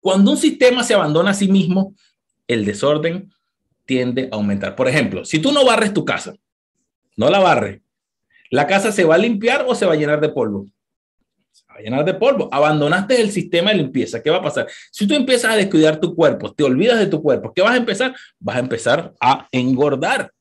Cuando 0.00 0.32
un 0.32 0.36
sistema 0.36 0.84
se 0.84 0.94
abandona 0.94 1.30
a 1.30 1.34
sí 1.34 1.48
mismo, 1.48 1.94
el 2.46 2.64
desorden 2.64 3.32
tiende 3.84 4.28
a 4.30 4.36
aumentar. 4.36 4.74
Por 4.76 4.88
ejemplo, 4.88 5.24
si 5.24 5.38
tú 5.38 5.52
no 5.52 5.64
barres 5.64 5.92
tu 5.92 6.04
casa, 6.04 6.34
no 7.16 7.30
la 7.30 7.38
barres, 7.38 7.80
la 8.50 8.66
casa 8.66 8.92
se 8.92 9.04
va 9.04 9.16
a 9.16 9.18
limpiar 9.18 9.64
o 9.66 9.74
se 9.74 9.86
va 9.86 9.92
a 9.92 9.96
llenar 9.96 10.20
de 10.20 10.28
polvo. 10.28 10.66
Se 11.50 11.64
va 11.68 11.76
a 11.76 11.80
llenar 11.80 12.04
de 12.04 12.14
polvo. 12.14 12.48
Abandonaste 12.52 13.20
el 13.20 13.30
sistema 13.30 13.70
de 13.70 13.78
limpieza. 13.78 14.22
¿Qué 14.22 14.30
va 14.30 14.38
a 14.38 14.42
pasar? 14.42 14.66
Si 14.90 15.06
tú 15.06 15.14
empiezas 15.14 15.52
a 15.52 15.56
descuidar 15.56 16.00
tu 16.00 16.14
cuerpo, 16.14 16.52
te 16.52 16.64
olvidas 16.64 16.98
de 16.98 17.06
tu 17.06 17.22
cuerpo, 17.22 17.52
¿qué 17.52 17.62
vas 17.62 17.74
a 17.74 17.78
empezar? 17.78 18.14
Vas 18.38 18.56
a 18.56 18.60
empezar 18.60 19.14
a 19.20 19.48
engordar. 19.50 20.32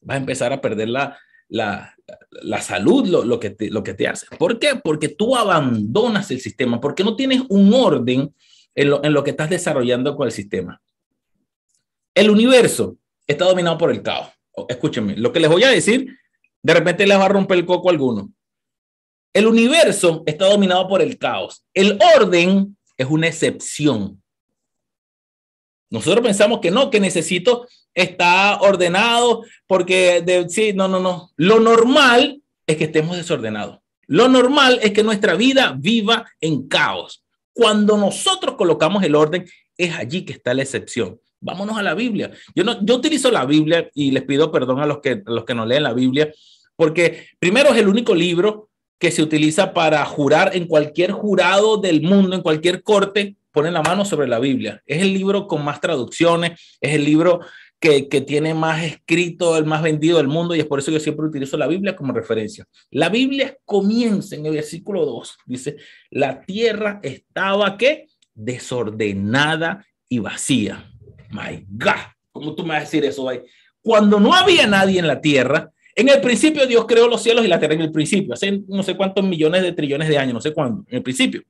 Vas 0.00 0.14
a 0.14 0.20
empezar 0.20 0.52
a 0.52 0.60
perder 0.60 0.88
la, 0.88 1.18
la, 1.48 1.94
la 2.42 2.60
salud, 2.60 3.06
lo, 3.06 3.24
lo, 3.24 3.38
que 3.38 3.50
te, 3.50 3.70
lo 3.70 3.82
que 3.82 3.94
te 3.94 4.08
hace. 4.08 4.26
¿Por 4.38 4.58
qué? 4.58 4.80
Porque 4.82 5.08
tú 5.08 5.36
abandonas 5.36 6.30
el 6.30 6.40
sistema, 6.40 6.80
porque 6.80 7.04
no 7.04 7.16
tienes 7.16 7.42
un 7.48 7.72
orden 7.74 8.34
en 8.74 9.12
lo, 9.12 9.24
que 9.24 9.30
estás 9.30 9.50
desarrollando 9.50 10.16
con 10.16 10.26
el 10.26 10.32
sistema. 10.32 10.80
El 12.20 12.28
universo 12.28 12.98
está 13.26 13.46
dominado 13.46 13.78
por 13.78 13.90
el 13.90 14.02
caos. 14.02 14.28
Escúchenme, 14.68 15.16
lo 15.16 15.32
que 15.32 15.40
les 15.40 15.48
voy 15.48 15.64
a 15.64 15.70
decir, 15.70 16.18
de 16.62 16.74
repente 16.74 17.06
les 17.06 17.18
va 17.18 17.24
a 17.24 17.28
romper 17.30 17.56
el 17.56 17.64
coco 17.64 17.88
alguno. 17.88 18.30
El 19.32 19.46
universo 19.46 20.22
está 20.26 20.44
dominado 20.44 20.86
por 20.86 21.00
el 21.00 21.16
caos. 21.16 21.64
El 21.72 21.98
orden 22.14 22.76
es 22.98 23.06
una 23.06 23.26
excepción. 23.26 24.22
Nosotros 25.88 26.22
pensamos 26.22 26.60
que 26.60 26.70
no, 26.70 26.90
que 26.90 27.00
necesito 27.00 27.66
estar 27.94 28.58
ordenado 28.60 29.42
porque 29.66 30.20
de, 30.20 30.46
sí, 30.50 30.74
no, 30.74 30.88
no, 30.88 31.00
no. 31.00 31.30
Lo 31.36 31.58
normal 31.58 32.42
es 32.66 32.76
que 32.76 32.84
estemos 32.84 33.16
desordenados. 33.16 33.78
Lo 34.06 34.28
normal 34.28 34.78
es 34.82 34.92
que 34.92 35.02
nuestra 35.02 35.36
vida 35.36 35.74
viva 35.74 36.30
en 36.38 36.68
caos. 36.68 37.24
Cuando 37.54 37.96
nosotros 37.96 38.56
colocamos 38.56 39.04
el 39.04 39.14
orden, 39.14 39.48
es 39.78 39.94
allí 39.94 40.26
que 40.26 40.34
está 40.34 40.52
la 40.52 40.64
excepción. 40.64 41.18
Vámonos 41.40 41.78
a 41.78 41.82
la 41.82 41.94
Biblia. 41.94 42.30
Yo, 42.54 42.64
no, 42.64 42.84
yo 42.84 42.96
utilizo 42.96 43.30
la 43.30 43.46
Biblia 43.46 43.90
y 43.94 44.10
les 44.10 44.24
pido 44.24 44.52
perdón 44.52 44.80
a 44.80 44.86
los, 44.86 45.00
que, 45.00 45.22
a 45.24 45.30
los 45.30 45.44
que 45.44 45.54
no 45.54 45.64
leen 45.64 45.84
la 45.84 45.94
Biblia, 45.94 46.32
porque 46.76 47.28
primero 47.38 47.70
es 47.70 47.78
el 47.78 47.88
único 47.88 48.14
libro 48.14 48.70
que 48.98 49.10
se 49.10 49.22
utiliza 49.22 49.72
para 49.72 50.04
jurar 50.04 50.54
en 50.54 50.66
cualquier 50.66 51.12
jurado 51.12 51.78
del 51.78 52.02
mundo, 52.02 52.36
en 52.36 52.42
cualquier 52.42 52.82
corte, 52.82 53.36
ponen 53.50 53.72
la 53.72 53.82
mano 53.82 54.04
sobre 54.04 54.28
la 54.28 54.38
Biblia. 54.38 54.82
Es 54.86 55.00
el 55.00 55.14
libro 55.14 55.46
con 55.46 55.64
más 55.64 55.80
traducciones, 55.80 56.76
es 56.80 56.94
el 56.94 57.04
libro 57.04 57.40
que, 57.80 58.02
tiene 58.26 58.52
más 58.52 58.84
escrito, 58.84 59.56
el 59.56 59.64
más 59.64 59.82
vendido 59.82 60.18
del 60.18 60.28
mundo, 60.28 60.54
y 60.54 60.60
es 60.60 60.66
por 60.66 60.78
eso 60.78 60.90
que 60.90 60.98
yo 60.98 61.00
siempre 61.00 61.26
utilizo 61.26 61.56
la 61.56 61.66
Biblia 61.66 61.96
como 61.96 62.12
referencia. 62.12 62.66
La 62.90 63.08
Biblia 63.08 63.56
comienza 63.64 64.36
en 64.36 64.44
el 64.44 64.52
versículo 64.52 65.06
2, 65.06 65.38
dice, 65.46 65.76
la 66.10 66.42
tierra 66.42 67.00
estaba 67.02 67.78
¿qué? 67.78 68.06
Desordenada 68.34 69.86
y 70.10 70.18
vacía. 70.18 70.89
My 71.30 71.64
God, 71.68 72.12
¿cómo 72.32 72.54
tú 72.54 72.62
me 72.62 72.70
vas 72.70 72.78
a 72.78 72.84
decir 72.84 73.04
eso? 73.04 73.28
Cuando 73.82 74.20
no 74.20 74.34
había 74.34 74.66
nadie 74.66 74.98
en 74.98 75.06
la 75.06 75.20
tierra, 75.20 75.70
en 75.94 76.08
el 76.08 76.20
principio 76.20 76.66
Dios 76.66 76.86
creó 76.86 77.08
los 77.08 77.22
cielos 77.22 77.44
y 77.44 77.48
la 77.48 77.58
tierra 77.58 77.74
en 77.74 77.82
el 77.82 77.92
principio, 77.92 78.34
hace 78.34 78.62
no 78.68 78.82
sé 78.82 78.96
cuántos 78.96 79.24
millones 79.24 79.62
de 79.62 79.72
trillones 79.72 80.08
de 80.08 80.18
años, 80.18 80.34
no 80.34 80.40
sé 80.40 80.52
cuándo, 80.52 80.84
en 80.88 80.96
el 80.96 81.02
principio. 81.02 81.42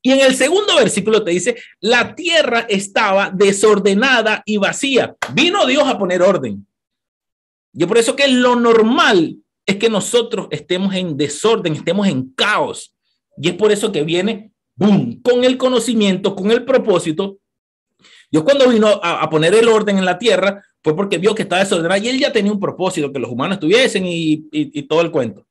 Y 0.00 0.12
en 0.12 0.20
el 0.20 0.34
segundo 0.34 0.76
versículo 0.76 1.24
te 1.24 1.32
dice, 1.32 1.56
la 1.80 2.14
tierra 2.14 2.66
estaba 2.68 3.30
desordenada 3.30 4.42
y 4.46 4.56
vacía. 4.56 5.16
Vino 5.34 5.66
Dios 5.66 5.84
a 5.86 5.98
poner 5.98 6.22
orden. 6.22 6.66
Yo 7.72 7.86
por 7.88 7.98
eso 7.98 8.14
que 8.14 8.28
lo 8.28 8.56
normal 8.56 9.36
es 9.66 9.76
que 9.76 9.90
nosotros 9.90 10.48
estemos 10.50 10.94
en 10.94 11.16
desorden, 11.16 11.74
estemos 11.74 12.06
en 12.06 12.30
caos. 12.30 12.94
Y 13.36 13.48
es 13.48 13.54
por 13.54 13.70
eso 13.70 13.92
que 13.92 14.02
viene, 14.02 14.52
boom, 14.76 15.20
con 15.20 15.44
el 15.44 15.58
conocimiento, 15.58 16.34
con 16.34 16.50
el 16.50 16.64
propósito. 16.64 17.38
Dios 18.30 18.44
cuando 18.44 18.68
vino 18.68 18.88
a, 19.02 19.28
poner 19.30 19.54
el 19.54 19.68
orden 19.68 19.98
en 19.98 20.04
la 20.04 20.18
tierra 20.18 20.62
fue 20.82 20.94
porque 20.94 21.18
vio 21.18 21.34
que 21.34 21.42
estaba 21.42 21.62
desordenada 21.62 21.98
y 21.98 22.08
él 22.08 22.18
ya 22.18 22.32
tenía 22.32 22.52
un 22.52 22.60
propósito, 22.60 23.12
que 23.12 23.18
los 23.18 23.30
humanos 23.30 23.56
estuviesen 23.56 24.04
y, 24.06 24.48
y 24.52 24.82
todo 24.82 25.00
el 25.00 25.10
cuento. 25.10 25.46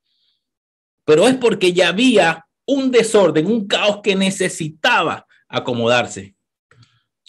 Pero 1.05 1.27
es 1.27 1.35
porque 1.35 1.73
ya 1.73 1.89
había 1.89 2.45
un 2.65 2.91
desorden, 2.91 3.47
un 3.47 3.65
caos 3.67 4.01
que 4.03 4.15
necesitaba 4.15 5.25
acomodarse. 5.47 6.35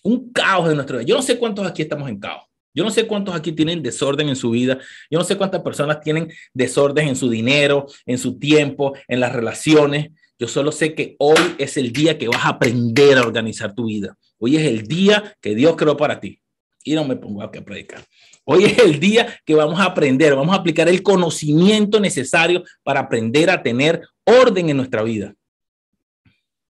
Un 0.03 0.33
caos 0.33 0.69
de 0.69 0.75
nuestra 0.75 0.99
vida. 0.99 1.07
Yo 1.07 1.16
no 1.16 1.23
sé 1.23 1.39
cuántos 1.39 1.66
aquí 1.66 1.83
estamos 1.83 2.09
en 2.09 2.19
caos. 2.19 2.45
Yo 2.75 2.85
no 2.85 2.91
sé 2.91 3.07
cuántos 3.07 3.35
aquí 3.35 3.53
tienen 3.53 3.83
desorden 3.83 4.29
en 4.29 4.37
su 4.37 4.51
vida. 4.51 4.79
Yo 5.11 5.19
no 5.19 5.25
sé 5.25 5.37
cuántas 5.37 5.62
personas 5.62 6.01
tienen 6.01 6.31
desorden 6.53 7.09
en 7.09 7.16
su 7.16 7.31
dinero, 7.31 7.87
en 8.07 8.19
su 8.19 8.39
tiempo, 8.39 8.95
en 9.09 9.20
las 9.20 9.33
relaciones. 9.33 10.11
Yo 10.39 10.47
solo 10.47 10.70
sé 10.70 10.95
que 10.95 11.16
hoy 11.19 11.39
es 11.59 11.77
el 11.77 11.93
día 11.93 12.19
que 12.19 12.29
vas 12.29 12.45
a 12.45 12.51
aprender 12.51 13.19
a 13.19 13.23
organizar 13.23 13.75
tu 13.75 13.87
vida. 13.87 14.16
Hoy 14.39 14.56
es 14.56 14.65
el 14.65 14.86
día 14.86 15.36
que 15.40 15.55
Dios 15.55 15.77
creó 15.77 15.97
para 15.97 16.20
ti. 16.20 16.40
Y 16.85 16.94
no 16.94 17.05
me 17.05 17.16
pongo 17.16 17.43
a 17.43 17.51
predicar. 17.51 18.02
Hoy 18.44 18.65
es 18.65 18.78
el 18.78 18.98
día 18.98 19.39
que 19.44 19.55
vamos 19.55 19.78
a 19.78 19.85
aprender, 19.85 20.35
vamos 20.35 20.56
a 20.56 20.60
aplicar 20.60 20.89
el 20.89 21.02
conocimiento 21.02 22.01
necesario 22.01 22.65
para 22.82 23.01
aprender 23.01 23.51
a 23.51 23.62
tener 23.62 24.01
orden 24.24 24.70
en 24.70 24.77
nuestra 24.77 25.02
vida. 25.02 25.35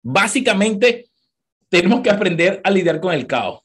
Básicamente, 0.02 1.10
tenemos 1.68 2.00
que 2.00 2.10
aprender 2.10 2.60
a 2.64 2.70
lidiar 2.70 3.00
con 3.00 3.12
el 3.12 3.26
caos. 3.26 3.60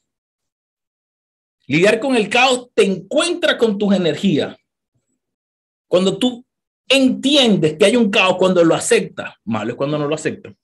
Lidiar 1.66 1.98
con 1.98 2.14
el 2.14 2.28
caos 2.28 2.68
te 2.74 2.84
encuentra 2.84 3.58
con 3.58 3.76
tus 3.76 3.92
energías. 3.94 4.56
Cuando 5.88 6.16
tú 6.16 6.44
entiendes 6.88 7.76
que 7.76 7.86
hay 7.86 7.96
un 7.96 8.10
caos, 8.10 8.36
cuando 8.38 8.62
lo 8.62 8.74
aceptas, 8.74 9.34
malo 9.44 9.72
es 9.72 9.76
cuando 9.76 9.98
no 9.98 10.06
lo 10.06 10.14
aceptas. 10.14 10.54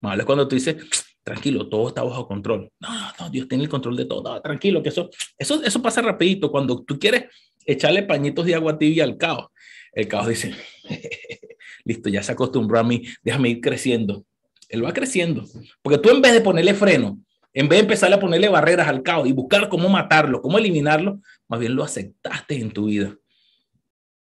Malo 0.00 0.20
es 0.20 0.26
cuando 0.26 0.46
tú 0.46 0.56
dices, 0.56 0.76
tranquilo, 1.22 1.68
todo 1.68 1.88
está 1.88 2.02
bajo 2.02 2.26
control. 2.26 2.70
No, 2.80 2.88
no, 3.18 3.30
Dios 3.30 3.48
tiene 3.48 3.64
el 3.64 3.70
control 3.70 3.96
de 3.96 4.06
todo. 4.06 4.40
tranquilo, 4.40 4.82
que 4.82 4.88
eso, 4.88 5.10
eso, 5.38 5.62
eso 5.62 5.82
pasa 5.82 6.02
rapidito. 6.02 6.50
Cuando 6.50 6.82
tú 6.82 6.98
quieres 6.98 7.26
echarle 7.64 8.02
pañitos 8.02 8.44
de 8.46 8.54
agua 8.54 8.78
tibia 8.78 9.04
al 9.04 9.16
caos, 9.16 9.48
el 9.92 10.08
caos 10.08 10.28
dice, 10.28 10.54
listo, 11.84 12.08
ya 12.08 12.22
se 12.22 12.32
acostumbró 12.32 12.78
a 12.78 12.84
mí, 12.84 13.02
déjame 13.22 13.50
ir 13.50 13.60
creciendo. 13.60 14.24
Él 14.68 14.84
va 14.84 14.92
creciendo. 14.92 15.44
Porque 15.82 15.98
tú 15.98 16.10
en 16.10 16.22
vez 16.22 16.32
de 16.32 16.40
ponerle 16.40 16.74
freno, 16.74 17.18
en 17.52 17.68
vez 17.68 17.78
de 17.78 17.82
empezar 17.82 18.12
a 18.12 18.18
ponerle 18.18 18.48
barreras 18.48 18.88
al 18.88 19.02
caos 19.02 19.28
y 19.28 19.32
buscar 19.32 19.68
cómo 19.68 19.88
matarlo, 19.88 20.40
cómo 20.40 20.58
eliminarlo, 20.58 21.20
más 21.48 21.60
bien 21.60 21.76
lo 21.76 21.84
aceptaste 21.84 22.58
en 22.58 22.70
tu 22.70 22.86
vida. 22.86 23.14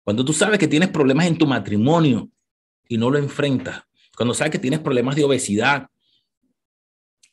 Cuando 0.04 0.26
tú 0.26 0.34
sabes 0.34 0.60
que 0.60 0.68
tienes 0.68 0.90
problemas 0.90 1.28
en 1.28 1.38
tu 1.38 1.48
matrimonio 1.48 2.30
y 2.90 2.98
no 2.98 3.10
lo 3.10 3.18
enfrentas, 3.18 3.84
cuando 4.18 4.34
sabes 4.34 4.52
que 4.52 4.60
tienes 4.60 4.82
problemas 4.82 5.16
de 5.16 5.24
obesidad, 5.24 5.88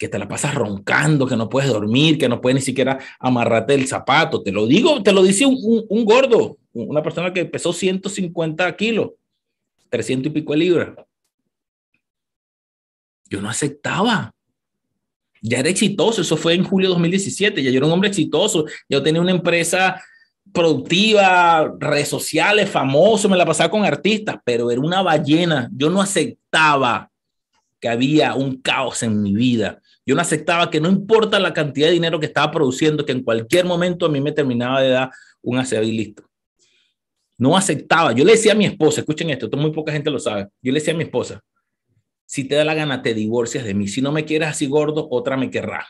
que 0.00 0.08
te 0.08 0.18
la 0.18 0.26
pasas 0.26 0.54
roncando, 0.54 1.26
que 1.26 1.36
no 1.36 1.50
puedes 1.50 1.70
dormir, 1.70 2.16
que 2.16 2.26
no 2.26 2.40
puedes 2.40 2.54
ni 2.54 2.62
siquiera 2.62 2.98
amarrarte 3.18 3.74
el 3.74 3.86
zapato. 3.86 4.42
Te 4.42 4.50
lo 4.50 4.66
digo, 4.66 5.02
te 5.02 5.12
lo 5.12 5.22
dice 5.22 5.44
un, 5.44 6.04
gordo, 6.06 6.56
una 6.72 7.02
persona 7.02 7.34
que 7.34 7.44
pesó 7.44 7.74
150 7.74 8.74
kilos, 8.76 9.10
300 9.90 10.30
y 10.30 10.34
pico 10.34 10.54
de 10.54 10.58
libras. 10.58 10.88
Yo 13.28 13.42
no 13.42 13.50
aceptaba. 13.50 14.32
Ya 15.42 15.58
era 15.58 15.68
exitoso, 15.68 16.22
eso 16.22 16.38
fue 16.38 16.54
en 16.54 16.64
julio 16.64 16.88
de 16.88 16.94
2017, 16.94 17.62
ya 17.62 17.70
yo 17.70 17.76
era 17.76 17.86
un 17.86 17.92
hombre 17.92 18.08
exitoso, 18.08 18.64
yo 18.88 19.02
tenía 19.02 19.20
una 19.20 19.32
empresa 19.32 20.02
productiva, 20.50 21.74
redes 21.78 22.08
sociales, 22.08 22.70
famoso, 22.70 23.28
me 23.28 23.36
la 23.36 23.44
pasaba 23.44 23.70
con 23.70 23.84
artistas, 23.84 24.36
pero 24.46 24.70
era 24.70 24.80
una 24.80 25.02
ballena. 25.02 25.68
Yo 25.74 25.90
no 25.90 26.00
aceptaba 26.00 27.10
que 27.78 27.88
había 27.88 28.34
un 28.34 28.60
caos 28.62 29.02
en 29.02 29.22
mi 29.22 29.34
vida. 29.34 29.80
Yo 30.10 30.16
no 30.16 30.22
aceptaba 30.22 30.68
que 30.68 30.80
no 30.80 30.88
importa 30.88 31.38
la 31.38 31.52
cantidad 31.52 31.86
de 31.86 31.92
dinero 31.92 32.18
que 32.18 32.26
estaba 32.26 32.50
produciendo, 32.50 33.06
que 33.06 33.12
en 33.12 33.22
cualquier 33.22 33.64
momento 33.64 34.06
a 34.06 34.08
mí 34.08 34.20
me 34.20 34.32
terminaba 34.32 34.82
de 34.82 34.88
dar 34.88 35.10
un 35.40 35.56
aseo 35.56 35.84
y 35.84 35.92
listo. 35.92 36.24
No 37.38 37.56
aceptaba. 37.56 38.10
Yo 38.12 38.24
le 38.24 38.32
decía 38.32 38.50
a 38.50 38.56
mi 38.56 38.66
esposa, 38.66 39.02
escuchen 39.02 39.30
esto, 39.30 39.46
esto 39.46 39.56
muy 39.56 39.70
poca 39.70 39.92
gente 39.92 40.10
lo 40.10 40.18
sabe. 40.18 40.48
Yo 40.60 40.72
le 40.72 40.80
decía 40.80 40.94
a 40.94 40.96
mi 40.96 41.04
esposa, 41.04 41.40
si 42.26 42.42
te 42.42 42.56
da 42.56 42.64
la 42.64 42.74
gana, 42.74 43.02
te 43.02 43.14
divorcias 43.14 43.62
de 43.62 43.72
mí. 43.72 43.86
Si 43.86 44.02
no 44.02 44.10
me 44.10 44.24
quieres 44.24 44.48
así 44.48 44.66
gordo, 44.66 45.06
otra 45.12 45.36
me 45.36 45.48
querrá. 45.48 45.86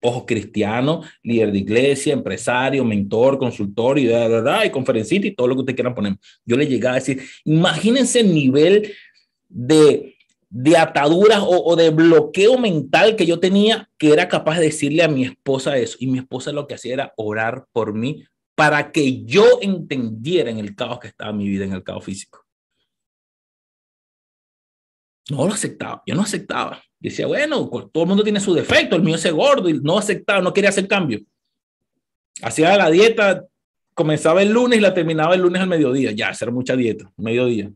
Ojo, 0.00 0.24
cristiano, 0.24 1.02
líder 1.24 1.50
de 1.50 1.58
iglesia, 1.58 2.12
empresario, 2.12 2.84
mentor, 2.84 3.36
consultor 3.36 3.98
y, 3.98 4.08
y 4.14 4.70
conferencista 4.70 5.26
y 5.26 5.34
todo 5.34 5.48
lo 5.48 5.56
que 5.56 5.60
ustedes 5.62 5.74
quieran 5.74 5.96
poner. 5.96 6.14
Yo 6.44 6.56
le 6.56 6.68
llegaba 6.68 6.92
a 6.94 7.00
decir, 7.00 7.20
imagínense 7.44 8.20
el 8.20 8.32
nivel 8.32 8.94
de, 9.48 10.15
de 10.48 10.76
ataduras 10.76 11.42
o, 11.42 11.74
de 11.76 11.90
bloqueo 11.90 12.58
mental 12.58 13.16
que 13.16 13.26
yo 13.26 13.40
tenía 13.40 13.90
que 13.98 14.12
era 14.12 14.28
capaz 14.28 14.58
de 14.58 14.66
decirle 14.66 15.02
a 15.02 15.08
mi 15.08 15.24
esposa 15.24 15.76
eso. 15.76 15.96
Y 16.00 16.06
mi 16.06 16.18
esposa 16.18 16.52
lo 16.52 16.66
que 16.66 16.74
hacía 16.74 16.94
era 16.94 17.14
orar 17.16 17.66
por 17.72 17.92
mí 17.94 18.24
para 18.54 18.90
que 18.90 19.24
yo 19.24 19.58
entendiera 19.60 20.50
en 20.50 20.58
el 20.58 20.74
caos 20.74 21.00
que 21.00 21.08
estaba 21.08 21.32
mi 21.32 21.48
vida, 21.48 21.64
en 21.64 21.72
el 21.72 21.82
caos 21.82 22.04
físico. 22.04 22.44
No 25.28 25.46
lo 25.46 25.52
aceptaba, 25.52 26.02
yo 26.06 26.14
no 26.14 26.22
aceptaba. 26.22 26.82
decía, 26.98 27.26
bueno, 27.26 27.68
todo 27.68 28.04
el 28.04 28.08
mundo 28.08 28.22
tiene 28.22 28.40
su 28.40 28.54
defecto, 28.54 28.96
el 28.96 29.02
mío 29.02 29.16
es 29.16 29.32
gordo 29.32 29.68
y 29.68 29.74
no 29.74 29.98
aceptaba, 29.98 30.40
no 30.40 30.52
quería 30.52 30.70
hacer 30.70 30.86
cambio. 30.86 31.20
Hacía 32.42 32.76
la 32.76 32.90
dieta, 32.90 33.44
comenzaba 33.92 34.42
el 34.42 34.52
lunes 34.52 34.78
y 34.78 34.82
la 34.82 34.94
terminaba 34.94 35.34
el 35.34 35.40
lunes 35.40 35.60
al 35.60 35.68
mediodía, 35.68 36.12
ya, 36.12 36.28
hacer 36.28 36.52
mucha 36.52 36.76
dieta, 36.76 37.10
mediodía. 37.16 37.70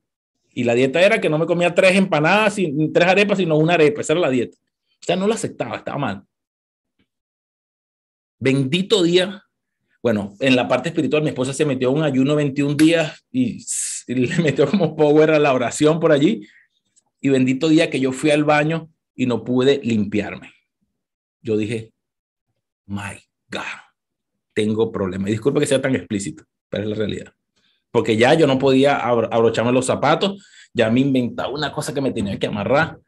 Y 0.53 0.65
la 0.65 0.75
dieta 0.75 1.01
era 1.01 1.21
que 1.21 1.29
no 1.29 1.39
me 1.39 1.47
comía 1.47 1.75
tres 1.75 1.97
empanadas, 1.97 2.57
tres 2.57 3.07
arepas, 3.07 3.39
sino 3.39 3.57
una 3.57 3.75
arepa, 3.75 4.01
esa 4.01 4.15
era 4.15 4.21
la 4.21 4.31
dieta. 4.31 4.57
O 5.01 5.05
sea, 5.05 5.17
no 5.17 5.27
lo 5.27 5.35
aceptaba, 5.35 5.77
estaba 5.77 5.99
mal. 5.99 6.23
Bendito 8.39 9.03
día. 9.03 9.45
Bueno, 10.03 10.35
en 10.41 10.57
la 10.57 10.67
parte 10.67 10.89
espiritual, 10.89 11.23
mi 11.23 11.29
esposa 11.29 11.53
se 11.53 11.67
metió 11.67 11.91
un 11.91 12.03
ayuno 12.03 12.35
21 12.35 12.75
días 12.75 13.25
y, 13.31 13.65
le 14.07 14.39
metió 14.39 14.69
como 14.69 14.97
power 14.97 15.31
a 15.33 15.39
la 15.39 15.53
oración 15.53 16.01
por 16.01 16.11
allí 16.11 16.47
y 17.21 17.29
bendito 17.29 17.69
día 17.69 17.91
que 17.91 18.01
yo 18.01 18.13
fui 18.13 18.31
al 18.31 18.45
baño 18.45 18.91
y 19.15 19.27
no 19.27 19.45
pude 19.45 19.81
limpiarme. 19.85 20.53
Yo 21.43 21.57
dije, 21.57 21.93
my 22.87 23.19
God, 23.51 23.63
tengo 24.55 24.91
problemas. 24.91 25.29
Y 25.29 25.33
disculpe 25.33 25.61
que 25.61 25.67
sea 25.67 25.81
tan 25.81 25.95
explícito, 25.95 26.45
pero 26.69 26.85
es 26.85 26.91
la 26.91 26.97
realidad. 26.97 27.35
Porque 27.91 28.17
ya 28.17 28.35
yo 28.35 28.47
no 28.47 28.59
podía 28.59 28.97
abrocharme 28.99 29.73
los 29.73 29.87
zapatos, 29.87 30.45
ya 30.73 30.91
me 30.91 31.01
inventaba 31.01 31.49
una 31.49 31.73
cosa 31.73 31.93
que 31.93 32.01
me 32.01 32.13
tenía 32.13 32.39
que 32.39 32.47
amarrar. 32.47 32.99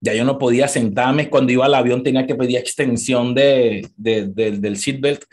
Ya 0.00 0.14
yo 0.14 0.24
no 0.24 0.38
podía 0.38 0.68
sentarme. 0.68 1.30
Cuando 1.30 1.52
iba 1.52 1.64
al 1.64 1.74
avión 1.74 2.02
tenía 2.02 2.26
que 2.26 2.34
pedir 2.34 2.58
extensión 2.58 3.34
de, 3.34 3.88
de, 3.96 4.26
del 4.26 4.76
seatbelt 4.76 5.24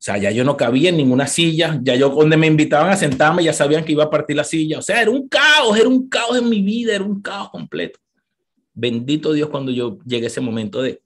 o 0.00 0.02
sea, 0.02 0.16
ya 0.16 0.30
yo 0.30 0.44
no 0.44 0.56
cabía 0.56 0.88
en 0.88 0.96
ninguna 0.96 1.26
silla, 1.26 1.78
ya 1.82 1.94
yo 1.94 2.08
donde 2.08 2.38
me 2.38 2.46
invitaban 2.46 2.88
a 2.88 2.96
sentarme 2.96 3.44
ya 3.44 3.52
sabían 3.52 3.84
que 3.84 3.92
iba 3.92 4.04
a 4.04 4.08
partir 4.08 4.34
la 4.34 4.44
silla. 4.44 4.78
O 4.78 4.82
sea, 4.82 5.02
era 5.02 5.10
un 5.10 5.28
caos, 5.28 5.78
era 5.78 5.90
un 5.90 6.08
caos 6.08 6.38
en 6.38 6.48
mi 6.48 6.62
vida, 6.62 6.94
era 6.94 7.04
un 7.04 7.20
caos 7.20 7.50
completo. 7.50 8.00
Bendito 8.72 9.34
Dios 9.34 9.50
cuando 9.50 9.70
yo 9.70 9.98
llegué 10.06 10.24
a 10.24 10.28
ese 10.28 10.40
momento 10.40 10.80
de, 10.80 11.02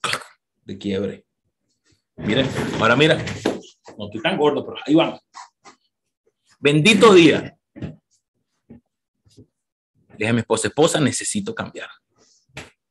de 0.64 0.78
quiebre. 0.78 1.24
Miren, 2.18 2.46
ahora 2.78 2.94
mira, 2.94 3.16
no 3.98 4.06
estoy 4.06 4.22
tan 4.22 4.38
gordo, 4.38 4.64
pero 4.64 4.78
ahí 4.86 4.94
vamos. 4.94 5.18
Bendito 6.64 7.12
día. 7.12 7.58
Le 7.76 7.92
dije 10.16 10.30
a 10.30 10.32
mi 10.32 10.40
esposa, 10.40 10.68
esposa, 10.68 10.98
necesito 10.98 11.54
cambiar. 11.54 11.90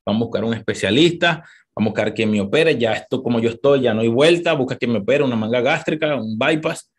Vamos 0.06 0.22
a 0.22 0.26
buscar 0.26 0.44
un 0.44 0.54
especialista, 0.54 1.44
Vamos 1.76 1.88
a 1.88 1.90
buscar 1.90 2.14
quien 2.14 2.30
me 2.30 2.40
opere, 2.40 2.78
ya 2.78 2.94
esto 2.94 3.24
como 3.24 3.40
yo 3.40 3.50
estoy, 3.50 3.82
ya 3.82 3.96
no 3.96 4.02
hay 4.02 4.10
vuelta, 4.10 4.54
busca 4.54 4.76
quien 4.76 4.92
me 4.92 5.00
opere, 5.00 5.24
una 5.24 5.36
manga 5.36 5.60
gástrica, 5.60 6.16
un 6.16 6.38
bypass. 6.38 6.94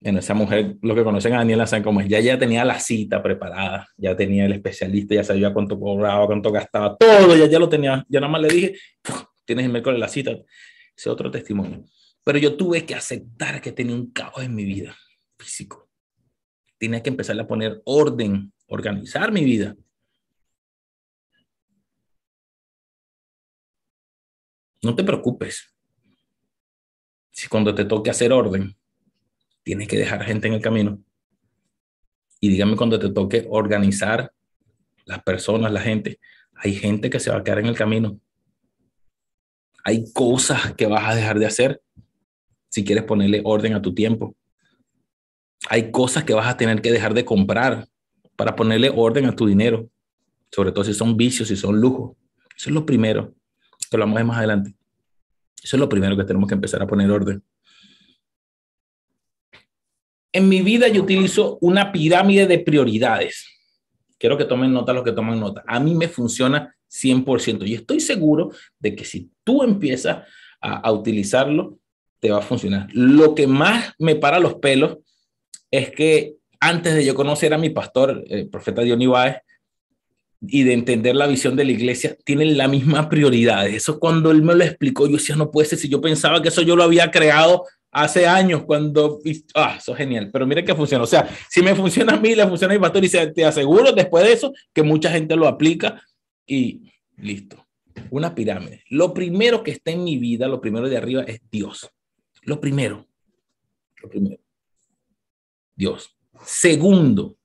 Bueno, 0.00 0.20
esa 0.20 0.32
mujer, 0.32 0.76
lo 0.80 0.94
que 0.94 1.02
conocen 1.02 1.32
a 1.32 1.38
Daniela 1.38 1.66
saben 1.66 1.82
cómo 1.82 2.00
es, 2.00 2.06
ya 2.06 2.20
ya 2.20 2.38
tenía 2.38 2.64
la 2.64 2.78
cita 2.78 3.20
preparada, 3.20 3.88
ya 3.96 4.14
tenía 4.14 4.46
el 4.46 4.52
especialista, 4.52 5.16
ya 5.16 5.24
sabía 5.24 5.52
cuánto 5.52 5.76
cobraba, 5.76 6.24
cuánto 6.26 6.52
gastaba, 6.52 6.96
todo, 6.96 7.34
ya, 7.34 7.46
ya 7.46 7.58
lo 7.58 7.68
tenía, 7.68 8.06
ya 8.08 8.20
nada 8.20 8.30
más 8.30 8.42
le 8.42 8.48
dije, 8.48 8.76
tienes 9.44 9.64
el 9.64 9.72
miércoles 9.72 9.98
la 9.98 10.06
cita, 10.06 10.30
ese 10.96 11.10
otro 11.10 11.32
testimonio. 11.32 11.84
Pero 12.22 12.38
yo 12.38 12.56
tuve 12.56 12.86
que 12.86 12.94
aceptar 12.94 13.60
que 13.60 13.72
tenía 13.72 13.96
un 13.96 14.12
caos 14.12 14.40
en 14.44 14.54
mi 14.54 14.64
vida 14.64 14.94
físico. 15.42 15.88
Tenía 16.78 17.02
que 17.02 17.10
empezar 17.10 17.38
a 17.38 17.46
poner 17.46 17.82
orden, 17.84 18.52
organizar 18.66 19.32
mi 19.32 19.44
vida. 19.44 19.76
No 24.82 24.96
te 24.96 25.04
preocupes. 25.04 25.72
Si 27.30 27.48
cuando 27.48 27.74
te 27.74 27.84
toque 27.84 28.10
hacer 28.10 28.32
orden, 28.32 28.76
tienes 29.62 29.88
que 29.88 29.98
dejar 29.98 30.24
gente 30.24 30.48
en 30.48 30.54
el 30.54 30.60
camino. 30.60 31.02
Y 32.40 32.48
dígame 32.48 32.76
cuando 32.76 32.98
te 32.98 33.10
toque 33.10 33.46
organizar 33.48 34.32
las 35.04 35.22
personas, 35.22 35.72
la 35.72 35.80
gente. 35.80 36.18
Hay 36.54 36.74
gente 36.74 37.10
que 37.10 37.20
se 37.20 37.30
va 37.30 37.38
a 37.38 37.44
quedar 37.44 37.60
en 37.60 37.66
el 37.66 37.76
camino. 37.76 38.20
Hay 39.84 40.12
cosas 40.12 40.74
que 40.74 40.86
vas 40.86 41.08
a 41.08 41.14
dejar 41.14 41.38
de 41.38 41.46
hacer 41.46 41.82
si 42.68 42.84
quieres 42.84 43.04
ponerle 43.04 43.42
orden 43.44 43.74
a 43.74 43.82
tu 43.82 43.94
tiempo. 43.94 44.34
Hay 45.68 45.90
cosas 45.90 46.24
que 46.24 46.34
vas 46.34 46.48
a 46.48 46.56
tener 46.56 46.82
que 46.82 46.90
dejar 46.90 47.14
de 47.14 47.24
comprar 47.24 47.86
para 48.36 48.56
ponerle 48.56 48.90
orden 48.94 49.26
a 49.26 49.36
tu 49.36 49.46
dinero, 49.46 49.88
sobre 50.50 50.72
todo 50.72 50.84
si 50.84 50.94
son 50.94 51.16
vicios, 51.16 51.48
si 51.48 51.56
son 51.56 51.80
lujos. 51.80 52.16
Eso 52.56 52.70
es 52.70 52.74
lo 52.74 52.84
primero 52.84 53.34
que 53.90 53.96
hablamos 53.96 54.18
de 54.18 54.24
más 54.24 54.38
adelante. 54.38 54.74
Eso 55.62 55.76
es 55.76 55.80
lo 55.80 55.88
primero 55.88 56.16
que 56.16 56.24
tenemos 56.24 56.48
que 56.48 56.54
empezar 56.54 56.82
a 56.82 56.86
poner 56.86 57.10
orden. 57.10 57.42
En 60.32 60.48
mi 60.48 60.62
vida 60.62 60.88
yo 60.88 61.02
utilizo 61.02 61.58
una 61.60 61.92
pirámide 61.92 62.46
de 62.46 62.58
prioridades. 62.58 63.46
Quiero 64.18 64.38
que 64.38 64.44
tomen 64.44 64.72
nota 64.72 64.92
los 64.92 65.04
que 65.04 65.12
toman 65.12 65.38
nota. 65.38 65.62
A 65.66 65.78
mí 65.78 65.94
me 65.94 66.08
funciona 66.08 66.74
100% 66.90 67.66
y 67.66 67.74
estoy 67.74 68.00
seguro 68.00 68.50
de 68.78 68.94
que 68.94 69.04
si 69.04 69.30
tú 69.44 69.62
empiezas 69.62 70.26
a, 70.60 70.92
utilizarlo, 70.92 71.78
te 72.20 72.30
va 72.30 72.38
a 72.38 72.42
funcionar. 72.42 72.88
Lo 72.92 73.34
que 73.34 73.46
más 73.46 73.94
me 73.98 74.14
para 74.14 74.38
los 74.38 74.54
pelos 74.54 74.98
es 75.72 75.90
que 75.90 76.36
antes 76.60 76.94
de 76.94 77.04
yo 77.04 77.16
conocer 77.16 77.52
a 77.52 77.58
mi 77.58 77.70
pastor, 77.70 78.22
el 78.28 78.48
profeta 78.48 78.82
Dion 78.82 79.02
Ibáez, 79.02 79.38
y 80.40 80.64
de 80.64 80.72
entender 80.72 81.14
la 81.14 81.26
visión 81.26 81.56
de 81.56 81.64
la 81.64 81.72
iglesia 81.72 82.16
tienen 82.24 82.56
la 82.56 82.68
misma 82.68 83.08
prioridad. 83.08 83.66
Eso 83.66 83.98
cuando 83.98 84.30
él 84.30 84.42
me 84.42 84.54
lo 84.54 84.64
explicó, 84.64 85.06
yo 85.06 85.16
decía, 85.16 85.36
no 85.36 85.50
puede 85.50 85.68
ser, 85.68 85.78
si 85.78 85.88
yo 85.88 86.00
pensaba 86.00 86.42
que 86.42 86.48
eso 86.48 86.62
yo 86.62 86.76
lo 86.76 86.82
había 86.82 87.10
creado 87.10 87.64
hace 87.92 88.26
años, 88.26 88.64
cuando, 88.64 89.20
ah, 89.54 89.76
eso 89.78 89.92
es 89.92 89.98
genial, 89.98 90.30
pero 90.32 90.46
mire 90.46 90.64
que 90.64 90.74
funciona. 90.74 91.04
O 91.04 91.06
sea, 91.06 91.28
si 91.48 91.62
me 91.62 91.74
funciona 91.74 92.14
a 92.14 92.20
mí, 92.20 92.34
le 92.34 92.46
funciona 92.46 92.74
a 92.74 92.76
mi 92.76 92.82
pastor 92.82 93.04
y 93.04 93.08
se, 93.08 93.26
te 93.28 93.44
aseguro 93.44 93.92
después 93.92 94.24
de 94.24 94.32
eso 94.32 94.52
que 94.72 94.82
mucha 94.82 95.10
gente 95.10 95.36
lo 95.36 95.46
aplica 95.46 96.02
y 96.46 96.92
listo. 97.16 97.64
Una 98.10 98.34
pirámide. 98.34 98.82
Lo 98.88 99.12
primero 99.12 99.62
que 99.62 99.72
está 99.72 99.90
en 99.90 100.04
mi 100.04 100.18
vida, 100.18 100.48
lo 100.48 100.60
primero 100.60 100.88
de 100.88 100.96
arriba 100.96 101.22
es 101.22 101.40
Dios. 101.50 101.90
Lo 102.42 102.60
primero. 102.60 103.06
Lo 104.02 104.08
primero. 104.08 104.38
Dios. 105.74 106.16
Segundo, 106.44 107.36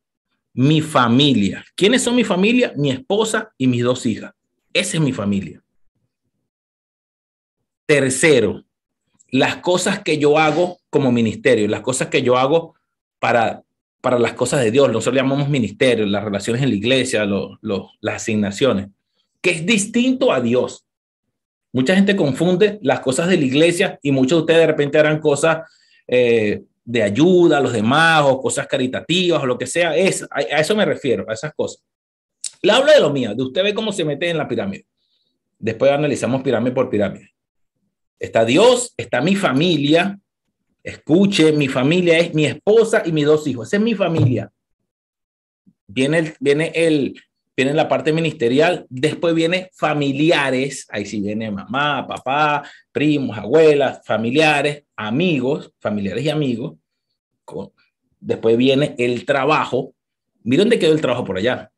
mi 0.53 0.81
familia. 0.81 1.63
¿Quiénes 1.75 2.01
son 2.03 2.15
mi 2.15 2.23
familia? 2.23 2.73
Mi 2.75 2.91
esposa 2.91 3.53
y 3.57 3.67
mis 3.67 3.83
dos 3.83 4.05
hijas. 4.05 4.33
Esa 4.73 4.97
es 4.97 5.03
mi 5.03 5.13
familia. 5.13 5.63
Tercero, 7.85 8.65
las 9.29 9.57
cosas 9.57 9.99
que 9.99 10.17
yo 10.17 10.37
hago 10.37 10.79
como 10.89 11.11
ministerio, 11.11 11.67
las 11.67 11.81
cosas 11.81 12.07
que 12.07 12.21
yo 12.21 12.37
hago 12.37 12.75
para, 13.19 13.63
para 14.01 14.19
las 14.19 14.33
cosas 14.33 14.61
de 14.61 14.71
Dios. 14.71 14.87
Nosotros 14.87 15.15
llamamos 15.15 15.49
ministerio, 15.49 16.05
las 16.05 16.23
relaciones 16.23 16.61
en 16.61 16.69
la 16.69 16.75
iglesia, 16.75 17.25
las 17.25 18.15
asignaciones, 18.15 18.87
que 19.41 19.51
es 19.51 19.65
distinto 19.65 20.31
a 20.31 20.41
Dios. 20.41 20.85
Mucha 21.73 21.95
gente 21.95 22.15
confunde 22.15 22.79
las 22.81 23.01
cosas 23.01 23.27
de 23.27 23.37
la 23.37 23.45
iglesia 23.45 23.99
y 24.01 24.11
muchos 24.11 24.39
de 24.39 24.41
ustedes 24.41 24.59
de 24.61 24.67
repente 24.67 24.97
harán 24.97 25.19
cosas 25.19 25.69
eh, 26.07 26.63
de 26.87 27.03
ayuda 27.03 27.57
a 27.57 27.61
los 27.61 27.73
demás 27.73 28.23
o 28.25 28.39
cosas 28.39 28.65
caritativas 28.65 29.43
o 29.43 29.45
lo 29.45 29.57
que 29.57 29.67
sea, 29.67 29.93
es, 29.93 30.25
a, 30.31 30.39
eso 30.39 30.73
me 30.73 30.85
refiero, 30.85 31.25
a 31.27 31.33
esas 31.33 31.53
cosas. 31.53 31.83
Le 32.61 32.71
hablo 32.71 32.93
de 32.93 33.01
lo 33.01 33.09
mío, 33.09 33.35
de 33.35 33.43
usted 33.43 33.61
ve 33.61 33.73
cómo 33.73 33.91
se 33.91 34.05
mete 34.05 34.29
en 34.29 34.37
la 34.37 34.47
pirámide. 34.47 34.85
Después 35.59 35.91
analizamos 35.91 36.41
pirámide 36.41 36.71
por 36.71 36.89
pirámide. 36.89 37.33
Está 38.17 38.45
Dios, 38.45 38.93
está 38.95 39.19
mi 39.19 39.35
familia. 39.35 40.17
Escuche, 40.81 41.51
mi 41.51 41.67
familia 41.67 42.19
es 42.19 42.33
mi 42.33 42.45
esposa 42.45 43.03
y 43.05 43.11
mis 43.11 43.25
dos 43.25 43.45
hijos. 43.47 43.67
Esa 43.67 43.75
es 43.75 43.83
mi 43.83 43.93
familia. 43.93 44.49
Viene 45.87 46.35
viene 46.39 46.71
el, 46.73 47.21
viene 47.53 47.73
la 47.73 47.89
parte 47.89 48.13
ministerial, 48.13 48.85
después 48.89 49.35
viene 49.35 49.69
familiares, 49.73 50.87
ahí 50.89 51.05
sí 51.05 51.19
viene 51.19 51.51
mamá, 51.51 52.07
papá, 52.07 52.63
primos, 52.93 53.37
abuelas, 53.37 53.99
familiares, 54.05 54.83
amigos, 54.97 55.71
familiares 55.79 56.25
y 56.25 56.29
amigos. 56.29 56.77
Después 58.19 58.57
viene 58.57 58.95
el 58.97 59.23
trabajo. 59.25 59.93
Mira 60.43 60.63
dónde 60.63 60.79
quedó 60.79 60.91
el 60.93 61.01
trabajo 61.01 61.23
por 61.23 61.37
allá. 61.37 61.71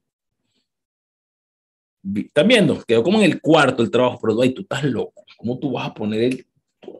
¿Están 2.16 2.48
viendo? 2.48 2.82
Quedó 2.86 3.04
como 3.04 3.20
en 3.20 3.26
el 3.26 3.42
cuarto 3.42 3.84
el 3.84 3.92
trabajo, 3.92 4.20
pero 4.22 4.42
ay, 4.42 4.54
tú 4.54 4.62
estás 4.62 4.84
loco. 4.86 5.24
¿Cómo 5.38 5.60
tú 5.60 5.74
vas 5.74 5.88
a 5.88 5.94
poner 5.94 6.24
el... 6.24 6.48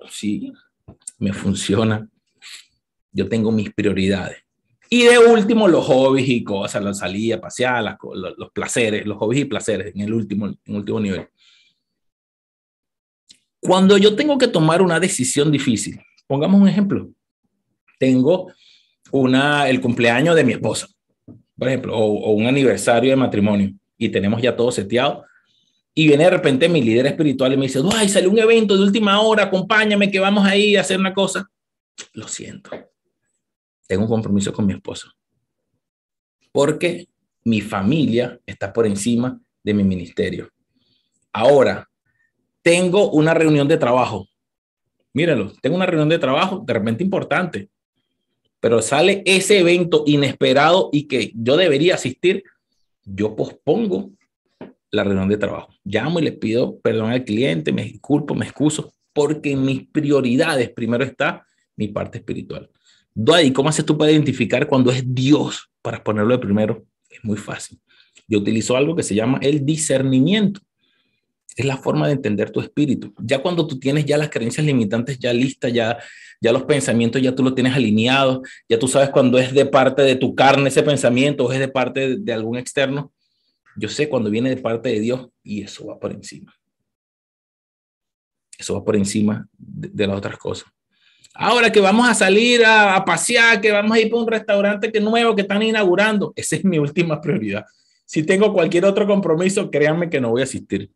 Sí, 0.10 0.52
me 1.18 1.34
funciona. 1.34 2.08
Yo 3.12 3.28
tengo 3.28 3.52
mis 3.52 3.74
prioridades. 3.74 4.44
Y 4.90 5.04
de 5.04 5.20
último, 5.20 5.68
los 5.68 5.86
hobbies 5.86 6.28
y 6.28 6.44
cosas, 6.44 6.84
la 6.84 6.94
salida, 6.94 7.40
pasear, 7.40 7.98
los, 8.02 8.38
los, 8.38 8.52
placeres, 8.52 9.06
los 9.06 9.18
hobbies 9.18 9.44
y 9.44 9.46
placeres 9.46 9.96
en 9.96 10.02
el 10.02 10.14
último, 10.14 10.48
en 10.48 10.76
último 10.76 11.00
nivel. 11.00 11.28
Cuando 13.62 13.98
yo 13.98 14.16
tengo 14.16 14.38
que 14.38 14.48
tomar 14.48 14.82
una 14.82 15.00
decisión 15.00 15.52
difícil, 15.52 16.02
pongamos 16.30 16.62
un 16.62 16.70
ejemplo. 16.70 17.10
Tengo 18.00 18.54
una, 19.12 19.68
el 19.68 19.82
cumpleaños 19.82 20.34
de 20.38 20.46
mi 20.46 20.54
esposa, 20.54 20.88
por 21.58 21.68
ejemplo, 21.68 21.98
o, 21.98 22.06
o 22.06 22.32
un 22.32 22.46
aniversario 22.46 23.10
de 23.10 23.18
matrimonio 23.18 23.74
y 23.98 24.08
tenemos 24.08 24.42
ya 24.42 24.56
todo 24.56 24.72
seteado. 24.72 25.26
Y 25.94 26.08
viene 26.08 26.24
de 26.24 26.30
repente 26.30 26.70
mi 26.70 26.82
líder 26.82 27.08
espiritual 27.08 27.52
y 27.52 27.58
me 27.58 27.66
dice, 27.66 27.82
ay, 27.94 28.08
sale 28.08 28.28
un 28.28 28.40
evento 28.40 28.78
de 28.78 28.84
última 28.84 29.20
hora, 29.20 29.44
acompáñame 29.44 30.10
que 30.10 30.22
vamos 30.22 30.46
ahí 30.46 30.78
a 30.78 30.82
hacer 30.82 30.98
una 30.98 31.14
cosa. 31.14 31.50
Lo 32.14 32.30
siento 32.30 32.70
tengo 33.90 34.04
un 34.04 34.10
compromiso 34.10 34.54
con 34.54 34.68
mi 34.68 34.74
esposo. 34.74 35.12
Porque 36.52 37.08
mi 37.44 37.60
familia 37.60 38.40
está 38.46 38.72
por 38.72 38.86
encima 38.86 39.42
de 39.64 39.74
mi 39.74 39.84
ministerio. 39.84 40.52
Ahora, 41.34 41.90
tengo 42.62 43.10
una 43.10 43.34
reunión 43.34 43.68
de 43.68 43.78
trabajo. 43.78 44.28
Mírenlo, 45.20 45.52
tengo 45.62 45.76
una 45.76 45.86
reunión 45.86 46.08
de 46.08 46.18
trabajo 46.18 46.64
de 46.66 46.74
repente 46.74 47.04
importante, 47.04 47.68
pero 48.62 48.82
sale 48.82 49.22
ese 49.26 49.60
evento 49.60 50.06
inesperado 50.08 50.90
y 50.94 51.10
que 51.10 51.34
yo 51.36 51.58
debería 51.58 51.96
asistir, 51.96 52.46
yo 53.04 53.36
pospongo 53.36 54.12
la 54.92 55.04
reunión 55.04 55.28
de 55.28 55.36
trabajo. 55.36 55.74
Llamo 55.84 56.20
y 56.20 56.24
le 56.24 56.32
pido 56.32 56.80
perdón 56.80 57.12
al 57.12 57.26
cliente, 57.26 57.74
me 57.74 57.84
disculpo, 57.84 58.34
me 58.34 58.46
excuso, 58.46 58.94
porque 59.12 59.52
en 59.52 59.66
mis 59.66 59.90
prioridades 59.90 60.70
primero 60.70 61.04
está 61.04 61.46
mi 61.76 61.90
parte 61.90 62.20
espiritual. 62.20 62.70
¿Y 63.44 63.52
¿cómo 63.52 63.68
haces 63.68 63.84
tú 63.84 63.98
para 63.98 64.14
identificar 64.14 64.68
cuando 64.68 64.90
es 64.90 65.04
Dios 65.06 65.70
para 65.82 66.02
ponerlo 66.02 66.34
de 66.34 66.40
primero? 66.40 66.86
Es 67.10 67.22
muy 67.26 67.36
fácil. 67.36 67.78
Yo 68.26 68.40
utilizo 68.40 68.78
algo 68.78 68.96
que 68.96 69.04
se 69.04 69.16
llama 69.16 69.38
el 69.42 69.66
discernimiento. 69.66 70.62
Es 71.60 71.66
la 71.66 71.76
forma 71.76 72.08
de 72.08 72.14
entender 72.14 72.52
tu 72.52 72.62
espíritu. 72.62 73.14
Ya 73.22 73.42
cuando 73.42 73.68
tú 73.68 73.78
tienes 73.78 74.06
ya 74.06 74.18
las 74.18 74.30
creencias 74.30 74.66
limitantes 74.66 75.20
ya 75.20 75.34
listas, 75.34 75.74
ya, 75.74 75.98
ya 76.40 76.54
los 76.54 76.64
pensamientos 76.64 77.22
ya 77.22 77.36
tú 77.36 77.44
los 77.44 77.54
tienes 77.54 77.76
alineados, 77.76 78.48
ya 78.70 78.80
tú 78.80 78.88
sabes 78.88 79.10
cuando 79.10 79.38
es 79.38 79.54
de 79.54 79.66
parte 79.66 80.04
de 80.04 80.16
tu 80.16 80.34
carne 80.34 80.70
ese 80.70 80.84
pensamiento 80.84 81.44
o 81.44 81.52
es 81.52 81.60
de 81.60 81.68
parte 81.68 82.16
de, 82.16 82.32
algún 82.34 82.58
externo. 82.58 83.12
Yo 83.76 83.90
sé 83.90 84.08
cuando 84.08 84.30
viene 84.30 84.50
de 84.50 84.56
parte 84.56 84.88
de 84.88 85.02
Dios 85.02 85.28
y 85.44 85.64
eso 85.64 85.88
va 85.88 86.00
por 86.00 86.14
encima. 86.14 86.56
Eso 88.58 88.76
va 88.76 88.86
por 88.86 88.96
encima 88.96 89.46
de, 89.58 90.08
las 90.08 90.18
otras 90.18 90.38
cosas. 90.38 90.70
Ahora 91.34 91.74
que 91.74 91.82
vamos 91.82 92.08
a 92.08 92.14
salir 92.14 92.64
a, 92.66 93.04
pasear, 93.04 93.60
que 93.60 93.74
vamos 93.74 93.98
a 93.98 94.00
ir 94.00 94.10
para 94.10 94.22
un 94.22 94.30
restaurante 94.30 94.94
que 94.94 95.02
nuevo 95.02 95.36
que 95.36 95.42
están 95.42 95.62
inaugurando, 95.62 96.32
esa 96.38 96.56
es 96.56 96.64
mi 96.64 96.80
última 96.80 97.20
prioridad. 97.20 97.66
Si 98.06 98.24
tengo 98.24 98.54
cualquier 98.54 98.86
otro 98.86 99.06
compromiso, 99.06 99.70
créanme 99.70 100.10
que 100.10 100.22
no 100.22 100.30
voy 100.30 100.40
a 100.40 100.46
asistir. 100.46 100.90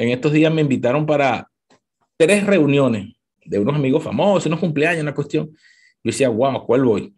En 0.00 0.08
estos 0.08 0.32
días 0.32 0.50
me 0.50 0.62
invitaron 0.62 1.04
para 1.04 1.46
tres 2.16 2.46
reuniones 2.46 3.12
de 3.44 3.58
unos 3.58 3.74
amigos 3.74 4.02
famosos, 4.02 4.46
unos 4.46 4.58
cumpleaños, 4.58 5.02
una 5.02 5.14
cuestión. 5.14 5.48
Yo 5.48 5.54
decía, 6.02 6.30
wow, 6.30 6.64
¿cuál 6.64 6.84
voy? 6.84 7.14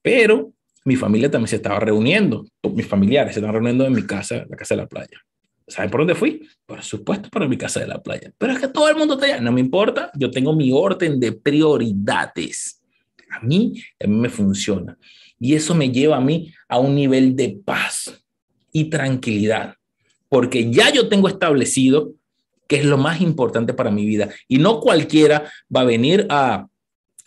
Pero 0.00 0.52
mi 0.84 0.94
familia 0.94 1.28
también 1.28 1.48
se 1.48 1.56
estaba 1.56 1.80
reuniendo, 1.80 2.46
mis 2.62 2.86
familiares 2.86 3.34
se 3.34 3.40
estaban 3.40 3.54
reuniendo 3.54 3.84
en 3.86 3.92
mi 3.92 4.06
casa, 4.06 4.46
la 4.48 4.56
casa 4.56 4.76
de 4.76 4.82
la 4.82 4.86
playa. 4.86 5.18
¿Saben 5.66 5.90
por 5.90 6.02
dónde 6.02 6.14
fui? 6.14 6.48
Por 6.64 6.80
supuesto, 6.84 7.28
para 7.28 7.48
mi 7.48 7.58
casa 7.58 7.80
de 7.80 7.88
la 7.88 8.00
playa. 8.00 8.30
Pero 8.38 8.52
es 8.52 8.60
que 8.60 8.68
todo 8.68 8.88
el 8.88 8.94
mundo 8.94 9.14
está 9.14 9.26
allá. 9.26 9.40
No 9.40 9.50
me 9.50 9.60
importa. 9.60 10.12
Yo 10.14 10.30
tengo 10.30 10.54
mi 10.54 10.70
orden 10.70 11.18
de 11.18 11.32
prioridades. 11.32 12.80
A 13.30 13.40
mí, 13.40 13.82
a 14.00 14.06
mí 14.06 14.16
me 14.16 14.28
funciona. 14.28 14.96
Y 15.40 15.56
eso 15.56 15.74
me 15.74 15.90
lleva 15.90 16.18
a 16.18 16.20
mí 16.20 16.52
a 16.68 16.78
un 16.78 16.94
nivel 16.94 17.34
de 17.34 17.60
paz 17.64 18.24
y 18.70 18.88
tranquilidad. 18.88 19.74
Porque 20.30 20.70
ya 20.70 20.90
yo 20.90 21.10
tengo 21.10 21.28
establecido 21.28 22.12
que 22.66 22.76
es 22.76 22.84
lo 22.84 22.96
más 22.96 23.20
importante 23.20 23.74
para 23.74 23.90
mi 23.90 24.06
vida. 24.06 24.30
Y 24.46 24.58
no 24.58 24.80
cualquiera 24.80 25.50
va 25.74 25.80
a 25.80 25.84
venir 25.84 26.26
a 26.30 26.68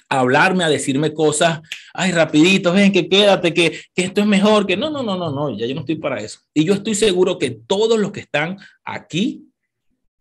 hablarme, 0.08 0.64
a 0.64 0.70
decirme 0.70 1.14
cosas, 1.14 1.60
ay, 1.94 2.12
rapidito, 2.12 2.72
ven, 2.72 2.94
que 2.94 3.10
quédate, 3.10 3.54
que, 3.54 3.72
que, 3.94 4.04
esto 4.04 4.22
es 4.22 4.28
mejor, 4.28 4.66
que 4.66 4.78
no, 4.78 4.90
no, 4.90 5.04
no, 5.04 5.18
no, 5.18 5.32
no, 5.32 5.58
ya 5.58 5.66
yo 5.66 5.76
no 5.76 5.82
estoy 5.82 5.96
para 5.96 6.22
eso. 6.22 6.40
Y 6.54 6.64
yo 6.64 6.74
estoy 6.74 6.96
seguro 6.96 7.38
que 7.38 7.52
todos 7.52 8.00
los 8.00 8.14
que 8.14 8.22
están 8.22 8.58
aquí 8.86 9.44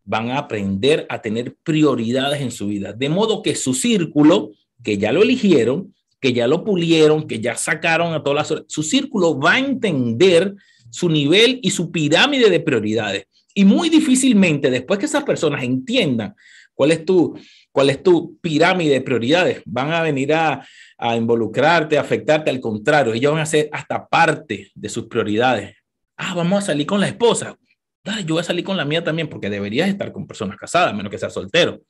van 0.04 0.30
a 0.30 0.38
aprender 0.38 1.06
a 1.08 1.22
tener 1.22 1.54
prioridades 1.62 2.40
en 2.40 2.50
su 2.50 2.66
vida, 2.66 2.92
de 2.92 3.08
modo 3.08 3.42
que 3.42 3.54
su 3.54 3.74
círculo, 3.74 4.50
que 4.82 4.98
ya 4.98 5.12
lo 5.12 5.22
eligieron, 5.22 5.94
que 6.20 6.32
ya 6.32 6.46
lo 6.46 6.64
pulieron, 6.64 7.26
que 7.26 7.40
ya 7.40 7.56
sacaron 7.56 8.12
a 8.14 8.22
todas 8.22 8.50
las 8.50 8.64
su 8.66 8.82
círculo 8.82 9.38
va 9.38 9.52
a 9.52 9.58
entender 9.58 10.54
su 10.92 11.08
nivel 11.08 11.58
y 11.62 11.70
su 11.70 11.90
pirámide 11.90 12.50
de 12.50 12.60
prioridades. 12.60 13.26
Y 13.54 13.64
muy 13.64 13.88
difícilmente, 13.88 14.70
después 14.70 15.00
que 15.00 15.06
esas 15.06 15.24
personas 15.24 15.64
entiendan 15.64 16.34
cuál 16.74 16.92
es 16.92 17.04
tu, 17.04 17.36
¿Cuál 17.72 17.88
es 17.88 18.02
tu 18.02 18.38
pirámide 18.38 18.92
de 18.92 19.00
prioridades? 19.00 19.62
Van 19.64 19.90
a 19.92 20.02
venir 20.02 20.34
a, 20.34 20.64
a 20.98 21.16
involucrarte, 21.16 21.96
a 21.96 22.02
afectarte, 22.02 22.50
al 22.50 22.60
contrario, 22.60 23.14
ellos 23.14 23.32
van 23.32 23.40
a 23.40 23.46
ser 23.46 23.70
hasta 23.72 24.06
parte 24.06 24.70
de 24.74 24.88
sus 24.90 25.06
prioridades. 25.06 25.74
Ah, 26.18 26.34
vamos 26.34 26.62
a 26.62 26.66
salir 26.66 26.86
con 26.86 27.00
la 27.00 27.08
esposa. 27.08 27.56
Dale, 28.04 28.24
yo 28.24 28.34
voy 28.34 28.42
a 28.42 28.44
salir 28.44 28.62
con 28.62 28.76
la 28.76 28.84
mía 28.84 29.02
también, 29.02 29.26
porque 29.26 29.48
deberías 29.48 29.88
estar 29.88 30.12
con 30.12 30.26
personas 30.26 30.58
casadas, 30.58 30.94
menos 30.94 31.10
que 31.10 31.16
seas 31.16 31.32
soltero. 31.32 31.80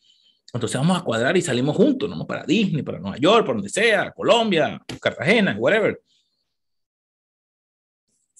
Entonces 0.55 0.79
vamos 0.79 0.97
a 0.97 1.03
cuadrar 1.03 1.37
y 1.37 1.43
salimos 1.43 1.74
juntos, 1.74 2.09
¿no? 2.09 2.27
Para 2.27 2.45
Disney, 2.45 2.83
para 2.83 3.01
Nueva 3.01 3.16
York, 3.16 3.45
para 3.45 3.55
donde 3.55 3.70
sea, 3.70 4.12
Colombia, 4.12 4.81
Cartagena, 5.01 5.57
whatever. 5.59 6.01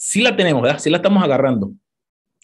Sí 0.05 0.20
la 0.20 0.37
tenemos, 0.37 0.62
¿verdad? 0.62 0.81
Sí 0.81 0.91
la 0.91 0.97
estamos 0.97 1.23
agarrando. 1.23 1.73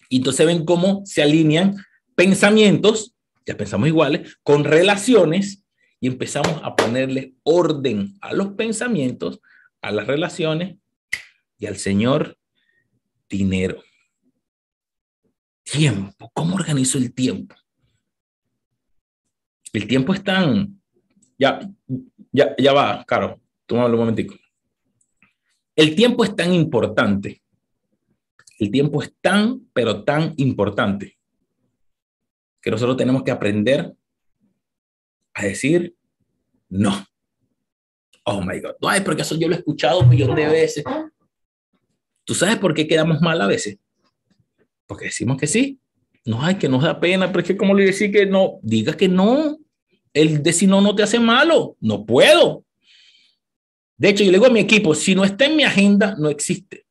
Y 0.07 0.17
entonces 0.17 0.45
ven 0.45 0.63
cómo 0.63 1.01
se 1.05 1.21
alinean 1.21 1.75
pensamientos 2.15 3.13
ya 3.49 3.57
pensamos 3.57 3.87
iguales, 3.87 4.37
con 4.43 4.63
relaciones 4.63 5.65
y 5.99 6.05
empezamos 6.05 6.61
a 6.63 6.75
ponerle 6.75 7.33
orden 7.41 8.13
a 8.21 8.31
los 8.31 8.49
pensamientos, 8.49 9.41
a 9.81 9.91
las 9.91 10.05
relaciones 10.05 10.77
y 11.57 11.65
al 11.65 11.77
Señor 11.77 12.37
dinero. 13.27 13.81
Tiempo, 15.63 16.29
¿cómo 16.31 16.55
organizo 16.55 16.99
el 16.99 17.11
tiempo? 17.11 17.55
El 19.73 19.87
tiempo 19.87 20.13
es 20.13 20.23
tan... 20.23 20.79
Ya, 21.39 21.59
ya, 22.31 22.55
ya 22.55 22.71
va, 22.71 23.03
Caro, 23.05 23.41
tómalo 23.65 23.93
un 23.95 23.99
momentico. 23.99 24.35
El 25.75 25.95
tiempo 25.95 26.23
es 26.23 26.35
tan 26.35 26.53
importante. 26.53 27.41
El 28.59 28.71
tiempo 28.71 29.01
es 29.01 29.13
tan, 29.21 29.67
pero 29.73 30.03
tan 30.03 30.33
importante 30.37 31.17
que 32.61 32.69
nosotros 32.69 32.97
tenemos 32.97 33.23
que 33.23 33.31
aprender 33.31 33.95
a 35.33 35.43
decir 35.45 35.95
no. 36.67 37.05
Oh 38.25 38.41
my 38.41 38.59
God. 38.59 38.75
Ay, 38.81 39.01
porque 39.01 39.21
eso 39.21 39.35
yo 39.37 39.47
lo 39.47 39.55
he 39.55 39.59
escuchado 39.59 40.01
un 40.01 40.09
millón 40.09 40.35
de 40.35 40.47
veces. 40.47 40.83
¿Tú 42.25 42.35
sabes 42.35 42.57
por 42.57 42.73
qué 42.73 42.85
quedamos 42.85 43.21
mal 43.21 43.41
a 43.41 43.47
veces? 43.47 43.79
Porque 44.85 45.05
decimos 45.05 45.37
que 45.37 45.47
sí. 45.47 45.79
No, 46.25 46.43
hay 46.43 46.55
que 46.55 46.69
nos 46.69 46.83
da 46.83 46.99
pena, 46.99 47.27
pero 47.27 47.39
es 47.39 47.47
que 47.47 47.57
como 47.57 47.73
le 47.73 47.85
decir 47.85 48.11
que 48.11 48.25
no, 48.25 48.59
diga 48.61 48.95
que 48.95 49.07
no. 49.07 49.57
El 50.13 50.43
decir 50.43 50.67
no 50.67 50.81
no 50.81 50.93
te 50.93 51.03
hace 51.03 51.19
malo. 51.19 51.77
No 51.79 52.05
puedo. 52.05 52.65
De 53.97 54.09
hecho, 54.09 54.23
yo 54.23 54.31
le 54.31 54.37
digo 54.37 54.47
a 54.47 54.53
mi 54.53 54.59
equipo, 54.59 54.93
si 54.93 55.15
no 55.15 55.23
está 55.23 55.45
en 55.45 55.55
mi 55.55 55.63
agenda, 55.63 56.15
no 56.19 56.29
existe. 56.29 56.85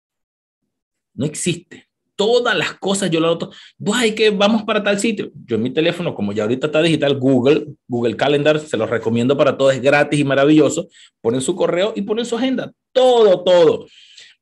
No 1.19 1.27
existe 1.27 1.89
todas 2.19 2.59
las 2.59 2.74
cosas 2.74 3.11
yo 3.11 3.20
lo 3.20 3.28
noto. 3.28 3.53
Ay, 3.95 4.12
que 4.12 4.31
vamos 4.31 4.65
para 4.65 4.82
tal 4.82 4.99
sitio. 4.99 5.31
Yo 5.47 5.55
en 5.55 5.62
mi 5.62 5.70
teléfono, 5.70 6.16
como 6.16 6.32
ya 6.32 6.43
ahorita 6.43 6.66
está 6.66 6.82
digital, 6.82 7.16
Google, 7.16 7.66
Google 7.86 8.16
Calendar, 8.16 8.59
se 8.59 8.77
los 8.77 8.90
recomiendo 8.90 9.36
para 9.36 9.57
todos, 9.57 9.74
es 9.74 9.81
gratis 9.81 10.19
y 10.19 10.24
maravilloso. 10.24 10.89
Ponen 11.20 11.40
su 11.40 11.55
correo 11.55 11.93
y 11.95 12.03
ponen 12.03 12.27
su 12.27 12.36
agenda. 12.36 12.73
Todo, 12.93 13.45
todo. 13.45 13.86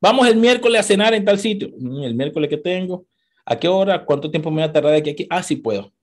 Vamos 0.01 0.27
el 0.27 0.37
miércoles 0.37 0.79
a 0.79 0.83
cenar 0.83 1.13
en 1.13 1.23
tal 1.23 1.37
sitio. 1.37 1.69
Mm, 1.77 2.01
el 2.01 2.15
miércoles 2.15 2.49
que 2.49 2.57
tengo. 2.57 3.05
¿A 3.45 3.55
qué 3.59 3.67
hora? 3.67 4.03
¿Cuánto 4.03 4.31
tiempo 4.31 4.49
me 4.49 4.61
voy 4.61 4.69
a 4.69 4.73
tardar 4.73 4.93
de 4.93 4.97
aquí 4.97 5.09
aquí? 5.11 5.27
Ah, 5.29 5.43
sí 5.43 5.57
puedo. 5.57 5.93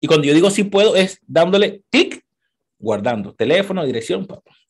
Y 0.00 0.06
cuando 0.06 0.26
yo 0.26 0.34
digo 0.34 0.50
sí 0.50 0.62
puedo, 0.62 0.94
es 0.94 1.18
dándole 1.26 1.82
clic, 1.90 2.24
guardando 2.78 3.34
teléfono, 3.34 3.84
dirección. 3.84 4.24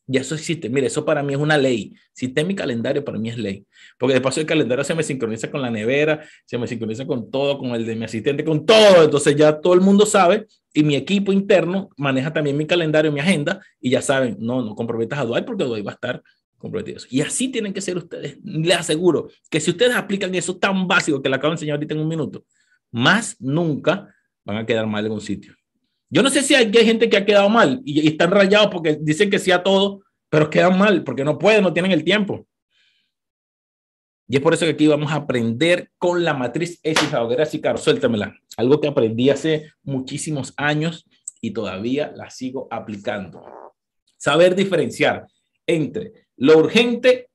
Ya 0.07 0.21
eso 0.21 0.35
existe. 0.35 0.69
Mire, 0.69 0.87
eso 0.87 1.03
para 1.03 1.23
mí 1.23 1.33
es 1.33 1.39
una 1.39 1.57
ley. 1.57 1.95
Si 2.13 2.31
en 2.35 2.47
mi 2.47 2.53
calendario, 2.53 3.03
para 3.03 3.17
mí 3.17 3.29
es 3.29 3.37
ley. 3.37 3.65
Porque 3.97 4.13
de 4.13 4.21
paso 4.21 4.39
el 4.39 4.45
calendario 4.45 4.83
se 4.83 4.93
me 4.93 5.01
sincroniza 5.01 5.49
con 5.49 5.61
la 5.61 5.71
nevera, 5.71 6.23
se 6.45 6.57
me 6.57 6.67
sincroniza 6.67 7.05
con 7.07 7.31
todo, 7.31 7.57
con 7.57 7.71
el 7.71 7.85
de 7.85 7.95
mi 7.95 8.05
asistente, 8.05 8.43
con 8.43 8.65
todo. 8.65 9.03
Entonces 9.03 9.35
ya 9.35 9.59
todo 9.59 9.73
el 9.73 9.81
mundo 9.81 10.05
sabe 10.05 10.45
y 10.73 10.83
mi 10.83 10.95
equipo 10.95 11.33
interno 11.33 11.89
maneja 11.97 12.31
también 12.31 12.55
mi 12.55 12.67
calendario, 12.67 13.11
mi 13.11 13.19
agenda 13.19 13.61
y 13.79 13.89
ya 13.89 14.01
saben, 14.01 14.37
no, 14.39 14.61
no 14.61 14.75
comprometas 14.75 15.19
a 15.19 15.25
Dwight 15.25 15.45
porque 15.45 15.63
Dwight 15.63 15.85
va 15.85 15.91
a 15.91 15.95
estar 15.95 16.23
comprometido. 16.57 17.01
Y 17.09 17.21
así 17.21 17.47
tienen 17.49 17.73
que 17.73 17.81
ser 17.81 17.97
ustedes. 17.97 18.37
Les 18.43 18.77
aseguro 18.77 19.29
que 19.49 19.59
si 19.59 19.71
ustedes 19.71 19.95
aplican 19.95 20.35
eso 20.35 20.57
tan 20.57 20.87
básico 20.87 21.21
que 21.21 21.29
le 21.29 21.35
acabo 21.35 21.51
de 21.51 21.55
enseñar 21.55 21.75
ahorita 21.75 21.95
en 21.95 22.01
un 22.01 22.07
minuto, 22.07 22.45
más 22.91 23.37
nunca 23.39 24.13
van 24.43 24.57
a 24.57 24.65
quedar 24.65 24.85
mal 24.85 25.05
en 25.05 25.13
un 25.13 25.21
sitio. 25.21 25.55
Yo 26.09 26.21
no 26.23 26.29
sé 26.29 26.41
si 26.41 26.55
hay, 26.55 26.71
gente 26.71 27.09
que 27.09 27.17
ha 27.17 27.25
quedado 27.25 27.49
mal 27.49 27.81
y, 27.83 28.07
están 28.07 28.31
rayados 28.31 28.67
porque 28.71 28.97
dicen 28.99 29.29
que 29.29 29.39
sí 29.39 29.51
a 29.51 29.63
todo, 29.63 30.01
pero 30.29 30.49
quedan 30.49 30.77
mal 30.77 31.03
porque 31.03 31.23
no 31.23 31.37
pueden, 31.37 31.63
no 31.63 31.73
tienen 31.73 31.91
el 31.91 32.03
tiempo. 32.03 32.47
Y 34.27 34.37
es 34.37 34.41
por 34.41 34.53
eso 34.53 34.65
que 34.65 34.71
aquí 34.71 34.87
vamos 34.87 35.11
a 35.11 35.15
aprender 35.15 35.91
con 35.97 36.23
la 36.23 36.33
matriz 36.33 36.81
Caro, 37.61 37.77
suéltamela. 37.77 38.35
Algo 38.57 38.81
que 38.81 38.87
aprendí 38.87 39.29
hace 39.29 39.71
muchísimos 39.83 40.53
años 40.57 41.05
y 41.41 41.51
todavía 41.51 42.11
la 42.15 42.29
sigo 42.31 42.67
aplicando. 42.71 43.45
Saber 44.17 44.55
diferenciar 44.55 45.27
entre 45.67 46.27
lo 46.37 46.57
urgente 46.57 47.29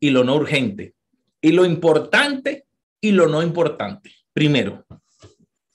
y 0.00 0.10
lo 0.10 0.24
no 0.24 0.34
urgente. 0.34 0.94
Y 1.40 1.52
lo 1.52 1.64
importante 1.64 2.66
y 3.00 3.12
lo 3.12 3.28
no 3.28 3.42
importante. 3.42 4.10
Primero, 4.32 4.84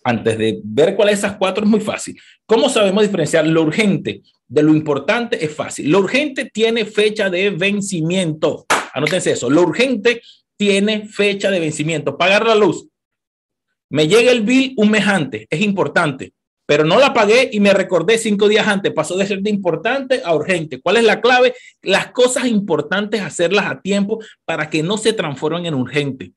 antes 0.10 0.38
de 0.38 0.60
ver 0.64 0.95
cuáles 0.95 1.22
de 1.22 1.27
esas 1.27 1.38
cuatro 1.38 1.64
es 1.64 1.69
muy 1.69 1.80
fácil. 1.80 2.19
¿Cómo 2.45 2.68
sabemos 2.69 3.03
diferenciar 3.03 3.45
lo 3.45 3.61
urgente 3.61 4.22
de 4.48 4.64
lo 4.64 4.73
importante? 4.73 5.44
Es 5.44 5.56
fácil. 5.56 5.90
Lo 5.90 5.99
urgente 5.99 6.49
tiene 6.52 6.86
fecha 6.86 7.30
de 7.30 7.52
vencimiento. 7.52 8.65
Anótense 8.94 9.31
eso. 9.31 9.49
Lo 9.49 9.61
urgente 9.61 10.22
tiene 10.57 11.07
fecha 11.07 11.52
de 11.52 11.60
vencimiento. 11.60 12.18
Pagar 12.18 12.45
la 12.45 12.56
luz. 12.56 12.88
Me 13.90 14.07
llega 14.07 14.31
el 14.31 14.41
bill 14.41 14.73
un 14.77 14.91
mes 14.91 15.07
antes. 15.07 15.45
Es 15.49 15.61
importante. 15.61 16.34
Pero 16.65 16.84
no 16.84 16.99
la 16.99 17.14
pagué 17.14 17.49
y 17.52 17.60
me 17.60 17.73
recordé 17.73 18.18
cinco 18.18 18.48
días 18.48 18.68
antes. 18.68 18.94
Pasó 18.94 19.18
de 19.18 19.26
ser 19.26 19.41
de 19.41 19.49
importante 19.49 20.22
a 20.23 20.36
urgente. 20.36 20.81
¿Cuál 20.81 20.98
es 20.98 21.03
la 21.03 21.22
clave? 21.22 21.53
Las 21.81 22.11
cosas 22.11 22.45
importantes, 22.45 23.22
hacerlas 23.22 23.65
a 23.65 23.81
tiempo 23.81 24.19
para 24.45 24.69
que 24.69 24.84
no 24.84 24.98
se 24.98 25.14
transformen 25.14 25.65
en 25.65 25.73
urgente. 25.73 26.34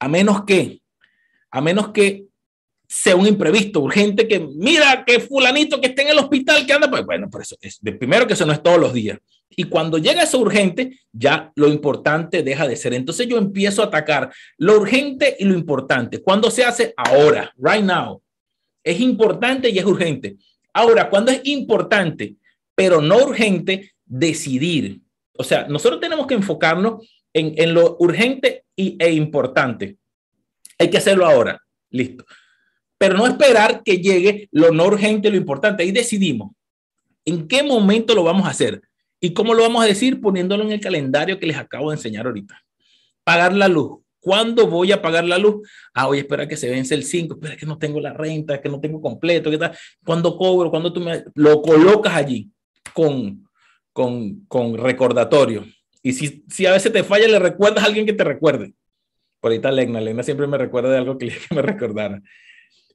A 0.00 0.08
menos 0.08 0.44
que 0.44 0.80
a 1.50 1.60
menos 1.60 1.88
que 1.88 2.27
sea 2.88 3.14
un 3.14 3.26
imprevisto, 3.26 3.80
urgente, 3.80 4.26
que 4.26 4.40
mira 4.40 5.04
que 5.06 5.20
fulanito 5.20 5.78
que 5.78 5.88
está 5.88 6.02
en 6.02 6.08
el 6.08 6.18
hospital, 6.18 6.66
que 6.66 6.72
anda, 6.72 6.88
pues 6.88 7.04
bueno, 7.04 7.28
por 7.28 7.42
eso 7.42 7.54
es 7.60 7.78
de 7.82 7.92
primero 7.92 8.26
que 8.26 8.32
eso 8.32 8.46
no 8.46 8.52
es 8.52 8.62
todos 8.62 8.78
los 8.78 8.94
días. 8.94 9.18
Y 9.50 9.64
cuando 9.64 9.98
llega 9.98 10.22
eso 10.22 10.38
urgente, 10.38 10.98
ya 11.12 11.52
lo 11.54 11.68
importante 11.68 12.42
deja 12.42 12.66
de 12.66 12.76
ser. 12.76 12.94
Entonces 12.94 13.26
yo 13.26 13.36
empiezo 13.36 13.82
a 13.82 13.86
atacar 13.86 14.32
lo 14.56 14.76
urgente 14.76 15.36
y 15.38 15.44
lo 15.44 15.54
importante. 15.54 16.22
Cuando 16.22 16.50
se 16.50 16.64
hace 16.64 16.94
ahora, 16.96 17.52
right 17.58 17.84
now, 17.84 18.22
es 18.82 19.00
importante 19.00 19.68
y 19.68 19.78
es 19.78 19.84
urgente. 19.84 20.36
Ahora, 20.72 21.10
cuando 21.10 21.30
es 21.30 21.40
importante, 21.44 22.36
pero 22.74 23.02
no 23.02 23.18
urgente, 23.18 23.92
decidir. 24.06 25.00
O 25.36 25.44
sea, 25.44 25.66
nosotros 25.66 26.00
tenemos 26.00 26.26
que 26.26 26.34
enfocarnos 26.34 27.06
en, 27.34 27.52
en 27.56 27.74
lo 27.74 27.96
urgente 27.98 28.64
y, 28.76 28.96
e 28.98 29.12
importante. 29.12 29.96
Hay 30.78 30.88
que 30.88 30.98
hacerlo 30.98 31.26
ahora. 31.26 31.60
Listo. 31.90 32.24
Pero 32.98 33.16
no 33.16 33.26
esperar 33.26 33.82
que 33.84 33.98
llegue 33.98 34.48
lo 34.50 34.72
no 34.72 34.86
urgente, 34.86 35.30
lo 35.30 35.36
importante. 35.36 35.84
Ahí 35.84 35.92
decidimos 35.92 36.50
en 37.24 37.46
qué 37.46 37.62
momento 37.62 38.14
lo 38.14 38.24
vamos 38.24 38.46
a 38.46 38.50
hacer. 38.50 38.82
¿Y 39.20 39.32
cómo 39.32 39.54
lo 39.54 39.62
vamos 39.62 39.82
a 39.82 39.86
decir? 39.86 40.20
Poniéndolo 40.20 40.64
en 40.64 40.72
el 40.72 40.80
calendario 40.80 41.38
que 41.38 41.46
les 41.46 41.56
acabo 41.56 41.90
de 41.90 41.96
enseñar 41.96 42.26
ahorita. 42.26 42.60
Pagar 43.24 43.52
la 43.52 43.68
luz. 43.68 44.00
¿Cuándo 44.20 44.66
voy 44.66 44.92
a 44.92 45.00
pagar 45.00 45.24
la 45.24 45.38
luz? 45.38 45.66
Ah, 45.94 46.06
voy 46.06 46.18
a 46.18 46.20
esperar 46.22 46.48
que 46.48 46.56
se 46.56 46.68
vence 46.68 46.94
el 46.94 47.04
5, 47.04 47.34
espera 47.34 47.56
que 47.56 47.66
no 47.66 47.78
tengo 47.78 48.00
la 48.00 48.12
renta, 48.12 48.60
que 48.60 48.68
no 48.68 48.80
tengo 48.80 49.00
completo, 49.00 49.50
¿qué 49.50 49.58
tal? 49.58 49.76
¿Cuándo 50.04 50.36
cobro? 50.36 50.70
¿Cuándo 50.70 50.92
tú 50.92 51.00
me 51.00 51.24
lo 51.34 51.62
colocas 51.62 52.14
allí 52.14 52.50
con, 52.92 53.48
con, 53.92 54.44
con 54.46 54.76
recordatorio? 54.76 55.64
Y 56.02 56.12
si, 56.12 56.44
si 56.48 56.66
a 56.66 56.72
veces 56.72 56.92
te 56.92 57.04
falla, 57.04 57.28
le 57.28 57.38
recuerdas 57.38 57.84
a 57.84 57.86
alguien 57.86 58.06
que 58.06 58.12
te 58.12 58.24
recuerde. 58.24 58.74
Por 59.40 59.52
está 59.52 59.70
Legna. 59.70 60.00
Legna 60.00 60.22
siempre 60.22 60.46
me 60.46 60.58
recuerda 60.58 60.90
de 60.90 60.98
algo 60.98 61.16
que, 61.16 61.32
me 61.54 61.62
recordara. 61.62 62.20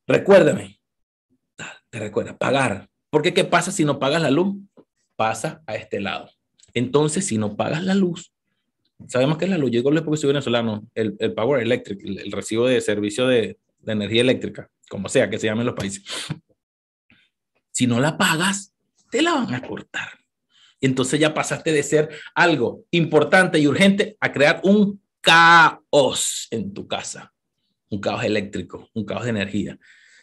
Recuérdame. 0.07 0.80
Te 1.89 1.99
recuerda, 1.99 2.38
pagar. 2.38 2.89
Porque 3.09 3.34
¿qué 3.34 3.43
pasa 3.43 3.71
si 3.71 3.85
no 3.85 3.99
pagas 3.99 4.21
la 4.21 4.31
luz? 4.31 4.55
Pasa 5.15 5.61
a 5.67 5.75
este 5.75 5.99
lado. 5.99 6.30
Entonces, 6.73 7.25
si 7.27 7.38
no 7.38 7.55
pagas 7.55 7.84
la 7.84 7.93
luz, 7.93 8.34
sabemos 9.07 9.38
que 9.38 9.45
es 9.45 9.51
la 9.51 9.57
luz. 9.57 9.71
Yo 9.71 9.81
digo 9.81 10.03
porque 10.03 10.17
soy 10.17 10.30
venezolano, 10.30 10.88
el, 10.95 11.15
Power 11.35 11.61
Electric, 11.61 12.03
el, 12.03 12.31
recibo 12.31 12.67
de 12.67 12.81
servicio 12.81 13.27
de, 13.27 13.59
de 13.80 13.91
energía 13.91 14.21
eléctrica, 14.21 14.69
como 14.89 15.09
sea 15.09 15.30
que 15.30 15.38
se 15.38 15.47
llamen 15.47 15.65
los 15.65 15.75
países. 15.75 16.03
Si 17.75 17.88
no 17.88 17.99
la 17.99 18.19
pagas, 18.19 18.75
te 19.09 19.23
la 19.23 19.34
van 19.34 19.51
a 19.51 19.67
cortar. 19.67 20.07
Entonces 20.80 21.19
ya 21.19 21.34
pasaste 21.34 21.71
de 21.71 21.81
ser 21.81 22.09
algo 22.35 22.85
importante 22.91 23.57
y 23.57 23.65
urgente 23.65 24.15
a 24.19 24.31
crear 24.31 24.61
un 24.63 25.01
caos 25.21 26.47
en 26.51 26.71
tu 26.71 26.88
casa, 26.88 27.32
un 27.94 27.99
caos 27.99 28.24
eléctrico, 28.24 28.90
un 28.94 29.06
caos 29.06 29.24
de 29.24 29.30
energía. 29.30 29.78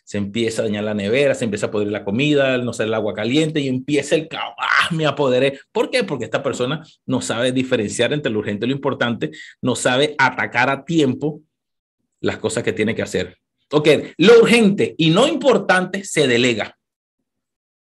Se 0.05 0.19
empieza 0.19 0.63
a 0.63 0.65
dañar 0.65 0.83
la 0.83 0.95
nevera, 0.95 1.35
se 1.35 1.45
empieza 1.45 1.67
a 1.67 1.71
podrir 1.71 1.93
la 1.93 2.05
comida, 2.05 2.59
no 2.59 2.73
sale 2.73 2.89
el 2.89 2.95
agua 2.95 3.15
caliente 3.15 3.61
y 3.61 3.69
empieza 3.69 4.17
el 4.17 4.27
caos. 4.27 4.55
¡Ah, 4.59 4.89
me 4.91 5.07
apoderé! 5.07 5.61
¿Por 5.71 5.89
qué? 5.89 6.03
Porque 6.03 6.25
esta 6.25 6.43
persona 6.43 6.85
no 7.07 7.21
sabe 7.21 7.53
diferenciar 7.53 8.13
entre 8.13 8.33
lo 8.33 8.41
urgente 8.41 8.67
y 8.67 8.71
lo 8.71 8.75
importante, 8.75 9.31
no 9.63 9.77
sabe 9.77 10.17
atacar 10.19 10.69
a 10.69 10.85
tiempo 10.85 11.43
las 12.21 12.39
cosas 12.39 12.65
que 12.65 12.73
tiene 12.73 12.95
que 12.95 13.03
hacer. 13.03 13.39
Ok, 13.73 13.89
lo 14.19 14.41
urgente 14.41 14.97
y 14.99 15.11
no 15.11 15.29
importante 15.29 16.03
se 16.03 16.27
delega. 16.27 16.77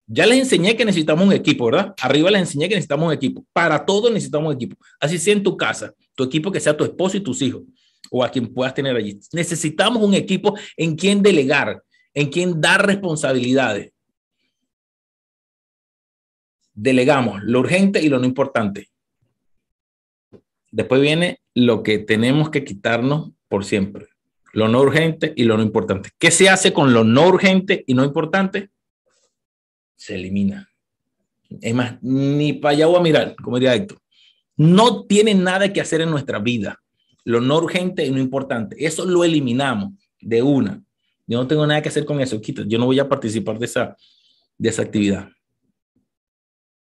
Ya 0.07 0.25
les 0.25 0.39
enseñé 0.39 0.75
que 0.75 0.83
necesitamos 0.83 1.25
un 1.25 1.33
equipo, 1.33 1.67
¿verdad? 1.67 1.93
Arriba 2.01 2.31
les 2.31 2.41
enseñé 2.41 2.67
que 2.67 2.75
necesitamos 2.75 3.07
un 3.07 3.13
equipo. 3.13 3.45
Para 3.53 3.85
todo 3.85 4.09
necesitamos 4.09 4.49
un 4.49 4.55
equipo. 4.55 4.75
Así 4.99 5.17
sea 5.17 5.33
en 5.33 5.43
tu 5.43 5.55
casa, 5.55 5.93
tu 6.15 6.23
equipo 6.23 6.51
que 6.51 6.59
sea 6.59 6.75
tu 6.75 6.83
esposo 6.83 7.15
y 7.15 7.21
tus 7.21 7.41
hijos, 7.41 7.61
o 8.11 8.23
a 8.23 8.29
quien 8.29 8.53
puedas 8.53 8.73
tener 8.73 8.95
allí. 8.95 9.19
Necesitamos 9.33 10.03
un 10.03 10.13
equipo 10.13 10.57
en 10.77 10.95
quien 10.95 11.21
delegar, 11.21 11.83
en 12.13 12.29
quien 12.29 12.59
dar 12.59 12.85
responsabilidades. 12.85 13.91
Delegamos 16.73 17.41
lo 17.43 17.59
urgente 17.59 18.01
y 18.01 18.09
lo 18.09 18.19
no 18.19 18.25
importante. 18.25 18.89
Después 20.71 21.01
viene 21.01 21.41
lo 21.55 21.83
que 21.83 21.99
tenemos 21.99 22.49
que 22.49 22.63
quitarnos 22.63 23.31
por 23.47 23.65
siempre. 23.65 24.07
Lo 24.53 24.67
no 24.67 24.81
urgente 24.81 25.33
y 25.35 25.43
lo 25.43 25.57
no 25.57 25.63
importante. 25.63 26.09
¿Qué 26.17 26.31
se 26.31 26.49
hace 26.49 26.73
con 26.73 26.93
lo 26.93 27.03
no 27.03 27.27
urgente 27.27 27.83
y 27.85 27.93
no 27.93 28.03
importante? 28.03 28.69
se 29.99 30.15
elimina. 30.15 30.71
Es 31.61 31.75
más, 31.75 32.01
ni 32.01 32.53
para 32.53 32.71
allá 32.71 32.85
voy 32.87 32.97
a 32.97 33.01
mirar, 33.01 33.35
como 33.43 33.57
diría 33.57 33.75
Héctor. 33.75 33.99
No 34.55 35.05
tiene 35.05 35.35
nada 35.35 35.71
que 35.73 35.81
hacer 35.81 36.01
en 36.01 36.09
nuestra 36.09 36.39
vida. 36.39 36.81
Lo 37.29 37.41
no 37.41 37.57
urgente 37.57 38.03
y 38.03 38.09
no 38.09 38.19
importante. 38.19 38.75
Eso 38.83 39.05
lo 39.05 39.23
eliminamos 39.23 39.93
de 40.19 40.41
una. 40.41 40.81
Yo 41.27 41.37
no 41.37 41.45
tengo 41.45 41.67
nada 41.67 41.79
que 41.79 41.89
hacer 41.89 42.03
con 42.03 42.19
eso. 42.19 42.41
Quita, 42.41 42.63
yo 42.65 42.79
no 42.79 42.87
voy 42.87 42.97
a 42.97 43.07
participar 43.07 43.59
de 43.59 43.65
esa, 43.65 43.95
de 44.57 44.69
esa 44.69 44.81
actividad. 44.81 45.29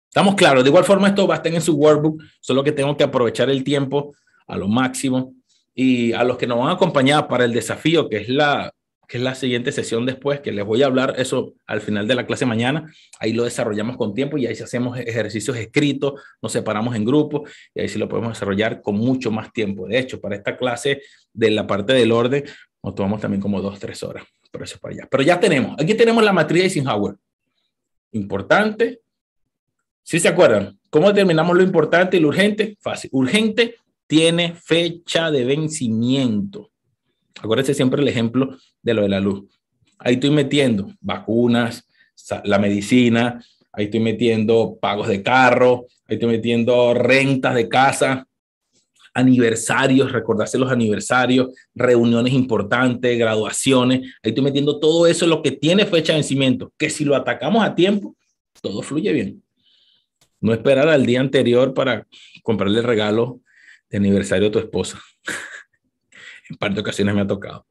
Estamos 0.07 0.35
claros. 0.35 0.63
De 0.63 0.69
igual 0.69 0.85
forma, 0.85 1.09
esto 1.09 1.27
va 1.27 1.33
a 1.33 1.37
estar 1.39 1.53
en 1.53 1.61
su 1.61 1.75
workbook. 1.75 2.23
Solo 2.39 2.63
que 2.63 2.71
tengo 2.71 2.95
que 2.95 3.03
aprovechar 3.03 3.49
el 3.49 3.65
tiempo 3.65 4.15
a 4.47 4.55
lo 4.55 4.69
máximo. 4.69 5.35
Y 5.75 6.13
a 6.13 6.23
los 6.23 6.37
que 6.37 6.47
nos 6.47 6.57
van 6.57 6.69
a 6.69 6.73
acompañar 6.75 7.27
para 7.27 7.43
el 7.43 7.51
desafío, 7.51 8.07
que 8.07 8.19
es 8.19 8.29
la, 8.29 8.73
que 9.09 9.17
es 9.17 9.23
la 9.23 9.33
siguiente 9.33 9.71
sesión 9.71 10.05
después, 10.05 10.39
que 10.39 10.51
les 10.51 10.63
voy 10.63 10.83
a 10.83 10.85
hablar 10.85 11.15
eso 11.17 11.55
al 11.65 11.81
final 11.81 12.07
de 12.07 12.13
la 12.13 12.27
clase 12.27 12.45
mañana. 12.45 12.93
Ahí 13.19 13.33
lo 13.33 13.43
desarrollamos 13.43 13.97
con 13.97 14.13
tiempo 14.13 14.37
y 14.37 14.45
ahí 14.45 14.53
hacemos 14.53 14.99
ejercicios 14.99 15.57
escritos, 15.57 16.21
nos 16.43 16.51
separamos 16.51 16.95
en 16.95 17.03
grupos 17.05 17.49
y 17.73 17.81
ahí 17.81 17.89
sí 17.89 17.97
lo 17.97 18.07
podemos 18.07 18.33
desarrollar 18.33 18.83
con 18.83 18.97
mucho 18.97 19.31
más 19.31 19.51
tiempo. 19.51 19.87
De 19.87 19.97
hecho, 19.97 20.21
para 20.21 20.35
esta 20.35 20.55
clase 20.55 21.01
de 21.33 21.49
la 21.49 21.65
parte 21.65 21.93
del 21.93 22.11
orden, 22.11 22.43
nos 22.83 22.93
tomamos 22.93 23.19
también 23.19 23.41
como 23.41 23.59
dos, 23.63 23.79
tres 23.79 24.03
horas. 24.03 24.25
Por 24.51 24.61
eso 24.61 24.77
para 24.77 24.93
allá. 24.93 25.07
Pero 25.09 25.23
ya 25.23 25.39
tenemos, 25.39 25.75
aquí 25.79 25.95
tenemos 25.95 26.23
la 26.23 26.31
matriz 26.31 26.61
de 26.61 26.65
Eisenhower. 26.65 27.15
Importante. 28.11 29.01
¿Sí 30.03 30.19
se 30.19 30.27
acuerdan? 30.27 30.79
¿Cómo 30.91 31.07
determinamos 31.07 31.57
lo 31.57 31.63
importante 31.63 32.17
y 32.17 32.19
lo 32.19 32.27
urgente? 32.27 32.77
Fácil. 32.79 33.09
Urgente 33.11 33.75
tiene 34.05 34.53
fecha 34.53 35.31
de 35.31 35.45
vencimiento. 35.45 36.68
Acuérdense 37.41 37.73
siempre 37.73 38.01
el 38.01 38.07
ejemplo 38.07 38.57
de 38.81 38.93
lo 38.93 39.01
de 39.01 39.09
la 39.09 39.19
luz. 39.19 39.45
Ahí 39.97 40.15
estoy 40.15 40.31
metiendo 40.31 40.91
vacunas, 41.01 41.85
la 42.43 42.59
medicina, 42.59 43.43
ahí 43.71 43.85
estoy 43.85 43.99
metiendo 43.99 44.77
pagos 44.79 45.07
de 45.07 45.23
carro, 45.23 45.87
ahí 46.07 46.15
estoy 46.15 46.29
metiendo 46.29 46.93
rentas 46.93 47.55
de 47.55 47.69
casa, 47.69 48.27
aniversarios, 49.13 50.11
recordarse 50.11 50.57
los 50.57 50.71
aniversarios, 50.71 51.49
reuniones 51.73 52.33
importantes, 52.33 53.17
graduaciones, 53.17 54.01
ahí 54.23 54.29
estoy 54.29 54.43
metiendo 54.43 54.79
todo 54.79 55.07
eso, 55.07 55.25
lo 55.27 55.41
que 55.41 55.51
tiene 55.51 55.85
fecha 55.85 56.13
de 56.13 56.19
vencimiento, 56.19 56.71
que 56.77 56.89
si 56.89 57.05
lo 57.05 57.15
atacamos 57.15 57.63
a 57.63 57.75
tiempo, 57.75 58.15
todo 58.61 58.81
fluye 58.81 59.11
bien. 59.11 59.43
No 60.41 60.53
esperar 60.53 60.87
al 60.87 61.05
día 61.05 61.19
anterior 61.19 61.73
para 61.73 62.07
comprarle 62.43 62.81
regalo 62.81 63.41
de 63.89 63.97
aniversario 63.97 64.47
a 64.47 64.51
tu 64.51 64.59
esposa. 64.59 64.99
En 66.49 66.57
par 66.57 66.73
de 66.73 66.81
ocasiones 66.81 67.15
me 67.15 67.21
ha 67.21 67.27
tocado. 67.27 67.65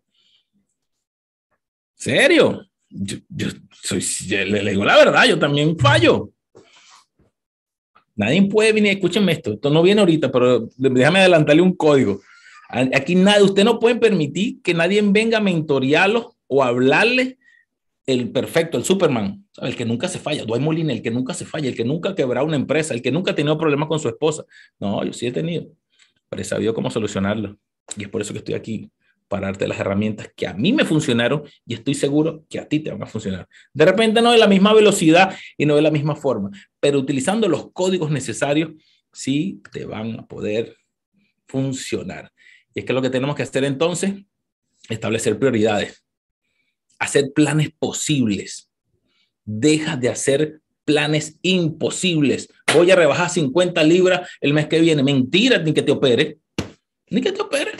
¿Serio? 1.94 2.64
Yo, 2.88 3.48
soy, 3.82 4.02
le, 4.28 4.70
digo 4.70 4.84
la 4.84 4.96
verdad, 4.96 5.26
yo 5.26 5.38
también 5.38 5.78
fallo. 5.78 6.30
Nadie 8.14 8.42
puede 8.48 8.72
venir, 8.72 8.92
escúchenme 8.92 9.32
esto, 9.32 9.52
esto 9.52 9.70
no 9.70 9.82
viene 9.82 10.00
ahorita, 10.00 10.30
pero 10.32 10.68
déjame 10.76 11.20
adelantarle 11.20 11.62
un 11.62 11.76
código. 11.76 12.20
Aquí 12.68 13.14
nadie, 13.14 13.44
usted 13.44 13.64
no 13.64 13.78
puede 13.78 13.96
permitir 13.96 14.60
que 14.62 14.74
nadie 14.74 15.00
venga 15.02 15.38
a 15.38 15.40
mentorearlo 15.40 16.34
o 16.46 16.62
hablarle 16.62 17.38
el 18.06 18.30
perfecto, 18.30 18.78
el 18.78 18.84
Superman, 18.84 19.46
el 19.60 19.76
que 19.76 19.84
nunca 19.84 20.08
se 20.08 20.18
falla, 20.18 20.44
Dwight 20.44 20.62
Molina, 20.62 20.92
el 20.92 21.02
que 21.02 21.10
nunca 21.10 21.34
se 21.34 21.44
falla, 21.44 21.68
el 21.68 21.76
que 21.76 21.84
nunca 21.84 22.10
ha 22.10 22.14
quebrado 22.14 22.46
una 22.46 22.56
empresa, 22.56 22.94
el 22.94 23.02
que 23.02 23.12
nunca 23.12 23.32
ha 23.32 23.34
tenido 23.34 23.58
problemas 23.58 23.88
con 23.88 24.00
su 24.00 24.08
esposa. 24.08 24.44
No, 24.78 25.04
yo 25.04 25.12
sí 25.12 25.26
he 25.26 25.32
tenido, 25.32 25.66
pero 26.28 26.42
he 26.42 26.44
sabido 26.44 26.74
cómo 26.74 26.90
solucionarlo. 26.90 27.58
Y 27.96 28.02
es 28.02 28.08
por 28.08 28.20
eso 28.20 28.32
que 28.32 28.38
estoy 28.38 28.54
aquí, 28.54 28.90
para 29.28 29.46
darte 29.46 29.68
las 29.68 29.78
herramientas 29.78 30.30
que 30.34 30.46
a 30.46 30.54
mí 30.54 30.72
me 30.72 30.84
funcionaron 30.84 31.42
y 31.66 31.74
estoy 31.74 31.94
seguro 31.94 32.44
que 32.48 32.58
a 32.58 32.66
ti 32.66 32.80
te 32.80 32.90
van 32.90 33.02
a 33.02 33.06
funcionar. 33.06 33.46
De 33.72 33.84
repente 33.84 34.22
no 34.22 34.32
de 34.32 34.38
la 34.38 34.46
misma 34.46 34.72
velocidad 34.72 35.36
y 35.56 35.66
no 35.66 35.76
de 35.76 35.82
la 35.82 35.90
misma 35.90 36.16
forma, 36.16 36.50
pero 36.80 36.98
utilizando 36.98 37.48
los 37.48 37.70
códigos 37.72 38.10
necesarios, 38.10 38.70
sí 39.12 39.60
te 39.70 39.84
van 39.84 40.20
a 40.20 40.26
poder 40.26 40.76
funcionar. 41.46 42.32
Y 42.74 42.80
es 42.80 42.86
que 42.86 42.92
lo 42.92 43.02
que 43.02 43.10
tenemos 43.10 43.36
que 43.36 43.42
hacer 43.42 43.64
entonces, 43.64 44.14
establecer 44.88 45.38
prioridades, 45.38 46.04
hacer 46.98 47.32
planes 47.34 47.70
posibles. 47.78 48.70
Deja 49.44 49.96
de 49.96 50.08
hacer 50.08 50.60
planes 50.84 51.38
imposibles. 51.42 52.48
Voy 52.74 52.90
a 52.90 52.96
rebajar 52.96 53.30
50 53.30 53.82
libras 53.84 54.28
el 54.40 54.54
mes 54.54 54.66
que 54.66 54.80
viene. 54.80 55.02
Mentira, 55.02 55.58
ni 55.58 55.72
que 55.72 55.82
te 55.82 55.92
opere. 55.92 56.38
Ni 57.10 57.20
que 57.20 57.32
te 57.32 57.40
opere. 57.40 57.72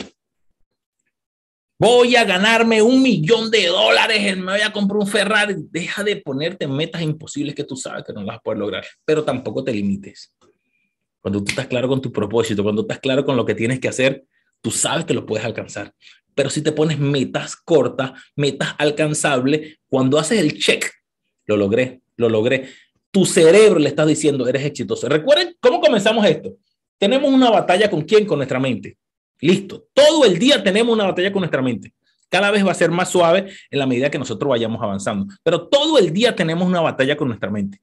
Voy 1.81 2.15
a 2.17 2.25
ganarme 2.25 2.81
un 2.81 3.01
millón 3.01 3.49
de 3.49 3.67
dólares, 3.67 4.35
me 4.35 4.51
voy 4.51 4.61
a 4.61 4.73
comprar 4.73 4.99
un 4.99 5.07
Ferrari. 5.07 5.55
Deja 5.71 6.03
de 6.03 6.17
ponerte 6.17 6.67
metas 6.67 7.01
imposibles 7.01 7.55
que 7.55 7.63
tú 7.63 7.77
sabes 7.77 8.03
que 8.03 8.11
no 8.11 8.21
las 8.21 8.41
poder 8.41 8.59
lograr, 8.59 8.85
pero 9.05 9.23
tampoco 9.23 9.63
te 9.63 9.71
limites. 9.71 10.33
Cuando 11.21 11.41
tú 11.41 11.51
estás 11.51 11.67
claro 11.67 11.87
con 11.87 12.01
tu 12.01 12.11
propósito, 12.11 12.63
cuando 12.63 12.81
estás 12.81 12.99
claro 12.99 13.23
con 13.23 13.37
lo 13.37 13.45
que 13.45 13.55
tienes 13.55 13.79
que 13.79 13.87
hacer, 13.87 14.25
tú 14.61 14.71
sabes 14.71 15.05
que 15.05 15.13
lo 15.13 15.25
puedes 15.25 15.45
alcanzar. 15.45 15.93
Pero 16.35 16.49
si 16.49 16.61
te 16.61 16.73
pones 16.73 16.99
metas 16.99 17.55
cortas, 17.55 18.11
metas 18.35 18.75
alcanzables, 18.77 19.79
cuando 19.87 20.19
haces 20.19 20.39
el 20.39 20.59
check, 20.59 20.89
lo 21.45 21.55
logré, 21.55 22.01
lo 22.17 22.27
logré. 22.27 22.69
Tu 23.11 23.25
cerebro 23.25 23.79
le 23.79 23.89
está 23.89 24.05
diciendo, 24.05 24.47
eres 24.47 24.65
exitoso. 24.65 25.07
Recuerden 25.07 25.55
cómo 25.61 25.79
comenzamos 25.79 26.25
esto. 26.25 26.57
Tenemos 26.97 27.31
una 27.31 27.49
batalla 27.49 27.89
con 27.89 28.01
quién? 28.01 28.25
Con 28.25 28.39
nuestra 28.39 28.59
mente. 28.59 28.97
Listo. 29.41 29.87
Todo 29.93 30.25
el 30.25 30.37
día 30.37 30.63
tenemos 30.63 30.93
una 30.93 31.05
batalla 31.05 31.31
con 31.31 31.41
nuestra 31.41 31.61
mente. 31.61 31.93
Cada 32.29 32.51
vez 32.51 32.65
va 32.65 32.71
a 32.71 32.75
ser 32.75 32.91
más 32.91 33.09
suave 33.09 33.51
en 33.71 33.79
la 33.79 33.87
medida 33.87 34.11
que 34.11 34.19
nosotros 34.19 34.49
vayamos 34.49 34.81
avanzando. 34.81 35.33
Pero 35.43 35.67
todo 35.67 35.97
el 35.97 36.13
día 36.13 36.35
tenemos 36.35 36.67
una 36.67 36.81
batalla 36.81 37.17
con 37.17 37.27
nuestra 37.27 37.49
mente. 37.49 37.81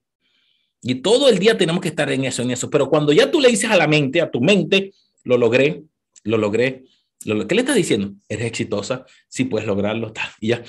Y 0.83 0.97
todo 0.97 1.29
el 1.29 1.39
día 1.39 1.59
tenemos 1.59 1.81
que 1.81 1.89
estar 1.89 2.11
en 2.13 2.25
eso, 2.25 2.43
en 2.43 2.53
eso. 2.53 2.71
Pero 2.71 2.89
cuando 2.89 3.13
ya 3.13 3.31
tú 3.31 3.41
le 3.41 3.49
dices 3.49 3.71
a 3.71 3.77
la 3.77 3.89
mente, 3.89 4.21
a 4.21 4.31
tu 4.31 4.41
mente, 4.41 4.93
lo 5.25 5.37
logré, 5.37 5.83
lo 6.23 6.39
logré, 6.39 6.85
lo, 7.25 7.47
¿qué 7.49 7.55
le 7.57 7.63
estás 7.63 7.75
diciendo? 7.75 8.13
Eres 8.29 8.47
exitosa, 8.47 9.05
sí 9.27 9.45
puedes 9.45 9.67
lograrlo, 9.67 10.13
tal. 10.13 10.29
Y 10.39 10.49
ya, 10.49 10.63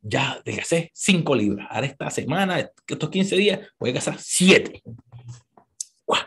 ya, 0.00 0.40
déjase 0.42 0.90
cinco 0.94 1.34
libras. 1.34 1.66
Ahora 1.70 1.86
esta 1.86 2.08
semana, 2.08 2.70
estos 2.86 3.10
15 3.10 3.36
días, 3.36 3.60
voy 3.78 3.90
a 3.90 3.94
gastar 3.94 4.16
siete. 4.18 4.82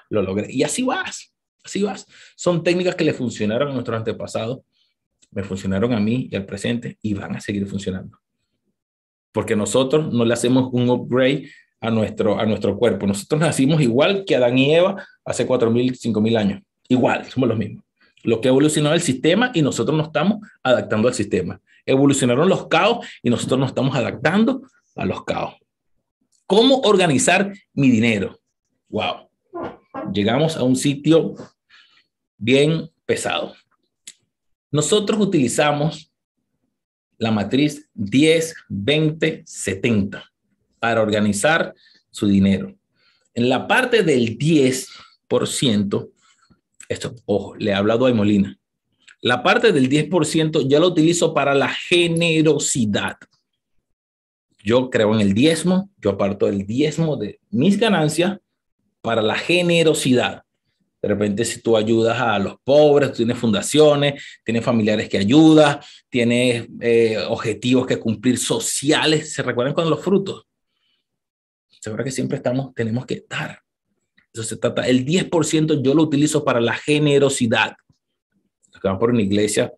Lo 0.10 0.22
logré. 0.22 0.52
Y 0.52 0.64
así 0.64 0.84
vas. 0.84 1.31
Así 1.63 1.83
vas. 1.83 2.07
Son 2.35 2.63
técnicas 2.63 2.95
que 2.95 3.03
le 3.03 3.13
funcionaron 3.13 3.69
a 3.69 3.73
nuestros 3.73 3.97
antepasados, 3.97 4.59
me 5.31 5.43
funcionaron 5.43 5.93
a 5.93 5.99
mí 5.99 6.27
y 6.31 6.35
al 6.35 6.45
presente 6.45 6.97
y 7.01 7.13
van 7.13 7.35
a 7.35 7.41
seguir 7.41 7.65
funcionando. 7.67 8.19
Porque 9.31 9.55
nosotros 9.55 10.13
no 10.13 10.25
le 10.25 10.33
hacemos 10.33 10.69
un 10.73 10.89
upgrade 10.89 11.49
a 11.79 11.89
nuestro, 11.89 12.39
a 12.39 12.45
nuestro 12.45 12.77
cuerpo. 12.77 13.07
Nosotros 13.07 13.39
nacimos 13.39 13.81
igual 13.81 14.25
que 14.25 14.35
Adán 14.35 14.57
y 14.57 14.75
Eva 14.75 15.07
hace 15.23 15.47
4.000, 15.47 15.97
5.000 15.97 16.38
años. 16.38 16.61
Igual, 16.89 17.25
somos 17.25 17.47
los 17.47 17.57
mismos. 17.57 17.83
Lo 18.23 18.41
que 18.41 18.49
evolucionó 18.49 18.93
el 18.93 19.01
sistema 19.01 19.51
y 19.53 19.61
nosotros 19.61 19.97
nos 19.97 20.07
estamos 20.07 20.39
adaptando 20.61 21.07
al 21.07 21.13
sistema. 21.13 21.61
Evolucionaron 21.85 22.49
los 22.49 22.67
caos 22.67 23.07
y 23.23 23.29
nosotros 23.29 23.59
nos 23.59 23.69
estamos 23.69 23.95
adaptando 23.95 24.61
a 24.95 25.05
los 25.05 25.23
caos. 25.23 25.55
¿Cómo 26.45 26.81
organizar 26.81 27.53
mi 27.73 27.89
dinero? 27.89 28.38
Wow 28.89 29.31
llegamos 30.14 30.57
a 30.57 30.64
un 30.64 30.76
sitio 30.76 31.36
bien 32.38 32.90
pesado. 33.06 33.53
Nosotros 34.72 35.19
utilizamos 35.19 36.11
la 37.18 37.32
matriz 37.32 37.90
10, 37.94 38.56
20, 38.69 39.44
70 39.45 40.32
para 40.80 41.02
organizar 41.02 41.76
su 42.10 42.28
dinero. 42.28 42.76
En 43.34 43.49
la 43.49 43.68
parte 43.68 44.03
del 44.03 44.38
10%, 44.38 46.11
esto, 46.90 47.15
ojo, 47.26 47.56
le 47.56 47.72
he 47.72 47.73
hablado 47.73 48.07
a 48.07 48.14
Molina. 48.14 48.57
La 49.22 49.44
parte 49.44 49.72
del 49.72 49.88
10% 49.88 50.68
ya 50.68 50.80
lo 50.80 50.88
utilizo 50.88 51.34
para 51.34 51.53
la 51.53 51.69
generosidad. 51.69 53.18
Yo 54.64 54.90
creo 54.90 55.14
en 55.14 55.22
el 55.22 55.34
diezmo, 55.34 55.91
yo 56.02 56.11
aparto 56.11 56.48
el 56.48 56.65
diezmo 56.65 57.18
de 57.18 57.40
mis 57.49 57.80
ganancias 57.80 58.40
para 59.02 59.22
la 59.22 59.36
generosidad. 59.36 60.44
De 61.02 61.10
repente, 61.10 61.44
si 61.45 61.61
tú 61.61 61.76
ayudas 61.76 62.19
a 62.22 62.38
los 62.38 62.57
pobres, 62.64 63.14
tienes 63.14 63.38
fundaciones, 63.38 64.23
tienes 64.44 64.64
familiares 64.64 65.10
que 65.10 65.18
ayudas, 65.18 65.86
tienes 66.10 66.68
eh, 66.80 67.18
objetivos 67.28 67.88
que 67.88 67.98
cumplir 67.98 68.38
sociales, 68.38 69.34
¿se 69.34 69.41
recuerdan 69.41 69.73
con 69.73 69.90
los 69.90 70.03
frutos? 70.03 70.45
Seguro 71.68 72.03
que 72.03 72.11
siempre 72.11 72.38
estamos, 72.38 72.76
tenemos 72.76 73.07
que 73.07 73.26
dar. 73.28 73.60
Eso 74.32 74.44
se 74.44 74.57
trata. 74.57 74.88
El 74.88 75.03
10% 75.03 75.82
yo 75.82 75.94
lo 75.95 76.03
utilizo 76.03 76.45
para 76.45 76.61
la 76.61 76.73
generosidad. 76.73 77.73
Los 78.72 78.80
que 78.80 78.88
van 78.88 78.99
por 78.99 79.10
una 79.10 79.23
iglesia, 79.23 79.73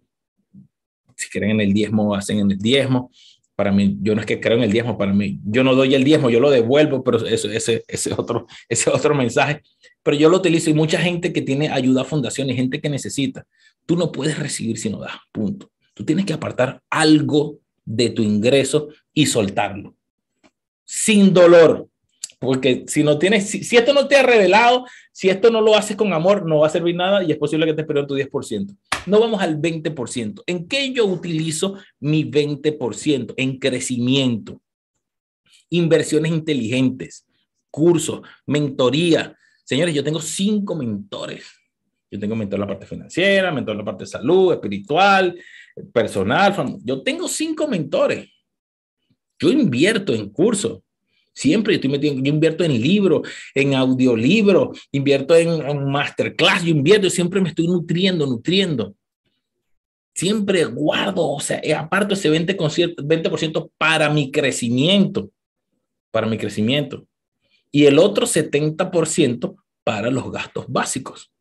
si 1.16 1.30
quieren 1.30 1.52
en 1.52 1.62
el 1.62 1.74
diezmo, 1.74 2.14
hacen 2.14 2.40
en 2.40 2.52
el 2.52 2.58
diezmo 2.58 3.10
para 3.56 3.72
mí, 3.72 3.98
yo 4.02 4.16
no 4.16 4.22
es 4.22 4.26
que 4.26 4.40
creo 4.40 4.58
en 4.58 4.64
el 4.64 4.72
diezmo, 4.72 4.98
para 4.98 5.14
mí, 5.14 5.40
yo 5.46 5.64
no 5.64 5.76
doy 5.76 5.94
el 5.94 6.04
diezmo, 6.04 6.30
yo 6.30 6.40
lo 6.40 6.50
devuelvo, 6.50 7.04
pero 7.04 7.26
eso, 7.26 7.50
ese, 7.50 7.84
ese, 7.88 8.14
otro, 8.14 8.48
ese 8.70 8.90
otro 8.90 9.14
mensaje, 9.14 9.62
pero 10.02 10.18
yo 10.18 10.30
lo 10.30 10.38
utilizo 10.38 10.70
y 10.70 10.74
mucha 10.74 11.00
gente 11.00 11.32
que 11.32 11.42
tiene 11.42 11.70
ayuda 11.70 12.02
a 12.02 12.06
fundación 12.06 12.50
y 12.50 12.56
gente 12.56 12.82
que 12.82 12.90
necesita, 12.90 13.46
tú 13.86 13.96
no 13.96 14.12
puedes 14.12 14.38
recibir 14.40 14.78
si 14.78 14.90
no 14.90 15.00
das, 15.00 15.14
punto. 15.32 15.70
Tú 15.94 16.04
tienes 16.04 16.26
que 16.26 16.34
apartar 16.34 16.82
algo 16.90 17.60
de 17.86 18.10
tu 18.10 18.24
ingreso 18.24 18.90
y 19.14 19.28
soltarlo, 19.28 19.96
sin 20.84 21.34
dolor, 21.34 21.88
porque 22.40 22.84
si 22.88 23.04
no 23.04 23.18
tienes, 23.18 23.50
si, 23.50 23.78
esto 23.78 23.94
no 23.94 24.08
te 24.08 24.18
ha 24.18 24.24
revelado, 24.24 24.86
si 25.12 25.30
esto 25.30 25.52
no 25.52 25.62
lo 25.62 25.76
haces 25.76 25.96
con 25.96 26.12
amor, 26.12 26.46
no 26.46 26.60
va 26.60 26.68
a 26.68 26.72
servir 26.72 26.96
nada 26.96 27.24
y 27.24 27.32
es 27.32 27.38
posible 27.38 27.66
que 27.66 27.74
te 27.74 27.82
esperen 27.82 28.08
tu 28.08 28.16
10%. 28.16 28.76
No 29.06 29.20
vamos 29.20 29.42
al 29.42 29.60
20%. 29.60 30.44
¿En 30.46 30.68
qué 30.68 30.94
yo 30.94 31.06
utilizo 31.06 31.78
mi 32.00 32.24
20%? 32.24 33.34
En 33.38 33.60
crecimiento, 33.60 34.62
inversiones 35.70 36.32
inteligentes, 36.32 37.26
cursos, 37.70 38.22
mentoría. 38.46 39.36
Señores, 39.64 39.94
yo 39.94 40.04
tengo 40.04 40.22
cinco 40.22 40.76
mentores. 40.76 41.46
Yo 42.10 42.20
tengo 42.20 42.36
mentor 42.36 42.58
en 42.58 42.62
la 42.62 42.68
parte 42.68 42.86
financiera, 42.86 43.52
mentor 43.52 43.74
en 43.74 43.80
la 43.80 43.86
parte 43.86 44.04
de 44.04 44.10
salud, 44.10 44.54
espiritual, 44.54 45.36
personal. 45.92 46.78
Yo 46.84 47.02
tengo 47.02 47.28
cinco 47.28 47.68
mentores. 47.68 48.30
Yo 49.40 49.50
invierto 49.50 50.14
en 50.14 50.30
cursos 50.30 50.83
Siempre 51.34 51.76
estoy 51.76 51.90
metiendo, 51.90 52.22
yo 52.22 52.32
invierto 52.32 52.64
en 52.64 52.80
libros, 52.80 53.28
en 53.56 53.74
audiolibros, 53.74 54.88
invierto 54.92 55.36
en, 55.36 55.90
masterclass, 55.90 56.64
yo 56.64 56.70
invierto, 56.70 57.10
siempre 57.10 57.42
me 57.42 57.50
estoy 57.50 57.68
nutriendo, 57.68 58.28
nutriendo. 58.28 58.96
Siempre 60.14 60.64
guardo, 60.66 61.28
o 61.28 61.40
sea, 61.40 61.60
aparto 61.80 62.14
ese 62.14 62.30
20%, 62.30 62.96
20 63.04 63.32
para 63.80 64.10
mi 64.12 64.32
crecimiento, 64.32 65.32
para 66.12 66.28
mi 66.28 66.38
crecimiento. 66.38 67.08
Y 67.72 67.86
el 67.86 67.98
otro 67.98 68.28
70% 68.28 69.56
para 69.84 70.12
los 70.12 70.32
gastos 70.32 70.66
básicos. 70.68 71.32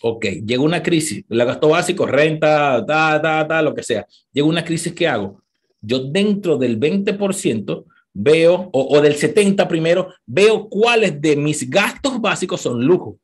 Ok, 0.00 0.24
llega 0.44 0.62
una 0.62 0.82
crisis, 0.82 1.24
el 1.28 1.44
gasto 1.44 1.68
básico, 1.68 2.06
renta, 2.06 2.84
ta, 2.86 3.20
ta, 3.20 3.46
ta, 3.46 3.62
lo 3.62 3.74
que 3.74 3.82
sea. 3.82 4.06
Llega 4.32 4.48
una 4.48 4.64
crisis, 4.64 4.94
¿qué 4.94 5.06
hago? 5.06 5.42
Yo 5.82 5.98
dentro 5.98 6.56
del 6.56 6.80
20% 6.80 7.84
veo, 8.14 8.70
o, 8.72 9.00
del 9.00 9.14
70 9.14 9.66
primero, 9.68 10.12
veo 10.26 10.68
cuáles 10.68 11.20
de 11.20 11.36
mis 11.36 11.68
gastos 11.68 12.20
básicos 12.20 12.60
son 12.60 12.84
lujo. 12.84 13.18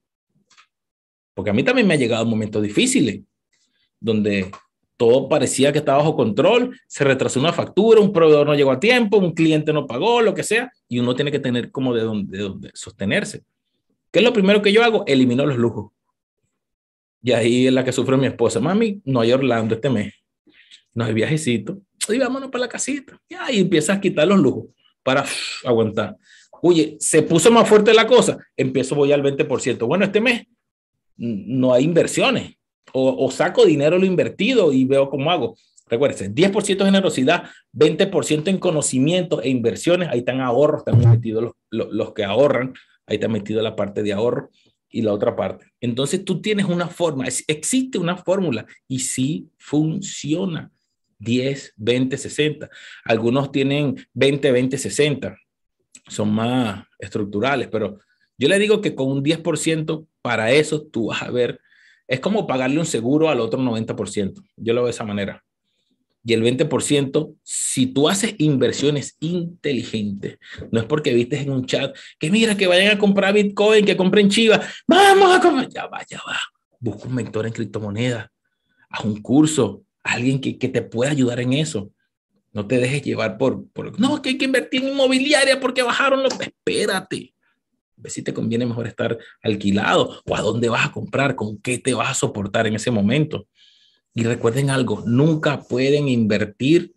Porque 1.35 1.51
a 1.51 1.55
mí 1.55 1.63
también 1.63 1.87
me 1.87 1.95
ha 1.95 1.99
llegado 1.99 2.25
momentos 2.25 2.63
difíciles, 2.63 3.21
donde 4.01 4.51
todo 4.97 5.29
parecía 5.29 5.73
que 5.73 5.79
estaba 5.79 5.99
bajo 5.99 6.17
control, 6.17 6.77
se 6.89 7.05
retrasó 7.05 7.39
una 7.39 7.53
factura, 7.53 8.01
un 8.01 8.13
proveedor 8.13 8.47
no 8.47 8.55
llegó 8.55 8.73
a 8.73 8.81
tiempo, 8.81 9.19
un 9.19 9.33
cliente 9.33 9.73
no 9.73 9.87
pagó, 9.87 10.21
lo 10.23 10.35
que 10.35 10.43
sea, 10.43 10.73
y 10.89 10.99
uno 10.99 11.15
tiene 11.15 11.31
que 11.31 11.39
tener 11.39 11.71
como 11.71 11.95
de 11.95 12.03
dónde, 12.03 12.37
de 12.37 12.45
dónde 12.45 12.71
sostenerse. 12.75 13.45
¿Qué 14.11 14.21
es 14.21 14.25
lo 14.25 14.33
primero 14.33 14.63
que 14.63 14.73
yo 14.73 14.83
hago? 14.83 15.05
Elimino 15.07 15.47
los 15.47 15.59
lujos. 15.59 15.93
Y 17.23 17.33
ahí 17.33 17.67
es 17.67 17.73
la 17.73 17.85
que 17.85 17.93
sufre 17.93 18.17
mi 18.17 18.27
esposa. 18.27 18.59
Mami, 18.59 19.03
no 19.05 19.21
hay 19.21 19.33
Orlando 19.33 19.75
este 19.75 19.91
mes. 19.91 20.15
No 20.95 21.05
hay 21.05 21.13
viajecito. 21.13 21.81
Y 22.09 22.19
vámonos 22.19 22.51
para 22.51 22.65
la 22.65 22.69
casita. 22.69 23.21
Y 23.29 23.35
ahí 23.35 23.61
empiezas 23.61 23.99
a 23.99 24.01
quitar 24.01 24.27
los 24.27 24.39
lujos 24.39 24.67
para 25.09 25.25
aguantar. 25.65 26.19
Oye, 26.61 26.99
se 27.01 27.23
puso 27.23 27.51
más 27.51 27.67
fuerte 27.67 27.95
la 27.95 28.07
cosa. 28.07 28.37
Empiezo, 28.55 28.95
voy 28.95 29.11
al 29.11 29.23
20%. 29.23 29.87
Bueno, 29.87 30.05
este 30.05 30.21
mes 30.21 30.47
no 31.17 31.73
hay 31.73 31.85
inversiones. 31.85 32.59
O, 32.93 33.25
o 33.25 33.31
saco 33.31 33.65
dinero 33.65 33.99
lo 33.99 34.05
invertido 34.05 34.71
y 34.71 34.85
veo 34.85 35.09
cómo 35.09 35.31
hago. 35.31 35.57
Recuérdense, 35.87 36.31
10% 36.31 36.85
generosidad, 36.85 37.45
20% 37.73 38.49
en 38.49 38.59
conocimiento 38.59 39.41
e 39.41 39.49
inversiones. 39.49 40.11
Ahí 40.11 40.19
están 40.19 40.43
ahorros, 40.43 40.83
están 40.87 40.99
metidos 40.99 41.45
los, 41.45 41.53
los, 41.71 41.89
los 41.91 42.13
que 42.13 42.25
ahorran. 42.25 42.75
Ahí 43.07 43.15
está 43.17 43.29
metido 43.29 43.63
la 43.63 43.75
parte 43.75 44.03
de 44.03 44.13
ahorro 44.13 44.51
y 44.91 45.01
la 45.01 45.15
otra 45.15 45.35
parte. 45.35 45.73
Entonces 45.81 46.23
tú 46.23 46.43
tienes 46.43 46.67
una 46.67 46.89
forma, 46.89 47.25
existe 47.47 47.97
una 47.97 48.19
fórmula 48.19 48.67
y 48.87 48.99
sí 48.99 49.49
funciona. 49.57 50.71
10, 51.19 51.75
20, 51.77 52.17
60. 52.17 52.71
Algunos 53.05 53.53
tienen 53.53 53.97
20, 54.15 54.53
20, 54.53 54.79
60. 54.79 55.37
Son 56.09 56.33
más 56.33 56.85
estructurales, 56.99 57.69
pero 57.69 57.99
yo 58.37 58.49
le 58.49 58.59
digo 58.59 58.81
que 58.81 58.95
con 58.95 59.09
un 59.09 59.25
10% 59.25 60.07
para 60.23 60.53
eso 60.53 60.83
tú 60.83 61.09
vas 61.09 61.23
a 61.23 61.31
ver, 61.31 61.61
es 62.07 62.21
como 62.21 62.47
pagarle 62.47 62.79
un 62.79 62.87
seguro 62.87 63.29
al 63.29 63.41
otro 63.41 63.61
90%. 63.61 64.43
Yo 64.57 64.73
lo 64.73 64.81
veo 64.81 64.87
de 64.87 64.93
esa 64.93 65.05
manera 65.05 65.45
y 66.29 66.35
el 66.35 66.43
20%, 66.43 67.37
si 67.43 67.87
tú 67.87 68.07
haces 68.07 68.35
inversiones 68.37 69.17
inteligentes, 69.21 70.39
no 70.71 70.81
es 70.81 70.87
porque 70.87 71.15
viste 71.15 71.41
en 71.41 71.51
un 71.51 71.65
chat 71.65 71.97
que 72.19 72.31
mira 72.31 72.55
que 72.55 72.67
vayan 72.67 72.95
a 72.95 72.99
comprar 72.99 73.33
Bitcoin, 73.33 73.87
que 73.87 73.97
compren 73.97 74.29
Chiva, 74.29 74.61
vamos 74.87 75.35
a 75.35 75.41
comprar, 75.41 75.71
ya 75.71 75.87
va, 75.87 76.05
ya 76.07 76.21
va. 76.27 76.37
Busca 76.81 77.09
un 77.09 77.15
mentor 77.15 77.47
en 77.47 77.53
criptomonedas, 77.55 78.29
haz 78.91 79.05
un 79.07 79.23
curso, 79.23 79.85
alguien 80.13 80.41
que, 80.41 80.59
que 80.59 80.69
te 80.69 80.83
pueda 80.83 81.11
ayudar 81.11 81.41
en 81.41 81.53
eso. 81.53 81.93
No 82.53 82.67
te 82.67 82.79
dejes 82.79 83.03
llevar 83.03 83.39
por, 83.39 83.69
por, 83.69 83.99
no, 84.01 84.21
que 84.23 84.31
hay 84.31 84.39
que 84.39 84.47
invertir 84.47 84.83
en 84.83 84.89
inmobiliaria 84.89 85.61
porque 85.61 85.83
bajaron 85.83 86.23
los, 86.23 86.33
espérate. 86.41 87.35
A 87.99 88.03
ver 88.03 88.13
si 88.13 88.23
te 88.23 88.33
conviene 88.33 88.65
mejor 88.65 88.87
estar 88.87 89.19
alquilado 89.43 90.23
o 90.25 90.37
a 90.37 90.41
dónde 90.41 90.69
vas 90.69 90.87
a 90.87 90.93
comprar, 90.93 91.35
con 91.35 91.59
qué 91.59 91.79
te 91.79 91.95
vas 91.95 92.11
a 92.11 92.15
soportar 92.15 92.67
en 92.67 92.75
ese 92.75 92.91
momento. 92.91 93.47
Y 94.15 94.25
recuerden 94.25 94.71
algo, 94.71 95.03
nunca 95.07 95.61
pueden 95.61 96.09
invertir 96.09 96.95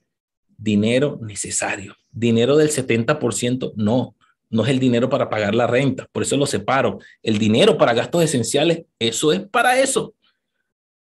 dinero 0.58 1.20
necesario. 1.22 1.96
Dinero 2.12 2.56
del 2.56 2.70
70% 2.70 3.74
no, 3.76 4.16
no 4.50 4.64
es 4.64 4.70
el 4.70 4.80
dinero 4.80 5.10
para 5.10 5.30
pagar 5.30 5.56
la 5.56 5.68
renta, 5.68 6.08
por 6.12 6.24
eso 6.24 6.38
lo 6.38 6.46
separo. 6.46 7.00
El 7.24 7.38
dinero 7.38 7.78
para 7.78 7.94
gastos 7.94 8.24
esenciales, 8.24 8.84
eso 9.00 9.34
es 9.34 9.42
para 9.42 9.80
eso. 9.80 10.14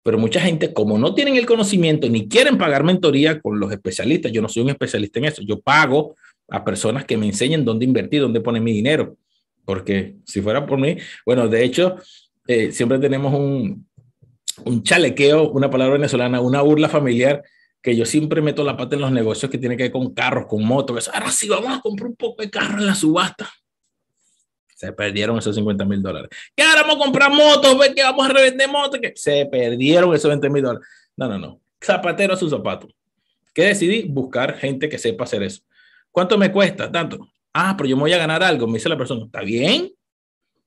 Pero 0.07 0.19
mucha 0.19 0.41
gente, 0.41 0.73
como 0.73 0.99
no 0.99 1.15
tienen 1.15 1.35
el 1.35 1.47
conocimiento 1.47 2.09
ni 2.09 2.29
quieren 2.29 2.57
pagar 2.57 2.85
mentoría 2.85 3.41
con 3.41 3.59
los 3.59 3.73
especialistas, 3.73 4.31
yo 4.31 4.41
no 4.41 4.49
soy 4.49 4.63
un 4.63 4.71
especialista 4.71 5.19
en 5.19 5.25
eso, 5.25 5.43
yo 5.43 5.61
pago 5.61 6.15
a 6.49 6.65
personas 6.65 7.05
que 7.05 7.17
me 7.17 7.27
enseñen 7.27 7.65
dónde 7.65 7.87
invertir, 7.87 8.21
dónde 8.21 8.41
poner 8.41 8.63
mi 8.63 8.73
dinero. 8.73 9.17
Porque 9.65 10.15
si 10.25 10.41
fuera 10.41 10.65
por 10.65 10.79
mí, 10.79 10.97
bueno, 11.25 11.49
de 11.49 11.65
hecho, 11.65 11.97
eh, 12.47 12.71
siempre 12.71 13.01
tenemos 13.01 13.35
un, 13.35 13.85
un 14.65 14.83
chalequeo, 14.85 15.51
una 15.51 15.71
palabra 15.71 15.95
venezolana, 15.95 16.41
una 16.41 16.63
burla 16.63 16.89
familiar, 16.89 17.43
que 17.83 17.97
yo 17.97 18.07
siempre 18.07 18.41
meto 18.41 18.63
la 18.63 18.77
pata 18.77 18.95
en 18.95 19.03
los 19.03 19.11
negocios 19.11 19.51
que 19.51 19.59
tiene 19.59 19.77
que 19.77 19.83
ver 19.83 19.93
con 19.93 20.15
carros, 20.15 20.47
con 20.47 20.65
motos. 20.65 21.11
Ahora 21.13 21.33
sí, 21.33 21.49
vamos 21.49 21.77
a 21.77 21.81
comprar 21.81 22.11
un 22.11 22.17
poco 22.17 22.43
de 22.43 22.51
carro 22.51 22.79
en 22.79 22.87
la 22.87 22.95
subasta. 22.95 23.51
Se 24.77 24.93
perdieron 24.93 25.39
esos 25.39 25.57
50 25.57 25.87
mil 25.87 26.03
dólares. 26.03 26.29
¿Qué 26.55 26.63
ahora 26.63 26.83
vamos 26.83 26.97
a 26.97 27.05
comprar 27.05 27.33
motos? 27.33 27.79
¿Ve 27.79 27.95
que 27.95 28.03
vamos 28.03 28.29
a 28.29 28.33
revender 28.33 28.69
motos? 28.69 29.01
Que 29.01 29.15
se 29.17 29.47
perdieron 29.47 30.15
esos 30.15 30.29
20 30.29 30.51
mil 30.51 30.63
dólares. 30.63 30.87
No, 31.17 31.29
no, 31.29 31.39
no. 31.39 31.61
Zapatero 31.83 32.35
a 32.35 32.37
su 32.37 32.51
zapato. 32.51 32.87
¿Qué 33.55 33.65
decidí? 33.65 34.03
Buscar 34.03 34.59
gente 34.59 34.91
que 34.91 34.99
sepa 34.99 35.25
hacer 35.25 35.43
eso. 35.43 35.63
¿Cuánto 36.11 36.37
me 36.37 36.53
cuesta? 36.53 36.93
Tanto. 36.93 37.27
Ah, 37.55 37.75
pero 37.75 37.89
yo 37.89 37.97
me 37.97 38.03
voy 38.03 38.13
a 38.13 38.19
ganar 38.19 38.43
algo. 38.43 38.67
Me 38.67 38.75
dice 38.75 38.91
la 38.91 38.99
persona. 38.99 39.25
¿Está 39.25 39.41
bien? 39.41 39.91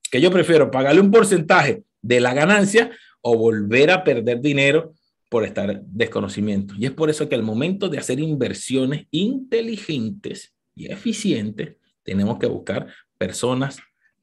Que 0.10 0.20
yo 0.20 0.32
prefiero 0.32 0.72
pagarle 0.72 1.02
un 1.02 1.12
porcentaje 1.12 1.84
de 2.02 2.20
la 2.20 2.34
ganancia 2.34 2.90
o 3.22 3.38
volver 3.38 3.92
a 3.92 4.04
perder 4.04 4.42
dinero 4.42 4.94
por 5.30 5.44
estar 5.44 5.84
desconocimiento. 5.84 6.74
Y 6.80 6.88
es 6.88 6.92
por 6.92 7.12
eso 7.12 7.30
que 7.30 7.36
al 7.36 7.44
momento 7.44 7.90
de 7.90 8.00
hacer 8.00 8.20
inversiones 8.20 9.06
inteligentes 9.12 10.56
y 10.74 10.92
eficientes, 10.92 11.76
tenemos 12.02 12.40
que 12.40 12.48
buscar 12.48 12.88
personas 13.20 13.80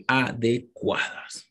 adecuadas, 0.07 1.51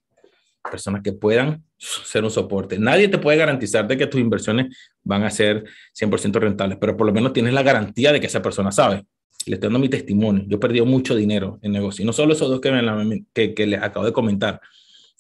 personas 0.70 1.02
que 1.02 1.14
puedan 1.14 1.64
ser 1.78 2.24
un 2.24 2.32
soporte. 2.32 2.80
Nadie 2.80 3.08
te 3.08 3.18
puede 3.18 3.38
garantizar 3.38 3.88
de 3.88 3.98
que 3.98 4.08
tus 4.08 4.20
inversiones 4.20 4.76
van 5.04 5.24
a 5.24 5.30
ser 5.30 5.64
100% 5.94 6.40
rentables, 6.40 6.78
pero 6.80 6.96
por 6.96 7.08
lo 7.08 7.14
menos 7.14 7.34
tienes 7.34 7.54
la 7.54 7.64
garantía 7.64 8.12
de 8.12 8.20
que 8.20 8.28
esa 8.28 8.42
persona 8.42 8.72
sabe. 8.72 9.06
Le 9.46 9.56
estoy 9.56 9.68
dando 9.68 9.80
mi 9.80 9.90
testimonio. 9.90 10.44
Yo 10.48 10.58
he 10.58 10.60
perdido 10.60 10.86
mucho 10.86 11.16
dinero 11.16 11.60
en 11.62 11.72
negocio. 11.72 12.02
Y 12.02 12.06
no 12.06 12.14
solo 12.14 12.34
esos 12.34 12.50
dos 12.50 12.62
que, 12.62 12.72
me, 12.72 13.26
que, 13.34 13.68
les 13.68 13.82
acabo 13.82 14.06
de 14.06 14.14
comentar. 14.14 14.60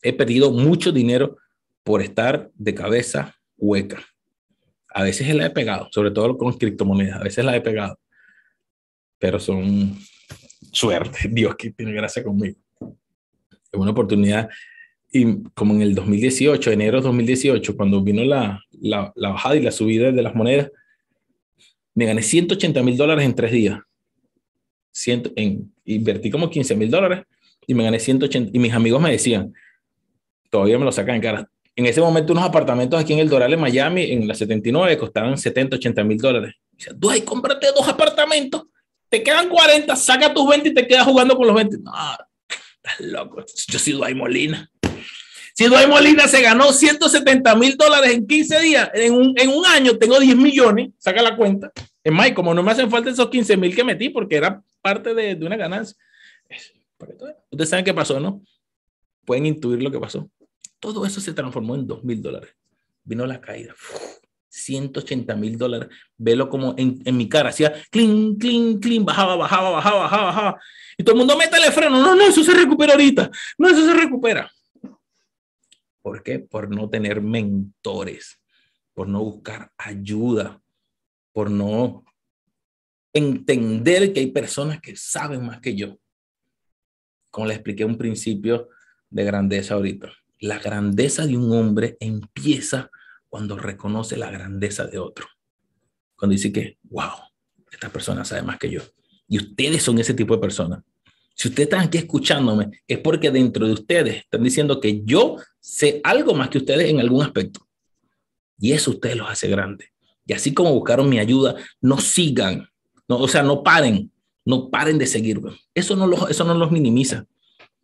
He 0.02 0.14
perdido 0.14 0.52
mucho 0.52 0.92
dinero 0.92 1.38
por 1.84 2.02
estar 2.02 2.50
de 2.56 2.74
cabeza 2.74 3.36
hueca. 3.58 4.04
A 4.90 5.04
veces 5.04 5.34
la 5.36 5.46
he 5.46 5.50
pegado, 5.50 5.90
sobre 5.92 6.12
todo 6.12 6.38
con 6.38 6.54
criptomonedas, 6.54 7.20
a 7.20 7.24
veces 7.24 7.44
la 7.44 7.56
he 7.56 7.62
pegado, 7.62 8.00
pero 9.20 9.40
son 9.40 9.98
suerte, 10.72 11.28
Dios 11.32 11.56
que 11.56 11.72
tiene 11.72 11.92
gracia 11.92 12.24
conmigo. 12.24 12.58
Es 13.76 13.82
una 13.82 13.92
oportunidad, 13.92 14.50
y 15.12 15.44
como 15.54 15.74
en 15.74 15.82
el 15.82 15.96
2018, 15.96 16.72
enero 16.72 16.98
de 16.98 17.04
2018, 17.04 17.76
cuando 17.76 18.02
vino 18.02 18.24
la, 18.24 18.62
la, 18.72 19.12
la 19.16 19.30
bajada 19.30 19.56
y 19.56 19.62
la 19.62 19.72
subida 19.72 20.12
de 20.12 20.22
las 20.22 20.36
monedas, 20.36 20.72
me 21.94 22.06
gané 22.06 22.22
180 22.22 22.84
mil 22.84 22.98
dólares 22.98 23.26
en 23.26 23.36
tres 23.36 23.52
días. 23.52 23.80
Ciento, 24.92 25.32
en, 25.36 25.74
invertí 25.86 26.30
como 26.30 26.50
15 26.50 26.76
mil 26.76 26.90
dólares 26.90 27.24
y 27.68 27.74
me 27.74 27.84
gané 27.84 28.00
180. 28.00 28.52
Y 28.54 28.60
mis 28.60 28.74
amigos 28.74 29.02
me 29.02 29.12
decían, 29.12 29.54
todavía 30.50 30.78
me 30.78 30.86
lo 30.86 30.92
sacan 30.92 31.16
en 31.16 31.22
cara, 31.22 31.50
en 31.78 31.86
ese 31.86 32.00
momento, 32.00 32.32
unos 32.32 32.46
apartamentos 32.46 33.00
aquí 33.00 33.14
en 33.14 33.20
el 33.20 33.30
Doral, 33.30 33.52
en 33.52 33.60
Miami, 33.60 34.04
en 34.04 34.28
la 34.28 34.34
79, 34.34 34.98
costaban 34.98 35.38
70, 35.38 35.76
80 35.76 36.04
mil 36.06 36.18
dólares. 36.18 36.56
Dice, 36.72 36.92
Duay, 36.96 37.22
cómprate 37.22 37.68
dos 37.76 37.88
apartamentos, 37.88 38.64
te 39.10 39.22
quedan 39.22 39.50
40, 39.50 39.94
saca 39.98 40.34
tus 40.34 40.48
20 40.48 40.70
y 40.70 40.74
te 40.74 40.88
quedas 40.88 41.04
jugando 41.04 41.36
con 41.36 41.48
los 41.48 41.56
20. 41.56 41.80
No, 41.80 41.92
loco. 43.00 43.44
Yo 43.68 43.80
soy 43.80 43.94
Duay 43.94 44.16
Molina. 44.16 44.70
Si 45.54 45.66
Duay 45.66 45.88
Molina 45.88 46.28
se 46.28 46.42
ganó 46.42 46.74
170 46.74 47.56
mil 47.56 47.78
dólares 47.78 48.14
en 48.14 48.28
15 48.28 48.60
días, 48.60 48.90
en 48.94 49.14
un, 49.14 49.34
en 49.38 49.50
un 49.50 49.66
año 49.66 49.98
tengo 49.98 50.20
10 50.20 50.36
millones, 50.36 50.90
saca 50.98 51.22
la 51.22 51.36
cuenta. 51.36 51.72
Es 52.04 52.12
más, 52.12 52.32
como 52.34 52.54
no 52.54 52.62
me 52.62 52.72
hacen 52.72 52.92
falta 52.92 53.10
esos 53.10 53.30
15 53.30 53.56
mil 53.58 53.74
que 53.74 53.84
metí 53.84 54.10
porque 54.10 54.36
era 54.36 54.62
parte 54.82 55.14
de, 55.14 55.36
de 55.36 55.46
una 55.46 55.56
ganancia. 55.56 55.96
Ustedes 57.50 57.70
saben 57.70 57.86
qué 57.86 57.94
pasó, 57.94 58.20
¿no? 58.20 58.42
Pueden 59.24 59.46
intuir 59.46 59.82
lo 59.82 59.92
que 59.92 60.00
pasó. 60.00 60.30
Todo 60.80 61.06
eso 61.06 61.22
se 61.22 61.34
transformó 61.34 61.76
en 61.76 61.88
2 61.88 62.04
mil 62.04 62.22
dólares. 62.22 62.52
Vino 63.04 63.26
la 63.26 63.40
caída. 63.40 63.74
180 64.50 65.36
mil 65.36 65.58
dólares. 65.58 65.90
Velo 66.18 66.50
como 66.50 66.76
en, 66.78 67.02
en, 67.06 67.18
mi 67.18 67.28
cara. 67.28 67.50
Hacía 67.50 67.74
clean, 67.92 68.36
clean, 68.36 68.80
clean. 68.80 69.06
Bajaba, 69.06 69.36
bajaba, 69.36 69.70
bajaba, 69.70 70.00
bajaba, 70.02 70.26
bajaba. 70.26 70.62
Y 70.98 71.04
todo 71.04 71.16
el 71.16 71.20
mundo 71.20 71.38
métale 71.38 71.72
freno. 71.72 72.02
No, 72.02 72.16
no, 72.16 72.24
eso 72.24 72.44
se 72.44 72.54
recupera 72.54 72.94
ahorita. 72.94 73.30
No, 73.58 73.68
eso 73.68 73.86
se 73.86 73.94
recupera. 73.94 74.52
¿Por 76.02 76.24
qué? 76.24 76.40
Por 76.40 76.70
no 76.70 76.90
tener 76.90 77.22
mentores. 77.22 78.40
Por 78.94 79.08
no 79.08 79.24
buscar 79.24 79.72
ayuda. 79.78 80.62
Por 81.32 81.52
no 81.52 82.04
entender 83.14 84.14
que 84.14 84.22
hay 84.22 84.32
personas 84.32 84.80
que 84.82 84.96
saben 84.96 85.46
más 85.46 85.60
que 85.60 85.76
yo. 85.76 85.98
Como 87.32 87.48
le 87.48 87.54
expliqué 87.54 87.84
un 87.86 87.98
principio 87.98 88.70
de 89.10 89.24
grandeza 89.24 89.74
ahorita 89.74 90.12
la 90.40 90.60
grandeza 90.60 91.26
de 91.26 91.38
un 91.38 91.52
hombre 91.52 91.98
empieza 92.00 92.92
cuando 93.30 93.58
reconoce 93.58 94.18
la 94.18 94.32
grandeza 94.32 94.86
de 94.86 95.00
otro. 95.00 95.28
Cuando 96.16 96.34
dice 96.34 96.52
que, 96.52 96.78
wow, 96.84 97.12
esta 97.72 97.90
persona 97.90 98.24
sabe 98.24 98.44
más 98.44 98.58
que 98.58 98.70
yo. 98.70 98.82
Y 99.28 99.38
ustedes 99.38 99.84
son 99.84 100.00
ese 100.00 100.14
tipo 100.14 100.36
de 100.36 100.42
personas. 100.42 100.84
Si 101.34 101.50
ustedes 101.50 101.68
están 101.68 101.82
aquí 101.82 101.98
escuchándome, 101.98 102.82
es 102.88 103.00
porque 103.00 103.30
dentro 103.30 103.68
de 103.68 103.74
ustedes 103.74 104.18
están 104.18 104.44
diciendo 104.44 104.80
que 104.80 105.04
yo 105.04 105.38
sé 105.60 106.00
algo 106.04 106.34
más 106.34 106.50
que 106.50 106.60
ustedes 106.60 106.90
en 106.90 107.00
algún 107.00 107.24
aspecto. 107.24 107.68
Y 108.58 108.72
eso 108.72 108.92
ustedes 108.92 109.18
los 109.18 109.30
hace 109.30 109.50
grandes. 109.50 109.90
Y 110.26 110.34
así 110.34 110.54
como 110.54 110.74
buscaron 110.74 111.10
mi 111.10 111.20
ayuda, 111.20 111.56
no 111.82 112.00
sigan, 112.00 112.70
no, 113.08 113.18
o 113.18 113.28
sea, 113.28 113.44
no 113.44 113.64
paren, 113.64 114.12
no 114.46 114.70
paren 114.70 114.98
de 114.98 115.08
seguirme. 115.08 115.52
Eso 115.74 115.96
no 115.96 116.08
los, 116.08 116.30
eso 116.30 116.46
no 116.46 116.54
los 116.54 116.72
minimiza. 116.72 117.26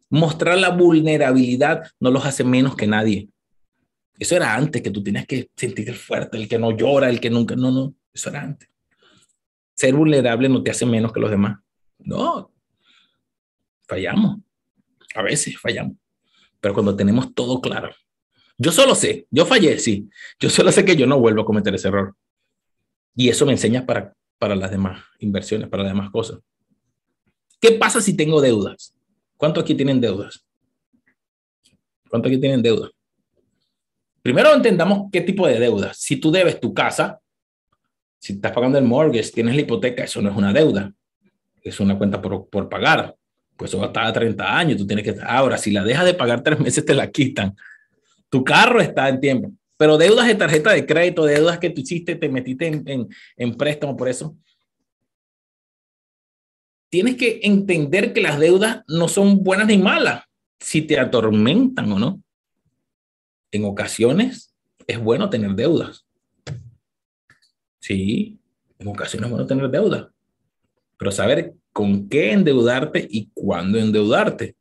Mostrar 0.10 0.58
la 0.58 0.70
vulnerabilidad 0.70 1.84
no 2.00 2.10
los 2.10 2.26
hace 2.26 2.44
menos 2.44 2.76
que 2.76 2.88
nadie. 2.88 3.30
Eso 4.18 4.36
era 4.36 4.56
antes, 4.56 4.82
que 4.82 4.92
tú 4.92 5.04
tenías 5.04 5.26
que 5.26 5.50
sentir 5.56 5.94
fuerte, 5.96 6.38
el 6.38 6.48
que 6.48 6.60
no 6.60 6.72
llora, 6.72 7.10
el 7.10 7.20
que 7.20 7.30
nunca, 7.30 7.56
no, 7.56 7.72
no, 7.72 7.96
eso 8.14 8.30
era 8.30 8.42
antes. 8.42 8.70
Ser 9.82 9.96
vulnerable 9.96 10.48
no 10.48 10.62
te 10.62 10.70
hace 10.70 10.86
menos 10.86 11.12
que 11.12 11.20
los 11.20 11.32
demás. 11.32 11.58
No, 11.98 12.52
fallamos. 13.88 14.38
A 15.16 15.24
veces 15.24 15.58
fallamos. 15.58 15.98
Pero 16.60 16.76
cuando 16.76 16.96
tenemos 16.96 17.34
todo 17.34 17.60
claro, 17.60 17.90
yo 18.60 18.72
solo 18.72 18.94
sé, 18.94 19.26
yo 19.32 19.44
fallé, 19.44 19.80
sí. 19.80 20.08
Yo 20.40 20.52
solo 20.52 20.72
sé 20.72 20.86
que 20.86 20.96
yo 20.96 21.08
no 21.08 21.20
vuelvo 21.20 21.42
a 21.42 21.46
cometer 21.46 21.74
ese 21.74 21.88
error. 21.88 22.16
Y 23.16 23.30
eso 23.30 23.44
me 23.48 23.54
enseña 23.54 23.88
para, 23.88 24.16
para 24.38 24.56
las 24.56 24.70
demás 24.70 25.04
inversiones, 25.18 25.68
para 25.68 25.82
las 25.82 25.94
demás 25.94 26.12
cosas. 26.12 26.38
¿Qué 27.60 27.72
pasa 27.72 28.02
si 28.02 28.16
tengo 28.16 28.40
deudas? 28.40 28.94
¿Cuántos 29.36 29.64
aquí 29.64 29.74
tienen 29.74 30.00
deudas? 30.00 30.46
¿Cuántos 32.08 32.30
aquí 32.30 32.40
tienen 32.40 32.62
deudas? 32.62 32.92
Primero 34.22 34.54
entendamos 34.54 35.10
qué 35.12 35.22
tipo 35.22 35.48
de 35.48 35.60
deuda. 35.60 35.92
Si 35.96 36.18
tú 36.18 36.32
debes 36.32 36.60
tu 36.60 36.72
casa, 36.72 37.20
si 38.22 38.34
estás 38.34 38.52
pagando 38.52 38.78
el 38.78 38.86
mortgage, 38.86 39.32
tienes 39.32 39.56
la 39.56 39.62
hipoteca, 39.62 40.04
eso 40.04 40.22
no 40.22 40.30
es 40.30 40.38
una 40.38 40.54
deuda. 40.54 40.94
Es 41.62 41.80
una 41.80 41.98
cuenta 41.98 42.22
por, 42.22 42.48
por 42.50 42.70
pagar. 42.70 43.16
Pues 43.58 43.72
eso 43.72 43.80
va 43.80 43.86
a 43.86 43.88
estar 43.88 44.06
a 44.06 44.14
30 44.14 44.58
años. 44.58 44.78
Tú 44.78 44.88
tienes 44.88 45.04
que. 45.04 45.16
Ahora, 45.24 45.58
si 45.58 45.72
la 45.72 45.84
dejas 45.84 46.06
de 46.06 46.14
pagar 46.14 46.42
tres 46.42 46.60
meses, 46.60 46.86
te 46.86 46.94
la 46.94 47.10
quitan. 47.12 47.56
Tu 48.30 48.44
carro 48.44 48.80
está 48.80 49.10
en 49.10 49.20
tiempo. 49.20 49.52
Pero 49.76 49.98
deudas 49.98 50.28
de 50.28 50.36
tarjeta 50.36 50.72
de 50.72 50.86
crédito, 50.86 51.26
deudas 51.26 51.60
que 51.60 51.72
tú 51.72 51.82
hiciste, 51.82 52.16
te 52.16 52.30
metiste 52.30 52.68
en, 52.68 52.84
en, 52.88 53.10
en 53.36 53.58
préstamo 53.58 53.98
por 53.98 54.08
eso. 54.08 54.38
Tienes 56.90 57.16
que 57.16 57.40
entender 57.44 58.14
que 58.14 58.22
las 58.22 58.40
deudas 58.40 58.84
no 58.88 59.08
son 59.08 59.44
buenas 59.44 59.68
ni 59.68 59.78
malas, 59.78 60.24
si 60.60 60.84
te 60.84 61.00
atormentan 61.00 61.92
o 61.92 62.00
no 62.00 62.22
en 63.52 63.66
ocasiones 63.66 64.54
es 64.88 65.00
bueno 65.00 65.30
tener 65.30 65.52
deudas. 65.52 66.06
Sí, 67.82 68.40
en 68.80 68.88
ocasiones 68.88 69.26
es 69.26 69.32
bueno 69.32 69.48
tener 69.48 69.70
deudas. 69.70 70.08
Pero 70.98 71.12
saber 71.12 71.54
con 71.74 72.08
qué 72.08 72.32
endeudarte 72.32 73.06
y 73.10 73.30
cuándo 73.34 73.78
endeudarte. 73.78 74.56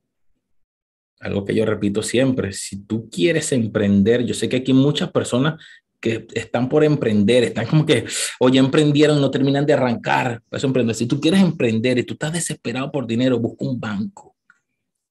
Algo 1.21 1.45
que 1.45 1.55
yo 1.55 1.67
repito 1.67 2.03
siempre, 2.03 2.53
si 2.53 2.83
tú 2.85 3.09
quieres 3.11 3.53
emprender, 3.53 4.25
yo 4.25 4.35
sé 4.35 4.49
que 4.49 4.57
aquí 4.57 4.73
muchas 4.73 5.13
personas 5.13 5.63
que 6.01 6.27
están 6.33 6.69
por 6.71 6.83
emprender, 6.83 7.45
están 7.45 7.67
como 7.67 7.85
que, 7.85 8.07
oye, 8.39 8.59
emprendieron, 8.59 9.21
no 9.21 9.31
terminan 9.31 9.67
de 9.67 9.75
arrancar. 9.75 10.43
Eso 10.51 10.67
emprender. 10.67 10.97
Si 10.97 11.07
tú 11.07 11.21
quieres 11.21 11.41
emprender 11.41 11.99
y 11.99 12.05
tú 12.05 12.15
estás 12.15 12.33
desesperado 12.33 12.91
por 12.91 13.07
dinero, 13.07 13.39
busca 13.39 13.67
un 13.67 13.79
banco, 13.79 14.35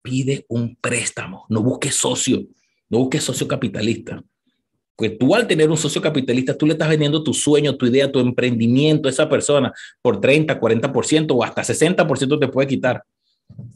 pide 0.02 0.46
un 0.50 0.76
préstamo, 0.76 1.46
no 1.50 1.62
busques 1.62 1.94
socio. 1.94 2.48
No 2.90 2.98
busques 2.98 3.24
socio 3.24 3.48
capitalista. 3.48 4.24
Pues 5.00 5.18
tú 5.18 5.34
al 5.34 5.48
tener 5.48 5.70
un 5.70 5.78
socio 5.78 6.02
capitalista, 6.02 6.58
tú 6.58 6.66
le 6.66 6.74
estás 6.74 6.90
vendiendo 6.90 7.24
tu 7.24 7.34
sueño, 7.34 7.78
tu 7.78 7.86
idea, 7.86 8.12
tu 8.12 8.20
emprendimiento 8.20 9.08
a 9.08 9.12
esa 9.12 9.30
persona 9.30 9.72
por 10.02 10.20
30, 10.20 10.60
40% 10.60 11.28
o 11.30 11.42
hasta 11.42 11.62
60% 11.62 12.38
te 12.38 12.48
puede 12.50 12.68
quitar. 12.68 13.02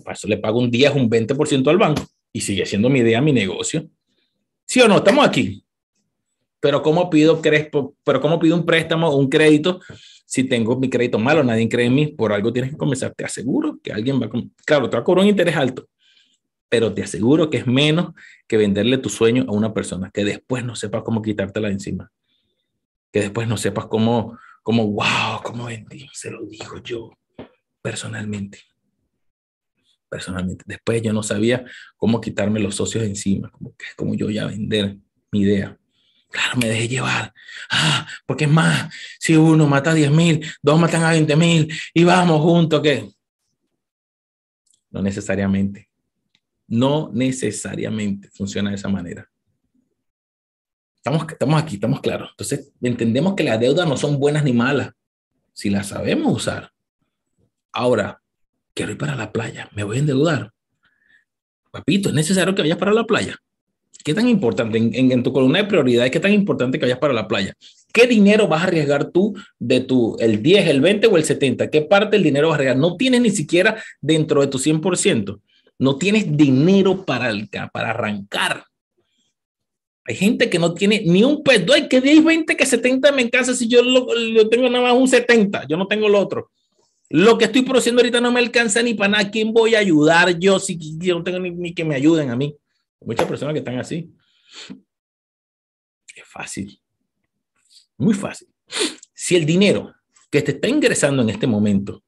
Para 0.04 0.16
eso 0.16 0.28
le 0.28 0.38
pago 0.38 0.60
un 0.60 0.70
10, 0.70 0.96
un 0.96 1.10
20% 1.10 1.70
al 1.70 1.78
banco 1.78 2.04
y 2.34 2.42
sigue 2.42 2.66
siendo 2.66 2.90
mi 2.90 3.00
idea, 3.00 3.22
mi 3.22 3.32
negocio. 3.32 3.88
¿Sí 4.66 4.82
o 4.82 4.88
no? 4.90 4.98
Estamos 4.98 5.26
aquí. 5.26 5.64
Pero 6.60 6.82
¿cómo 6.82 7.10
pido, 7.10 7.42
pero 7.42 8.20
¿cómo 8.20 8.38
pido 8.38 8.58
un 8.58 8.66
préstamo 8.66 9.16
un 9.16 9.30
crédito 9.30 9.80
si 10.26 10.44
tengo 10.44 10.78
mi 10.78 10.90
crédito 10.90 11.20
malo? 11.20 11.42
Nadie 11.42 11.70
cree 11.70 11.86
en 11.86 11.96
mí. 11.96 12.08
Por 12.08 12.34
algo 12.34 12.52
tienes 12.52 12.72
que 12.72 12.78
comenzar. 12.78 13.14
Te 13.16 13.24
aseguro 13.24 13.80
que 13.82 13.94
alguien 13.94 14.22
va 14.22 14.26
a... 14.26 14.30
Claro, 14.66 14.90
te 14.90 14.98
va 14.98 15.00
a 15.00 15.04
cobrar 15.06 15.24
un 15.24 15.30
interés 15.30 15.56
alto 15.56 15.88
pero 16.74 16.92
te 16.92 17.04
aseguro 17.04 17.52
que 17.52 17.58
es 17.58 17.68
menos 17.68 18.16
que 18.48 18.58
venderle 18.58 18.98
tu 18.98 19.08
sueño 19.08 19.46
a 19.48 19.52
una 19.52 19.76
persona 19.76 20.10
que 20.12 20.26
después 20.26 20.66
no 20.66 20.76
sepas 20.76 21.04
cómo 21.04 21.22
quitártela 21.22 21.68
de 21.68 21.76
encima. 21.76 22.12
Que 23.12 23.20
después 23.20 23.48
no 23.48 23.58
sepas 23.58 23.86
cómo, 23.86 24.40
cómo, 24.64 24.88
wow, 24.88 25.44
cómo 25.44 25.66
vendí, 25.66 26.10
se 26.14 26.32
lo 26.32 26.44
digo 26.48 26.82
yo 26.84 27.12
personalmente. 27.80 28.58
Personalmente. 30.10 30.64
Después 30.66 31.04
yo 31.04 31.14
no 31.14 31.22
sabía 31.22 31.64
cómo 31.96 32.20
quitarme 32.20 32.60
los 32.60 32.74
socios 32.74 33.04
de 33.04 33.10
encima, 33.10 33.52
como 33.52 33.76
que 33.76 33.86
es 33.90 33.96
como 33.96 34.16
yo 34.16 34.32
ya 34.32 34.48
vender 34.48 34.98
mi 35.32 35.42
idea. 35.42 35.78
Claro, 36.32 36.58
me 36.60 36.70
dejé 36.70 36.88
llevar. 36.88 37.36
Ah, 37.70 38.08
porque 38.26 38.46
es 38.46 38.50
más, 38.50 38.92
si 39.20 39.38
uno 39.38 39.68
mata 39.68 39.92
a 39.92 39.94
10 39.94 40.10
mil, 40.10 40.44
dos 40.64 40.80
matan 40.80 41.04
a 41.04 41.12
20 41.12 41.36
mil 41.36 41.72
y 41.94 42.04
vamos 42.04 42.42
juntos, 42.42 42.82
¿qué? 42.82 43.12
No 44.90 45.04
necesariamente. 45.04 45.93
No 46.68 47.10
necesariamente 47.14 48.30
funciona 48.30 48.70
de 48.70 48.76
esa 48.76 48.90
manera. 48.90 49.30
Estamos, 50.96 51.26
estamos 51.30 51.62
aquí, 51.62 51.76
estamos 51.76 52.00
claros. 52.00 52.30
Entonces, 52.32 52.72
entendemos 52.82 53.34
que 53.36 53.44
las 53.44 53.60
deudas 53.60 53.88
no 53.88 53.98
son 53.98 54.20
buenas 54.20 54.44
ni 54.44 54.54
malas, 54.54 54.92
si 55.52 55.70
las 55.70 55.88
sabemos 55.88 56.34
usar. 56.34 56.72
Ahora, 57.74 58.22
quiero 58.74 58.94
ir 58.94 58.98
para 58.98 59.16
la 59.16 59.32
playa, 59.32 59.70
me 59.76 59.84
voy 59.84 59.98
a 59.98 60.00
endeudar. 60.00 60.52
Papito, 61.72 62.10
¿es 62.10 62.16
necesario 62.16 62.56
que 62.56 62.62
vayas 62.62 62.78
para 62.78 62.94
la 62.94 63.06
playa? 63.06 63.36
¿Qué 64.04 64.14
tan 64.14 64.28
importante 64.28 64.78
en, 64.78 65.24
tu 65.24 65.32
columna 65.32 65.60
de 65.60 65.66
prioridades, 65.66 66.12
qué 66.12 66.20
tan 66.20 66.34
importante 66.34 66.78
que 66.78 66.86
vayas 66.86 67.00
para 67.00 67.14
la 67.14 67.28
playa? 67.28 67.54
¿Qué 67.94 68.06
dinero 68.06 68.48
vas 68.48 68.62
a 68.62 68.66
arriesgar 68.66 69.12
tú 69.12 69.34
de 69.60 69.80
tu, 69.80 70.18
el 70.20 70.44
10, 70.44 70.68
el 70.68 70.82
20 70.82 71.08
o 71.08 71.18
el 71.18 71.24
70? 71.24 71.70
¿Qué 71.70 71.82
parte 71.82 72.18
del 72.18 72.24
dinero 72.24 72.50
vas 72.50 72.56
a 72.56 72.58
arriesgar? 72.58 72.78
No 72.78 72.98
tienes 72.98 73.22
ni 73.22 73.30
siquiera 73.30 73.82
dentro 74.02 74.42
de 74.42 74.48
tu 74.48 74.58
100% 74.58 75.40
no 75.80 75.98
tienes 75.98 76.36
dinero 76.36 77.06
para, 77.06 77.32
para 77.72 77.90
arrancar. 77.90 78.66
Hay 80.06 80.16
gente 80.16 80.50
que 80.50 80.60
no 80.60 80.74
tiene 80.74 81.02
ni 81.06 81.24
un 81.24 81.44
peso. 81.44 81.74
Hay 81.74 81.88
que 81.88 82.02
10, 82.02 82.24
20, 82.24 82.58
que 82.58 82.66
70 82.66 83.12
me 83.12 83.22
encanta 83.22 83.54
si 83.54 83.68
yo 83.68 83.82
lo, 83.82 84.50
tengo 84.50 84.70
nada 84.70 84.84
más 84.84 84.94
un 84.94 85.08
70. 85.08 85.68
Yo 85.68 85.78
no 85.78 85.88
tengo 85.88 86.10
lo 86.10 86.20
otro. 86.20 86.52
Lo 87.10 87.38
que 87.38 87.46
estoy 87.46 87.62
produciendo 87.62 88.02
ahorita 88.02 88.20
no 88.20 88.32
me 88.32 88.40
alcanza 88.40 88.82
ni 88.82 88.94
para 88.94 89.10
nada. 89.10 89.32
¿Quién 89.32 89.54
voy 89.54 89.76
a 89.76 89.80
ayudar 89.80 90.38
yo 90.40 90.60
si 90.60 90.78
yo 90.98 91.18
no 91.18 91.24
tengo 91.24 91.40
ni, 91.40 91.52
ni 91.52 91.74
que 91.74 91.86
me 91.86 91.96
ayuden 91.96 92.30
a 92.32 92.36
mí? 92.36 92.56
Muchas 93.02 93.28
personas 93.28 93.54
que 93.54 93.60
están 93.60 93.80
así. 93.80 94.12
Es 96.16 96.28
fácil. 96.28 96.80
Muy 97.98 98.14
fácil. 98.14 98.48
Si 99.14 99.36
el 99.36 99.46
dinero 99.46 99.94
que 100.30 100.42
te 100.42 100.52
está 100.52 100.68
ingresando 100.68 101.22
en 101.22 101.30
este 101.30 101.48
momento 101.48 102.04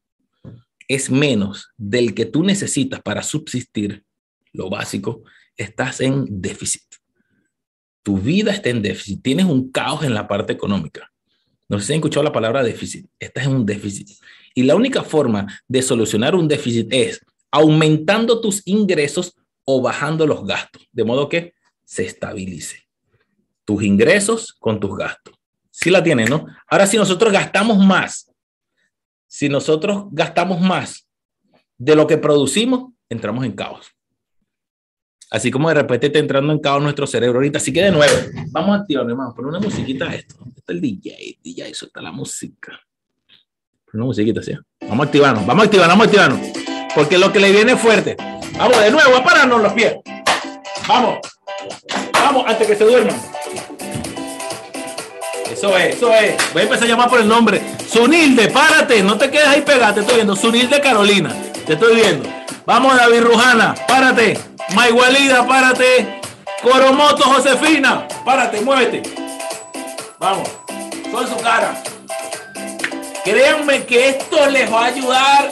es 0.87 1.09
menos 1.09 1.69
del 1.77 2.13
que 2.13 2.25
tú 2.25 2.43
necesitas 2.43 3.01
para 3.01 3.23
subsistir, 3.23 4.03
lo 4.53 4.69
básico, 4.69 5.23
estás 5.57 6.01
en 6.01 6.25
déficit. 6.41 6.83
Tu 8.03 8.17
vida 8.17 8.51
está 8.51 8.69
en 8.69 8.81
déficit. 8.81 9.21
Tienes 9.21 9.45
un 9.45 9.71
caos 9.71 10.03
en 10.03 10.13
la 10.13 10.27
parte 10.27 10.53
económica. 10.53 11.11
No 11.67 11.79
sé 11.79 11.87
si 11.87 11.93
han 11.93 11.97
escuchado 11.97 12.23
la 12.23 12.31
palabra 12.31 12.63
déficit. 12.63 13.07
Estás 13.19 13.45
en 13.45 13.51
un 13.51 13.65
déficit. 13.65 14.09
Y 14.53 14.63
la 14.63 14.75
única 14.75 15.03
forma 15.03 15.47
de 15.67 15.81
solucionar 15.81 16.35
un 16.35 16.47
déficit 16.47 16.87
es 16.91 17.25
aumentando 17.51 18.41
tus 18.41 18.61
ingresos 18.65 19.35
o 19.63 19.81
bajando 19.81 20.27
los 20.27 20.45
gastos, 20.45 20.87
de 20.91 21.03
modo 21.03 21.27
que 21.27 21.53
se 21.83 22.05
estabilice 22.05 22.85
tus 23.65 23.83
ingresos 23.83 24.53
con 24.53 24.79
tus 24.79 24.95
gastos. 24.95 25.33
Si 25.71 25.89
la 25.89 26.01
tienes, 26.01 26.29
¿no? 26.29 26.45
Ahora, 26.67 26.87
si 26.87 26.95
nosotros 26.95 27.33
gastamos 27.33 27.83
más 27.83 28.31
si 29.27 29.49
nosotros 29.49 30.05
gastamos 30.11 30.61
más 30.61 31.07
de 31.77 31.95
lo 31.95 32.07
que 32.07 32.17
producimos, 32.17 32.93
entramos 33.09 33.45
en 33.45 33.51
caos. 33.53 33.91
Así 35.31 35.51
como 35.51 35.69
de 35.69 35.75
repente 35.75 36.07
está 36.07 36.19
entrando 36.19 36.53
en 36.53 36.59
caos 36.59 36.81
nuestro 36.81 37.07
cerebro 37.07 37.39
ahorita. 37.39 37.57
Así 37.57 37.73
que 37.73 37.83
de 37.83 37.91
nuevo, 37.91 38.13
vamos 38.51 38.77
a 38.77 38.81
activar, 38.81 39.09
hermano. 39.09 39.33
Pon 39.35 39.45
una 39.45 39.59
musiquita 39.59 40.09
a 40.09 40.15
esto. 40.15 40.35
Está 40.55 40.71
el 40.73 40.81
DJ, 40.81 41.39
DJ, 41.43 41.69
está 41.69 42.01
la 42.01 42.11
música. 42.11 42.79
Pon 43.85 43.95
una 43.95 44.05
musiquita 44.05 44.39
así. 44.39 44.53
Vamos 44.81 44.99
a 44.99 45.03
activarnos, 45.07 45.45
vamos 45.45 45.63
a 45.63 45.65
activarnos, 45.65 45.97
vamos 45.97 46.05
a 46.05 46.09
activarnos. 46.09 46.93
Porque 46.93 47.17
lo 47.17 47.33
que 47.33 47.39
le 47.39 47.51
viene 47.51 47.73
es 47.73 47.79
fuerte. 47.79 48.15
Vamos 48.57 48.79
de 48.79 48.91
nuevo 48.91 49.17
a 49.17 49.23
pararnos 49.23 49.61
los 49.61 49.73
pies. 49.73 49.95
Vamos. 50.87 51.17
Vamos 52.13 52.45
antes 52.47 52.67
que 52.67 52.75
se 52.75 52.85
duerman. 52.85 53.15
Eso 55.65 55.77
es, 55.77 55.95
eso 55.95 56.13
es. 56.13 56.53
Voy 56.53 56.61
a 56.61 56.65
empezar 56.65 56.85
a 56.85 56.87
llamar 56.89 57.09
por 57.09 57.19
el 57.19 57.27
nombre. 57.27 57.59
Sunilde, 57.91 58.49
párate, 58.49 59.01
no 59.01 59.17
te 59.17 59.31
quedes 59.31 59.47
ahí 59.47 59.61
pegado, 59.61 59.95
te 59.95 59.99
estoy 60.01 60.17
viendo. 60.17 60.35
Sunilde 60.35 60.79
Carolina, 60.79 61.35
te 61.65 61.73
estoy 61.73 61.95
viendo. 61.95 62.29
Vamos, 62.67 62.95
David 62.95 63.21
Rujana, 63.21 63.73
párate. 63.87 64.39
Maigualida, 64.75 65.47
párate. 65.47 66.21
Coromoto 66.61 67.23
Josefina, 67.23 68.07
párate, 68.23 68.61
muévete. 68.61 69.01
Vamos, 70.19 70.47
con 71.11 71.27
su 71.27 71.37
cara. 71.37 71.81
Créanme 73.23 73.85
que 73.85 74.09
esto 74.09 74.45
les 74.47 74.71
va 74.71 74.83
a 74.83 74.85
ayudar 74.85 75.51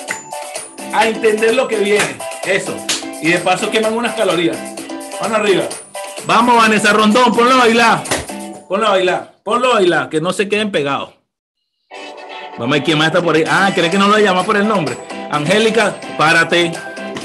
a 0.93 1.07
entender 1.07 1.55
lo 1.55 1.67
que 1.67 1.77
viene. 1.77 2.17
Eso. 2.43 2.75
Y 3.19 3.29
de 3.29 3.39
paso 3.39 3.71
queman 3.71 3.93
unas 3.93 4.13
calorías. 4.13 4.57
Van 5.19 5.33
arriba. 5.33 5.63
Vamos, 6.27 6.55
Vanessa 6.55 6.93
Rondón, 6.93 7.33
ponlo 7.33 7.55
a 7.55 7.57
bailar. 7.57 8.03
Ponlo 8.67 8.87
a 8.87 8.91
bailar. 8.91 9.32
Ponlo 9.43 9.71
a 9.71 9.73
bailar, 9.73 10.09
que 10.09 10.21
no 10.21 10.31
se 10.31 10.47
queden 10.47 10.71
pegados. 10.71 11.09
Vamos 12.57 12.69
a 12.69 12.71
ver 12.71 12.83
quién 12.83 12.97
más 12.97 13.07
está 13.07 13.21
por 13.21 13.35
ahí. 13.35 13.43
Ah, 13.45 13.71
¿crees 13.75 13.91
que 13.91 13.97
no 13.97 14.07
lo 14.07 14.17
llama 14.17 14.43
por 14.43 14.55
el 14.55 14.65
nombre? 14.65 14.97
Angélica, 15.31 15.95
párate. 16.17 16.71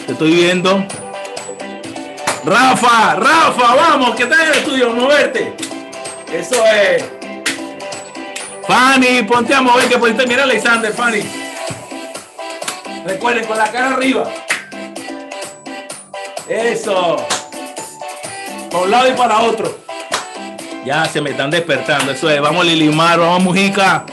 Te 0.07 0.13
estoy 0.13 0.33
viendo. 0.33 0.85
Rafa, 2.45 3.15
Rafa, 3.15 3.75
vamos, 3.75 4.17
que 4.17 4.25
está 4.25 4.43
en 4.43 4.53
el 4.53 4.59
estudio, 4.59 4.93
moverte. 4.95 5.55
Eso 6.33 6.57
es. 6.67 7.05
Fanny, 8.67 9.23
ponte 9.23 9.55
a 9.55 9.63
mover 9.63 9.89
que 9.89 9.99
ponte. 9.99 10.27
Mira, 10.27 10.43
Alexander, 10.43 10.93
Fanny. 10.93 11.23
Recuerden, 13.07 13.45
con 13.45 13.59
la 13.59 13.71
cara 13.71 13.95
arriba. 13.95 14.29
Eso. 16.49 17.17
Por 18.71 18.83
un 18.83 18.91
lado 18.91 19.09
y 19.09 19.13
para 19.13 19.41
otro. 19.41 19.88
Ya 20.89 21.05
se 21.05 21.21
me 21.21 21.29
están 21.29 21.51
despertando. 21.51 22.13
Eso 22.13 22.31
es. 22.31 22.41
Vamos, 22.41 22.65
Lilimar, 22.65 23.21
vamos, 23.21 23.43
Mujica. 23.43 24.07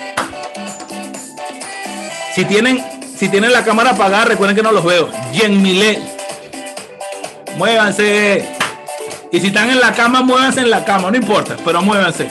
Si 2.34 2.44
tienen, 2.44 2.84
si 3.18 3.30
tienen 3.30 3.54
la 3.54 3.64
cámara 3.64 3.92
apagada, 3.92 4.26
recuerden 4.26 4.58
que 4.58 4.62
no 4.62 4.74
los 4.74 4.84
veo. 4.84 5.08
Jen 5.32 5.62
Milet. 5.62 6.02
Muévanse. 7.56 8.46
Y 9.32 9.40
si 9.40 9.48
están 9.48 9.70
en 9.70 9.80
la 9.80 9.94
cama, 9.94 10.22
muévanse 10.22 10.60
en 10.60 10.70
la 10.70 10.84
cama, 10.84 11.10
no 11.12 11.16
importa, 11.16 11.56
pero 11.64 11.82
muévanse. 11.82 12.30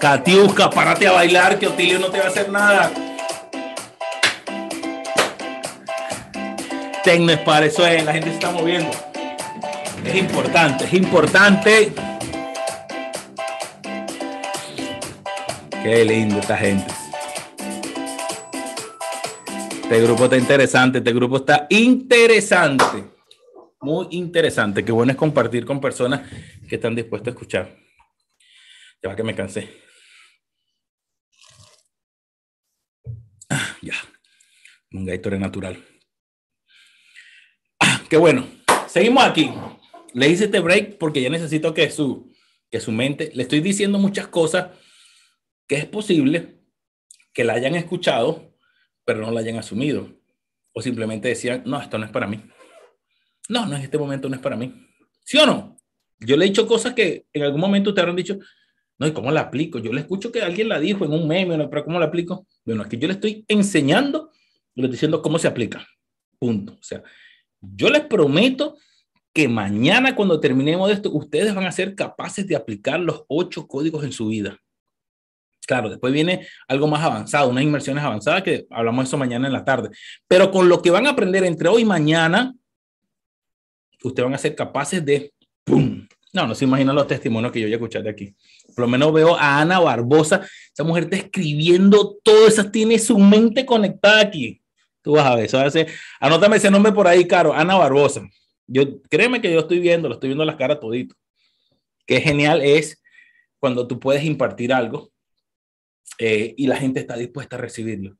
Katiuska, 0.00 0.70
párate 0.70 1.06
a 1.06 1.12
bailar, 1.12 1.56
que 1.56 1.68
Otilio 1.68 2.00
no 2.00 2.08
te 2.08 2.18
va 2.18 2.24
a 2.24 2.28
hacer 2.30 2.48
nada. 2.50 2.90
para 7.44 7.66
eso 7.66 7.86
es, 7.86 8.04
la 8.04 8.12
gente 8.12 8.30
se 8.30 8.34
está 8.34 8.50
moviendo. 8.50 8.90
Es 10.04 10.16
importante, 10.16 10.86
es 10.86 10.94
importante. 10.94 11.92
Qué 15.82 16.04
lindo 16.04 16.38
esta 16.38 16.58
gente. 16.58 16.92
Este 19.82 20.02
grupo 20.02 20.24
está 20.24 20.36
interesante, 20.36 20.98
este 20.98 21.12
grupo 21.14 21.38
está 21.38 21.66
interesante. 21.70 23.04
Muy 23.80 24.08
interesante. 24.10 24.84
Qué 24.84 24.92
bueno 24.92 25.12
es 25.12 25.16
compartir 25.16 25.64
con 25.64 25.80
personas 25.80 26.30
que 26.68 26.74
están 26.74 26.94
dispuestas 26.94 27.28
a 27.28 27.30
escuchar. 27.30 27.78
Ya 29.02 29.08
va 29.08 29.16
que 29.16 29.22
me 29.22 29.34
cansé. 29.34 29.70
Ah, 33.48 33.76
ya. 33.80 33.94
Un 34.92 35.06
Gatorade 35.06 35.40
natural. 35.40 35.82
Ah, 37.80 38.02
qué 38.10 38.18
bueno. 38.18 38.46
Seguimos 38.86 39.24
aquí. 39.24 39.50
Le 40.12 40.28
hice 40.28 40.44
este 40.44 40.60
break 40.60 40.98
porque 40.98 41.22
ya 41.22 41.30
necesito 41.30 41.72
que 41.72 41.90
su, 41.90 42.30
que 42.70 42.80
su 42.80 42.92
mente, 42.92 43.30
le 43.34 43.44
estoy 43.44 43.60
diciendo 43.60 43.98
muchas 43.98 44.28
cosas 44.28 44.72
que 45.70 45.76
es 45.76 45.86
posible 45.86 46.64
que 47.32 47.44
la 47.44 47.52
hayan 47.52 47.76
escuchado 47.76 48.50
pero 49.04 49.20
no 49.20 49.30
la 49.30 49.38
hayan 49.38 49.56
asumido. 49.56 50.08
O 50.72 50.82
simplemente 50.82 51.28
decían, 51.28 51.62
no, 51.64 51.80
esto 51.80 51.96
no 51.96 52.04
es 52.04 52.10
para 52.10 52.26
mí. 52.26 52.42
No, 53.48 53.66
no, 53.66 53.76
en 53.76 53.82
este 53.82 53.96
momento 53.96 54.28
no 54.28 54.34
es 54.34 54.42
para 54.42 54.56
mí. 54.56 54.74
¿Sí 55.24 55.38
o 55.38 55.46
no? 55.46 55.76
Yo 56.18 56.36
le 56.36 56.44
he 56.44 56.48
dicho 56.48 56.66
cosas 56.66 56.92
que 56.94 57.26
en 57.32 57.44
algún 57.44 57.60
momento 57.60 57.94
te 57.94 58.00
habrán 58.00 58.16
dicho, 58.16 58.36
no, 58.98 59.06
¿y 59.06 59.12
cómo 59.12 59.30
la 59.30 59.42
aplico? 59.42 59.78
Yo 59.78 59.92
le 59.92 60.00
escucho 60.00 60.32
que 60.32 60.42
alguien 60.42 60.68
la 60.68 60.80
dijo 60.80 61.04
en 61.04 61.12
un 61.12 61.28
meme, 61.28 61.56
pero 61.68 61.84
¿cómo 61.84 62.00
la 62.00 62.06
aplico? 62.06 62.48
Bueno, 62.64 62.82
aquí 62.82 62.98
yo 62.98 63.06
le 63.06 63.14
estoy 63.14 63.44
enseñando, 63.46 64.32
le 64.74 64.86
estoy 64.86 64.92
diciendo 64.92 65.22
cómo 65.22 65.38
se 65.38 65.46
aplica. 65.46 65.86
Punto. 66.36 66.72
O 66.72 66.82
sea, 66.82 67.00
yo 67.60 67.90
les 67.90 68.02
prometo 68.02 68.76
que 69.32 69.46
mañana 69.46 70.16
cuando 70.16 70.40
terminemos 70.40 70.88
de 70.88 70.94
esto, 70.94 71.12
ustedes 71.12 71.54
van 71.54 71.66
a 71.66 71.72
ser 71.72 71.94
capaces 71.94 72.44
de 72.44 72.56
aplicar 72.56 72.98
los 72.98 73.22
ocho 73.28 73.68
códigos 73.68 74.02
en 74.02 74.10
su 74.10 74.26
vida. 74.26 74.58
Claro, 75.70 75.88
después 75.88 76.12
viene 76.12 76.48
algo 76.66 76.88
más 76.88 77.00
avanzado, 77.00 77.48
unas 77.48 77.62
inmersiones 77.62 78.02
avanzadas 78.02 78.42
que 78.42 78.66
hablamos 78.70 79.06
eso 79.06 79.16
mañana 79.16 79.46
en 79.46 79.52
la 79.52 79.64
tarde. 79.64 79.90
Pero 80.26 80.50
con 80.50 80.68
lo 80.68 80.82
que 80.82 80.90
van 80.90 81.06
a 81.06 81.10
aprender 81.10 81.44
entre 81.44 81.68
hoy 81.68 81.82
y 81.82 81.84
mañana, 81.84 82.52
ustedes 84.02 84.24
van 84.24 84.34
a 84.34 84.38
ser 84.38 84.56
capaces 84.56 85.04
de 85.04 85.32
¡pum! 85.62 86.08
No, 86.32 86.48
no 86.48 86.56
se 86.56 86.64
imaginan 86.64 86.96
los 86.96 87.06
testimonios 87.06 87.52
que 87.52 87.60
yo 87.60 87.68
ya 87.68 87.76
escuché 87.76 88.02
de 88.02 88.10
aquí. 88.10 88.34
Por 88.74 88.80
lo 88.80 88.88
menos 88.88 89.12
veo 89.12 89.36
a 89.36 89.60
Ana 89.60 89.78
Barbosa, 89.78 90.44
esa 90.74 90.82
mujer 90.82 91.04
está 91.04 91.18
escribiendo 91.18 92.16
todo, 92.24 92.48
esa 92.48 92.68
tiene 92.72 92.98
su 92.98 93.16
mente 93.20 93.64
conectada 93.64 94.22
aquí. 94.22 94.60
Tú 95.02 95.12
vas 95.12 95.26
a 95.26 95.36
ver, 95.36 95.44
eso 95.44 95.70
ser, 95.70 95.86
anótame 96.18 96.56
ese 96.56 96.68
nombre 96.68 96.90
por 96.90 97.06
ahí, 97.06 97.28
Caro, 97.28 97.54
Ana 97.54 97.76
Barbosa. 97.76 98.28
Yo, 98.66 99.00
créeme 99.02 99.40
que 99.40 99.52
yo 99.52 99.60
estoy 99.60 99.78
viendo, 99.78 100.08
lo 100.08 100.14
estoy 100.14 100.30
viendo 100.30 100.44
las 100.44 100.56
caras 100.56 100.80
todito. 100.80 101.14
Qué 102.06 102.20
genial 102.20 102.60
es 102.60 103.00
cuando 103.60 103.86
tú 103.86 104.00
puedes 104.00 104.24
impartir 104.24 104.72
algo 104.72 105.12
eh, 106.18 106.54
y 106.56 106.66
la 106.66 106.76
gente 106.76 107.00
está 107.00 107.16
dispuesta 107.16 107.56
a 107.56 107.60
recibirlo. 107.60 108.16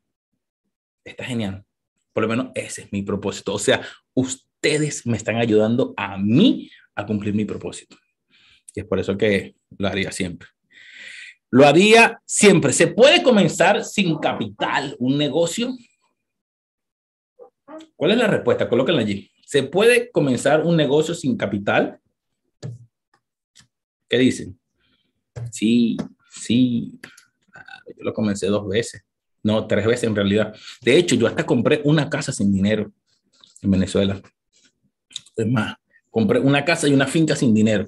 Está 1.05 1.25
genial. 1.25 1.65
Por 2.13 2.23
lo 2.23 2.29
menos 2.29 2.49
ese 2.55 2.83
es 2.83 2.93
mi 2.93 3.03
propósito. 3.03 3.55
O 3.55 3.59
sea, 3.59 3.83
ustedes 4.15 5.07
me 5.07 5.17
están 5.17 5.37
ayudando 5.37 5.95
a 5.97 6.17
mí 6.19 6.71
a 6.95 7.07
cumplir 7.07 7.35
mi 7.35 7.45
propósito. 7.45 7.97
Y 8.75 8.81
es 8.81 8.87
por 8.87 8.99
eso 8.99 9.17
que 9.17 9.57
lo 9.79 9.89
haría 9.89 10.13
siempre. 10.13 10.49
Lo 11.51 11.67
haría 11.67 12.21
siempre. 12.27 12.73
¿Se 12.73 12.87
puede 12.87 13.23
comenzar 13.23 13.85
sin 13.85 14.19
capital 14.19 14.97
un 14.99 15.19
negocio? 15.19 15.77
¿Cuál 17.97 18.13
es 18.13 18.19
la 18.19 18.27
respuesta? 18.27 18.69
Colóquenla 18.69 19.03
allí. 19.03 19.31
¿Se 19.45 19.65
puede 19.65 20.11
comenzar 20.11 20.65
un 20.65 20.77
negocio 20.77 21.15
sin 21.15 21.37
capital? 21.37 21.99
¿Qué 24.09 24.19
dicen? 24.19 24.59
Sí, 25.51 25.97
sí, 26.31 27.01
yo 27.97 28.05
lo 28.05 28.15
comencé 28.15 28.47
dos 28.47 28.69
veces, 28.69 29.03
no, 29.43 29.67
tres 29.67 29.87
veces 29.87 30.05
en 30.05 30.15
realidad. 30.15 30.55
De 30.83 30.97
hecho, 30.97 31.15
yo 31.17 31.27
hasta 31.27 31.47
compré 31.47 31.81
una 31.85 32.11
casa 32.11 32.33
sin 32.33 32.53
dinero 32.53 32.93
en 33.63 33.71
Venezuela. 33.71 34.21
Es 35.37 35.47
más, 35.47 35.77
compré 36.11 36.41
una 36.41 36.65
casa 36.65 36.89
y 36.89 36.93
una 36.93 37.07
finca 37.07 37.35
sin 37.35 37.55
dinero. 37.55 37.87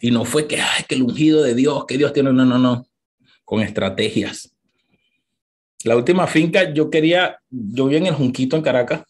Y 0.00 0.10
no 0.10 0.24
fue 0.24 0.46
que, 0.46 0.60
ay, 0.60 0.84
que 0.88 0.94
el 0.94 1.02
ungido 1.02 1.42
de 1.42 1.54
Dios, 1.54 1.84
que 1.86 1.98
Dios 1.98 2.12
tiene, 2.12 2.32
no, 2.32 2.44
no, 2.44 2.58
no, 2.58 2.86
con 3.44 3.60
estrategias. 3.60 4.54
La 5.84 5.96
última 5.96 6.26
finca, 6.26 6.72
yo 6.72 6.90
quería, 6.90 7.38
yo 7.50 7.86
vivía 7.86 7.98
en 7.98 8.06
el 8.06 8.14
Junquito 8.14 8.56
en 8.56 8.62
Caracas 8.62 9.02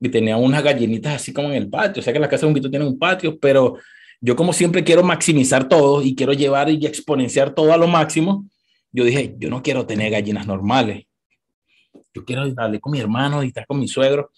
y 0.00 0.08
tenía 0.08 0.36
unas 0.36 0.62
gallinitas 0.62 1.14
así 1.14 1.32
como 1.32 1.48
en 1.48 1.54
el 1.54 1.68
patio. 1.68 2.00
O 2.00 2.02
sea 2.02 2.12
que 2.12 2.18
la 2.18 2.28
casa 2.28 2.42
de 2.42 2.52
Junquito 2.52 2.70
tiene 2.70 2.86
un 2.86 2.98
patio, 2.98 3.38
pero 3.38 3.78
yo 4.20 4.36
como 4.36 4.52
siempre 4.52 4.84
quiero 4.84 5.02
maximizar 5.02 5.68
todo 5.68 6.02
y 6.02 6.14
quiero 6.14 6.32
llevar 6.32 6.70
y 6.70 6.84
exponenciar 6.86 7.54
todo 7.54 7.72
a 7.72 7.76
lo 7.76 7.86
máximo 7.86 8.46
yo 8.92 9.04
dije, 9.04 9.34
yo 9.38 9.50
no 9.50 9.62
quiero 9.62 9.86
tener 9.86 10.10
gallinas 10.10 10.46
normales. 10.46 11.06
Yo 12.12 12.24
quiero 12.24 12.48
darle 12.52 12.80
con 12.80 12.92
mi 12.92 13.00
hermano 13.00 13.42
y 13.44 13.48
estar 13.48 13.66
con 13.66 13.78
mi 13.78 13.86
suegro. 13.86 14.30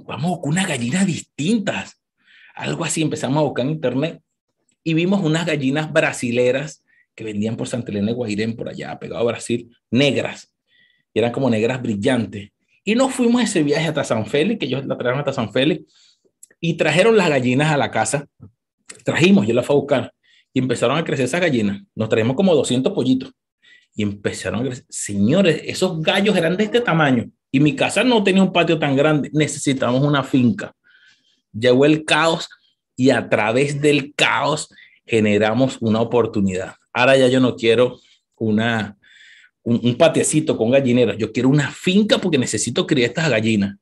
Vamos 0.00 0.38
con 0.40 0.50
unas 0.50 0.68
gallinas 0.68 1.06
distintas. 1.06 2.00
Algo 2.54 2.84
así 2.84 3.02
empezamos 3.02 3.38
a 3.38 3.42
buscar 3.42 3.66
en 3.66 3.72
internet 3.72 4.22
y 4.84 4.94
vimos 4.94 5.22
unas 5.22 5.44
gallinas 5.44 5.92
brasileras 5.92 6.84
que 7.14 7.24
vendían 7.24 7.56
por 7.56 7.66
Santa 7.66 7.90
Elena 7.90 8.08
de 8.08 8.12
Guairén, 8.12 8.54
por 8.54 8.68
allá, 8.68 8.98
pegado 8.98 9.22
a 9.22 9.32
Brasil, 9.32 9.74
negras. 9.90 10.52
Y 11.12 11.18
eran 11.18 11.32
como 11.32 11.50
negras 11.50 11.82
brillantes. 11.82 12.50
Y 12.84 12.94
nos 12.94 13.12
fuimos 13.12 13.42
ese 13.42 13.62
viaje 13.62 13.88
hasta 13.88 14.04
San 14.04 14.26
Félix, 14.26 14.60
que 14.60 14.66
ellos 14.66 14.86
la 14.86 14.96
trajeron 14.96 15.18
hasta 15.18 15.32
San 15.32 15.52
Félix, 15.52 16.20
y 16.60 16.74
trajeron 16.74 17.16
las 17.16 17.28
gallinas 17.28 17.72
a 17.72 17.76
la 17.76 17.90
casa. 17.90 18.28
Trajimos, 19.02 19.46
yo 19.46 19.54
las 19.54 19.66
fui 19.66 19.74
a 19.74 19.78
buscar, 19.78 20.14
y 20.52 20.60
empezaron 20.60 20.96
a 20.96 21.04
crecer 21.04 21.24
esas 21.24 21.40
gallinas. 21.40 21.82
Nos 21.94 22.08
traemos 22.08 22.36
como 22.36 22.54
200 22.54 22.92
pollitos 22.92 23.32
y 23.96 24.02
empezaron 24.02 24.60
a 24.60 24.64
crecer. 24.64 24.84
Señores, 24.88 25.62
esos 25.64 26.00
gallos 26.02 26.36
eran 26.36 26.56
de 26.56 26.64
este 26.64 26.80
tamaño 26.80 27.30
y 27.50 27.58
mi 27.58 27.74
casa 27.74 28.04
no 28.04 28.22
tenía 28.22 28.42
un 28.42 28.52
patio 28.52 28.78
tan 28.78 28.94
grande, 28.94 29.30
necesitamos 29.32 30.02
una 30.02 30.22
finca. 30.22 30.74
Llegó 31.52 31.86
el 31.86 32.04
caos 32.04 32.48
y 32.94 33.10
a 33.10 33.28
través 33.28 33.80
del 33.80 34.14
caos 34.14 34.68
generamos 35.06 35.78
una 35.80 36.02
oportunidad. 36.02 36.74
Ahora 36.92 37.16
ya 37.16 37.28
yo 37.28 37.40
no 37.40 37.56
quiero 37.56 37.98
una, 38.36 38.98
un, 39.62 39.80
un 39.82 39.96
patiecito 39.96 40.58
con 40.58 40.70
gallineros, 40.70 41.16
yo 41.16 41.32
quiero 41.32 41.48
una 41.48 41.70
finca 41.70 42.18
porque 42.18 42.38
necesito 42.38 42.86
criar 42.86 43.08
estas 43.08 43.30
gallinas. 43.30 43.76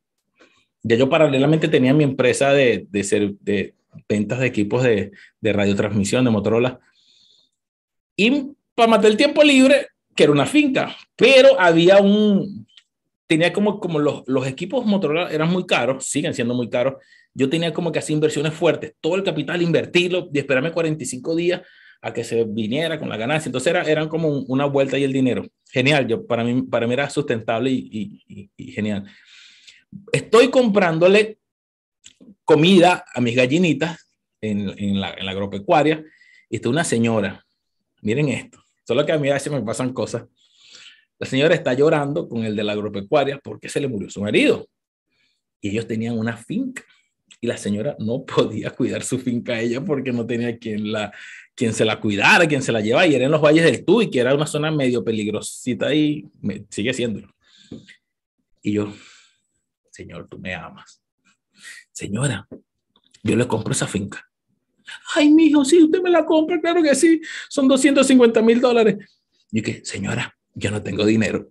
Ya 0.84 0.96
yo 0.96 1.08
paralelamente 1.08 1.66
tenía 1.66 1.94
mi 1.94 2.04
empresa 2.04 2.52
de, 2.52 2.86
de, 2.88 3.04
ser, 3.04 3.34
de 3.40 3.74
ventas 4.08 4.38
de 4.38 4.46
equipos 4.46 4.84
de, 4.84 5.10
de 5.40 5.52
radiotransmisión 5.52 6.24
de 6.24 6.30
Motorola. 6.30 6.78
Y 8.16 8.52
para 8.74 8.88
matar 8.88 9.10
el 9.10 9.16
tiempo 9.16 9.42
libre, 9.42 9.88
que 10.14 10.24
era 10.24 10.32
una 10.32 10.46
finca, 10.46 10.96
pero 11.16 11.60
había 11.60 11.98
un, 11.98 12.66
tenía 13.26 13.52
como, 13.52 13.80
como 13.80 13.98
los, 13.98 14.22
los 14.26 14.46
equipos 14.46 14.84
Motorola 14.86 15.30
eran 15.30 15.50
muy 15.50 15.66
caros, 15.66 16.06
siguen 16.06 16.34
siendo 16.34 16.54
muy 16.54 16.68
caros, 16.68 16.94
yo 17.32 17.48
tenía 17.50 17.72
como 17.72 17.90
que 17.90 17.98
hacer 17.98 18.14
inversiones 18.14 18.54
fuertes, 18.54 18.94
todo 19.00 19.16
el 19.16 19.24
capital 19.24 19.60
invertirlo 19.60 20.28
y 20.32 20.38
esperarme 20.38 20.70
45 20.70 21.34
días 21.34 21.62
a 22.00 22.12
que 22.12 22.22
se 22.22 22.44
viniera 22.44 22.98
con 22.98 23.08
la 23.08 23.16
ganancia. 23.16 23.48
Entonces 23.48 23.70
era, 23.70 23.82
eran 23.82 24.08
como 24.08 24.28
una 24.28 24.66
vuelta 24.66 24.98
y 24.98 25.04
el 25.04 25.12
dinero. 25.12 25.46
Genial, 25.70 26.06
yo, 26.06 26.26
para, 26.26 26.44
mí, 26.44 26.62
para 26.62 26.86
mí 26.86 26.92
era 26.92 27.10
sustentable 27.10 27.70
y, 27.70 28.22
y, 28.28 28.50
y 28.56 28.72
genial. 28.72 29.06
Estoy 30.12 30.50
comprándole 30.50 31.38
comida 32.44 33.04
a 33.12 33.20
mis 33.20 33.34
gallinitas 33.34 34.06
en, 34.40 34.72
en, 34.76 35.00
la, 35.00 35.14
en 35.14 35.24
la 35.24 35.32
agropecuaria 35.32 36.04
y 36.48 36.56
está 36.56 36.68
una 36.68 36.84
señora, 36.84 37.44
miren 38.02 38.28
esto, 38.28 38.63
Solo 38.86 39.04
que 39.04 39.12
a 39.12 39.18
mí 39.18 39.30
a 39.30 39.34
veces 39.34 39.52
me 39.52 39.62
pasan 39.62 39.92
cosas. 39.92 40.24
La 41.18 41.26
señora 41.26 41.54
está 41.54 41.72
llorando 41.74 42.28
con 42.28 42.44
el 42.44 42.54
de 42.54 42.64
la 42.64 42.72
agropecuaria 42.72 43.40
porque 43.42 43.68
se 43.68 43.80
le 43.80 43.88
murió 43.88 44.10
su 44.10 44.20
marido. 44.20 44.68
Y 45.60 45.70
ellos 45.70 45.86
tenían 45.86 46.18
una 46.18 46.36
finca. 46.36 46.82
y 47.40 47.46
la 47.46 47.56
señora 47.56 47.96
no 47.98 48.24
podía 48.26 48.70
cuidar 48.70 49.02
su 49.02 49.18
finca 49.18 49.54
a 49.54 49.60
ella 49.60 49.84
porque 49.84 50.12
no 50.12 50.26
tenía 50.26 50.58
quien, 50.58 50.92
la, 50.92 51.12
quien 51.54 51.72
se 51.72 51.84
la 51.84 52.00
cuidara, 52.00 52.46
quien 52.46 52.62
se 52.62 52.72
la 52.72 52.80
llevara, 52.80 53.06
y 53.06 53.14
era 53.14 53.24
en 53.24 53.30
los 53.30 53.40
valles 53.40 53.64
del 53.64 53.84
Tuy, 53.84 54.10
que 54.10 54.20
era 54.20 54.34
una 54.34 54.46
zona 54.46 54.70
medio 54.70 55.04
peligrosita 55.04 55.94
y 55.94 56.28
me, 56.40 56.64
sigue 56.70 56.92
siendo. 56.92 57.26
Y 58.62 58.72
yo, 58.72 58.92
Señor, 59.90 60.26
tú 60.28 60.38
me 60.38 60.54
amas. 60.54 61.02
Señora, 61.92 62.48
yo 63.22 63.36
le 63.36 63.46
compro 63.46 63.72
esa 63.72 63.86
finca. 63.86 64.28
Ay, 65.14 65.30
mijo, 65.30 65.64
sí, 65.64 65.82
usted 65.82 66.00
me 66.02 66.10
la 66.10 66.24
compra, 66.24 66.60
claro 66.60 66.82
que 66.82 66.94
sí, 66.94 67.20
son 67.48 67.68
250 67.68 68.42
mil 68.42 68.60
dólares. 68.60 68.96
Y 69.50 69.62
que, 69.62 69.84
señora, 69.84 70.36
yo 70.54 70.70
no 70.70 70.82
tengo 70.82 71.04
dinero. 71.04 71.50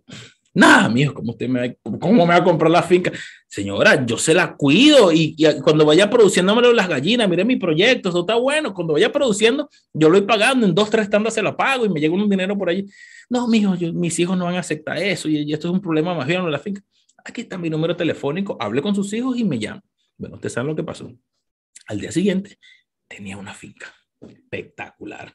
Nada, 0.56 0.88
mijo, 0.88 1.16
¿cómo, 1.16 1.32
usted 1.32 1.50
me 1.50 1.68
va, 1.68 1.98
¿cómo 2.00 2.28
me 2.28 2.34
va 2.34 2.36
a 2.36 2.44
comprar 2.44 2.70
la 2.70 2.84
finca? 2.84 3.12
Señora, 3.48 4.06
yo 4.06 4.20
se 4.20 4.36
la 4.36 4.56
cuido 4.56 5.12
y, 5.12 5.36
cuando 5.64 5.84
vaya 5.84 6.12
produciendo 6.12 6.54
las 6.74 6.88
gallinas, 6.88 7.28
mire 7.28 7.44
mi 7.44 7.56
proyecto, 7.56 8.10
eso 8.10 8.20
está 8.20 8.36
bueno. 8.36 8.72
Cuando 8.72 8.94
vaya 8.94 9.12
produciendo, 9.12 9.68
yo 9.94 10.10
lo 10.10 10.20
voy 10.20 10.28
pagando, 10.28 10.68
en 10.68 10.76
dos, 10.76 10.92
tres 10.92 11.10
tandas 11.10 11.34
se 11.34 11.42
la 11.42 11.58
pago 11.58 11.86
y 11.86 11.90
me 11.90 12.00
llega 12.00 12.14
un 12.14 12.30
dinero 12.30 12.56
por 12.56 12.70
allí. 12.70 12.86
No, 13.30 13.48
mijo, 13.48 13.74
yo, 13.76 13.92
mis 13.94 14.18
hijos 14.20 14.38
no 14.38 14.46
van 14.46 14.56
a 14.56 14.60
aceptar 14.60 14.98
eso 15.00 15.28
y, 15.28 15.52
esto 15.52 15.70
es 15.70 15.74
un 15.74 15.82
problema 15.82 16.14
más 16.14 16.28
bien 16.28 16.46
de 16.46 16.52
la 16.52 16.60
finca. 16.60 16.84
Aquí 17.26 17.42
está 17.42 17.58
mi 17.58 17.70
número 17.72 17.96
telefónico, 17.96 18.56
hable 18.60 18.82
con 18.84 18.94
sus 18.94 19.12
hijos 19.14 19.36
y 19.38 19.44
me 19.44 19.58
llama. 19.58 19.82
Bueno, 20.18 20.36
ustedes 20.36 20.54
saben 20.54 20.68
lo 20.68 20.76
que 20.76 20.84
pasó. 20.84 21.12
Al 21.88 22.00
día 22.00 22.12
siguiente, 22.12 22.60
tenía 23.16 23.38
una 23.38 23.54
finca 23.54 23.94
espectacular. 24.22 25.34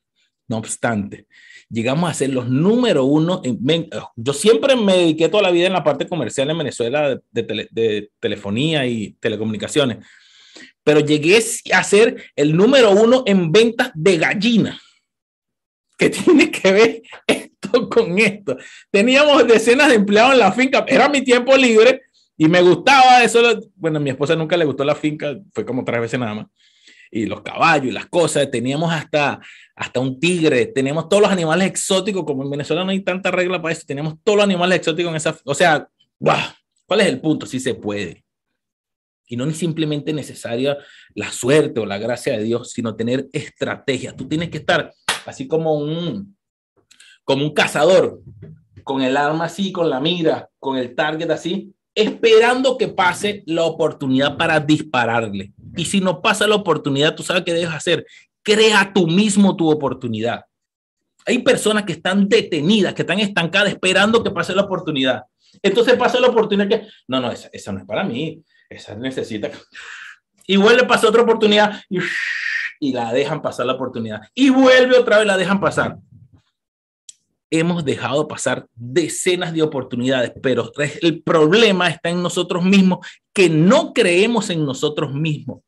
No 0.48 0.56
obstante, 0.56 1.26
llegamos 1.68 2.10
a 2.10 2.14
ser 2.14 2.30
los 2.30 2.48
número 2.48 3.04
uno. 3.04 3.42
En, 3.44 3.90
yo 4.16 4.32
siempre 4.32 4.76
me 4.76 4.96
dediqué 4.96 5.28
toda 5.28 5.42
la 5.42 5.50
vida 5.50 5.66
en 5.66 5.74
la 5.74 5.84
parte 5.84 6.08
comercial 6.08 6.48
en 6.48 6.58
Venezuela 6.58 7.20
de, 7.30 8.10
telefonía 8.18 8.86
y 8.86 9.12
telecomunicaciones, 9.20 9.98
pero 10.82 11.00
llegué 11.00 11.38
a 11.74 11.84
ser 11.84 12.30
el 12.34 12.56
número 12.56 12.92
uno 12.92 13.24
en 13.26 13.52
ventas 13.52 13.90
de 13.94 14.16
gallina. 14.16 14.80
¿Qué 15.98 16.08
tiene 16.08 16.50
que 16.50 16.72
ver 16.72 17.02
esto 17.26 17.88
con 17.90 18.18
esto? 18.18 18.56
Teníamos 18.90 19.46
decenas 19.46 19.88
de 19.88 19.96
empleados 19.96 20.32
en 20.32 20.38
la 20.38 20.52
finca, 20.52 20.86
era 20.88 21.10
mi 21.10 21.22
tiempo 21.22 21.54
libre 21.58 22.00
y 22.38 22.48
me 22.48 22.62
gustaba 22.62 23.22
eso. 23.22 23.42
Bueno, 23.74 23.98
a 23.98 24.00
mi 24.00 24.08
esposa 24.08 24.34
nunca 24.34 24.56
le 24.56 24.64
gustó 24.64 24.82
la 24.82 24.94
finca, 24.94 25.36
fue 25.52 25.66
como 25.66 25.84
tres 25.84 26.00
veces 26.00 26.18
nada 26.18 26.34
más 26.34 26.46
y 27.10 27.26
los 27.26 27.42
caballos 27.42 27.86
y 27.86 27.92
las 27.92 28.06
cosas. 28.06 28.50
Teníamos 28.50 28.92
hasta, 28.92 29.40
hasta 29.74 30.00
un 30.00 30.18
tigre, 30.18 30.66
tenemos 30.66 31.08
todos 31.08 31.22
los 31.22 31.32
animales 31.32 31.68
exóticos, 31.68 32.24
como 32.24 32.42
en 32.42 32.50
Venezuela 32.50 32.84
no 32.84 32.90
hay 32.90 33.00
tanta 33.00 33.30
regla 33.30 33.60
para 33.60 33.72
eso, 33.72 33.84
tenemos 33.86 34.14
todos 34.22 34.36
los 34.36 34.44
animales 34.44 34.78
exóticos 34.78 35.10
en 35.10 35.16
esa, 35.16 35.38
o 35.44 35.54
sea, 35.54 35.88
¿cuál 36.18 37.00
es 37.00 37.06
el 37.06 37.20
punto? 37.20 37.46
Si 37.46 37.60
se 37.60 37.74
puede. 37.74 38.24
Y 39.26 39.36
no 39.36 39.44
es 39.44 39.58
simplemente 39.58 40.12
necesaria 40.12 40.78
la 41.14 41.30
suerte 41.30 41.80
o 41.80 41.86
la 41.86 41.98
gracia 41.98 42.36
de 42.36 42.44
Dios, 42.44 42.72
sino 42.72 42.96
tener 42.96 43.28
estrategia. 43.32 44.16
Tú 44.16 44.26
tienes 44.26 44.48
que 44.48 44.58
estar 44.58 44.92
así 45.26 45.46
como 45.46 45.74
un, 45.74 46.34
como 47.24 47.44
un 47.44 47.52
cazador, 47.52 48.22
con 48.84 49.02
el 49.02 49.18
arma 49.18 49.44
así, 49.44 49.70
con 49.70 49.90
la 49.90 50.00
mira, 50.00 50.48
con 50.58 50.78
el 50.78 50.94
target 50.94 51.30
así, 51.30 51.74
esperando 51.94 52.78
que 52.78 52.88
pase 52.88 53.42
la 53.44 53.64
oportunidad 53.64 54.38
para 54.38 54.60
dispararle. 54.60 55.52
Y 55.78 55.84
si 55.84 56.00
no 56.00 56.20
pasa 56.20 56.46
la 56.46 56.56
oportunidad, 56.56 57.14
tú 57.14 57.22
sabes 57.22 57.44
qué 57.44 57.54
debes 57.54 57.74
hacer. 57.74 58.04
Crea 58.42 58.92
tú 58.92 59.06
mismo 59.06 59.56
tu 59.56 59.70
oportunidad. 59.70 60.44
Hay 61.24 61.38
personas 61.38 61.84
que 61.84 61.92
están 61.92 62.28
detenidas, 62.28 62.94
que 62.94 63.02
están 63.02 63.20
estancadas 63.20 63.70
esperando 63.70 64.24
que 64.24 64.30
pase 64.30 64.54
la 64.54 64.62
oportunidad. 64.62 65.22
Entonces 65.62 65.94
pasa 65.94 66.20
la 66.20 66.28
oportunidad 66.28 66.68
que, 66.68 66.86
no, 67.06 67.20
no, 67.20 67.30
esa, 67.30 67.72
no 67.72 67.78
es 67.78 67.84
para 67.84 68.02
mí, 68.04 68.42
esa 68.68 68.94
necesita. 68.96 69.50
Y 70.46 70.56
vuelve, 70.56 70.84
pasa 70.84 71.08
otra 71.08 71.22
oportunidad 71.22 71.80
y, 71.88 71.98
y 72.80 72.92
la 72.92 73.12
dejan 73.12 73.40
pasar 73.40 73.66
la 73.66 73.74
oportunidad. 73.74 74.20
Y 74.34 74.50
vuelve 74.50 74.98
otra 74.98 75.18
vez, 75.18 75.26
la 75.26 75.36
dejan 75.36 75.60
pasar 75.60 75.98
hemos 77.50 77.84
dejado 77.84 78.28
pasar 78.28 78.66
decenas 78.74 79.52
de 79.52 79.62
oportunidades, 79.62 80.32
pero 80.42 80.70
el 81.00 81.22
problema 81.22 81.88
está 81.88 82.10
en 82.10 82.22
nosotros 82.22 82.64
mismos, 82.64 83.06
que 83.32 83.48
no 83.48 83.92
creemos 83.92 84.50
en 84.50 84.64
nosotros 84.64 85.12
mismos, 85.14 85.62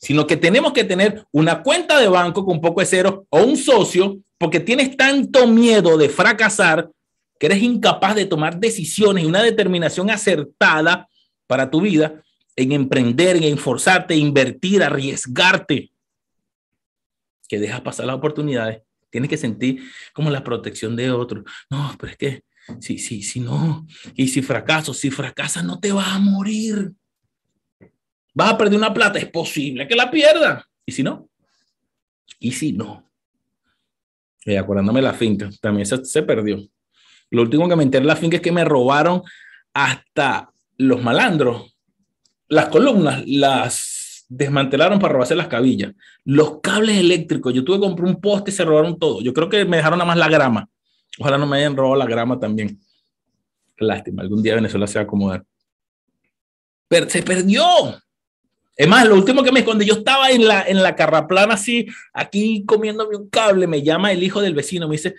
sino 0.00 0.26
que 0.26 0.36
tenemos 0.36 0.72
que 0.72 0.84
tener 0.84 1.24
una 1.32 1.62
cuenta 1.62 2.00
de 2.00 2.08
banco 2.08 2.44
con 2.44 2.56
un 2.56 2.60
poco 2.60 2.80
de 2.80 2.86
cero 2.86 3.26
o 3.30 3.42
un 3.42 3.56
socio, 3.56 4.18
porque 4.38 4.60
tienes 4.60 4.96
tanto 4.96 5.46
miedo 5.46 5.96
de 5.96 6.08
fracasar 6.08 6.90
que 7.38 7.46
eres 7.46 7.62
incapaz 7.62 8.14
de 8.14 8.26
tomar 8.26 8.58
decisiones 8.58 9.24
y 9.24 9.26
una 9.26 9.42
determinación 9.42 10.10
acertada 10.10 11.08
para 11.46 11.70
tu 11.70 11.80
vida 11.80 12.22
en 12.56 12.72
emprender, 12.72 13.36
en 13.36 13.44
esforzarte, 13.44 14.16
invertir, 14.16 14.82
arriesgarte, 14.82 15.90
que 17.48 17.60
dejas 17.60 17.82
pasar 17.82 18.06
las 18.06 18.16
oportunidades 18.16 18.80
Tienes 19.16 19.30
que 19.30 19.38
sentir 19.38 19.82
como 20.12 20.30
la 20.30 20.44
protección 20.44 20.94
de 20.94 21.10
otro. 21.10 21.42
No, 21.70 21.96
pero 21.98 22.12
es 22.12 22.18
que 22.18 22.44
si, 22.80 22.98
si, 22.98 23.22
si 23.22 23.40
no, 23.40 23.86
y 24.14 24.28
si 24.28 24.42
fracaso, 24.42 24.92
si 24.92 25.10
fracasas, 25.10 25.64
no 25.64 25.80
te 25.80 25.90
vas 25.90 26.08
a 26.08 26.18
morir. 26.18 26.92
Vas 28.36 28.52
a 28.52 28.58
perder 28.58 28.76
una 28.76 28.92
plata, 28.92 29.18
es 29.18 29.30
posible 29.30 29.88
que 29.88 29.96
la 29.96 30.10
pierda. 30.10 30.68
¿Y 30.84 30.92
si 30.92 31.02
no? 31.02 31.26
¿Y 32.38 32.52
si 32.52 32.72
no? 32.74 33.10
Y 34.44 34.56
acordándome 34.56 35.00
la 35.00 35.14
finca, 35.14 35.48
también 35.58 35.86
se, 35.86 36.04
se 36.04 36.22
perdió. 36.22 36.58
Lo 37.30 37.40
último 37.40 37.66
que 37.66 37.76
me 37.76 37.82
enteré 37.82 38.02
de 38.02 38.08
la 38.08 38.14
finca 38.14 38.36
es 38.36 38.42
que 38.42 38.52
me 38.52 38.62
robaron 38.62 39.22
hasta 39.72 40.50
los 40.76 41.02
malandros, 41.02 41.78
las 42.48 42.68
columnas, 42.68 43.24
las 43.26 44.26
desmantelaron 44.28 44.98
para 44.98 45.14
robarse 45.14 45.34
las 45.34 45.48
cabillas. 45.48 45.94
Los 46.22 46.60
cables 46.60 46.98
eléctricos, 46.98 47.54
yo 47.54 47.64
tuve 47.64 47.76
que 47.76 47.86
comprar 47.86 48.06
un 48.06 48.20
poste 48.20 48.50
y 48.50 48.54
se 48.54 48.66
robaron 48.66 48.98
todo. 48.98 49.22
Yo 49.22 49.32
creo 49.32 49.48
que 49.48 49.64
me 49.64 49.78
dejaron 49.78 49.98
nada 49.98 50.08
más 50.08 50.18
la 50.18 50.28
grama. 50.28 50.68
Ojalá 51.18 51.38
no 51.38 51.46
me 51.46 51.56
hayan 51.56 51.74
robado 51.74 51.96
la 51.96 52.06
grama 52.06 52.38
también. 52.38 52.78
Lástima, 53.78 54.20
algún 54.20 54.42
día 54.42 54.56
Venezuela 54.56 54.86
se 54.86 54.98
va 54.98 55.00
a 55.00 55.04
acomodar. 55.04 55.42
Pero 56.86 57.08
se 57.08 57.22
perdió. 57.22 57.64
Es 58.76 58.86
más, 58.86 59.06
lo 59.06 59.14
último 59.14 59.42
que 59.42 59.52
me 59.52 59.60
escondí, 59.60 59.86
yo 59.86 59.94
estaba 59.94 60.30
en 60.30 60.46
la, 60.46 60.62
en 60.62 60.82
la 60.82 60.94
carraplana 60.94 61.54
así, 61.54 61.86
aquí 62.12 62.64
comiéndome 62.66 63.16
un 63.16 63.30
cable, 63.30 63.66
me 63.66 63.82
llama 63.82 64.12
el 64.12 64.22
hijo 64.22 64.40
del 64.42 64.54
vecino, 64.54 64.86
me 64.86 64.96
dice, 64.96 65.14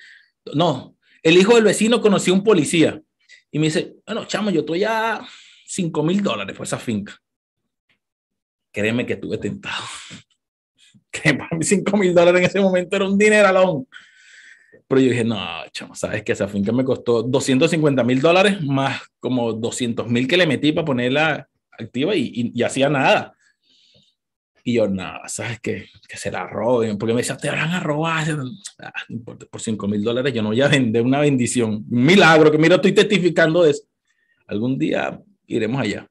no, 0.53 0.95
el 1.23 1.37
hijo 1.37 1.55
del 1.55 1.63
vecino 1.63 1.99
conoció 1.99 2.33
a 2.33 2.37
un 2.37 2.43
policía 2.43 3.01
y 3.51 3.57
me 3.57 3.65
dice, 3.65 3.95
bueno, 4.05 4.25
chamo, 4.25 4.51
yo 4.51 4.59
estoy 4.59 4.83
a 4.83 5.21
5 5.65 6.03
mil 6.03 6.21
dólares 6.21 6.55
por 6.55 6.67
esa 6.67 6.77
finca 6.77 7.19
créeme 8.77 9.07
que 9.07 9.13
estuve 9.13 9.37
tentado. 9.37 9.83
Que 11.09 11.33
para 11.33 11.57
mí 11.57 11.63
5 11.63 11.97
mil 11.97 12.13
dólares 12.13 12.41
en 12.41 12.45
ese 12.45 12.59
momento 12.59 12.95
era 12.95 13.05
un 13.05 13.17
dineralón. 13.17 13.87
Pero 14.87 15.01
yo 15.01 15.09
dije, 15.09 15.23
no, 15.23 15.37
chamo, 15.71 15.95
sabes 15.95 16.21
que 16.21 16.33
esa 16.33 16.47
finca 16.47 16.71
me 16.71 16.83
costó 16.83 17.23
250 17.23 18.03
mil 18.03 18.21
dólares 18.21 18.61
más 18.61 19.01
como 19.19 19.51
200 19.53 20.07
mil 20.09 20.27
que 20.27 20.37
le 20.37 20.45
metí 20.45 20.73
para 20.73 20.85
ponerla 20.85 21.49
activa 21.71 22.13
y, 22.15 22.51
y, 22.53 22.61
hacía 22.61 22.89
nada. 22.89 23.33
Y 24.67 24.73
yo, 24.73 24.89
no, 24.89 25.21
sabes 25.27 25.61
que, 25.61 25.87
que 26.09 26.17
se 26.17 26.29
la 26.29 26.45
roben, 26.45 26.97
porque 26.97 27.13
me 27.13 27.21
decía, 27.21 27.37
te 27.37 27.49
van 27.49 27.71
a 27.71 27.79
robar. 27.79 28.27
Ah, 28.79 28.91
por 29.49 29.61
5 29.61 29.87
mil 29.87 30.03
dólares 30.03 30.33
yo 30.33 30.41
no 30.41 30.49
voy 30.49 30.59
a 30.59 30.67
vender 30.67 31.03
una 31.03 31.21
bendición, 31.21 31.85
un 31.89 32.03
milagro, 32.03 32.51
que 32.51 32.57
mira, 32.57 32.75
estoy 32.75 32.91
testificando 32.91 33.63
de 33.63 33.71
eso. 33.71 33.83
Algún 34.45 34.77
día 34.77 35.23
iremos 35.45 35.79
allá. 35.79 36.05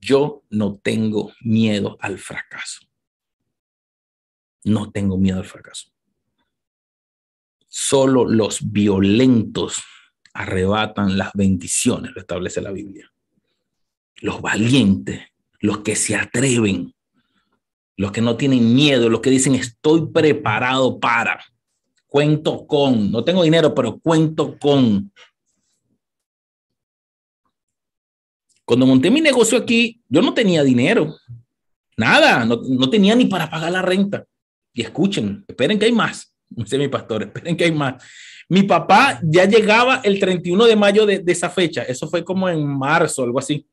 Yo 0.00 0.42
no 0.48 0.78
tengo 0.82 1.34
miedo 1.42 1.98
al 2.00 2.16
fracaso. 2.16 2.80
No 4.64 4.90
tengo 4.90 5.18
miedo 5.18 5.40
al 5.40 5.44
fracaso. 5.44 5.90
Solo 7.68 8.24
los 8.24 8.72
violentos 8.72 9.82
arrebatan 10.32 11.18
las 11.18 11.34
bendiciones, 11.34 12.12
lo 12.14 12.22
establece 12.22 12.62
la 12.62 12.72
Biblia. 12.72 13.12
Los 14.22 14.40
valientes, 14.40 15.29
los 15.60 15.78
que 15.78 15.96
se 15.96 16.16
atreven, 16.16 16.94
los 17.96 18.12
que 18.12 18.20
no 18.20 18.36
tienen 18.36 18.74
miedo, 18.74 19.08
los 19.08 19.20
que 19.20 19.30
dicen 19.30 19.54
estoy 19.54 20.08
preparado 20.08 20.98
para, 20.98 21.44
cuento 22.06 22.66
con, 22.66 23.12
no 23.12 23.22
tengo 23.22 23.42
dinero, 23.42 23.74
pero 23.74 23.98
cuento 23.98 24.58
con, 24.58 25.12
Cuando 28.70 28.86
monté 28.86 29.10
mi 29.10 29.20
negocio 29.20 29.58
aquí, 29.58 30.00
yo 30.08 30.22
no 30.22 30.32
tenía 30.32 30.62
dinero, 30.62 31.16
nada, 31.96 32.44
no, 32.44 32.88
tenía 32.88 33.16
ni 33.16 33.24
para 33.24 33.50
pagar 33.50 33.72
la 33.72 33.82
renta. 33.82 34.24
Y 34.72 34.82
escuchen, 34.82 35.44
esperen 35.48 35.76
que 35.76 35.86
hay 35.86 35.92
más, 35.92 36.32
mi 36.78 36.86
pastor, 36.86 37.24
esperen 37.24 37.56
que 37.56 37.64
hay 37.64 37.72
más. 37.72 38.00
Mi 38.48 38.62
papá 38.62 39.18
ya 39.24 39.44
llegaba 39.44 40.00
el 40.04 40.20
31 40.20 40.66
de 40.66 40.76
mayo 40.76 41.04
de, 41.04 41.20
esa 41.26 41.50
fecha, 41.50 41.82
eso 41.82 42.06
fue 42.06 42.24
como 42.24 42.48
en 42.48 42.64
marzo, 42.64 43.24
algo 43.24 43.40
así. 43.40 43.66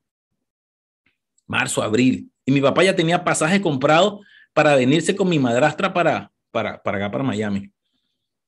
Marzo, 1.48 1.82
abril. 1.82 2.30
Y 2.46 2.52
mi 2.52 2.62
papá 2.62 2.84
ya 2.84 2.96
tenía 2.96 3.24
pasaje 3.24 3.62
comprado 3.62 4.22
para 4.54 4.76
venirse 4.76 5.16
con 5.16 5.30
mi 5.30 5.40
madrastra 5.40 5.94
para, 5.94 6.32
para, 6.52 6.82
para 6.82 6.98
acá, 6.98 7.12
para 7.12 7.24
Miami. 7.24 7.72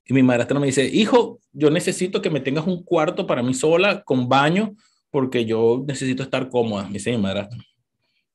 Y 0.05 0.13
mi 0.13 0.23
madrastra 0.23 0.59
me 0.59 0.65
dice, 0.65 0.85
hijo, 0.85 1.39
yo 1.51 1.69
necesito 1.69 2.21
que 2.21 2.30
me 2.30 2.39
tengas 2.39 2.65
un 2.65 2.84
cuarto 2.84 3.27
para 3.27 3.43
mí 3.43 3.53
sola, 3.53 4.03
con 4.03 4.27
baño, 4.27 4.76
porque 5.11 5.45
yo 5.45 5.84
necesito 5.88 6.23
estar 6.23 6.49
cómoda, 6.49 6.85
me 6.85 6.93
dice 6.93 7.11
mi 7.11 7.19
madrastra. 7.19 7.59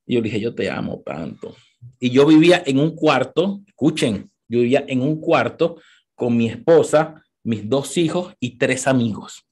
Y 0.05 0.15
yo 0.15 0.21
dije, 0.21 0.39
yo 0.39 0.55
te 0.55 0.69
amo 0.69 1.01
tanto. 1.05 1.53
Y 1.99 2.11
yo 2.11 2.25
vivía 2.25 2.63
en 2.65 2.79
un 2.79 2.95
cuarto, 2.95 3.61
escuchen, 3.67 4.31
yo 4.47 4.59
vivía 4.59 4.85
en 4.87 5.01
un 5.01 5.19
cuarto 5.19 5.77
con 6.15 6.37
mi 6.37 6.47
esposa, 6.47 7.21
mis 7.43 7.67
dos 7.67 7.97
hijos 7.97 8.33
y 8.39 8.57
tres 8.57 8.87
amigos. 8.87 9.45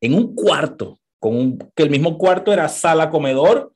En 0.00 0.14
un 0.14 0.34
cuarto, 0.34 0.98
con 1.18 1.36
un, 1.36 1.58
que 1.74 1.82
el 1.82 1.90
mismo 1.90 2.16
cuarto 2.16 2.52
era 2.52 2.68
sala 2.68 3.10
comedor, 3.10 3.73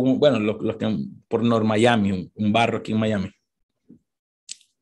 bueno, 0.00 0.38
los, 0.38 0.60
los 0.60 0.76
que 0.76 0.96
por 1.28 1.42
Nor 1.42 1.64
Miami, 1.64 2.12
un, 2.12 2.30
un 2.34 2.52
barro 2.52 2.78
aquí 2.78 2.92
en 2.92 2.98
Miami. 2.98 3.30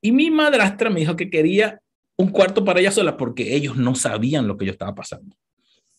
Y 0.01 0.13
mi 0.13 0.31
madrastra 0.31 0.91
me 0.91 1.01
dijo 1.01 1.17
que 1.17 1.31
quería 1.31 1.81
un 2.17 2.29
cuarto 2.29 2.65
para 2.65 2.81
ella 2.81 2.93
sola 2.93 3.17
porque 3.17 3.55
ellos 3.55 3.77
no 3.77 3.95
sabían 3.95 4.47
lo 4.47 4.57
que 4.57 4.67
yo 4.67 4.73
estaba 4.73 4.95
pasando. 4.95 5.37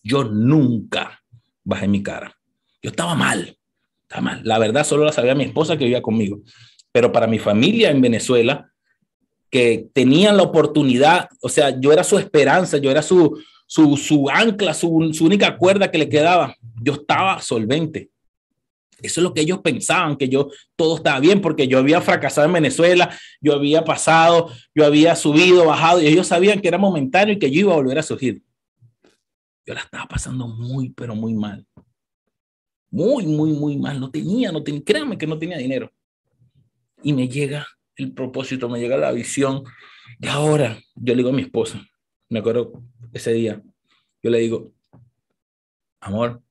Yo 0.04 0.24
nunca 0.24 1.22
bajé 1.64 1.88
mi 1.88 2.04
cara. 2.04 2.38
Yo 2.82 2.92
estaba 2.92 3.16
mal, 3.16 3.58
estaba 4.04 4.22
mal. 4.22 4.42
La 4.44 4.60
verdad 4.60 4.86
solo 4.86 5.04
la 5.04 5.12
sabía 5.12 5.36
mi 5.36 5.44
esposa 5.44 5.78
que 5.78 5.86
vivía 5.86 6.02
conmigo. 6.02 6.42
Pero 6.92 7.12
para 7.12 7.28
mi 7.28 7.40
familia 7.40 7.90
en 7.90 8.02
Venezuela, 8.02 8.72
que 9.50 9.90
tenían 9.94 10.38
la 10.38 10.44
oportunidad, 10.44 11.28
o 11.42 11.50
sea, 11.50 11.80
yo 11.80 11.92
era 11.92 12.04
su 12.04 12.18
esperanza, 12.18 12.78
yo 12.78 12.92
era 12.92 13.02
su, 13.02 13.42
su, 13.66 13.98
su 13.98 14.30
ancla, 14.30 14.74
su, 14.74 15.12
su 15.14 15.26
única 15.26 15.58
cuerda 15.58 15.90
que 15.90 15.98
le 15.98 16.10
quedaba. 16.10 16.56
Yo 16.82 16.94
estaba 16.94 17.42
solvente. 17.42 18.10
Eso 19.02 19.20
es 19.20 19.24
lo 19.24 19.34
que 19.34 19.42
ellos 19.42 19.60
pensaban, 19.60 20.16
que 20.16 20.30
yo 20.30 20.50
todo 20.76 20.98
estaba 20.98 21.20
bien, 21.20 21.42
porque 21.42 21.68
yo 21.68 21.80
había 21.80 22.02
fracasado 22.02 22.48
en 22.48 22.54
Venezuela, 22.54 23.16
yo 23.42 23.54
había 23.54 23.84
pasado, 23.84 24.50
yo 24.74 24.86
había 24.86 25.16
subido, 25.16 25.66
bajado, 25.66 26.02
y 26.02 26.08
ellos 26.08 26.28
sabían 26.28 26.62
que 26.62 26.68
era 26.68 26.78
momentáneo 26.78 27.36
y 27.36 27.40
que 27.40 27.52
yo 27.52 27.62
iba 27.62 27.74
a 27.74 27.78
volver 27.78 28.00
a 28.00 28.04
surgir. 28.04 28.42
Yo 29.66 29.74
la 29.74 29.82
estaba 29.82 30.08
pasando 30.08 30.48
muy, 30.48 30.90
pero 30.90 31.16
muy 31.16 31.34
mal. 31.34 31.66
Muy, 32.90 33.26
muy, 33.26 33.52
muy 33.52 33.78
mal. 33.78 34.00
No 34.00 34.10
tenía, 34.12 34.52
no 34.52 34.64
tenía, 34.64 34.84
créanme 34.84 35.18
que 35.18 35.28
no 35.28 35.38
tenía 35.38 35.58
dinero. 35.58 35.92
Y 37.04 37.14
me 37.14 37.28
llega 37.28 37.66
el 37.96 38.14
propósito, 38.14 38.70
me 38.70 38.80
llega 38.80 38.98
la 38.98 39.12
visión. 39.12 39.64
Y 40.20 40.28
ahora 40.28 40.80
yo 40.96 41.14
le 41.14 41.18
digo 41.18 41.30
a 41.30 41.34
mi 41.34 41.42
esposa, 41.42 41.86
me 42.30 42.40
acuerdo 42.40 42.84
ese 43.12 43.34
día, 43.34 43.62
yo 44.24 44.30
le 44.30 44.40
digo, 44.40 44.74
amor, 46.00 46.42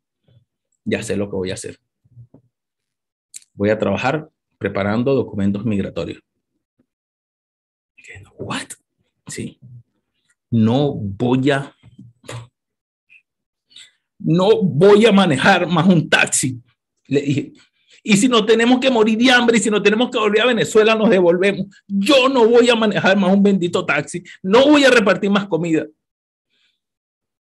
ya 0.84 1.02
sé 1.02 1.16
lo 1.16 1.30
que 1.30 1.36
voy 1.36 1.50
a 1.50 1.54
hacer 1.54 1.78
voy 3.54 3.70
a 3.70 3.78
trabajar 3.78 4.28
preparando 4.58 5.14
documentos 5.14 5.64
migratorios. 5.64 6.22
¿What? 8.38 8.68
Sí. 9.26 9.58
No 10.50 10.94
voy 10.94 11.50
a 11.50 11.74
no 14.18 14.62
voy 14.62 15.04
a 15.04 15.12
manejar 15.12 15.66
más 15.66 15.86
un 15.86 16.08
taxi. 16.08 16.58
Le 17.06 17.20
dije, 17.20 17.52
y 18.02 18.16
si 18.16 18.28
no 18.28 18.44
tenemos 18.44 18.80
que 18.80 18.90
morir 18.90 19.18
de 19.18 19.30
hambre 19.30 19.58
y 19.58 19.60
si 19.60 19.70
no 19.70 19.82
tenemos 19.82 20.10
que 20.10 20.18
volver 20.18 20.42
a 20.42 20.46
Venezuela, 20.46 20.94
nos 20.94 21.10
devolvemos. 21.10 21.66
Yo 21.86 22.28
no 22.28 22.46
voy 22.46 22.68
a 22.70 22.74
manejar 22.74 23.16
más 23.16 23.32
un 23.32 23.42
bendito 23.42 23.84
taxi. 23.84 24.22
No 24.42 24.66
voy 24.68 24.84
a 24.84 24.90
repartir 24.90 25.30
más 25.30 25.46
comida. 25.46 25.86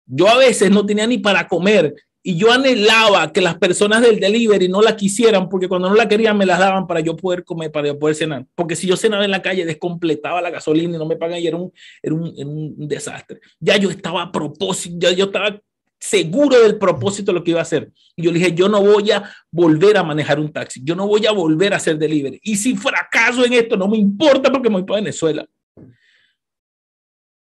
Yo 0.06 0.28
a 0.28 0.38
veces 0.38 0.70
no 0.70 0.84
tenía 0.84 1.06
ni 1.06 1.18
para 1.18 1.46
comer 1.46 1.94
y 2.28 2.36
yo 2.36 2.52
anhelaba 2.52 3.32
que 3.32 3.40
las 3.40 3.56
personas 3.56 4.02
del 4.02 4.20
delivery 4.20 4.68
no 4.68 4.82
la 4.82 4.94
quisieran 4.94 5.48
porque 5.48 5.66
cuando 5.66 5.88
no 5.88 5.94
la 5.94 6.06
querían 6.06 6.36
me 6.36 6.44
las 6.44 6.58
daban 6.58 6.86
para 6.86 7.00
yo 7.00 7.16
poder 7.16 7.42
comer, 7.42 7.72
para 7.72 7.86
yo 7.86 7.98
poder 7.98 8.16
cenar. 8.16 8.44
Porque 8.54 8.76
si 8.76 8.86
yo 8.86 8.98
cenaba 8.98 9.24
en 9.24 9.30
la 9.30 9.40
calle, 9.40 9.64
descompletaba 9.64 10.42
la 10.42 10.50
gasolina 10.50 10.94
y 10.94 10.98
no 10.98 11.06
me 11.06 11.16
pagan 11.16 11.40
y 11.40 11.46
era 11.46 11.56
un, 11.56 11.72
era 12.02 12.14
un, 12.14 12.34
un 12.36 12.86
desastre. 12.86 13.40
Ya 13.58 13.78
yo 13.78 13.88
estaba 13.88 14.24
a 14.24 14.30
propósito, 14.30 14.98
ya 14.98 15.12
yo 15.12 15.24
estaba 15.24 15.58
seguro 15.98 16.60
del 16.60 16.76
propósito 16.76 17.32
de 17.32 17.38
lo 17.38 17.42
que 17.42 17.52
iba 17.52 17.60
a 17.60 17.62
hacer. 17.62 17.90
Y 18.14 18.24
yo 18.24 18.30
le 18.30 18.40
dije, 18.40 18.52
yo 18.52 18.68
no 18.68 18.82
voy 18.82 19.10
a 19.10 19.22
volver 19.50 19.96
a 19.96 20.02
manejar 20.02 20.38
un 20.38 20.52
taxi, 20.52 20.82
yo 20.84 20.94
no 20.94 21.06
voy 21.06 21.24
a 21.24 21.32
volver 21.32 21.72
a 21.72 21.78
hacer 21.78 21.96
delivery. 21.96 22.38
Y 22.42 22.56
si 22.56 22.76
fracaso 22.76 23.42
en 23.42 23.54
esto, 23.54 23.74
no 23.74 23.88
me 23.88 23.96
importa 23.96 24.52
porque 24.52 24.68
me 24.68 24.74
voy 24.74 24.84
para 24.84 25.00
Venezuela. 25.00 25.48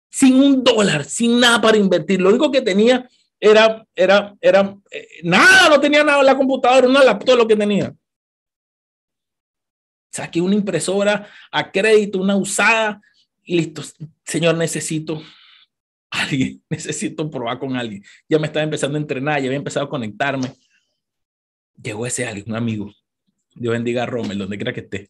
Sin 0.10 0.36
un 0.36 0.64
dólar, 0.64 1.04
sin 1.04 1.42
nada 1.42 1.60
para 1.60 1.76
invertir. 1.76 2.22
Lo 2.22 2.30
único 2.30 2.50
que 2.50 2.62
tenía 2.62 3.06
era, 3.42 3.88
era, 3.96 4.36
era, 4.40 4.78
eh, 4.92 5.08
nada, 5.24 5.70
no 5.70 5.82
tenía 5.82 6.04
nada 6.04 6.20
en 6.20 6.28
la 6.28 6.38
computadora, 6.38 6.88
una 6.88 7.04
laptop 7.04 7.38
lo 7.38 7.48
que 7.48 7.56
tenía. 7.56 7.94
Saqué 10.12 10.40
una 10.40 10.54
impresora 10.54 11.28
a 11.52 11.72
crédito, 11.72 12.20
una 12.20 12.36
usada, 12.36 13.02
y 13.44 13.58
listo, 13.58 13.82
señor, 14.24 14.56
necesito 14.56 15.24
alguien, 16.12 16.62
necesito 16.70 17.32
probar 17.32 17.58
con 17.58 17.76
alguien. 17.76 18.04
Ya 18.30 18.38
me 18.38 18.46
estaba 18.46 18.64
empezando 18.64 18.98
a 18.98 19.02
entrenar, 19.02 19.40
ya 19.40 19.48
había 19.48 19.58
empezado 19.58 19.88
a 19.88 19.90
conectarme. 19.90 20.54
Llegó 21.82 22.06
ese 22.06 22.28
alguien, 22.28 22.46
un 22.48 22.56
amigo. 22.56 22.94
Dios 23.56 23.72
bendiga 23.74 24.04
a 24.04 24.06
Rommel, 24.06 24.38
donde 24.38 24.58
quiera 24.58 24.72
que 24.72 24.82
esté. 24.82 25.10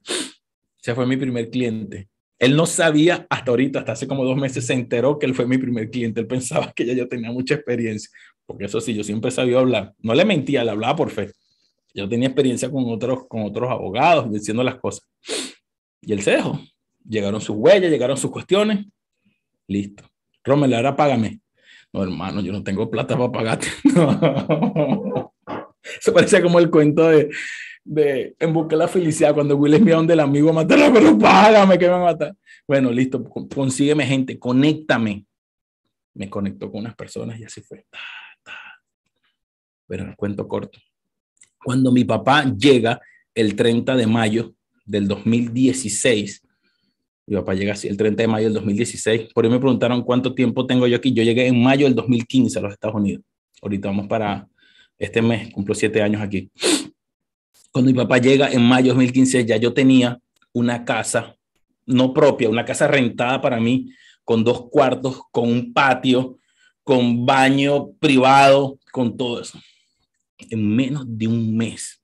Ese 0.81 0.95
fue 0.95 1.05
mi 1.05 1.17
primer 1.17 1.49
cliente. 1.49 2.07
Él 2.41 2.55
no 2.55 2.65
sabía 2.65 3.27
hasta 3.29 3.51
ahorita, 3.51 3.79
hasta 3.79 3.91
hace 3.91 4.07
como 4.07 4.25
dos 4.25 4.35
meses, 4.35 4.65
se 4.65 4.73
enteró 4.73 5.19
que 5.19 5.27
él 5.27 5.35
fue 5.35 5.45
mi 5.45 5.59
primer 5.59 5.91
cliente. 5.91 6.21
Él 6.21 6.25
pensaba 6.25 6.73
que 6.75 6.87
ya 6.87 6.93
yo 6.93 7.07
tenía 7.07 7.31
mucha 7.31 7.53
experiencia, 7.53 8.09
porque 8.47 8.65
eso 8.65 8.81
sí, 8.81 8.95
yo 8.95 9.03
siempre 9.03 9.29
sabía 9.29 9.59
hablar. 9.59 9.93
No 9.99 10.15
le 10.15 10.25
mentía, 10.25 10.63
le 10.63 10.71
hablaba 10.71 10.95
por 10.95 11.11
fe. 11.11 11.31
Yo 11.93 12.09
tenía 12.09 12.29
experiencia 12.29 12.71
con 12.71 12.85
otros, 12.87 13.27
con 13.27 13.43
otros 13.43 13.69
abogados 13.69 14.31
diciendo 14.31 14.63
las 14.63 14.77
cosas. 14.77 15.07
Y 16.01 16.13
él 16.13 16.23
se 16.23 16.31
dejó. 16.31 16.59
Llegaron 17.07 17.41
sus 17.41 17.57
huellas, 17.57 17.91
llegaron 17.91 18.17
sus 18.17 18.31
cuestiones. 18.31 18.87
Listo. 19.67 20.03
Rommel, 20.43 20.73
ahora 20.73 20.95
págame. 20.95 21.41
No, 21.93 22.01
hermano, 22.01 22.41
yo 22.41 22.51
no 22.51 22.63
tengo 22.63 22.89
plata 22.89 23.15
para 23.15 23.31
pagarte. 23.31 23.67
Eso 26.01 26.11
parecía 26.11 26.41
como 26.41 26.57
el 26.57 26.71
cuento 26.71 27.07
de, 27.07 27.29
de 27.83 28.35
En 28.39 28.53
Busca 28.53 28.75
de 28.75 28.77
la 28.77 28.87
Felicidad, 28.87 29.33
cuando 29.33 29.55
Will 29.57 29.73
envía 29.73 29.95
donde 29.95 30.13
el 30.13 30.19
amigo 30.19 30.49
a 30.49 30.53
matarla, 30.53 30.91
pero 30.93 31.17
págame 31.17 31.77
que 31.77 31.85
me 31.85 31.91
va 31.91 32.01
a 32.01 32.13
matar. 32.13 32.35
Bueno, 32.67 32.91
listo, 32.91 33.23
consígueme 33.23 34.05
gente, 34.05 34.37
conéctame. 34.37 35.25
Me 36.13 36.29
conectó 36.29 36.69
con 36.69 36.81
unas 36.81 36.95
personas 36.95 37.39
y 37.39 37.43
así 37.43 37.61
fue. 37.61 37.85
Pero 39.87 40.05
el 40.05 40.15
cuento 40.15 40.47
corto. 40.47 40.79
Cuando 41.63 41.91
mi 41.91 42.03
papá 42.03 42.45
llega 42.45 42.99
el 43.33 43.55
30 43.55 43.95
de 43.95 44.07
mayo 44.07 44.53
del 44.85 45.07
2016, 45.07 46.41
mi 47.27 47.35
papá 47.37 47.53
llega 47.53 47.73
así 47.73 47.87
el 47.87 47.97
30 47.97 48.23
de 48.23 48.27
mayo 48.27 48.45
del 48.45 48.53
2016, 48.55 49.33
por 49.33 49.45
ahí 49.45 49.51
me 49.51 49.59
preguntaron 49.59 50.01
cuánto 50.03 50.33
tiempo 50.33 50.65
tengo 50.65 50.87
yo 50.87 50.97
aquí. 50.97 51.13
Yo 51.13 51.23
llegué 51.23 51.47
en 51.47 51.61
mayo 51.61 51.85
del 51.85 51.95
2015 51.95 52.59
a 52.59 52.61
los 52.61 52.73
Estados 52.73 52.95
Unidos. 52.95 53.23
Ahorita 53.61 53.87
vamos 53.89 54.07
para 54.07 54.47
este 54.97 55.21
mes, 55.21 55.53
cumplo 55.53 55.73
siete 55.73 56.01
años 56.01 56.21
aquí. 56.21 56.51
Cuando 57.71 57.91
mi 57.91 57.97
papá 57.97 58.17
llega 58.17 58.51
en 58.51 58.63
mayo 58.63 58.87
de 58.87 58.89
2015, 58.89 59.45
ya 59.45 59.57
yo 59.57 59.73
tenía 59.73 60.19
una 60.53 60.83
casa, 60.83 61.35
no 61.85 62.13
propia, 62.13 62.49
una 62.49 62.65
casa 62.65 62.87
rentada 62.87 63.41
para 63.41 63.59
mí, 63.59 63.93
con 64.23 64.43
dos 64.43 64.69
cuartos, 64.69 65.21
con 65.31 65.49
un 65.49 65.73
patio, 65.73 66.37
con 66.83 67.25
baño 67.25 67.93
privado, 67.93 68.77
con 68.91 69.15
todo 69.15 69.41
eso. 69.41 69.59
En 70.49 70.75
menos 70.75 71.05
de 71.07 71.27
un 71.27 71.55
mes, 71.55 72.01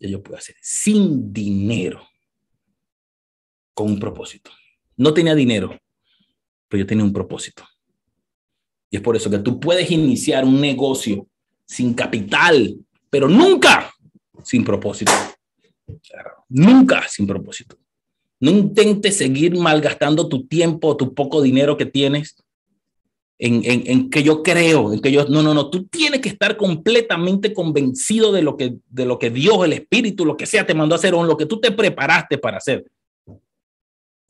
ya 0.00 0.08
yo 0.08 0.22
pude 0.22 0.38
hacer 0.38 0.56
sin 0.60 1.32
dinero, 1.32 2.02
con 3.74 3.88
un 3.88 3.98
propósito. 4.00 4.50
No 4.96 5.12
tenía 5.12 5.34
dinero, 5.34 5.78
pero 6.68 6.82
yo 6.82 6.86
tenía 6.86 7.04
un 7.04 7.12
propósito. 7.12 7.62
Y 8.90 8.96
es 8.96 9.02
por 9.02 9.16
eso 9.16 9.30
que 9.30 9.38
tú 9.38 9.60
puedes 9.60 9.90
iniciar 9.90 10.44
un 10.44 10.60
negocio 10.60 11.28
sin 11.64 11.94
capital, 11.94 12.76
pero 13.10 13.28
nunca 13.28 13.92
sin 14.46 14.62
propósito. 14.62 15.10
Nunca 16.48 17.06
sin 17.08 17.26
propósito. 17.26 17.76
No 18.38 18.52
intentes 18.52 19.16
seguir 19.16 19.56
malgastando 19.56 20.28
tu 20.28 20.46
tiempo, 20.46 20.96
tu 20.96 21.14
poco 21.14 21.42
dinero 21.42 21.76
que 21.76 21.86
tienes 21.86 22.36
en, 23.38 23.60
en, 23.64 24.08
que 24.08 24.22
yo 24.22 24.42
creo, 24.42 24.92
en 24.92 25.00
que 25.00 25.10
yo, 25.10 25.26
no, 25.26 25.42
no, 25.42 25.52
no, 25.52 25.68
tú 25.68 25.86
tienes 25.86 26.20
que 26.20 26.28
estar 26.28 26.56
completamente 26.56 27.52
convencido 27.52 28.30
de 28.30 28.42
lo 28.42 28.56
que, 28.56 28.76
de 28.88 29.04
lo 29.04 29.18
que 29.18 29.30
Dios, 29.30 29.64
el 29.64 29.72
Espíritu, 29.72 30.24
lo 30.24 30.36
que 30.36 30.46
sea, 30.46 30.64
te 30.64 30.74
mandó 30.74 30.94
a 30.94 30.98
hacer 30.98 31.12
o 31.12 31.20
en 31.20 31.26
lo 31.26 31.36
que 31.36 31.46
tú 31.46 31.60
te 31.60 31.72
preparaste 31.72 32.38
para 32.38 32.58
hacer. 32.58 32.84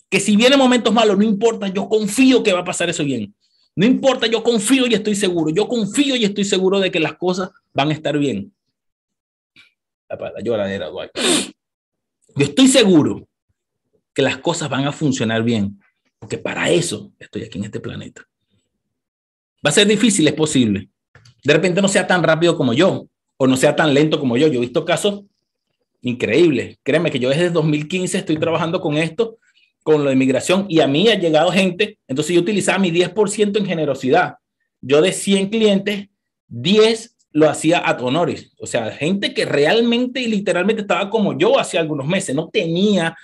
Que 0.09 0.18
si 0.18 0.34
vienen 0.34 0.59
momentos 0.59 0.94
malos, 0.94 1.18
no 1.18 1.24
importa, 1.24 1.68
yo 1.68 1.88
confío 1.88 2.43
que 2.43 2.55
va 2.55 2.60
a 2.60 2.64
pasar 2.64 2.88
eso 2.88 3.05
bien. 3.05 3.34
No 3.76 3.84
importa, 3.84 4.26
yo 4.26 4.43
confío 4.43 4.86
y 4.86 4.94
estoy 4.94 5.14
seguro. 5.14 5.51
Yo 5.51 5.68
confío 5.68 6.16
y 6.16 6.24
estoy 6.24 6.44
seguro 6.44 6.80
de 6.80 6.90
que 6.90 7.01
las 7.01 7.16
cosas 7.16 7.51
van 7.74 7.90
a 7.90 7.93
estar 7.93 8.16
bien 8.18 8.56
la, 10.09 10.43
lloradera, 10.43 10.89
Dwight. 10.89 11.11
Yo 12.35 12.45
estoy 12.45 12.69
seguro 12.69 13.28
que 14.15 14.23
las 14.23 14.39
cosas 14.39 14.69
van 14.69 14.87
a 14.87 14.93
funcionar 14.93 15.43
bien, 15.43 15.81
porque 16.19 16.39
para 16.39 16.70
eso 16.70 17.12
estoy 17.19 17.43
aquí 17.43 17.59
en 17.59 17.65
este 17.65 17.81
planeta. 17.81 18.23
Va 19.65 19.70
a 19.70 19.73
ser 19.73 19.87
difícil, 19.87 20.27
es 20.28 20.35
posible. 20.35 20.89
De 21.45 21.53
repente 21.53 21.83
no 21.83 21.89
sea 21.89 22.07
tan 22.07 22.23
rápido 22.23 22.57
como 22.57 22.73
yo, 22.73 23.09
o 23.37 23.47
no 23.47 23.57
sea 23.57 23.77
tan 23.77 23.93
lento 23.93 24.19
como 24.19 24.37
yo. 24.37 24.49
Yo 24.49 24.59
he 24.59 24.61
visto 24.61 24.85
casos 24.85 25.24
increíbles. 26.01 26.78
Créeme 26.83 27.11
que 27.11 27.19
yo 27.19 27.28
desde 27.28 27.51
2015 27.51 28.19
estoy 28.19 28.39
trabajando 28.39 28.81
con 28.81 28.97
esto, 28.97 29.39
con 29.83 30.05
la 30.05 30.12
inmigración, 30.12 30.66
y 30.69 30.81
a 30.81 30.87
mí 30.87 31.09
ha 31.09 31.19
llegado 31.19 31.51
gente. 31.51 31.99
Entonces 32.09 32.35
yo 32.35 32.41
utilizaba 32.41 32.78
mi 32.78 32.91
10% 32.91 33.59
en 33.59 33.66
generosidad. 33.66 34.37
Yo 34.81 35.01
de 35.01 35.12
100 35.12 35.49
clientes, 35.51 36.09
10 36.49 37.15
lo 37.36 37.50
hacía 37.50 37.80
a 37.80 37.92
honores. 38.02 38.50
O 38.58 38.66
sea, 38.66 38.90
gente 38.90 39.34
que 39.34 39.44
realmente 39.44 40.22
y 40.22 40.26
literalmente 40.26 40.80
estaba 40.80 41.10
como 41.10 41.36
yo 41.36 41.58
hace 41.58 41.76
algunos 41.76 42.06
meses, 42.06 42.34
no 42.34 42.48
tenía 42.48 43.14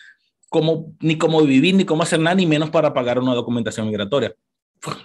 cómo, 0.50 0.94
ni 1.00 1.16
cómo 1.16 1.40
vivir, 1.42 1.74
ni 1.74 1.86
cómo 1.86 2.02
hacer 2.02 2.20
nada, 2.20 2.36
ni 2.36 2.44
menos 2.44 2.68
para 2.68 2.92
pagar 2.92 3.18
una 3.18 3.32
documentación 3.32 3.86
migratoria. 3.86 4.34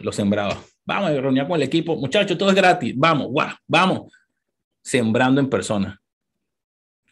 Lo 0.02 0.12
sembraba. 0.12 0.62
Vamos, 0.84 1.12
reunía 1.12 1.48
con 1.48 1.56
el 1.56 1.64
equipo. 1.64 1.96
Muchachos, 1.96 2.38
todo 2.38 2.50
es 2.50 2.56
gratis. 2.56 2.94
Vamos, 2.98 3.28
guau, 3.28 3.56
vamos. 3.66 4.12
Sembrando 4.82 5.40
en 5.40 5.50
persona. 5.50 6.02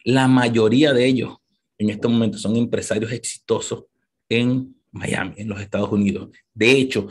La 0.04 0.28
mayoría 0.28 0.92
de 0.92 1.06
ellos 1.06 1.38
en 1.78 1.88
este 1.88 2.08
momento 2.08 2.36
son 2.36 2.56
empresarios 2.56 3.10
exitosos 3.10 3.84
en 4.28 4.76
Miami, 4.90 5.32
en 5.38 5.48
los 5.48 5.62
Estados 5.62 5.90
Unidos. 5.90 6.28
De 6.52 6.72
hecho, 6.72 7.08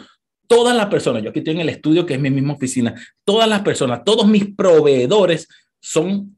todas 0.47 0.75
las 0.75 0.87
personas, 0.87 1.23
yo 1.23 1.29
aquí 1.29 1.39
estoy 1.39 1.55
en 1.55 1.61
el 1.61 1.69
estudio 1.69 2.05
que 2.05 2.15
es 2.15 2.19
mi 2.19 2.29
misma 2.29 2.53
oficina, 2.53 2.93
todas 3.23 3.47
las 3.47 3.61
personas, 3.61 4.03
todos 4.03 4.27
mis 4.27 4.55
proveedores 4.55 5.47
son, 5.79 6.35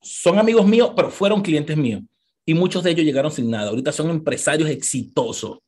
son 0.00 0.38
amigos 0.38 0.66
míos, 0.66 0.92
pero 0.96 1.10
fueron 1.10 1.42
clientes 1.42 1.76
míos. 1.76 2.02
Y 2.46 2.54
muchos 2.54 2.82
de 2.82 2.90
ellos 2.90 3.04
llegaron 3.04 3.32
sin 3.32 3.50
nada. 3.50 3.70
Ahorita 3.70 3.90
son 3.90 4.10
empresarios 4.10 4.68
exitosos. 4.68 5.58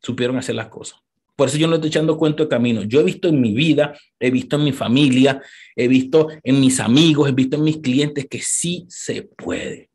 Supieron 0.00 0.36
hacer 0.36 0.54
las 0.54 0.68
cosas. 0.68 0.98
Por 1.34 1.48
eso 1.48 1.56
yo 1.56 1.68
no 1.68 1.76
estoy 1.76 1.88
echando 1.88 2.18
cuento 2.18 2.42
de 2.42 2.48
camino. 2.48 2.82
Yo 2.82 3.00
he 3.00 3.04
visto 3.04 3.28
en 3.28 3.40
mi 3.40 3.54
vida, 3.54 3.96
he 4.18 4.30
visto 4.30 4.56
en 4.56 4.64
mi 4.64 4.72
familia, 4.72 5.40
he 5.76 5.86
visto 5.86 6.28
en 6.42 6.60
mis 6.60 6.80
amigos, 6.80 7.28
he 7.28 7.32
visto 7.32 7.56
en 7.56 7.62
mis 7.62 7.78
clientes 7.78 8.26
que 8.28 8.40
sí 8.40 8.86
se 8.88 9.22
puede. 9.22 9.88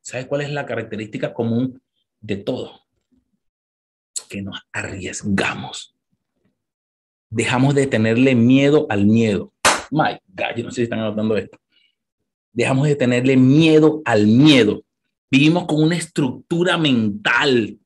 ¿Sabes 0.00 0.26
cuál 0.26 0.42
es 0.42 0.50
la 0.50 0.66
característica 0.66 1.32
común 1.32 1.80
de 2.20 2.36
todo? 2.38 2.83
Que 4.28 4.42
nos 4.42 4.60
arriesgamos. 4.72 5.94
Dejamos 7.30 7.74
de 7.74 7.86
tenerle 7.86 8.34
miedo 8.34 8.86
al 8.88 9.06
miedo. 9.06 9.52
My 9.90 10.18
God, 10.28 10.56
yo 10.56 10.64
no 10.64 10.70
sé 10.70 10.76
si 10.76 10.82
están 10.82 11.00
anotando 11.00 11.36
esto. 11.36 11.58
Dejamos 12.52 12.86
de 12.86 12.96
tenerle 12.96 13.36
miedo 13.36 14.02
al 14.04 14.26
miedo. 14.26 14.84
Vivimos 15.30 15.66
con 15.66 15.82
una 15.82 15.96
estructura 15.96 16.78
mental 16.78 17.78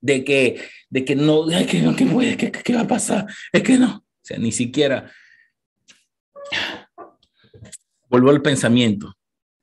de 0.00 0.24
que, 0.24 0.60
de 0.90 1.04
que 1.04 1.16
no, 1.16 1.46
que, 1.46 1.94
que 1.96 2.06
puede, 2.06 2.36
que, 2.36 2.52
¿qué 2.52 2.74
va 2.74 2.82
a 2.82 2.86
pasar? 2.86 3.26
Es 3.52 3.62
que 3.62 3.78
no. 3.78 3.96
O 3.96 4.04
sea, 4.20 4.38
ni 4.38 4.52
siquiera. 4.52 5.10
Vuelvo 8.10 8.30
al 8.30 8.42
pensamiento. 8.42 9.16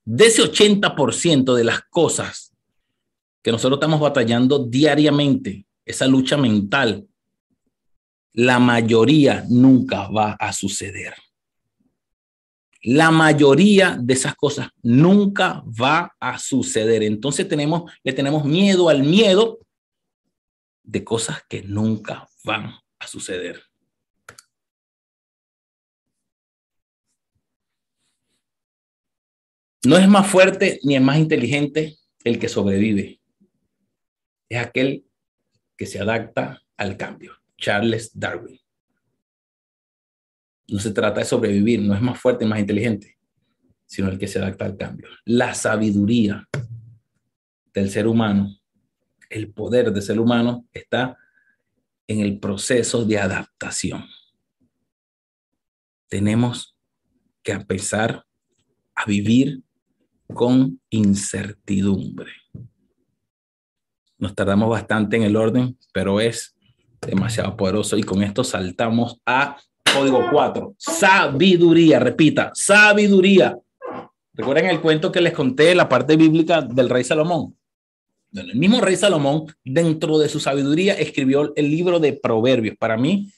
De 0.04 0.26
ese 0.26 0.42
80% 0.42 1.54
de 1.54 1.64
las 1.64 1.82
cosas 1.82 2.52
que 3.42 3.52
nosotros 3.52 3.76
estamos 3.76 4.00
batallando 4.00 4.58
diariamente, 4.58 5.66
esa 5.90 6.06
lucha 6.06 6.36
mental, 6.36 7.06
la 8.32 8.58
mayoría 8.58 9.44
nunca 9.48 10.08
va 10.08 10.32
a 10.32 10.52
suceder. 10.52 11.14
La 12.82 13.10
mayoría 13.10 13.98
de 14.00 14.14
esas 14.14 14.34
cosas 14.34 14.68
nunca 14.82 15.62
va 15.80 16.16
a 16.18 16.38
suceder. 16.38 17.02
Entonces 17.02 17.46
tenemos, 17.46 17.92
le 18.02 18.12
tenemos 18.12 18.44
miedo 18.44 18.88
al 18.88 19.02
miedo 19.02 19.58
de 20.82 21.04
cosas 21.04 21.42
que 21.48 21.62
nunca 21.62 22.26
van 22.44 22.72
a 22.98 23.06
suceder. 23.06 23.62
No 29.84 29.96
es 29.96 30.08
más 30.08 30.26
fuerte 30.26 30.78
ni 30.82 30.96
es 30.96 31.02
más 31.02 31.18
inteligente 31.18 31.96
el 32.24 32.38
que 32.38 32.48
sobrevive. 32.48 33.20
Es 34.48 34.58
aquel 34.58 35.09
que 35.80 35.86
se 35.86 35.98
adapta 35.98 36.62
al 36.76 36.98
cambio. 36.98 37.32
Charles 37.56 38.10
Darwin. 38.12 38.60
No 40.68 40.78
se 40.78 40.90
trata 40.90 41.20
de 41.20 41.24
sobrevivir, 41.24 41.80
no 41.80 41.94
es 41.94 42.02
más 42.02 42.20
fuerte 42.20 42.44
ni 42.44 42.50
más 42.50 42.60
inteligente, 42.60 43.16
sino 43.86 44.10
el 44.10 44.18
que 44.18 44.28
se 44.28 44.38
adapta 44.38 44.66
al 44.66 44.76
cambio. 44.76 45.08
La 45.24 45.54
sabiduría 45.54 46.46
del 47.72 47.88
ser 47.88 48.06
humano, 48.06 48.60
el 49.30 49.54
poder 49.54 49.90
del 49.90 50.02
ser 50.02 50.20
humano 50.20 50.68
está 50.70 51.16
en 52.06 52.20
el 52.20 52.38
proceso 52.38 53.06
de 53.06 53.18
adaptación. 53.18 54.04
Tenemos 56.08 56.76
que 57.42 57.52
empezar 57.52 58.26
a 58.94 59.06
vivir 59.06 59.62
con 60.34 60.78
incertidumbre. 60.90 62.39
Nos 64.20 64.34
tardamos 64.34 64.68
bastante 64.68 65.16
en 65.16 65.24
el 65.24 65.34
orden, 65.34 65.76
pero 65.92 66.20
es 66.20 66.54
demasiado 67.00 67.56
poderoso 67.56 67.96
y 67.96 68.02
con 68.02 68.22
esto 68.22 68.44
saltamos 68.44 69.20
a 69.26 69.56
código 69.92 70.26
4. 70.30 70.74
Sabiduría, 70.78 71.98
repita, 71.98 72.52
sabiduría. 72.54 73.58
¿Recuerdan 74.34 74.66
el 74.66 74.80
cuento 74.80 75.10
que 75.10 75.20
les 75.20 75.32
conté, 75.32 75.74
la 75.74 75.88
parte 75.88 76.16
bíblica 76.16 76.62
del 76.62 76.88
rey 76.88 77.04
Salomón? 77.04 77.56
el 78.32 78.54
mismo 78.54 78.80
rey 78.80 78.94
Salomón, 78.94 79.46
dentro 79.64 80.16
de 80.16 80.28
su 80.28 80.38
sabiduría, 80.38 80.94
escribió 80.94 81.52
el 81.56 81.68
libro 81.68 81.98
de 81.98 82.12
Proverbios. 82.12 82.76
Para 82.76 82.96
mí, 82.96 83.32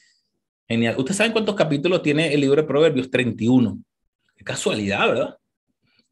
genial. 0.67 0.93
¿Ustedes 0.99 1.17
saben 1.17 1.31
cuántos 1.31 1.55
capítulos 1.55 2.03
tiene 2.03 2.31
el 2.31 2.41
libro 2.41 2.61
de 2.61 2.67
Proverbios? 2.67 3.09
31. 3.09 3.79
Qué 4.35 4.43
casualidad, 4.43 5.07
¿verdad? 5.07 5.37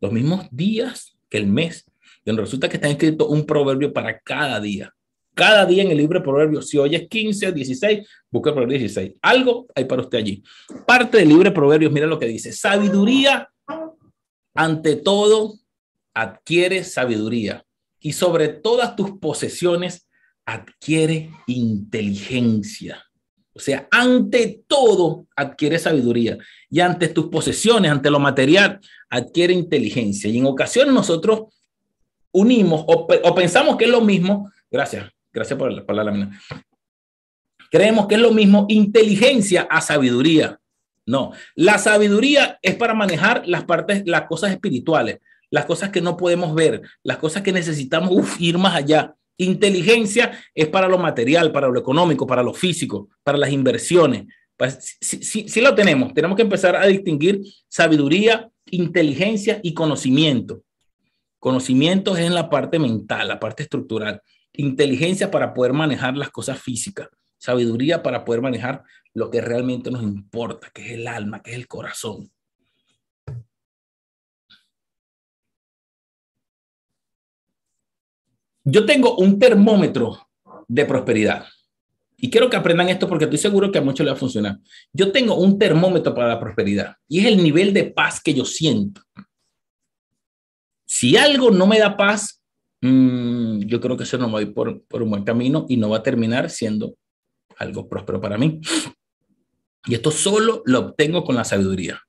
los 0.02 0.12
mismos 0.12 0.48
días 0.52 1.16
que 1.30 1.38
el 1.38 1.48
mes, 1.48 1.86
donde 2.26 2.42
resulta 2.42 2.70
que 2.70 2.78
está 2.78 2.90
escrito 2.90 3.28
un 3.28 3.46
proverbio 3.46 3.92
para 3.92 4.20
cada 4.20 4.60
día. 4.60 4.94
Cada 5.34 5.66
día 5.66 5.84
en 5.84 5.92
el 5.92 5.98
libro 5.98 6.20
de 6.20 6.24
proverbios, 6.24 6.68
si 6.68 6.78
hoy 6.78 6.96
es 6.96 7.08
15 7.08 7.48
o 7.48 7.52
16, 7.52 8.08
busca 8.30 8.50
el 8.50 8.54
proverbio 8.54 8.80
16. 8.80 9.14
Algo 9.22 9.68
hay 9.74 9.86
para 9.86 10.02
usted 10.02 10.18
allí. 10.18 10.44
Parte 10.86 11.18
del 11.18 11.30
libro 11.30 11.46
de 11.46 11.52
proverbios, 11.52 11.92
mira 11.92 12.06
lo 12.06 12.20
que 12.20 12.28
dice. 12.28 12.52
Sabiduría, 12.52 13.50
ante 14.54 14.98
todo, 14.98 15.56
adquiere 16.14 16.84
sabiduría. 16.84 17.64
Y 18.00 18.12
sobre 18.14 18.50
todas 18.50 18.96
tus 18.96 19.12
posesiones, 19.20 20.10
adquiere 20.46 21.32
inteligencia. 21.48 23.06
O 23.54 23.60
sea, 23.60 23.88
ante 23.92 24.64
todo 24.68 25.28
adquiere 25.36 25.78
sabiduría 25.78 26.38
y 26.70 26.80
ante 26.80 27.10
tus 27.10 27.28
posesiones, 27.28 27.92
ante 27.92 28.10
lo 28.10 28.20
material, 28.20 28.80
adquiere 29.10 29.54
inteligencia. 29.54 30.30
Y 30.30 30.38
en 30.38 30.46
ocasiones 30.46 30.94
nosotros 30.94 31.54
unimos 32.32 32.84
o, 32.88 33.36
pensamos 33.36 33.78
que 33.78 33.86
es 33.86 33.92
lo 33.92 34.02
mismo, 34.02 34.52
gracias, 34.70 35.10
gracias 35.32 35.58
por 35.58 35.72
la, 35.72 36.04
la 36.04 36.32
Creemos 37.70 38.08
que 38.08 38.16
es 38.16 38.22
lo 38.22 38.32
mismo 38.32 38.66
inteligencia 38.70 39.68
a 39.70 39.80
sabiduría. 39.80 40.60
No, 41.06 41.32
la 41.56 41.78
sabiduría 41.78 42.60
es 42.62 42.76
para 42.76 42.94
manejar 42.94 43.48
las 43.48 43.64
partes, 43.64 44.04
las 44.06 44.24
cosas 44.24 44.52
espirituales, 44.52 45.20
las 45.50 45.66
cosas 45.66 45.90
que 45.90 46.02
no 46.02 46.16
podemos 46.18 46.54
ver, 46.54 46.82
las 47.04 47.18
cosas 47.18 47.44
que 47.44 47.52
necesitamos 47.52 48.40
ir 48.40 48.58
más 48.58 48.76
allá. 48.76 49.16
Inteligencia 49.38 50.32
es 50.54 50.68
para 50.68 50.88
lo 50.88 50.98
material, 50.98 51.52
para 51.52 51.68
lo 51.68 51.80
económico, 51.80 52.28
para 52.28 52.44
lo 52.44 52.54
físico, 52.54 53.10
para 53.24 53.38
las 53.38 53.52
inversiones. 53.52 54.26
Si, 55.00 55.62
lo 55.62 55.74
tenemos, 55.74 56.14
tenemos 56.14 56.36
que 56.36 56.44
empezar 56.44 56.76
a 56.76 56.86
distinguir 56.86 57.42
sabiduría, 57.68 58.50
inteligencia 58.70 59.60
y 59.64 59.74
conocimiento. 59.74 60.62
Conocimiento 61.42 62.16
es 62.16 62.20
en 62.28 62.36
la 62.36 62.52
parte 62.52 62.78
mental, 62.78 63.28
la 63.28 63.40
parte 63.40 63.64
estructural. 63.64 64.22
Inteligencia 64.54 65.32
para 65.32 65.56
poder 65.56 65.74
manejar 65.74 66.16
las 66.16 66.30
cosas 66.30 66.62
físicas. 66.62 67.10
Sabiduría 67.40 68.04
para 68.04 68.24
poder 68.24 68.44
manejar 68.44 68.84
lo 69.16 69.32
que 69.32 69.42
realmente 69.42 69.90
nos 69.90 70.04
importa, 70.04 70.70
que 70.72 70.86
es 70.86 70.92
el 70.92 71.08
alma, 71.08 71.42
que 71.42 71.50
es 71.50 71.58
el 71.58 71.68
corazón. 71.68 72.32
Yo 78.64 78.86
tengo 78.86 79.16
un 79.18 79.40
termómetro 79.40 80.30
de 80.68 80.86
prosperidad. 80.86 81.48
Y 82.18 82.30
quiero 82.30 82.52
que 82.52 82.58
aprendan 82.58 82.90
esto 82.90 83.10
porque 83.10 83.24
estoy 83.24 83.40
seguro 83.40 83.72
que 83.72 83.80
a 83.80 83.82
muchos 83.82 84.06
les 84.06 84.14
va 84.14 84.16
a 84.16 84.20
funcionar. 84.20 84.60
Yo 84.94 85.12
tengo 85.12 85.34
un 85.34 85.58
termómetro 85.58 86.14
para 86.14 86.28
la 86.28 86.40
prosperidad 86.40 86.98
y 87.08 87.22
es 87.22 87.26
el 87.26 87.42
nivel 87.42 87.74
de 87.74 87.86
paz 87.86 88.22
que 88.22 88.36
yo 88.36 88.46
siento. 88.46 89.02
Si 90.94 91.16
algo 91.16 91.52
no 91.52 91.68
me 91.68 91.80
da 91.80 91.96
paz, 91.96 92.44
mm, 92.82 93.60
yo 93.60 93.80
creo 93.80 93.96
que 93.96 94.04
eso 94.04 94.18
no 94.18 94.36
a 94.36 94.42
ir 94.42 94.54
por, 94.54 94.84
por 94.88 95.02
un 95.02 95.10
buen 95.10 95.24
camino 95.24 95.66
y 95.70 95.78
no 95.78 95.88
va 95.88 96.00
a 96.00 96.04
terminar 96.04 96.50
siendo 96.50 96.98
algo 97.56 97.88
próspero 97.88 98.20
para 98.20 98.38
mí. 98.38 98.60
Y 99.86 99.94
esto 99.94 100.12
solo 100.12 100.62
lo 100.66 100.80
obtengo 100.80 101.24
con 101.24 101.36
la 101.36 101.46
sabiduría. 101.46 102.02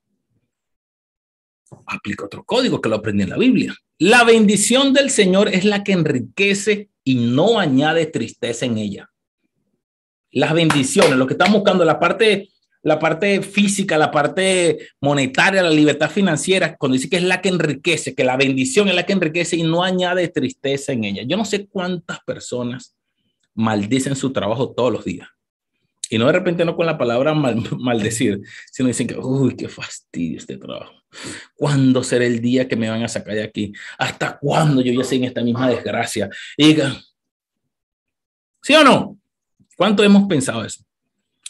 Aplico 1.86 2.24
otro 2.24 2.42
código 2.42 2.80
que 2.80 2.88
lo 2.88 2.96
aprendí 2.96 3.22
en 3.22 3.30
la 3.30 3.38
Biblia. 3.38 3.72
La 3.98 4.24
bendición 4.24 4.92
del 4.92 5.10
Señor 5.10 5.46
es 5.46 5.64
la 5.64 5.84
que 5.84 5.92
enriquece 5.92 6.90
y 7.04 7.14
no 7.14 7.60
añade 7.60 8.06
tristeza 8.06 8.66
en 8.66 8.78
ella. 8.78 9.10
Las 10.32 10.54
bendiciones, 10.54 11.16
lo 11.16 11.28
que 11.28 11.34
estamos 11.34 11.54
buscando, 11.60 11.84
la 11.84 12.00
parte, 12.00 12.48
la 12.82 12.98
parte 12.98 13.42
física, 13.42 13.96
la 13.96 14.10
parte 14.10 14.88
monetaria, 15.00 15.62
la 15.62 15.70
libertad 15.70 16.10
financiera, 16.10 16.76
cuando 16.76 16.94
dice 16.94 17.08
que 17.08 17.16
es 17.16 17.22
la 17.22 17.40
que 17.40 17.48
enriquece, 17.48 18.14
que 18.14 18.24
la 18.24 18.36
bendición 18.36 18.88
es 18.88 18.94
la 18.94 19.06
que 19.06 19.12
enriquece 19.12 19.56
y 19.56 19.62
no 19.62 19.84
añade 19.84 20.28
tristeza 20.28 20.92
en 20.92 21.04
ella. 21.04 21.22
Yo 21.24 21.36
no 21.36 21.44
sé 21.44 21.66
cuántas 21.66 22.20
personas 22.20 22.94
maldicen 23.54 24.16
su 24.16 24.32
trabajo 24.32 24.72
todos 24.72 24.92
los 24.92 25.04
días. 25.04 25.28
Y 26.10 26.18
no 26.18 26.26
de 26.26 26.32
repente 26.32 26.64
no 26.64 26.76
con 26.76 26.84
la 26.84 26.98
palabra 26.98 27.32
mal, 27.32 27.56
maldecir, 27.78 28.40
sino 28.70 28.88
dicen 28.88 29.06
que, 29.06 29.16
uy, 29.16 29.56
qué 29.56 29.68
fastidio 29.68 30.38
este 30.38 30.58
trabajo. 30.58 30.92
¿Cuándo 31.54 32.02
será 32.02 32.26
el 32.26 32.40
día 32.40 32.66
que 32.66 32.76
me 32.76 32.90
van 32.90 33.02
a 33.02 33.08
sacar 33.08 33.34
de 33.34 33.44
aquí? 33.44 33.72
¿Hasta 33.96 34.38
cuándo 34.38 34.82
yo 34.82 34.92
ya 34.92 35.04
sé 35.04 35.16
en 35.16 35.24
esta 35.24 35.42
misma 35.42 35.70
desgracia? 35.70 36.28
¿sí 38.62 38.74
o 38.74 38.84
no? 38.84 39.18
¿Cuánto 39.76 40.02
hemos 40.02 40.26
pensado 40.28 40.64
eso? 40.64 40.84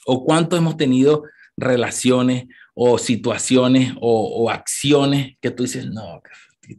¿O 0.07 0.25
cuánto 0.25 0.57
hemos 0.57 0.77
tenido 0.77 1.25
relaciones 1.57 2.47
o 2.75 2.99
situaciones 2.99 3.95
o, 4.01 4.51
acciones 4.51 5.37
que 5.41 5.51
tú 5.51 5.65
dices, 5.65 5.87
no, 5.87 6.23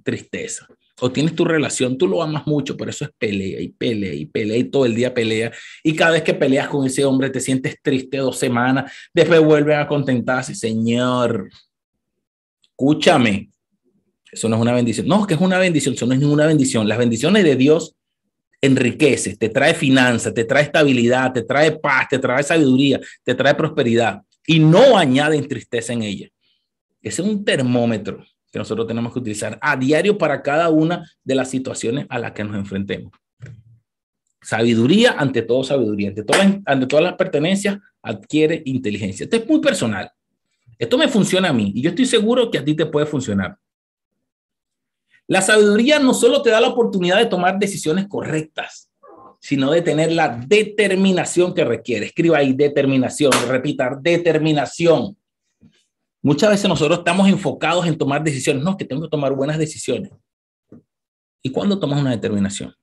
tristeza? 0.03 0.67
o 1.01 1.11
tienes 1.11 1.35
tu 1.35 1.43
relación, 1.43 1.97
tú 1.97 2.07
lo 2.07 2.23
amas 2.23 2.47
mucho, 2.47 2.77
pero 2.77 2.89
eso 2.89 3.03
es 3.03 3.11
pelea 3.17 3.59
y 3.59 3.67
pelea 3.67 4.13
y 4.13 4.25
pelea 4.25 4.57
y 4.57 4.63
todo 4.65 4.85
el 4.85 4.95
día 4.95 5.13
pelea. 5.13 5.51
Y 5.83 5.95
cada 5.95 6.11
vez 6.11 6.23
que 6.23 6.33
peleas 6.33 6.69
con 6.69 6.85
ese 6.85 7.03
hombre 7.03 7.29
te 7.29 7.41
sientes 7.41 7.75
triste 7.81 8.17
dos 8.17 8.37
semanas, 8.37 8.89
después 9.13 9.41
vuelven 9.41 9.79
a 9.79 9.87
contentarse. 9.87 10.55
Señor, 10.55 11.49
escúchame, 12.61 13.49
eso 14.31 14.47
no 14.47 14.55
es 14.55 14.61
una 14.61 14.73
bendición. 14.73 15.07
No, 15.07 15.27
que 15.27 15.33
es 15.33 15.41
una 15.41 15.57
bendición, 15.57 15.93
eso 15.93 16.05
no 16.05 16.13
es 16.13 16.19
ninguna 16.19 16.45
bendición. 16.45 16.87
Las 16.87 16.97
bendiciones 16.97 17.43
de 17.43 17.55
Dios 17.55 17.95
enriquece, 18.63 19.35
te 19.35 19.49
trae 19.49 19.73
finanzas, 19.73 20.33
te 20.33 20.45
trae 20.45 20.63
estabilidad, 20.63 21.33
te 21.33 21.43
trae 21.43 21.73
paz, 21.73 22.07
te 22.09 22.17
trae 22.17 22.41
sabiduría, 22.43 22.97
te 23.21 23.35
trae 23.35 23.53
prosperidad 23.55 24.21
y 24.47 24.57
no 24.59 24.97
añaden 24.97 25.45
tristeza 25.49 25.91
en 25.91 26.03
ella. 26.03 26.29
Ese 27.01 27.21
es 27.21 27.27
un 27.27 27.43
termómetro 27.43 28.23
que 28.49 28.59
nosotros 28.59 28.87
tenemos 28.87 29.11
que 29.11 29.19
utilizar 29.19 29.59
a 29.61 29.75
diario 29.75 30.17
para 30.17 30.41
cada 30.41 30.69
una 30.69 31.05
de 31.25 31.35
las 31.35 31.49
situaciones 31.49 32.05
a 32.07 32.17
las 32.17 32.31
que 32.31 32.45
nos 32.45 32.55
enfrentemos. 32.55 33.11
Sabiduría, 34.41 35.15
ante 35.17 35.41
todo 35.41 35.65
sabiduría, 35.65 36.09
ante 36.09 36.23
ante 36.65 36.87
todas 36.87 37.03
las 37.03 37.15
pertenencias, 37.15 37.79
adquiere 38.01 38.61
inteligencia. 38.65 39.25
Esto 39.25 39.35
es 39.35 39.45
muy 39.45 39.59
personal. 39.59 40.09
Esto 40.79 40.97
me 40.97 41.09
funciona 41.09 41.49
a 41.49 41.53
mí 41.53 41.73
y 41.75 41.81
yo 41.81 41.89
estoy 41.89 42.05
seguro 42.05 42.49
que 42.49 42.59
a 42.59 42.63
ti 42.63 42.75
te 42.75 42.85
puede 42.85 43.07
funcionar. 43.07 43.57
La 45.33 45.41
sabiduría 45.41 45.97
no 45.97 46.13
solo 46.13 46.43
te 46.43 46.51
da 46.51 46.61
la 46.61 46.67
oportunidad 46.67 47.17
de 47.17 47.25
tomar 47.25 47.57
decisiones 47.57 48.05
correctas, 48.07 48.91
sino 49.39 49.71
de 49.71 49.81
tener 49.81 50.11
la 50.11 50.29
determinación 50.29 51.55
que 51.55 51.65
requiere. 51.65 52.05
Escriba 52.05 52.37
ahí 52.37 52.53
determinación, 52.53 53.31
repita, 53.47 53.97
determinación. 53.99 55.17
Muchas 56.21 56.51
veces 56.51 56.69
nosotros 56.69 56.99
estamos 56.99 57.27
enfocados 57.27 57.87
en 57.87 57.97
tomar 57.97 58.23
decisiones. 58.23 58.63
No, 58.63 58.77
que 58.77 58.85
tengo 58.85 59.01
que 59.01 59.09
tomar 59.09 59.33
buenas 59.33 59.57
decisiones. 59.57 60.11
¿Y 61.41 61.49
cuándo 61.49 61.79
tomas 61.79 61.99
una 61.99 62.11
determinación? 62.11 62.75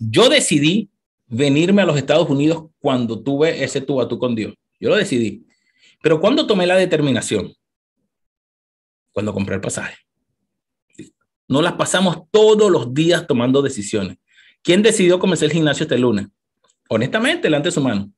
Yo 0.00 0.28
decidí 0.28 0.90
venirme 1.28 1.80
a 1.80 1.86
los 1.86 1.96
Estados 1.96 2.28
Unidos 2.28 2.66
cuando 2.78 3.22
tuve 3.22 3.64
ese 3.64 3.80
tú 3.80 4.02
a 4.02 4.06
tú 4.06 4.18
con 4.18 4.34
Dios. 4.34 4.52
Yo 4.78 4.90
lo 4.90 4.96
decidí. 4.96 5.46
Pero 6.02 6.20
¿cuándo 6.20 6.46
tomé 6.46 6.66
la 6.66 6.76
determinación? 6.76 7.54
Cuando 9.12 9.32
compré 9.32 9.54
el 9.54 9.62
pasaje. 9.62 9.96
No 11.52 11.60
las 11.60 11.74
pasamos 11.74 12.22
todos 12.30 12.70
los 12.70 12.94
días 12.94 13.26
tomando 13.26 13.60
decisiones. 13.60 14.16
¿Quién 14.62 14.80
decidió 14.80 15.18
comenzar 15.18 15.44
el 15.44 15.52
gimnasio 15.52 15.84
este 15.84 15.98
lunes? 15.98 16.28
Honestamente, 16.88 17.42
delante 17.42 17.68
de 17.68 17.72
su 17.72 17.82
mano. 17.82 18.10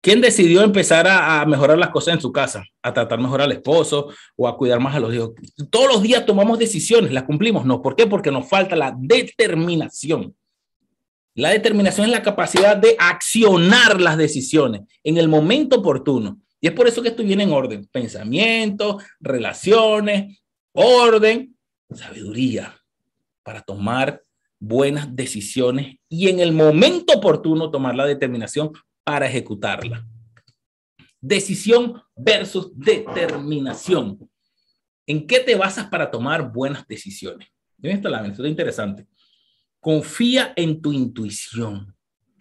¿Quién 0.00 0.20
decidió 0.20 0.62
empezar 0.62 1.06
a, 1.06 1.46
mejorar 1.46 1.78
las 1.78 1.90
cosas 1.90 2.14
en 2.14 2.20
su 2.20 2.32
casa? 2.32 2.64
A 2.82 2.92
tratar 2.92 3.20
mejor 3.20 3.40
al 3.42 3.52
esposo 3.52 4.08
o 4.34 4.48
a 4.48 4.56
cuidar 4.56 4.80
más 4.80 4.96
a 4.96 4.98
los 4.98 5.14
hijos. 5.14 5.30
Todos 5.70 5.86
los 5.86 6.02
días 6.02 6.26
tomamos 6.26 6.58
decisiones, 6.58 7.12
las 7.12 7.22
cumplimos. 7.22 7.64
No, 7.64 7.80
¿por 7.80 7.94
qué? 7.94 8.08
Porque 8.08 8.32
nos 8.32 8.48
falta 8.48 8.74
la 8.74 8.92
determinación. 8.98 10.34
La 11.36 11.50
determinación 11.50 12.06
es 12.06 12.12
la 12.12 12.24
capacidad 12.24 12.76
de 12.76 12.96
accionar 12.98 14.00
las 14.00 14.16
decisiones 14.16 14.80
en 15.04 15.16
el 15.16 15.28
momento 15.28 15.76
oportuno. 15.76 16.40
Y 16.60 16.66
es 16.66 16.72
por 16.72 16.88
eso 16.88 17.02
que 17.02 17.10
esto 17.10 17.22
viene 17.22 17.44
en 17.44 17.52
orden. 17.52 17.86
Pensamiento, 17.92 18.98
relaciones, 19.20 20.42
orden, 20.72 21.51
sabiduría 21.96 22.76
para 23.42 23.62
tomar 23.62 24.22
buenas 24.58 25.14
decisiones 25.14 25.96
y 26.08 26.28
en 26.28 26.40
el 26.40 26.52
momento 26.52 27.14
oportuno 27.14 27.70
tomar 27.70 27.96
la 27.96 28.06
determinación 28.06 28.70
para 29.04 29.26
ejecutarla. 29.26 30.06
Decisión 31.20 32.00
versus 32.16 32.70
determinación. 32.74 34.30
¿En 35.06 35.26
qué 35.26 35.40
te 35.40 35.56
basas 35.56 35.86
para 35.86 36.10
tomar 36.10 36.52
buenas 36.52 36.86
decisiones? 36.86 37.48
Esto 37.82 38.44
es 38.44 38.50
interesante. 38.50 39.06
Confía 39.80 40.52
en 40.54 40.80
tu 40.80 40.92
intuición. 40.92 41.96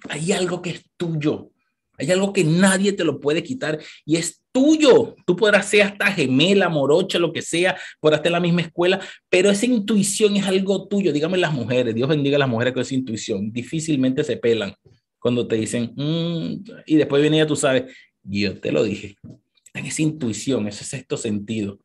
Hay 0.08 0.32
algo 0.32 0.62
que 0.62 0.72
es 0.72 0.86
tuyo. 0.98 1.52
Hay 1.98 2.12
algo 2.12 2.34
que 2.34 2.44
nadie 2.44 2.94
te 2.94 3.04
lo 3.04 3.20
puede 3.20 3.44
quitar 3.44 3.80
y 4.06 4.18
es 4.18 4.41
tuyo. 4.52 5.16
Tú 5.26 5.36
podrás 5.36 5.68
ser 5.68 5.84
hasta 5.84 6.12
gemela, 6.12 6.70
morocha, 6.70 7.20
lo 7.20 7.32
que 7.32 7.42
sea, 7.42 7.78
podrás 8.00 8.20
estar 8.20 8.30
en 8.30 8.34
la 8.34 8.40
misma 8.40 8.62
escuela, 8.62 9.00
pero 9.30 9.50
esa 9.50 9.66
intuición 9.66 10.36
es 10.38 10.46
algo 10.46 10.88
tuyo. 10.88 11.14
Dígame 11.14 11.38
las 11.38 11.54
mujeres, 11.54 11.96
Dios 11.96 12.10
bendiga 12.10 12.36
a 12.36 12.40
las 12.40 12.50
mujeres 12.50 12.74
con 12.74 12.82
esa 12.82 12.96
intuición. 12.96 13.52
Difícilmente 13.52 14.24
se 14.24 14.38
pelan 14.38 14.74
cuando 15.20 15.48
te 15.48 15.56
dicen, 15.56 15.94
mm", 15.96 16.64
y 16.86 16.96
después 16.96 17.22
viene 17.22 17.38
ya 17.38 17.48
tú 17.48 17.56
sabes, 17.56 17.94
yo 18.24 18.60
te 18.60 18.72
lo 18.72 18.84
dije. 18.84 19.18
En 19.74 19.86
esa 19.86 20.02
intuición, 20.02 20.68
ese 20.68 20.84
sexto 20.84 21.16
sentido, 21.16 21.80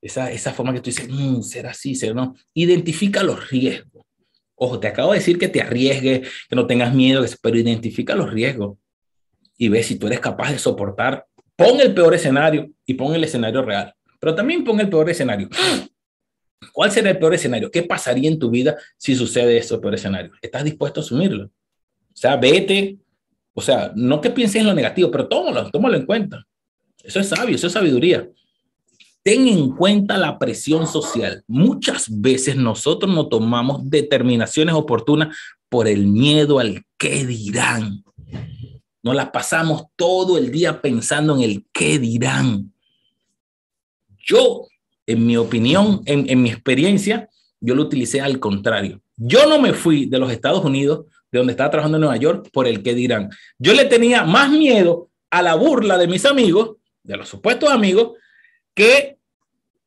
esa, 0.00 0.32
esa 0.32 0.52
forma 0.52 0.72
que 0.72 0.80
tú 0.80 0.90
dices, 0.90 1.08
mm, 1.08 1.42
será 1.42 1.70
así, 1.70 1.94
será 1.94 2.14
no. 2.14 2.34
Identifica 2.54 3.22
los 3.22 3.50
riesgos. 3.50 4.04
Ojo, 4.54 4.78
te 4.78 4.86
acabo 4.86 5.12
de 5.12 5.18
decir 5.18 5.38
que 5.38 5.48
te 5.48 5.60
arriesgues, 5.60 6.28
que 6.48 6.56
no 6.56 6.66
tengas 6.66 6.94
miedo, 6.94 7.24
pero 7.42 7.58
identifica 7.58 8.14
los 8.14 8.32
riesgos 8.32 8.78
y 9.58 9.68
ve 9.68 9.82
si 9.82 9.96
tú 9.96 10.06
eres 10.06 10.20
capaz 10.20 10.52
de 10.52 10.58
soportar. 10.58 11.26
Pon 11.64 11.80
el 11.80 11.94
peor 11.94 12.14
escenario 12.14 12.70
y 12.86 12.94
pon 12.94 13.14
el 13.14 13.24
escenario 13.24 13.62
real, 13.62 13.94
pero 14.20 14.34
también 14.34 14.64
pon 14.64 14.80
el 14.80 14.88
peor 14.88 15.08
escenario. 15.10 15.48
¿Cuál 16.72 16.90
será 16.90 17.10
el 17.10 17.18
peor 17.18 17.34
escenario? 17.34 17.70
¿Qué 17.70 17.82
pasaría 17.82 18.30
en 18.30 18.38
tu 18.38 18.50
vida 18.50 18.76
si 18.96 19.14
sucede 19.14 19.56
eso, 19.58 19.80
peor 19.80 19.94
escenario? 19.94 20.32
¿Estás 20.40 20.64
dispuesto 20.64 21.00
a 21.00 21.02
asumirlo? 21.02 21.46
O 21.46 22.16
sea, 22.16 22.36
vete, 22.36 22.98
o 23.54 23.60
sea, 23.60 23.92
no 23.94 24.20
que 24.20 24.30
pienses 24.30 24.60
en 24.60 24.66
lo 24.66 24.74
negativo, 24.74 25.10
pero 25.10 25.28
tómalo, 25.28 25.70
tómalo 25.70 25.96
en 25.96 26.06
cuenta. 26.06 26.46
Eso 27.02 27.20
es 27.20 27.28
sabio, 27.28 27.56
eso 27.56 27.66
es 27.66 27.72
sabiduría. 27.72 28.28
Ten 29.22 29.46
en 29.46 29.70
cuenta 29.76 30.18
la 30.18 30.38
presión 30.38 30.86
social. 30.86 31.44
Muchas 31.46 32.06
veces 32.08 32.56
nosotros 32.56 33.12
no 33.12 33.28
tomamos 33.28 33.88
determinaciones 33.88 34.74
oportunas 34.74 35.36
por 35.68 35.88
el 35.88 36.06
miedo 36.06 36.58
al 36.58 36.84
qué 36.98 37.24
dirán. 37.24 38.04
Nos 39.02 39.14
la 39.14 39.32
pasamos 39.32 39.86
todo 39.96 40.38
el 40.38 40.50
día 40.50 40.80
pensando 40.80 41.34
en 41.34 41.42
el 41.42 41.66
qué 41.72 41.98
dirán. 41.98 42.72
Yo, 44.18 44.66
en 45.06 45.26
mi 45.26 45.36
opinión, 45.36 46.02
en, 46.06 46.42
mi 46.42 46.50
experiencia, 46.50 47.28
yo 47.60 47.74
lo 47.74 47.82
utilicé 47.82 48.20
al 48.20 48.38
contrario. 48.38 49.00
Yo 49.16 49.46
no 49.48 49.58
me 49.58 49.72
fui 49.72 50.06
de 50.06 50.18
los 50.18 50.30
Estados 50.30 50.64
Unidos 50.64 51.06
de 51.32 51.38
donde 51.38 51.52
estaba 51.52 51.70
trabajando 51.70 51.96
en 51.96 52.02
Nueva 52.02 52.16
York 52.16 52.50
por 52.52 52.68
el 52.68 52.82
que 52.82 52.94
dirán. 52.94 53.30
Yo 53.58 53.72
le 53.72 53.86
tenía 53.86 54.22
más 54.24 54.50
miedo 54.50 55.10
a 55.30 55.42
la 55.42 55.54
burla 55.54 55.98
de 55.98 56.06
mis 56.06 56.24
amigos, 56.24 56.76
de 57.02 57.16
los 57.16 57.28
supuestos 57.28 57.70
amigos, 57.70 58.12
que 58.74 59.16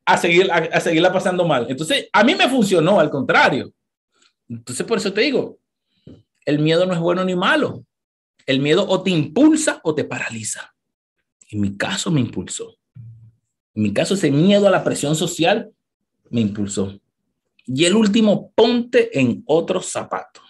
a, 0.04 0.18
seguir, 0.18 0.50
a, 0.52 0.80
seguirla 0.80 1.12
pasando 1.12 1.44
mal. 1.46 1.66
Entonces, 1.68 2.08
a 2.12 2.22
mí 2.22 2.34
me 2.34 2.48
funcionó, 2.48 3.00
al 3.00 3.10
contrario. 3.10 3.72
Entonces, 4.48 4.84
por 4.84 4.98
eso 4.98 5.12
te 5.12 5.22
digo, 5.22 5.58
el 6.44 6.58
miedo 6.58 6.84
no 6.84 6.92
es 6.92 7.00
bueno 7.00 7.24
ni 7.24 7.34
malo. 7.34 7.85
El 8.46 8.60
miedo 8.60 8.86
o 8.88 9.02
te 9.02 9.10
impulsa 9.10 9.80
o 9.82 9.94
te 9.94 10.04
paraliza. 10.04 10.74
En 11.50 11.60
mi 11.60 11.76
caso 11.76 12.10
me 12.10 12.20
impulsó. 12.20 12.78
En 13.74 13.82
mi 13.82 13.92
caso, 13.92 14.14
ese 14.14 14.30
miedo 14.30 14.66
a 14.66 14.70
la 14.70 14.82
presión 14.82 15.14
social 15.14 15.70
me 16.30 16.40
impulsó. 16.40 16.98
Y 17.66 17.84
el 17.84 17.94
último, 17.94 18.52
ponte 18.54 19.18
en 19.18 19.42
otros 19.46 19.86
zapatos 19.86 20.46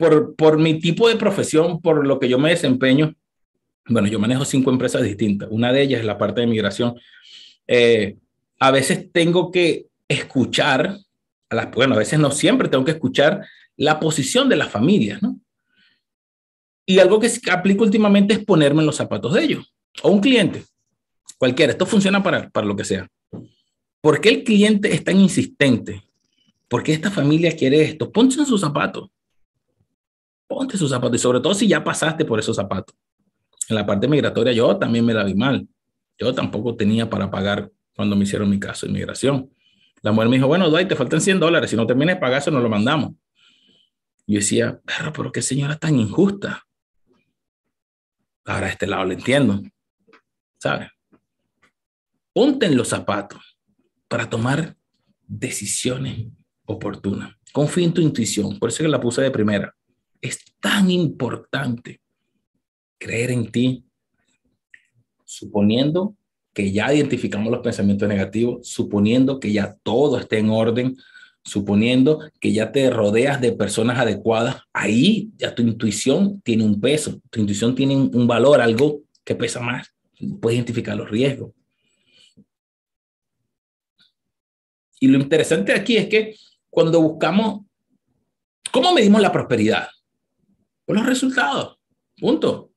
por, 0.00 0.34
por 0.34 0.58
mi 0.58 0.80
tipo 0.80 1.10
de 1.10 1.16
profesión, 1.16 1.82
por 1.82 2.06
lo 2.06 2.18
que 2.18 2.26
yo 2.26 2.38
me 2.38 2.48
desempeño, 2.48 3.14
bueno, 3.86 4.08
yo 4.08 4.18
manejo 4.18 4.46
cinco 4.46 4.70
empresas 4.70 5.02
distintas. 5.02 5.50
Una 5.52 5.72
de 5.72 5.82
ellas 5.82 6.00
es 6.00 6.06
la 6.06 6.16
parte 6.16 6.40
de 6.40 6.46
migración. 6.46 6.94
Eh, 7.66 8.16
a 8.58 8.70
veces 8.70 9.12
tengo 9.12 9.50
que 9.50 9.88
escuchar, 10.08 10.96
a 11.50 11.54
las, 11.54 11.70
bueno, 11.72 11.96
a 11.96 11.98
veces 11.98 12.18
no 12.18 12.30
siempre 12.30 12.70
tengo 12.70 12.84
que 12.84 12.92
escuchar 12.92 13.46
la 13.80 13.98
posición 13.98 14.48
de 14.48 14.56
las 14.56 14.70
familias, 14.70 15.22
¿no? 15.22 15.40
Y 16.86 16.98
algo 16.98 17.20
que 17.20 17.30
aplico 17.50 17.84
últimamente 17.84 18.34
es 18.34 18.44
ponerme 18.44 18.80
en 18.80 18.86
los 18.86 18.96
zapatos 18.96 19.34
de 19.34 19.44
ellos, 19.44 19.74
o 20.02 20.10
un 20.10 20.20
cliente, 20.20 20.64
cualquiera. 21.38 21.72
Esto 21.72 21.86
funciona 21.86 22.22
para, 22.22 22.48
para 22.50 22.66
lo 22.66 22.74
que 22.74 22.84
sea. 22.84 23.08
¿Por 24.00 24.20
qué 24.20 24.30
el 24.30 24.44
cliente 24.44 24.92
es 24.92 25.04
tan 25.04 25.18
insistente? 25.18 26.02
¿Por 26.68 26.82
qué 26.82 26.92
esta 26.92 27.10
familia 27.10 27.56
quiere 27.56 27.82
esto? 27.82 28.10
Ponte 28.10 28.36
en 28.36 28.46
sus 28.46 28.60
zapatos 28.60 29.10
ponte 30.50 30.76
sus 30.76 30.90
zapatos 30.90 31.14
y 31.14 31.18
sobre 31.22 31.38
todo 31.38 31.54
si 31.54 31.68
ya 31.68 31.84
pasaste 31.84 32.24
por 32.24 32.40
esos 32.40 32.56
zapatos. 32.56 32.96
En 33.68 33.76
la 33.76 33.86
parte 33.86 34.08
migratoria 34.08 34.52
yo 34.52 34.76
también 34.76 35.06
me 35.06 35.14
la 35.14 35.22
vi 35.22 35.34
mal. 35.34 35.68
Yo 36.18 36.34
tampoco 36.34 36.74
tenía 36.74 37.08
para 37.08 37.30
pagar 37.30 37.70
cuando 37.94 38.16
me 38.16 38.24
hicieron 38.24 38.50
mi 38.50 38.58
caso 38.58 38.84
de 38.84 38.90
inmigración. 38.90 39.48
La 40.02 40.10
mujer 40.10 40.28
me 40.28 40.36
dijo, 40.36 40.48
bueno, 40.48 40.68
Dwight, 40.68 40.88
te 40.88 40.96
faltan 40.96 41.20
100 41.20 41.38
dólares. 41.38 41.70
Si 41.70 41.76
no 41.76 41.86
terminas 41.86 42.16
de 42.16 42.20
pagar 42.20 42.42
nos 42.52 42.62
lo 42.62 42.68
mandamos. 42.68 43.12
Yo 44.30 44.38
decía, 44.38 44.80
pero, 44.86 45.12
pero 45.12 45.32
qué 45.32 45.42
señora 45.42 45.76
tan 45.76 45.98
injusta. 45.98 46.64
Ahora 48.44 48.68
a 48.68 48.70
este 48.70 48.86
lado 48.86 49.04
lo 49.04 49.12
entiendo. 49.12 49.60
¿Sabes? 50.56 50.88
Ponte 52.32 52.66
en 52.66 52.76
los 52.76 52.86
zapatos 52.86 53.58
para 54.06 54.30
tomar 54.30 54.76
decisiones 55.26 56.28
oportunas. 56.64 57.34
Confía 57.52 57.86
en 57.86 57.92
tu 57.92 58.02
intuición. 58.02 58.56
Por 58.60 58.68
eso 58.68 58.84
que 58.84 58.88
la 58.88 59.00
puse 59.00 59.20
de 59.20 59.32
primera. 59.32 59.74
Es 60.20 60.38
tan 60.60 60.92
importante 60.92 62.00
creer 62.98 63.32
en 63.32 63.50
ti, 63.50 63.84
suponiendo 65.24 66.16
que 66.54 66.70
ya 66.70 66.94
identificamos 66.94 67.50
los 67.50 67.62
pensamientos 67.62 68.08
negativos, 68.08 68.68
suponiendo 68.68 69.40
que 69.40 69.50
ya 69.52 69.76
todo 69.82 70.20
esté 70.20 70.38
en 70.38 70.50
orden, 70.50 70.96
suponiendo 71.44 72.20
que 72.40 72.52
ya 72.52 72.72
te 72.72 72.90
rodeas 72.90 73.40
de 73.40 73.52
personas 73.52 73.98
adecuadas, 73.98 74.62
ahí 74.72 75.30
ya 75.36 75.54
tu 75.54 75.62
intuición 75.62 76.40
tiene 76.42 76.64
un 76.64 76.80
peso, 76.80 77.20
tu 77.30 77.40
intuición 77.40 77.74
tiene 77.74 77.96
un 77.96 78.26
valor, 78.26 78.60
algo 78.60 79.00
que 79.24 79.34
pesa 79.34 79.60
más. 79.60 79.94
Puedes 80.40 80.56
identificar 80.56 80.96
los 80.96 81.10
riesgos. 81.10 81.52
Y 85.00 85.08
lo 85.08 85.18
interesante 85.18 85.72
aquí 85.72 85.96
es 85.96 86.08
que 86.08 86.36
cuando 86.68 87.00
buscamos, 87.00 87.64
¿cómo 88.70 88.92
medimos 88.92 89.22
la 89.22 89.32
prosperidad? 89.32 89.88
Por 90.84 90.96
los 90.96 91.06
resultados. 91.06 91.78
Punto. 92.18 92.70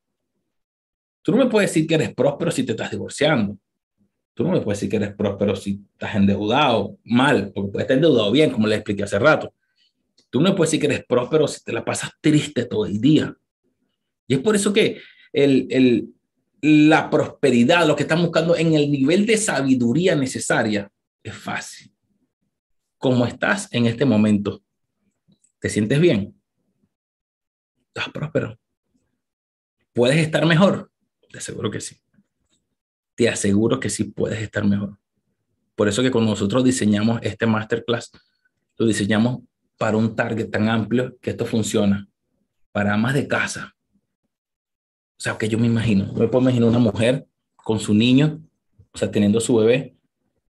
Tú 1.22 1.34
no 1.34 1.38
me 1.38 1.49
puedes 1.49 1.69
decir 1.69 1.85
que 1.85 1.95
eres 1.95 2.14
próspero 2.14 2.49
si 2.49 2.65
te 2.65 2.72
estás 2.72 2.91
divorciando. 2.91 3.57
Tú 4.34 4.43
no 4.43 4.51
me 4.51 4.61
puedes 4.61 4.80
decir 4.80 4.89
que 4.89 4.95
eres 4.95 5.15
próspero 5.15 5.55
si 5.55 5.81
estás 5.93 6.15
endeudado 6.15 6.97
mal, 7.03 7.51
porque 7.53 7.72
puedes 7.72 7.84
estar 7.84 7.97
endeudado 7.97 8.31
bien, 8.31 8.49
como 8.49 8.68
le 8.68 8.76
expliqué 8.76 9.03
hace 9.03 9.19
rato. 9.19 9.53
Tú 10.30 10.41
no 10.41 10.49
me 10.49 10.55
puedes 10.55 10.72
decir 10.72 10.80
que 10.80 10.93
eres 10.93 11.05
próspero 11.05 11.47
si 11.47 11.64
te 11.64 11.72
la 11.72 11.85
pasas 11.85 12.11
triste 12.19 12.65
todo 12.65 12.85
el 12.88 12.99
día. 12.99 13.35
Y 14.27 14.35
es 14.35 14.39
por 14.39 14.55
eso 14.55 14.73
que 14.73 14.99
el, 15.31 15.68
el, 15.69 16.10
la 16.61 17.11
prosperidad, 17.11 17.85
lo 17.85 17.95
que 17.95 18.03
están 18.03 18.23
buscando 18.23 18.55
en 18.55 18.73
el 18.73 18.89
nivel 18.89 19.27
de 19.27 19.38
sabiduría 19.38 20.15
necesaria, 20.15 20.91
es 21.22 21.35
fácil. 21.35 21.93
¿Cómo 22.97 23.27
estás 23.27 23.72
en 23.72 23.85
este 23.85 24.05
momento? 24.05 24.64
¿Te 25.60 25.69
sientes 25.69 25.99
bien? 25.99 26.35
¿Estás 27.88 28.11
próspero? 28.11 28.57
¿Puedes 29.93 30.18
estar 30.18 30.43
mejor? 30.47 30.91
Te 31.31 31.38
aseguro 31.38 31.69
que 31.69 31.81
sí 31.81 32.02
te 33.15 33.30
aseguro 33.30 33.80
que 33.80 33.90
sí 33.90 34.06
puedes 34.06 34.41
estar 34.41 34.65
mejor. 34.65 34.98
Por 35.76 35.88
eso 35.88 36.02
que 36.02 36.11
cuando 36.11 36.31
nosotros 36.31 36.64
diseñamos 36.64 37.19
este 37.23 37.45
masterclass, 37.45 38.11
lo 38.77 38.85
diseñamos 38.85 39.40
para 39.77 39.98
un 39.98 40.15
target 40.15 40.49
tan 40.49 40.69
amplio 40.69 41.18
que 41.19 41.31
esto 41.31 41.45
funciona 41.45 42.07
para 42.72 42.94
amas 42.94 43.14
de 43.14 43.27
casa. 43.27 43.73
O 45.18 45.22
sea, 45.23 45.38
que 45.38 45.48
yo 45.48 45.57
me 45.57 45.68
imagino, 45.68 46.11
me 46.14 46.27
puedo 46.27 46.41
imaginar 46.41 46.69
una 46.69 46.80
mujer 46.80 47.26
con 47.56 47.80
su 47.80 47.94
niño, 47.94 48.41
o 48.91 48.98
sea, 48.98 49.10
teniendo 49.10 49.40
su 49.40 49.56
bebé, 49.56 49.95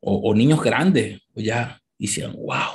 o, 0.01 0.35
niños 0.35 0.61
grandes, 0.61 1.21
o 1.35 1.41
ya, 1.41 1.81
decían, 1.97 2.33
wow, 2.33 2.73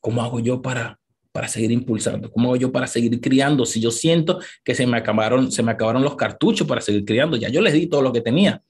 ¿cómo 0.00 0.22
hago 0.22 0.40
yo 0.40 0.60
para, 0.60 0.98
para 1.30 1.46
seguir 1.46 1.70
impulsando? 1.70 2.32
¿Cómo 2.32 2.48
hago 2.48 2.56
yo 2.56 2.72
para 2.72 2.88
seguir 2.88 3.20
criando? 3.20 3.64
Si 3.64 3.80
yo 3.80 3.92
siento 3.92 4.40
que 4.64 4.74
se 4.74 4.86
me 4.86 4.96
acabaron, 4.96 5.52
se 5.52 5.62
me 5.62 5.70
acabaron 5.70 6.02
los 6.02 6.16
cartuchos 6.16 6.66
para 6.66 6.80
seguir 6.80 7.04
criando, 7.04 7.36
ya 7.36 7.48
yo 7.48 7.60
les 7.60 7.74
di 7.74 7.86
todo 7.86 8.02
lo 8.02 8.12
que 8.12 8.20
tenía 8.20 8.62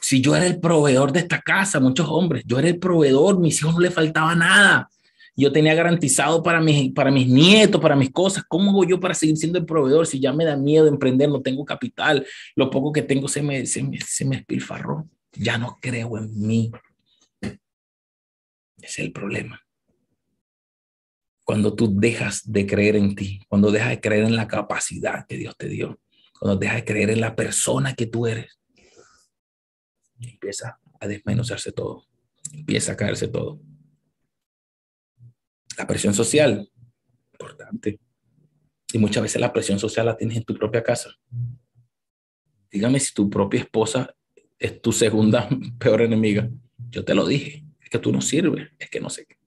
si 0.00 0.20
yo 0.20 0.34
era 0.34 0.46
el 0.46 0.60
proveedor 0.60 1.12
de 1.12 1.20
esta 1.20 1.40
casa, 1.40 1.80
muchos 1.80 2.08
hombres, 2.08 2.42
yo 2.46 2.58
era 2.58 2.68
el 2.68 2.78
proveedor, 2.78 3.38
mis 3.38 3.60
hijos 3.60 3.74
no 3.74 3.80
le 3.80 3.90
faltaba 3.90 4.34
nada. 4.34 4.90
Yo 5.36 5.52
tenía 5.52 5.74
garantizado 5.74 6.42
para 6.42 6.60
mis, 6.60 6.92
para 6.92 7.10
mis 7.10 7.26
nietos, 7.26 7.80
para 7.80 7.96
mis 7.96 8.10
cosas. 8.10 8.44
¿Cómo 8.46 8.70
hago 8.70 8.84
yo 8.84 9.00
para 9.00 9.14
seguir 9.14 9.36
siendo 9.36 9.58
el 9.58 9.64
proveedor 9.64 10.06
si 10.06 10.20
ya 10.20 10.32
me 10.32 10.44
da 10.44 10.56
miedo 10.56 10.86
emprender, 10.86 11.28
no 11.28 11.40
tengo 11.40 11.64
capital? 11.64 12.26
Lo 12.56 12.68
poco 12.68 12.92
que 12.92 13.02
tengo 13.02 13.28
se 13.28 13.40
me, 13.42 13.64
se 13.64 13.82
me, 13.82 13.98
se 14.00 14.24
me 14.24 14.36
espilfarró. 14.36 15.08
Ya 15.32 15.56
no 15.56 15.78
creo 15.80 16.18
en 16.18 16.46
mí. 16.46 16.70
Ese 17.42 17.56
es 18.82 18.98
el 18.98 19.12
problema. 19.12 19.62
Cuando 21.44 21.74
tú 21.74 21.98
dejas 21.98 22.42
de 22.44 22.66
creer 22.66 22.96
en 22.96 23.14
ti, 23.14 23.40
cuando 23.48 23.70
dejas 23.70 23.90
de 23.90 24.00
creer 24.00 24.24
en 24.24 24.36
la 24.36 24.46
capacidad 24.46 25.26
que 25.26 25.36
Dios 25.36 25.56
te 25.56 25.68
dio, 25.68 25.98
cuando 26.38 26.58
dejas 26.58 26.76
de 26.76 26.84
creer 26.84 27.10
en 27.10 27.20
la 27.20 27.34
persona 27.34 27.94
que 27.94 28.06
tú 28.06 28.26
eres, 28.26 28.59
empieza 30.28 30.80
a 30.98 31.06
desmenuzarse 31.06 31.72
todo, 31.72 32.06
empieza 32.52 32.92
a 32.92 32.96
caerse 32.96 33.28
todo. 33.28 33.60
La 35.78 35.86
presión 35.86 36.12
social, 36.12 36.70
importante. 37.32 38.00
Y 38.92 38.98
muchas 38.98 39.22
veces 39.22 39.40
la 39.40 39.52
presión 39.52 39.78
social 39.78 40.06
la 40.06 40.16
tienes 40.16 40.36
en 40.36 40.44
tu 40.44 40.54
propia 40.54 40.82
casa. 40.82 41.10
Dígame 42.70 43.00
si 43.00 43.14
tu 43.14 43.30
propia 43.30 43.60
esposa 43.60 44.14
es 44.58 44.80
tu 44.80 44.92
segunda 44.92 45.48
peor 45.78 46.02
enemiga. 46.02 46.50
Yo 46.90 47.04
te 47.04 47.14
lo 47.14 47.26
dije, 47.26 47.64
es 47.80 47.88
que 47.88 47.98
tú 47.98 48.12
no 48.12 48.20
sirves, 48.20 48.70
es 48.78 48.90
que 48.90 49.00
no 49.00 49.10
sé 49.10 49.26
qué. 49.26 49.38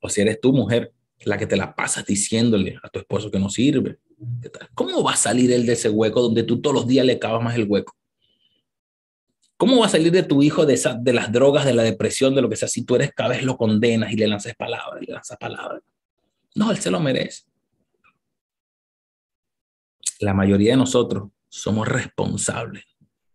O 0.00 0.08
si 0.08 0.20
eres 0.20 0.40
tu 0.40 0.52
mujer 0.52 0.92
la 1.24 1.36
que 1.36 1.46
te 1.46 1.56
la 1.56 1.74
pasas 1.74 2.06
diciéndole 2.06 2.78
a 2.82 2.88
tu 2.88 2.98
esposo 2.98 3.30
que 3.30 3.38
no 3.38 3.50
sirve. 3.50 3.98
¿Cómo 4.74 5.02
va 5.02 5.12
a 5.12 5.16
salir 5.16 5.52
él 5.52 5.66
de 5.66 5.74
ese 5.74 5.88
hueco 5.88 6.22
donde 6.22 6.42
tú 6.42 6.60
todos 6.60 6.74
los 6.74 6.86
días 6.86 7.06
le 7.06 7.18
cavas 7.18 7.42
más 7.42 7.56
el 7.56 7.66
hueco? 7.68 7.94
¿Cómo 9.56 9.80
va 9.80 9.86
a 9.86 9.90
salir 9.90 10.12
de 10.12 10.22
tu 10.22 10.42
hijo 10.42 10.66
de, 10.66 10.80
de 11.00 11.12
las 11.12 11.32
drogas, 11.32 11.64
de 11.64 11.74
la 11.74 11.82
depresión, 11.82 12.34
de 12.34 12.42
lo 12.42 12.48
que 12.48 12.56
sea, 12.56 12.68
si 12.68 12.84
tú 12.84 12.94
eres 12.94 13.12
cada 13.12 13.30
vez 13.30 13.42
lo 13.42 13.56
condenas 13.56 14.12
y 14.12 14.16
le 14.16 14.28
lanzas 14.28 14.54
palabras, 14.54 15.02
le 15.04 15.12
lanzas 15.12 15.36
palabras? 15.36 15.82
No, 16.54 16.70
él 16.70 16.78
se 16.78 16.90
lo 16.90 17.00
merece. 17.00 17.44
La 20.20 20.34
mayoría 20.34 20.72
de 20.72 20.76
nosotros 20.76 21.30
somos 21.48 21.88
responsables 21.88 22.84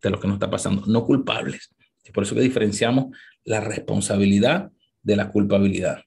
de 0.02 0.10
lo 0.10 0.20
que 0.20 0.28
nos 0.28 0.36
está 0.36 0.50
pasando, 0.50 0.86
no 0.86 1.06
culpables. 1.06 1.74
Y 2.06 2.12
por 2.12 2.24
eso 2.24 2.36
que 2.36 2.42
diferenciamos 2.42 3.16
la 3.46 3.62
responsabilidad 3.62 4.72
de 5.02 5.16
la 5.16 5.30
culpabilidad. 5.30 6.04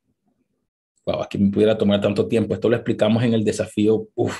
Wow, 1.07 1.23
aquí 1.23 1.39
me 1.39 1.51
pudiera 1.51 1.79
tomar 1.79 2.01
tanto 2.01 2.27
tiempo. 2.27 2.55
Esto 2.55 2.69
lo 2.69 2.77
explicamos 2.77 3.23
en 3.23 3.35
el 3.35 3.45
desafío. 3.45 4.09
Uf, 4.15 4.39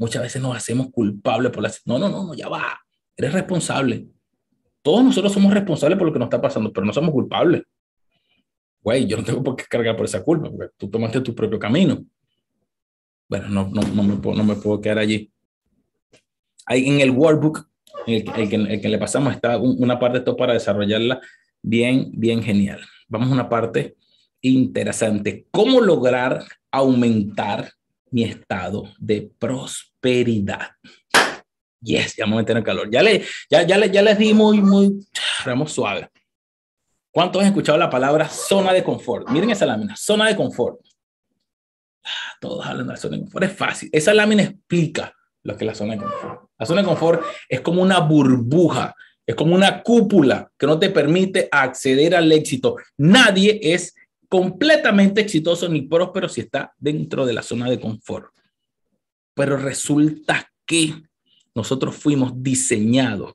muchas 0.00 0.22
veces 0.22 0.42
nos 0.42 0.56
hacemos 0.56 0.88
culpables 0.90 1.52
por 1.52 1.62
la... 1.62 1.72
No, 1.84 1.98
no, 1.98 2.08
no, 2.08 2.24
no, 2.24 2.34
ya 2.34 2.48
va. 2.48 2.80
Eres 3.16 3.32
responsable 3.32 4.08
todos 4.82 5.04
nosotros 5.04 5.32
somos 5.32 5.52
responsables 5.52 5.98
por 5.98 6.06
lo 6.06 6.12
que 6.12 6.18
nos 6.18 6.26
está 6.26 6.40
pasando, 6.40 6.72
pero 6.72 6.86
no 6.86 6.92
somos 6.92 7.10
culpables. 7.10 7.62
Güey, 8.82 9.06
yo 9.06 9.16
no 9.16 9.24
tengo 9.24 9.42
por 9.42 9.56
qué 9.56 9.64
cargar 9.68 9.96
por 9.96 10.06
esa 10.06 10.22
culpa, 10.22 10.50
porque 10.50 10.72
tú 10.76 10.88
tomaste 10.88 11.20
tu 11.20 11.34
propio 11.34 11.58
camino. 11.58 12.02
Bueno, 13.28 13.48
no, 13.48 13.68
no, 13.68 13.82
no, 13.82 14.02
me, 14.02 14.16
puedo, 14.16 14.36
no 14.36 14.44
me 14.44 14.56
puedo 14.56 14.80
quedar 14.80 14.98
allí. 14.98 15.30
Ahí 16.64 16.88
en 16.88 17.00
el 17.00 17.10
workbook, 17.10 17.68
el, 18.06 18.24
el, 18.36 18.48
que, 18.48 18.56
el 18.56 18.80
que 18.80 18.88
le 18.88 18.98
pasamos, 18.98 19.34
está 19.34 19.58
una 19.58 19.98
parte 19.98 20.14
de 20.14 20.18
esto 20.20 20.36
para 20.36 20.54
desarrollarla 20.54 21.20
bien, 21.62 22.10
bien 22.12 22.42
genial. 22.42 22.80
Vamos 23.08 23.28
a 23.28 23.34
una 23.34 23.48
parte 23.48 23.96
interesante. 24.40 25.46
¿Cómo 25.50 25.80
lograr 25.80 26.42
aumentar 26.70 27.70
mi 28.10 28.24
estado 28.24 28.84
de 28.98 29.30
prosperidad? 29.38 29.89
Yes, 31.82 32.16
ya 32.16 32.26
me 32.26 32.44
tener 32.44 32.62
calor. 32.62 32.90
Ya, 32.90 33.02
le, 33.02 33.24
ya, 33.48 33.62
ya, 33.62 33.86
ya 33.86 34.02
les 34.02 34.18
di 34.18 34.34
muy, 34.34 34.60
muy, 34.60 35.06
vamos 35.46 35.72
suave. 35.72 36.10
¿Cuántos 37.10 37.42
han 37.42 37.48
escuchado 37.48 37.78
la 37.78 37.90
palabra 37.90 38.28
zona 38.28 38.72
de 38.72 38.84
confort? 38.84 39.28
Miren 39.30 39.50
esa 39.50 39.66
lámina, 39.66 39.96
zona 39.96 40.28
de 40.28 40.36
confort. 40.36 40.80
Ah, 42.04 42.36
todos 42.40 42.64
hablan 42.64 42.86
de 42.86 42.92
la 42.92 42.98
zona 42.98 43.16
de 43.16 43.22
confort. 43.22 43.44
Es 43.44 43.52
fácil. 43.52 43.88
Esa 43.92 44.14
lámina 44.14 44.42
explica 44.42 45.14
lo 45.42 45.56
que 45.56 45.64
es 45.64 45.66
la 45.66 45.74
zona 45.74 45.94
de 45.94 46.00
confort. 46.00 46.50
La 46.58 46.66
zona 46.66 46.82
de 46.82 46.86
confort 46.88 47.22
es 47.48 47.60
como 47.62 47.82
una 47.82 47.98
burbuja, 48.00 48.94
es 49.26 49.34
como 49.34 49.54
una 49.54 49.82
cúpula 49.82 50.52
que 50.56 50.66
no 50.66 50.78
te 50.78 50.90
permite 50.90 51.48
acceder 51.50 52.14
al 52.14 52.30
éxito. 52.30 52.76
Nadie 52.98 53.58
es 53.62 53.94
completamente 54.28 55.20
exitoso 55.22 55.68
ni 55.68 55.82
próspero 55.82 56.28
si 56.28 56.42
está 56.42 56.72
dentro 56.78 57.26
de 57.26 57.32
la 57.32 57.42
zona 57.42 57.68
de 57.68 57.80
confort. 57.80 58.32
Pero 59.34 59.56
resulta 59.56 60.50
que 60.66 60.94
nosotros 61.54 61.96
fuimos 61.96 62.32
diseñados 62.42 63.34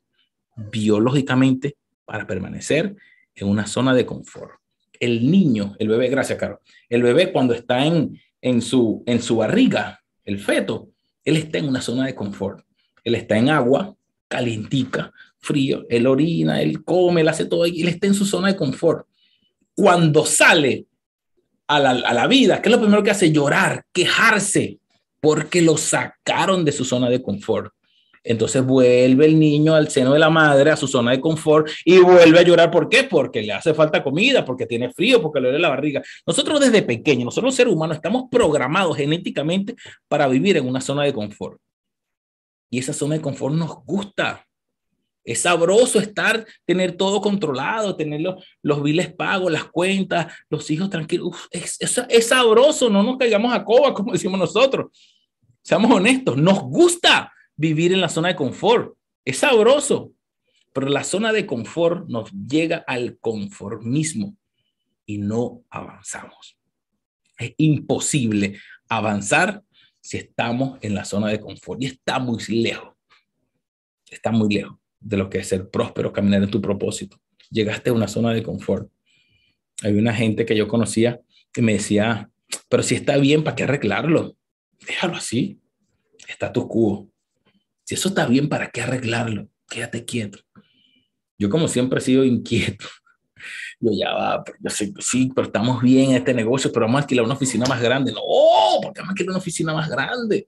biológicamente 0.55 1.75
para 2.05 2.25
permanecer 2.25 2.95
en 3.35 3.47
una 3.47 3.67
zona 3.67 3.93
de 3.93 4.05
confort. 4.05 4.53
El 4.99 5.29
niño, 5.29 5.75
el 5.79 5.89
bebé, 5.89 6.07
gracias, 6.07 6.39
Caro, 6.39 6.61
el 6.87 7.03
bebé 7.03 7.31
cuando 7.31 7.53
está 7.53 7.85
en, 7.85 8.19
en, 8.41 8.61
su, 8.61 9.03
en 9.05 9.21
su 9.21 9.37
barriga, 9.37 10.01
el 10.23 10.39
feto, 10.39 10.89
él 11.23 11.37
está 11.37 11.57
en 11.57 11.67
una 11.67 11.81
zona 11.81 12.05
de 12.05 12.15
confort. 12.15 12.65
Él 13.03 13.15
está 13.15 13.37
en 13.37 13.49
agua, 13.49 13.95
calientica, 14.27 15.11
frío, 15.37 15.85
él 15.89 16.07
orina, 16.07 16.61
él 16.61 16.83
come, 16.83 17.21
él 17.21 17.27
hace 17.27 17.45
todo, 17.45 17.65
y 17.67 17.81
él 17.81 17.89
está 17.89 18.07
en 18.07 18.13
su 18.13 18.25
zona 18.25 18.47
de 18.47 18.55
confort. 18.55 19.07
Cuando 19.75 20.25
sale 20.25 20.85
a 21.67 21.79
la, 21.79 21.89
a 21.91 22.13
la 22.13 22.27
vida, 22.27 22.61
¿qué 22.61 22.69
es 22.69 22.75
lo 22.75 22.81
primero 22.81 23.03
que 23.03 23.11
hace? 23.11 23.31
Llorar, 23.31 23.85
quejarse, 23.91 24.79
porque 25.25 25.59
lo 25.59 25.75
sacaron 25.75 26.63
de 26.63 26.71
su 26.71 26.85
zona 26.85 27.09
de 27.09 27.19
confort 27.19 27.73
Entonces 28.23 28.63
vuelve 28.63 29.25
el 29.25 29.39
niño 29.39 29.73
al 29.73 29.89
seno 29.89 30.13
de 30.13 30.19
la 30.19 30.29
madre, 30.29 30.69
a 30.69 30.77
su 30.77 30.87
zona 30.87 31.13
de 31.13 31.19
confort 31.19 31.67
y 31.83 31.97
vuelve 31.97 32.37
a 32.37 32.43
llorar. 32.43 32.69
¿Por 32.69 32.89
qué? 32.89 33.05
Porque 33.05 33.41
le 33.41 33.51
hace 33.51 33.73
falta 33.73 34.03
comida, 34.03 34.45
porque 34.45 34.67
tiene 34.67 34.93
frío, 34.93 35.23
porque 35.23 35.39
le 35.39 35.47
duele 35.47 35.59
la 35.63 35.69
barriga. 35.69 36.03
Nosotros 36.27 36.59
desde 36.59 36.83
pequeños, 36.83 37.25
nosotros 37.25 37.55
seres 37.55 37.73
humanos 37.73 37.97
estamos 37.97 38.25
programados 38.29 38.95
genéticamente 38.97 39.73
para 40.07 40.27
vivir 40.27 40.57
en 40.57 40.67
una 40.67 40.79
zona 40.79 41.01
de 41.01 41.11
confort. 41.11 41.59
Y 42.69 42.77
esa 42.77 42.93
zona 42.93 43.15
de 43.15 43.21
confort 43.21 43.55
nos 43.55 43.83
gusta. 43.83 44.45
Es 45.23 45.41
sabroso 45.41 45.97
estar, 45.97 46.45
tener 46.65 46.97
todo 46.97 47.19
controlado, 47.19 47.95
tener 47.95 48.21
los, 48.21 48.45
los 48.61 48.83
biles 48.83 49.11
pagos, 49.11 49.51
las 49.51 49.63
cuentas, 49.63 50.31
los 50.51 50.69
hijos 50.69 50.91
tranquilos. 50.91 51.35
es, 51.49 51.79
es 51.79 52.27
sabroso, 52.27 52.91
no 52.91 53.01
nos 53.01 53.17
caigamos 53.17 53.51
a 53.51 53.63
coba, 53.63 53.91
como 53.91 54.11
decimos 54.11 54.37
nosotros. 54.37 54.91
Seamos 55.65 55.89
honestos, 55.89 56.37
nos 56.37 56.61
gusta 56.61 57.33
vivir 57.55 57.91
en 57.91 57.99
la 57.99 58.07
zona 58.07 58.27
de 58.27 58.35
confort. 58.35 58.95
Es 59.25 59.39
sabroso, 59.39 60.11
pero 60.71 60.89
la 60.89 61.03
zona 61.03 61.33
de 61.33 61.47
confort 61.47 62.07
nos 62.07 62.31
llega 62.31 62.83
al 62.85 63.17
conformismo 63.17 64.37
y 65.07 65.17
no 65.17 65.63
avanzamos. 65.71 66.59
Es 67.39 67.55
imposible 67.57 68.59
avanzar 68.87 69.63
si 70.01 70.17
estamos 70.17 70.77
en 70.83 70.93
la 70.93 71.03
zona 71.03 71.29
de 71.29 71.39
confort 71.39 71.81
y 71.81 71.87
está 71.87 72.19
muy 72.19 72.43
lejos. 72.47 72.93
Está 74.07 74.29
muy 74.29 74.53
lejos 74.53 74.77
de 74.99 75.17
lo 75.17 75.31
que 75.31 75.39
es 75.39 75.47
ser 75.47 75.71
próspero, 75.71 76.13
caminar 76.13 76.43
en 76.43 76.51
tu 76.51 76.61
propósito. 76.61 77.19
Llegaste 77.49 77.89
a 77.89 77.93
una 77.93 78.07
zona 78.07 78.33
de 78.33 78.43
confort. 78.43 78.87
Hay 79.81 79.93
una 79.93 80.13
gente 80.13 80.45
que 80.45 80.55
yo 80.55 80.67
conocía 80.67 81.21
que 81.51 81.63
me 81.63 81.73
decía, 81.73 82.29
pero 82.69 82.83
si 82.83 82.93
está 82.93 83.17
bien, 83.17 83.43
¿para 83.43 83.55
qué 83.55 83.63
arreglarlo? 83.63 84.35
Déjalo 84.85 85.15
así. 85.15 85.59
Status 86.27 86.65
quo. 86.67 87.09
Si 87.83 87.95
eso 87.95 88.09
está 88.09 88.25
bien, 88.25 88.49
¿para 88.49 88.69
qué 88.69 88.81
arreglarlo? 88.81 89.47
Quédate 89.69 90.05
quieto. 90.05 90.39
Yo 91.37 91.49
como 91.49 91.67
siempre 91.67 91.99
he 91.99 92.01
sido 92.01 92.23
inquieto. 92.23 92.87
Yo 93.79 93.91
ya 93.91 94.13
va, 94.13 94.43
yo 94.61 94.69
sé, 94.69 94.93
sí, 94.99 95.29
pero 95.35 95.47
estamos 95.47 95.81
bien 95.81 96.11
en 96.11 96.15
este 96.15 96.33
negocio, 96.33 96.71
pero 96.71 96.85
vamos 96.85 96.99
a 96.99 97.01
alquilar 97.01 97.25
una 97.25 97.33
oficina 97.33 97.65
más 97.67 97.81
grande. 97.81 98.13
No, 98.13 98.21
porque 98.81 99.01
vamos 99.01 99.09
a 99.09 99.11
alquilar 99.11 99.29
una 99.31 99.39
oficina 99.39 99.73
más 99.73 99.89
grande. 99.89 100.47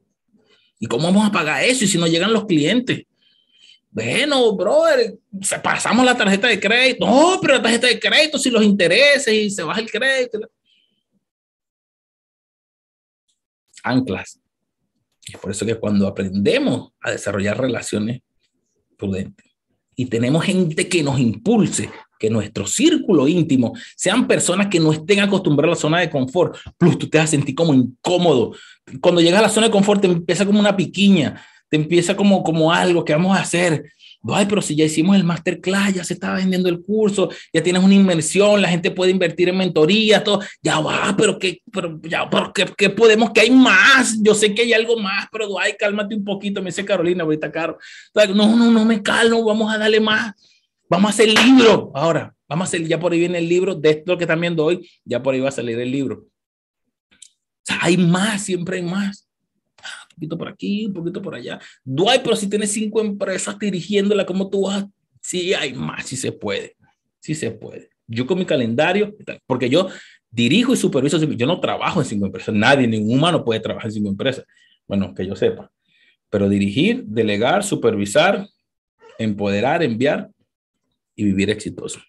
¿Y 0.80 0.88
cómo 0.88 1.04
vamos 1.04 1.28
a 1.28 1.32
pagar 1.32 1.64
eso? 1.64 1.84
Y 1.84 1.88
si 1.88 1.98
no 1.98 2.08
llegan 2.08 2.32
los 2.32 2.46
clientes. 2.46 3.04
Bueno, 3.92 4.56
brother, 4.56 5.18
pasamos 5.62 6.06
la 6.06 6.16
tarjeta 6.16 6.48
de 6.48 6.60
crédito. 6.60 7.06
No, 7.06 7.40
pero 7.42 7.56
la 7.56 7.62
tarjeta 7.62 7.88
de 7.88 8.00
crédito, 8.00 8.40
si 8.40 8.50
los 8.50 8.64
intereses 8.64 9.34
y 9.34 9.50
se 9.50 9.64
baja 9.64 9.82
el 9.82 9.92
crédito. 9.92 10.40
Anclas. 13.90 14.40
Y 15.28 15.38
por 15.38 15.52
eso 15.52 15.66
que 15.66 15.76
cuando 15.76 16.08
aprendemos 16.08 16.92
a 17.02 17.12
desarrollar 17.12 17.60
relaciones 17.60 18.22
prudentes 18.98 19.46
y 19.96 20.06
tenemos 20.06 20.44
gente 20.44 20.88
que 20.88 21.04
nos 21.04 21.20
impulse, 21.20 21.90
que 22.20 22.30
nuestro 22.30 22.66
círculo 22.66 23.28
íntimo 23.28 23.74
sean 23.96 24.28
personas 24.28 24.68
que 24.68 24.80
no 24.80 24.92
estén 24.92 25.20
acostumbradas 25.20 25.74
a 25.74 25.76
la 25.78 25.82
zona 25.82 26.00
de 26.00 26.10
confort, 26.10 26.56
plus 26.78 26.98
tú 26.98 27.10
te 27.10 27.18
vas 27.18 27.26
a 27.26 27.32
sentir 27.32 27.56
como 27.56 27.74
incómodo. 27.74 28.54
Cuando 29.02 29.22
llegas 29.22 29.40
a 29.40 29.44
la 29.44 29.50
zona 29.50 29.68
de 29.68 29.72
confort 29.72 30.02
te 30.02 30.08
empieza 30.08 30.46
como 30.46 30.60
una 30.60 30.76
piquiña, 30.76 31.42
te 31.70 31.76
empieza 31.78 32.16
como, 32.16 32.44
como 32.44 32.72
algo 32.72 33.04
que 33.04 33.14
vamos 33.14 33.38
a 33.38 33.42
hacer 33.42 33.92
ay, 34.36 34.46
pero 34.48 34.62
si 34.62 34.76
ya 34.76 34.86
hicimos 34.86 35.16
el 35.16 35.24
masterclass, 35.24 35.94
ya 35.94 36.04
se 36.04 36.14
está 36.14 36.34
vendiendo 36.34 36.70
el 36.70 36.82
curso, 36.82 37.30
ya 37.54 37.62
tienes 37.62 37.84
una 37.84 37.94
inversión, 37.94 38.62
la 38.62 38.70
gente 38.70 38.92
puede 38.92 39.12
invertir 39.12 39.50
en 39.50 39.58
mentoría, 39.58 40.24
todo, 40.24 40.42
ya 40.62 40.80
va, 40.80 41.16
pero 41.18 41.38
qué, 41.38 41.62
pero 41.72 42.00
ya, 42.04 42.30
pero 42.30 42.52
qué, 42.54 42.90
podemos, 42.90 43.32
que 43.32 43.42
hay 43.42 43.52
más, 43.52 44.18
yo 44.22 44.34
sé 44.34 44.54
que 44.54 44.64
hay 44.64 44.74
algo 44.74 44.98
más, 45.00 45.28
pero 45.32 45.60
ay, 45.60 45.74
cálmate 45.78 46.16
un 46.16 46.24
poquito, 46.24 46.62
me 46.62 46.70
dice 46.70 46.86
Carolina, 46.86 47.24
ahorita 47.24 47.52
caro. 47.52 47.78
No, 48.34 48.56
no, 48.56 48.72
no 48.72 48.86
me 48.86 49.02
calmo, 49.02 49.44
vamos 49.44 49.74
a 49.74 49.78
darle 49.78 50.00
más, 50.00 50.34
vamos 50.90 51.10
a 51.10 51.14
hacer 51.14 51.30
el 51.30 51.36
libro 51.36 51.92
ahora, 51.94 52.34
vamos 52.48 52.66
a 52.66 52.70
hacer, 52.70 52.88
ya 52.88 53.00
por 53.00 53.12
ahí 53.12 53.20
viene 53.20 53.38
el 53.38 53.48
libro, 53.48 53.76
de 53.76 53.90
esto 53.90 54.18
que 54.18 54.24
están 54.24 54.42
viendo 54.42 54.66
hoy, 54.66 54.90
ya 55.06 55.22
por 55.22 55.34
ahí 55.34 55.40
va 55.40 55.50
a 55.50 55.52
salir 55.52 55.80
el 55.80 55.92
libro. 55.92 56.26
O 57.12 57.68
sea, 57.68 57.80
hay 57.82 57.98
más, 57.98 58.44
siempre 58.44 58.78
hay 58.78 58.84
más 58.84 59.27
poquito 60.16 60.38
por 60.38 60.48
aquí, 60.48 60.86
un 60.86 60.94
poquito 60.94 61.22
por 61.22 61.36
allá. 61.36 61.60
Dwight, 61.84 62.22
pero 62.22 62.36
si 62.36 62.50
tienes 62.50 62.72
cinco 62.72 63.02
empresas 63.02 63.58
dirigiéndola, 63.58 64.26
¿cómo 64.26 64.50
tú 64.50 64.64
vas? 64.64 64.86
Sí, 65.22 65.54
hay 65.54 65.74
más, 65.74 66.06
sí 66.06 66.16
se 66.16 66.32
puede, 66.32 66.76
sí 67.20 67.36
se 67.36 67.52
puede. 67.52 67.90
Yo 68.08 68.26
con 68.26 68.40
mi 68.40 68.46
calendario, 68.46 69.16
porque 69.46 69.70
yo 69.70 69.90
dirijo 70.30 70.74
y 70.74 70.78
superviso, 70.78 71.18
yo 71.18 71.46
no 71.46 71.60
trabajo 71.60 72.00
en 72.02 72.06
cinco 72.06 72.26
empresas, 72.26 72.56
nadie, 72.56 72.88
ningún 72.88 73.18
humano 73.18 73.44
puede 73.44 73.60
trabajar 73.60 73.90
en 73.90 73.96
cinco 73.96 74.10
empresas, 74.10 74.46
bueno, 74.88 75.14
que 75.14 75.26
yo 75.26 75.36
sepa. 75.36 75.72
Pero 76.30 76.50
dirigir, 76.50 77.04
delegar, 77.06 77.64
supervisar, 77.64 78.48
empoderar, 79.18 79.84
enviar 79.84 80.30
y 81.16 81.26
vivir 81.26 81.50
exitoso. 81.50 82.00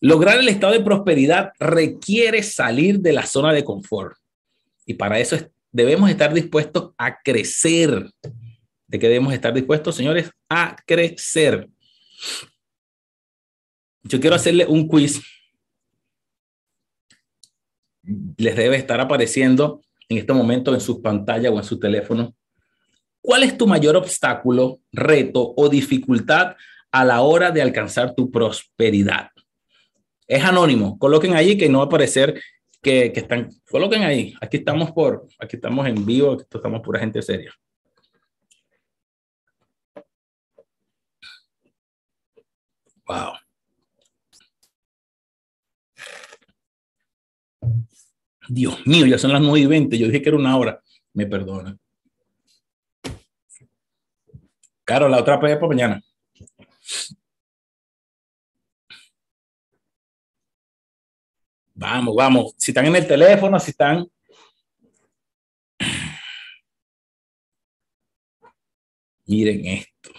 Lograr 0.00 0.38
el 0.38 0.48
estado 0.48 0.72
de 0.72 0.80
prosperidad 0.80 1.52
requiere 1.60 2.42
salir 2.42 2.98
de 3.00 3.12
la 3.12 3.24
zona 3.24 3.52
de 3.52 3.64
confort. 3.64 4.16
Y 4.84 4.94
para 4.94 5.20
eso 5.20 5.36
es 5.36 5.48
debemos 5.72 6.10
estar 6.10 6.32
dispuestos 6.32 6.92
a 6.98 7.20
crecer. 7.22 8.10
¿De 8.86 8.98
qué 8.98 9.08
debemos 9.08 9.32
estar 9.32 9.52
dispuestos, 9.54 9.96
señores? 9.96 10.30
A 10.48 10.76
crecer. 10.86 11.68
Yo 14.02 14.20
quiero 14.20 14.36
hacerle 14.36 14.66
un 14.66 14.86
quiz. 14.86 15.22
Les 18.36 18.54
debe 18.54 18.76
estar 18.76 19.00
apareciendo 19.00 19.80
en 20.08 20.18
este 20.18 20.32
momento 20.32 20.74
en 20.74 20.80
sus 20.80 20.98
pantallas 20.98 21.52
o 21.52 21.56
en 21.56 21.64
su 21.64 21.78
teléfono. 21.78 22.34
¿Cuál 23.22 23.44
es 23.44 23.56
tu 23.56 23.66
mayor 23.66 23.96
obstáculo, 23.96 24.80
reto 24.90 25.54
o 25.56 25.68
dificultad 25.68 26.56
a 26.90 27.04
la 27.04 27.22
hora 27.22 27.50
de 27.50 27.62
alcanzar 27.62 28.14
tu 28.14 28.30
prosperidad? 28.30 29.30
Es 30.26 30.42
anónimo. 30.44 30.98
Coloquen 30.98 31.34
allí 31.34 31.56
que 31.56 31.68
no 31.68 31.78
va 31.78 31.84
a 31.84 31.86
aparecer 31.86 32.42
que, 32.82 33.12
que 33.12 33.20
están, 33.20 33.48
coloquen 33.70 34.02
ahí. 34.02 34.34
Aquí 34.40 34.58
estamos 34.58 34.90
por, 34.92 35.28
aquí 35.38 35.56
estamos 35.56 35.86
en 35.86 36.04
vivo, 36.04 36.32
aquí 36.32 36.44
estamos 36.52 36.80
pura 36.82 37.00
gente 37.00 37.22
seria. 37.22 37.54
Wow. 43.06 43.32
Dios 48.48 48.86
mío, 48.86 49.06
ya 49.06 49.18
son 49.18 49.32
las 49.32 49.40
9 49.40 49.60
y 49.60 49.66
20. 49.66 49.98
Yo 49.98 50.06
dije 50.06 50.20
que 50.20 50.28
era 50.28 50.38
una 50.38 50.56
hora. 50.56 50.82
Me 51.14 51.26
perdona. 51.26 51.76
Claro, 54.84 55.08
la 55.08 55.20
otra 55.20 55.40
para 55.40 55.58
mañana. 55.66 56.02
Vamos, 61.82 62.14
vamos. 62.14 62.54
Si 62.56 62.70
están 62.70 62.86
en 62.86 62.96
el 62.96 63.06
teléfono, 63.08 63.58
si 63.58 63.72
están... 63.72 64.06
Miren 69.26 69.66
esto. 69.66 70.10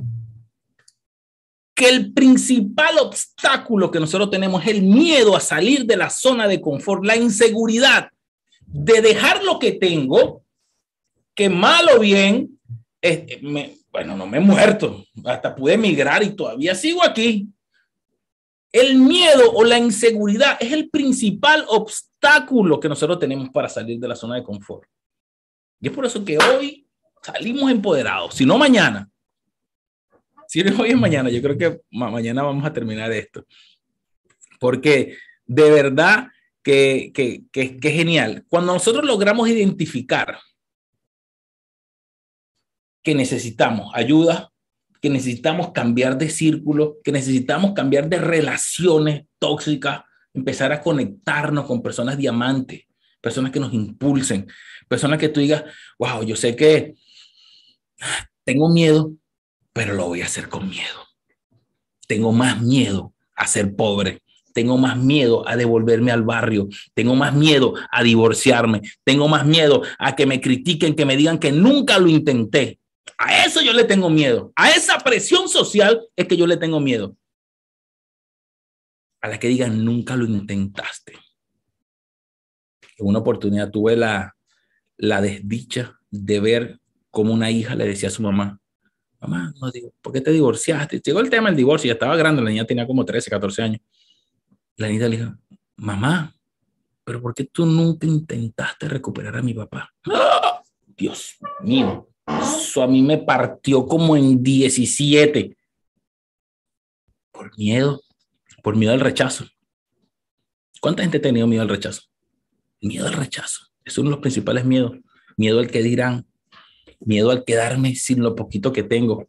que 1.80 1.88
el 1.88 2.12
principal 2.12 2.98
obstáculo 2.98 3.90
que 3.90 3.98
nosotros 3.98 4.30
tenemos 4.30 4.62
es 4.62 4.68
el 4.68 4.82
miedo 4.82 5.34
a 5.34 5.40
salir 5.40 5.86
de 5.86 5.96
la 5.96 6.10
zona 6.10 6.46
de 6.46 6.60
confort, 6.60 7.06
la 7.06 7.16
inseguridad 7.16 8.10
de 8.66 9.00
dejar 9.00 9.42
lo 9.42 9.58
que 9.58 9.72
tengo, 9.72 10.44
que 11.34 11.48
mal 11.48 11.86
o 11.96 11.98
bien, 11.98 12.60
bueno, 13.90 14.14
no 14.14 14.26
me 14.26 14.36
he 14.36 14.40
muerto, 14.42 15.06
hasta 15.24 15.54
pude 15.54 15.72
emigrar 15.72 16.22
y 16.22 16.36
todavía 16.36 16.74
sigo 16.74 17.02
aquí. 17.02 17.48
El 18.70 18.98
miedo 18.98 19.50
o 19.50 19.64
la 19.64 19.78
inseguridad 19.78 20.58
es 20.60 20.72
el 20.72 20.90
principal 20.90 21.64
obstáculo 21.66 22.78
que 22.78 22.90
nosotros 22.90 23.18
tenemos 23.18 23.48
para 23.48 23.70
salir 23.70 23.98
de 23.98 24.08
la 24.08 24.16
zona 24.16 24.34
de 24.34 24.44
confort. 24.44 24.86
Y 25.80 25.88
es 25.88 25.94
por 25.94 26.04
eso 26.04 26.22
que 26.26 26.36
hoy 26.36 26.86
salimos 27.22 27.70
empoderados, 27.70 28.34
si 28.34 28.44
no 28.44 28.58
mañana. 28.58 29.09
Si 30.50 30.64
no 30.64 30.76
hoy 30.82 30.90
es 30.90 30.96
mañana, 30.96 31.30
yo 31.30 31.40
creo 31.40 31.56
que 31.56 31.80
mañana 31.92 32.42
vamos 32.42 32.64
a 32.64 32.72
terminar 32.72 33.12
esto. 33.12 33.46
Porque 34.58 35.16
de 35.46 35.70
verdad 35.70 36.26
que, 36.64 37.12
que, 37.14 37.44
que, 37.52 37.78
que 37.78 37.90
genial. 37.92 38.44
Cuando 38.48 38.72
nosotros 38.72 39.04
logramos 39.04 39.48
identificar 39.48 40.40
que 43.04 43.14
necesitamos 43.14 43.92
ayuda, 43.94 44.50
que 45.00 45.08
necesitamos 45.08 45.70
cambiar 45.70 46.18
de 46.18 46.28
círculo, 46.28 46.96
que 47.04 47.12
necesitamos 47.12 47.72
cambiar 47.72 48.08
de 48.08 48.18
relaciones 48.18 49.26
tóxicas, 49.38 50.02
empezar 50.34 50.72
a 50.72 50.80
conectarnos 50.80 51.64
con 51.64 51.80
personas 51.80 52.18
diamantes, 52.18 52.86
personas 53.20 53.52
que 53.52 53.60
nos 53.60 53.72
impulsen, 53.72 54.48
personas 54.88 55.20
que 55.20 55.28
tú 55.28 55.38
digas, 55.38 55.62
wow, 55.96 56.24
yo 56.24 56.34
sé 56.34 56.56
que 56.56 56.96
tengo 58.44 58.68
miedo, 58.68 59.14
pero 59.72 59.94
lo 59.94 60.06
voy 60.06 60.22
a 60.22 60.26
hacer 60.26 60.48
con 60.48 60.68
miedo. 60.68 61.06
Tengo 62.06 62.32
más 62.32 62.60
miedo 62.60 63.14
a 63.36 63.46
ser 63.46 63.76
pobre. 63.76 64.22
Tengo 64.52 64.76
más 64.78 64.96
miedo 64.96 65.46
a 65.48 65.56
devolverme 65.56 66.10
al 66.10 66.22
barrio. 66.22 66.68
Tengo 66.94 67.14
más 67.14 67.34
miedo 67.34 67.74
a 67.90 68.02
divorciarme. 68.02 68.82
Tengo 69.04 69.28
más 69.28 69.46
miedo 69.46 69.82
a 69.98 70.16
que 70.16 70.26
me 70.26 70.40
critiquen, 70.40 70.96
que 70.96 71.06
me 71.06 71.16
digan 71.16 71.38
que 71.38 71.52
nunca 71.52 71.98
lo 71.98 72.08
intenté. 72.08 72.80
A 73.16 73.44
eso 73.44 73.62
yo 73.62 73.72
le 73.72 73.84
tengo 73.84 74.10
miedo. 74.10 74.52
A 74.56 74.70
esa 74.70 74.98
presión 74.98 75.48
social 75.48 76.00
es 76.16 76.26
que 76.26 76.36
yo 76.36 76.46
le 76.46 76.56
tengo 76.56 76.80
miedo. 76.80 77.16
A 79.20 79.28
la 79.28 79.38
que 79.38 79.48
digan, 79.48 79.84
nunca 79.84 80.16
lo 80.16 80.24
intentaste. 80.24 81.12
En 82.96 83.06
una 83.06 83.20
oportunidad 83.20 83.70
tuve 83.70 83.96
la, 83.96 84.36
la 84.96 85.20
desdicha 85.20 85.98
de 86.10 86.40
ver 86.40 86.80
cómo 87.10 87.32
una 87.32 87.50
hija 87.50 87.74
le 87.74 87.86
decía 87.86 88.08
a 88.08 88.12
su 88.12 88.22
mamá, 88.22 88.59
mamá, 89.20 89.52
no 89.60 89.70
digo, 89.70 89.92
¿por 90.00 90.12
qué 90.12 90.20
te 90.20 90.30
divorciaste? 90.30 91.00
Llegó 91.00 91.20
el 91.20 91.30
tema 91.30 91.48
del 91.48 91.56
divorcio, 91.56 91.88
ya 91.88 91.94
estaba 91.94 92.16
grande, 92.16 92.42
la 92.42 92.50
niña 92.50 92.64
tenía 92.64 92.86
como 92.86 93.04
13, 93.04 93.30
14 93.30 93.62
años. 93.62 93.80
La 94.76 94.88
niña 94.88 95.08
le 95.08 95.16
dijo, 95.16 95.34
mamá, 95.76 96.34
pero 97.04 97.20
¿por 97.20 97.34
qué 97.34 97.44
tú 97.44 97.66
nunca 97.66 98.06
intentaste 98.06 98.88
recuperar 98.88 99.36
a 99.36 99.42
mi 99.42 99.54
papá? 99.54 99.92
¡Ah! 100.06 100.62
Dios 100.96 101.38
mío, 101.62 102.10
eso 102.26 102.82
a 102.82 102.86
mí 102.86 103.02
me 103.02 103.18
partió 103.18 103.86
como 103.86 104.16
en 104.16 104.42
17. 104.42 105.56
Por 107.32 107.56
miedo, 107.56 108.02
por 108.62 108.76
miedo 108.76 108.92
al 108.92 109.00
rechazo. 109.00 109.46
¿Cuánta 110.80 111.02
gente 111.02 111.18
ha 111.18 111.22
tenido 111.22 111.46
miedo 111.46 111.62
al 111.62 111.68
rechazo? 111.68 112.02
Miedo 112.80 113.06
al 113.06 113.14
rechazo. 113.14 113.66
Es 113.84 113.98
uno 113.98 114.10
de 114.10 114.16
los 114.16 114.20
principales 114.20 114.64
miedos. 114.64 114.92
Miedo 115.36 115.58
al 115.58 115.70
que 115.70 115.82
dirán. 115.82 116.26
Miedo 117.00 117.30
al 117.30 117.44
quedarme 117.44 117.94
sin 117.94 118.22
lo 118.22 118.34
poquito 118.34 118.72
que 118.72 118.82
tengo. 118.82 119.28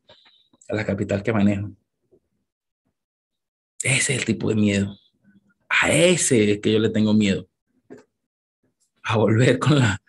A 0.69 0.75
la 0.75 0.85
capital 0.85 1.24
que 1.24 1.33
manejo. 1.33 1.72
Ese 3.83 4.14
es 4.14 4.19
el 4.19 4.25
tipo 4.25 4.50
de 4.50 4.56
miedo. 4.56 4.95
A 5.67 5.91
ese 5.91 6.51
es 6.51 6.59
que 6.59 6.72
yo 6.72 6.80
le 6.80 6.90
tengo 6.90 7.14
miedo. 7.14 7.48
A 9.03 9.17
volver 9.17 9.58
con, 9.58 9.80
la, 9.80 10.01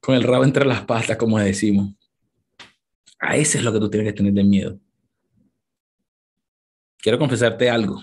con 0.00 0.14
el 0.14 0.22
rabo 0.22 0.44
entre 0.44 0.64
las 0.64 0.84
patas, 0.84 1.16
como 1.16 1.38
decimos. 1.38 1.94
A 3.18 3.36
ese 3.36 3.58
es 3.58 3.64
lo 3.64 3.72
que 3.72 3.80
tú 3.80 3.90
tienes 3.90 4.12
que 4.12 4.16
tener 4.16 4.32
de 4.32 4.44
miedo. 4.44 4.78
Quiero 6.98 7.18
confesarte 7.18 7.68
algo. 7.68 8.02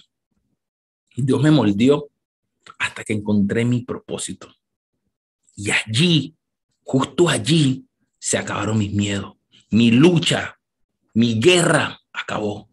Dios 1.15 1.41
me 1.41 1.51
moldeó 1.51 2.09
hasta 2.77 3.03
que 3.03 3.13
encontré 3.13 3.65
mi 3.65 3.81
propósito. 3.83 4.47
Y 5.55 5.71
allí, 5.71 6.35
justo 6.83 7.27
allí, 7.27 7.85
se 8.21 8.37
acabaron 8.37 8.77
mis 8.77 8.93
miedos. 8.93 9.33
Mi 9.71 9.89
lucha, 9.89 10.59
mi 11.15 11.41
guerra 11.41 11.99
acabó. 12.13 12.69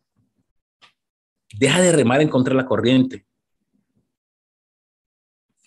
Deja 1.55 1.81
de 1.81 1.91
remar 1.91 2.20
en 2.20 2.28
contra 2.28 2.52
de 2.52 2.59
la 2.60 2.67
corriente. 2.67 3.25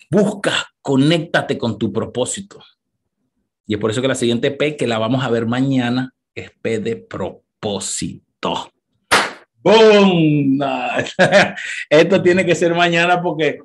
Busca, 0.08 0.68
conéctate 0.80 1.58
con 1.58 1.78
tu 1.78 1.92
propósito. 1.92 2.62
Y 3.66 3.74
es 3.74 3.80
por 3.80 3.90
eso 3.90 4.00
que 4.00 4.08
la 4.08 4.14
siguiente 4.14 4.52
P, 4.52 4.76
que 4.76 4.86
la 4.86 4.98
vamos 4.98 5.24
a 5.24 5.30
ver 5.30 5.46
mañana, 5.46 6.14
es 6.32 6.52
P 6.52 6.78
de 6.78 6.96
propósito. 6.96 8.70
¡Boom! 9.64 10.60
Esto 11.90 12.22
tiene 12.22 12.46
que 12.46 12.54
ser 12.54 12.72
mañana 12.72 13.20
porque 13.20 13.58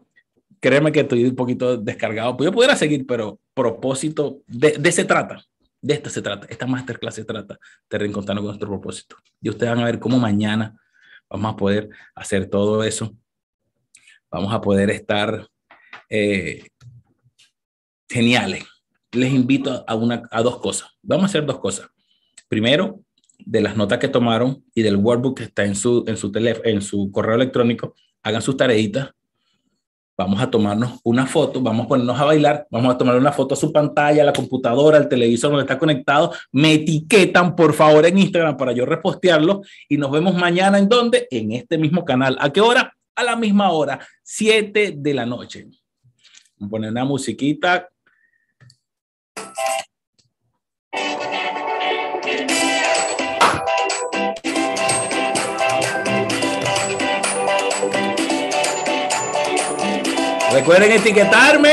créeme 0.60 0.92
que 0.92 1.02
estoy 1.02 1.26
un 1.26 1.36
poquito 1.36 1.78
descargado. 1.78 2.36
Yo 2.40 2.52
pudiera 2.52 2.76
seguir, 2.76 3.06
pero 3.06 3.40
propósito, 3.54 4.42
de, 4.48 4.72
de 4.80 4.92
se 4.92 5.06
trata. 5.06 5.46
De 5.82 5.94
esto 5.94 6.10
se 6.10 6.22
trata. 6.22 6.48
Esta 6.50 6.66
masterclass 6.66 7.16
se 7.16 7.26
trata 7.26 7.60
de 7.90 7.98
reencontrarnos 7.98 8.42
con 8.42 8.50
nuestro 8.50 8.70
propósito. 8.70 9.16
Y 9.42 9.50
ustedes 9.50 9.72
van 9.72 9.82
a 9.82 9.86
ver 9.86 10.00
cómo 10.00 10.18
mañana 10.18 10.76
vamos 11.30 11.54
a 11.54 11.56
poder 11.56 11.90
hacer 12.16 12.50
todo 12.50 12.84
eso. 12.84 13.16
Vamos 14.30 14.54
a 14.54 14.62
poder 14.62 14.90
estar 14.90 15.48
eh, 16.10 16.68
geniales. 18.10 18.64
Les 19.12 19.32
invito 19.32 19.84
a, 19.88 19.96
una, 19.96 20.24
a 20.32 20.42
dos 20.42 20.60
cosas. 20.60 20.90
Vamos 21.02 21.24
a 21.24 21.28
hacer 21.28 21.46
dos 21.46 21.60
cosas. 21.60 21.88
Primero, 22.48 23.02
de 23.38 23.62
las 23.62 23.78
notas 23.78 24.00
que 24.00 24.08
tomaron 24.08 24.64
y 24.74 24.82
del 24.82 24.98
workbook 24.98 25.38
que 25.38 25.44
está 25.44 25.64
en 25.64 25.76
su, 25.76 26.04
en 26.08 26.18
su, 26.18 26.32
en 26.36 26.82
su 26.82 27.12
correo 27.12 27.36
electrónico, 27.36 27.96
hagan 28.24 28.42
sus 28.42 28.58
tareitas. 28.58 29.12
Vamos 30.18 30.42
a 30.42 30.50
tomarnos 30.50 31.00
una 31.04 31.28
foto, 31.28 31.62
vamos 31.62 31.86
a 31.86 31.90
ponernos 31.90 32.20
a 32.20 32.26
bailar, 32.26 32.68
vamos 32.72 32.96
a 32.96 32.98
tomar 32.98 33.16
una 33.18 33.32
foto 33.32 33.54
a 33.54 33.58
su 33.58 33.72
pantalla, 33.72 34.24
a 34.24 34.26
la 34.26 34.34
computadora, 34.34 34.98
al 34.98 35.08
televisor 35.08 35.52
donde 35.52 35.62
está 35.62 35.78
conectado. 35.78 36.34
Me 36.52 36.74
etiquetan, 36.74 37.56
por 37.56 37.74
favor, 37.74 38.04
en 38.04 38.18
Instagram 38.18 38.58
para 38.58 38.72
yo 38.72 38.84
repostearlo 38.84 39.62
y 39.88 39.98
nos 39.98 40.10
vemos 40.10 40.34
mañana 40.34 40.80
en 40.80 40.90
donde? 40.90 41.28
En 41.30 41.52
este 41.52 41.78
mismo 41.78 42.04
canal. 42.04 42.36
¿A 42.40 42.52
qué 42.52 42.62
hora? 42.62 42.92
A 43.16 43.24
la 43.24 43.36
misma 43.36 43.72
hora, 43.72 44.00
7 44.24 44.96
de 44.98 45.14
la 45.14 45.28
noche. 45.28 45.68
Vamos 46.58 46.68
a 46.68 46.72
poner 46.72 46.92
una 46.92 47.06
musiquita 47.06 47.88
Recuerden 60.58 60.92
etiquetarme. 60.92 61.72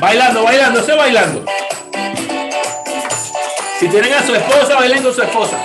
Bailando, 0.00 0.42
bailando, 0.42 0.80
estoy 0.80 0.98
bailando. 0.98 1.44
Si 3.78 3.86
tienen 3.86 4.12
a 4.12 4.26
su 4.26 4.34
esposa, 4.34 4.74
bailen 4.74 5.00
con 5.00 5.14
su 5.14 5.22
esposa. 5.22 5.64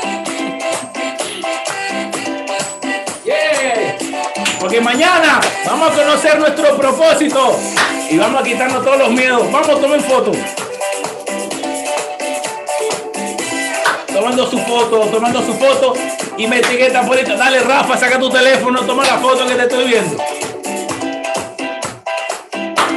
Porque 4.60 4.80
mañana 4.80 5.42
vamos 5.66 5.92
a 5.92 5.96
conocer 5.96 6.38
nuestro 6.38 6.78
propósito 6.78 7.60
y 8.12 8.18
vamos 8.20 8.42
a 8.42 8.44
quitarnos 8.44 8.86
todos 8.86 9.00
los 9.00 9.10
miedos. 9.10 9.52
Vamos, 9.52 9.82
tomen 9.82 10.02
fotos. 10.02 10.38
Tomando 14.18 14.50
su 14.50 14.58
foto, 14.58 15.00
tomando 15.12 15.46
su 15.46 15.54
foto 15.54 15.94
y 16.38 16.48
me 16.48 16.58
etiqueta 16.58 17.04
por 17.04 17.18
esto. 17.18 17.38
Dale, 17.38 17.60
Rafa, 17.60 17.98
saca 17.98 18.18
tu 18.18 18.30
teléfono, 18.32 18.82
toma 18.82 19.06
la 19.06 19.20
foto 19.20 19.46
que 19.46 19.54
te 19.54 19.62
estoy 19.62 19.86
viendo. 19.86 20.18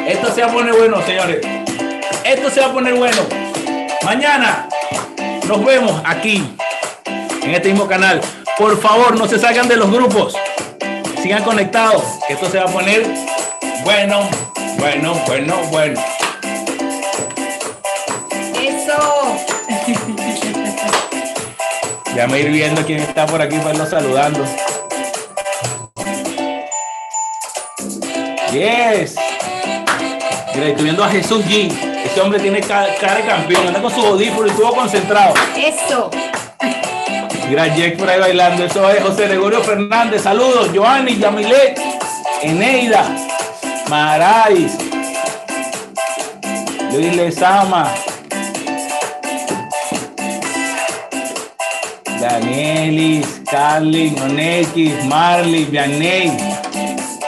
Esto 0.07 0.34
se 0.34 0.40
va 0.40 0.47
a 0.49 0.52
poner 0.52 0.74
bueno, 0.74 1.05
señores. 1.05 1.47
Esto 2.24 2.49
se 2.50 2.60
va 2.60 2.68
a 2.68 2.73
poner 2.73 2.94
bueno. 2.94 3.20
Mañana 4.02 4.66
nos 5.47 5.62
vemos 5.62 6.00
aquí, 6.07 6.42
en 7.42 7.55
este 7.55 7.68
mismo 7.68 7.86
canal. 7.86 8.23
Por 8.57 8.81
favor, 8.81 9.18
no 9.18 9.28
se 9.28 9.39
salgan 9.39 9.68
de 9.68 9.76
los 9.76 9.90
grupos. 9.90 10.34
Sigan 11.23 11.44
conectados. 11.44 12.02
Esto 12.31 12.49
se 12.49 12.58
va 12.58 12.65
a 12.65 12.73
poner 12.73 13.07
bueno, 13.84 14.26
bueno, 14.78 15.15
bueno, 15.26 15.57
bueno. 15.70 16.00
Ya 22.14 22.26
me 22.26 22.40
ir 22.40 22.50
viendo 22.50 22.84
quién 22.84 23.00
está 23.00 23.26
por 23.26 23.40
aquí 23.40 23.56
para 23.58 23.70
irnos 23.70 23.89
saludando. 23.89 24.44
Yes. 28.52 29.14
Mira, 30.55 30.68
estoy 30.68 30.84
viendo 30.84 31.05
a 31.05 31.08
Jesús 31.08 31.44
G. 31.47 31.70
Este 32.05 32.20
hombre 32.20 32.40
tiene 32.40 32.60
cara 32.60 33.14
de 33.14 33.24
campeón, 33.24 33.68
anda 33.68 33.80
con 33.80 33.94
su 33.94 34.00
audífono 34.00 34.47
y 34.47 34.50
estuvo 34.50 34.74
concentrado. 34.74 35.34
Eso. 35.56 36.10
Mira, 37.48 37.68
Jack 37.68 37.97
por 37.97 38.08
ahí 38.08 38.20
bailando. 38.20 38.64
Eso 38.64 38.90
es 38.90 39.02
José 39.02 39.28
Gregorio 39.28 39.60
Fernández. 39.62 40.22
Saludos. 40.22 40.70
Joanny, 40.74 41.16
Yamilet, 41.16 41.80
Eneida, 42.42 43.05
Marais, 43.89 44.72
Luis 46.92 47.14
Lezama, 47.14 47.92
Danielis, 52.31 53.42
Carlin, 53.50 54.17
Onekis, 54.23 55.05
Marley, 55.05 55.65
Vianney, 55.65 56.31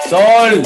Sol. 0.08 0.62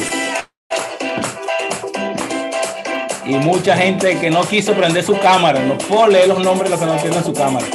Y 3.24 3.34
mucha 3.36 3.76
gente 3.76 4.18
que 4.18 4.30
no 4.30 4.42
quiso 4.42 4.74
prender 4.74 5.02
su 5.02 5.18
cámara. 5.18 5.60
No 5.60 5.78
puedo 5.78 6.08
leer 6.08 6.28
los 6.28 6.40
nombres 6.40 6.70
de 6.70 6.76
los 6.76 6.84
que 6.84 6.92
no 6.92 7.00
tienen 7.00 7.24
su 7.24 7.32
cámara. 7.32 7.66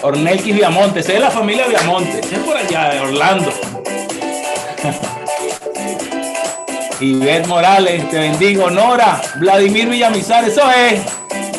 Ornelquis 0.00 0.54
Viamonte, 0.54 1.00
es 1.00 1.20
la 1.20 1.30
familia 1.30 1.66
Viamonte, 1.66 2.20
es 2.20 2.38
por 2.38 2.56
allá 2.56 2.94
de 2.94 3.00
Orlando. 3.00 3.52
Ivette 7.00 7.46
Morales, 7.46 8.08
te 8.08 8.18
bendigo. 8.18 8.70
Nora, 8.70 9.20
Vladimir 9.36 9.88
Villamizar, 9.88 10.44
eso 10.44 10.62
es, 10.70 11.02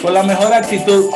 con 0.01 0.13
la 0.13 0.23
mejor 0.23 0.53
actitud. 0.53 1.11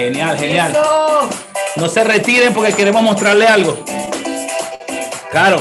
Genial, 0.00 0.38
genial. 0.38 0.70
Eso. 0.70 1.28
No 1.76 1.86
se 1.86 2.02
retiren 2.02 2.54
porque 2.54 2.72
queremos 2.72 3.02
mostrarle 3.02 3.46
algo. 3.46 3.84
Claro, 5.30 5.60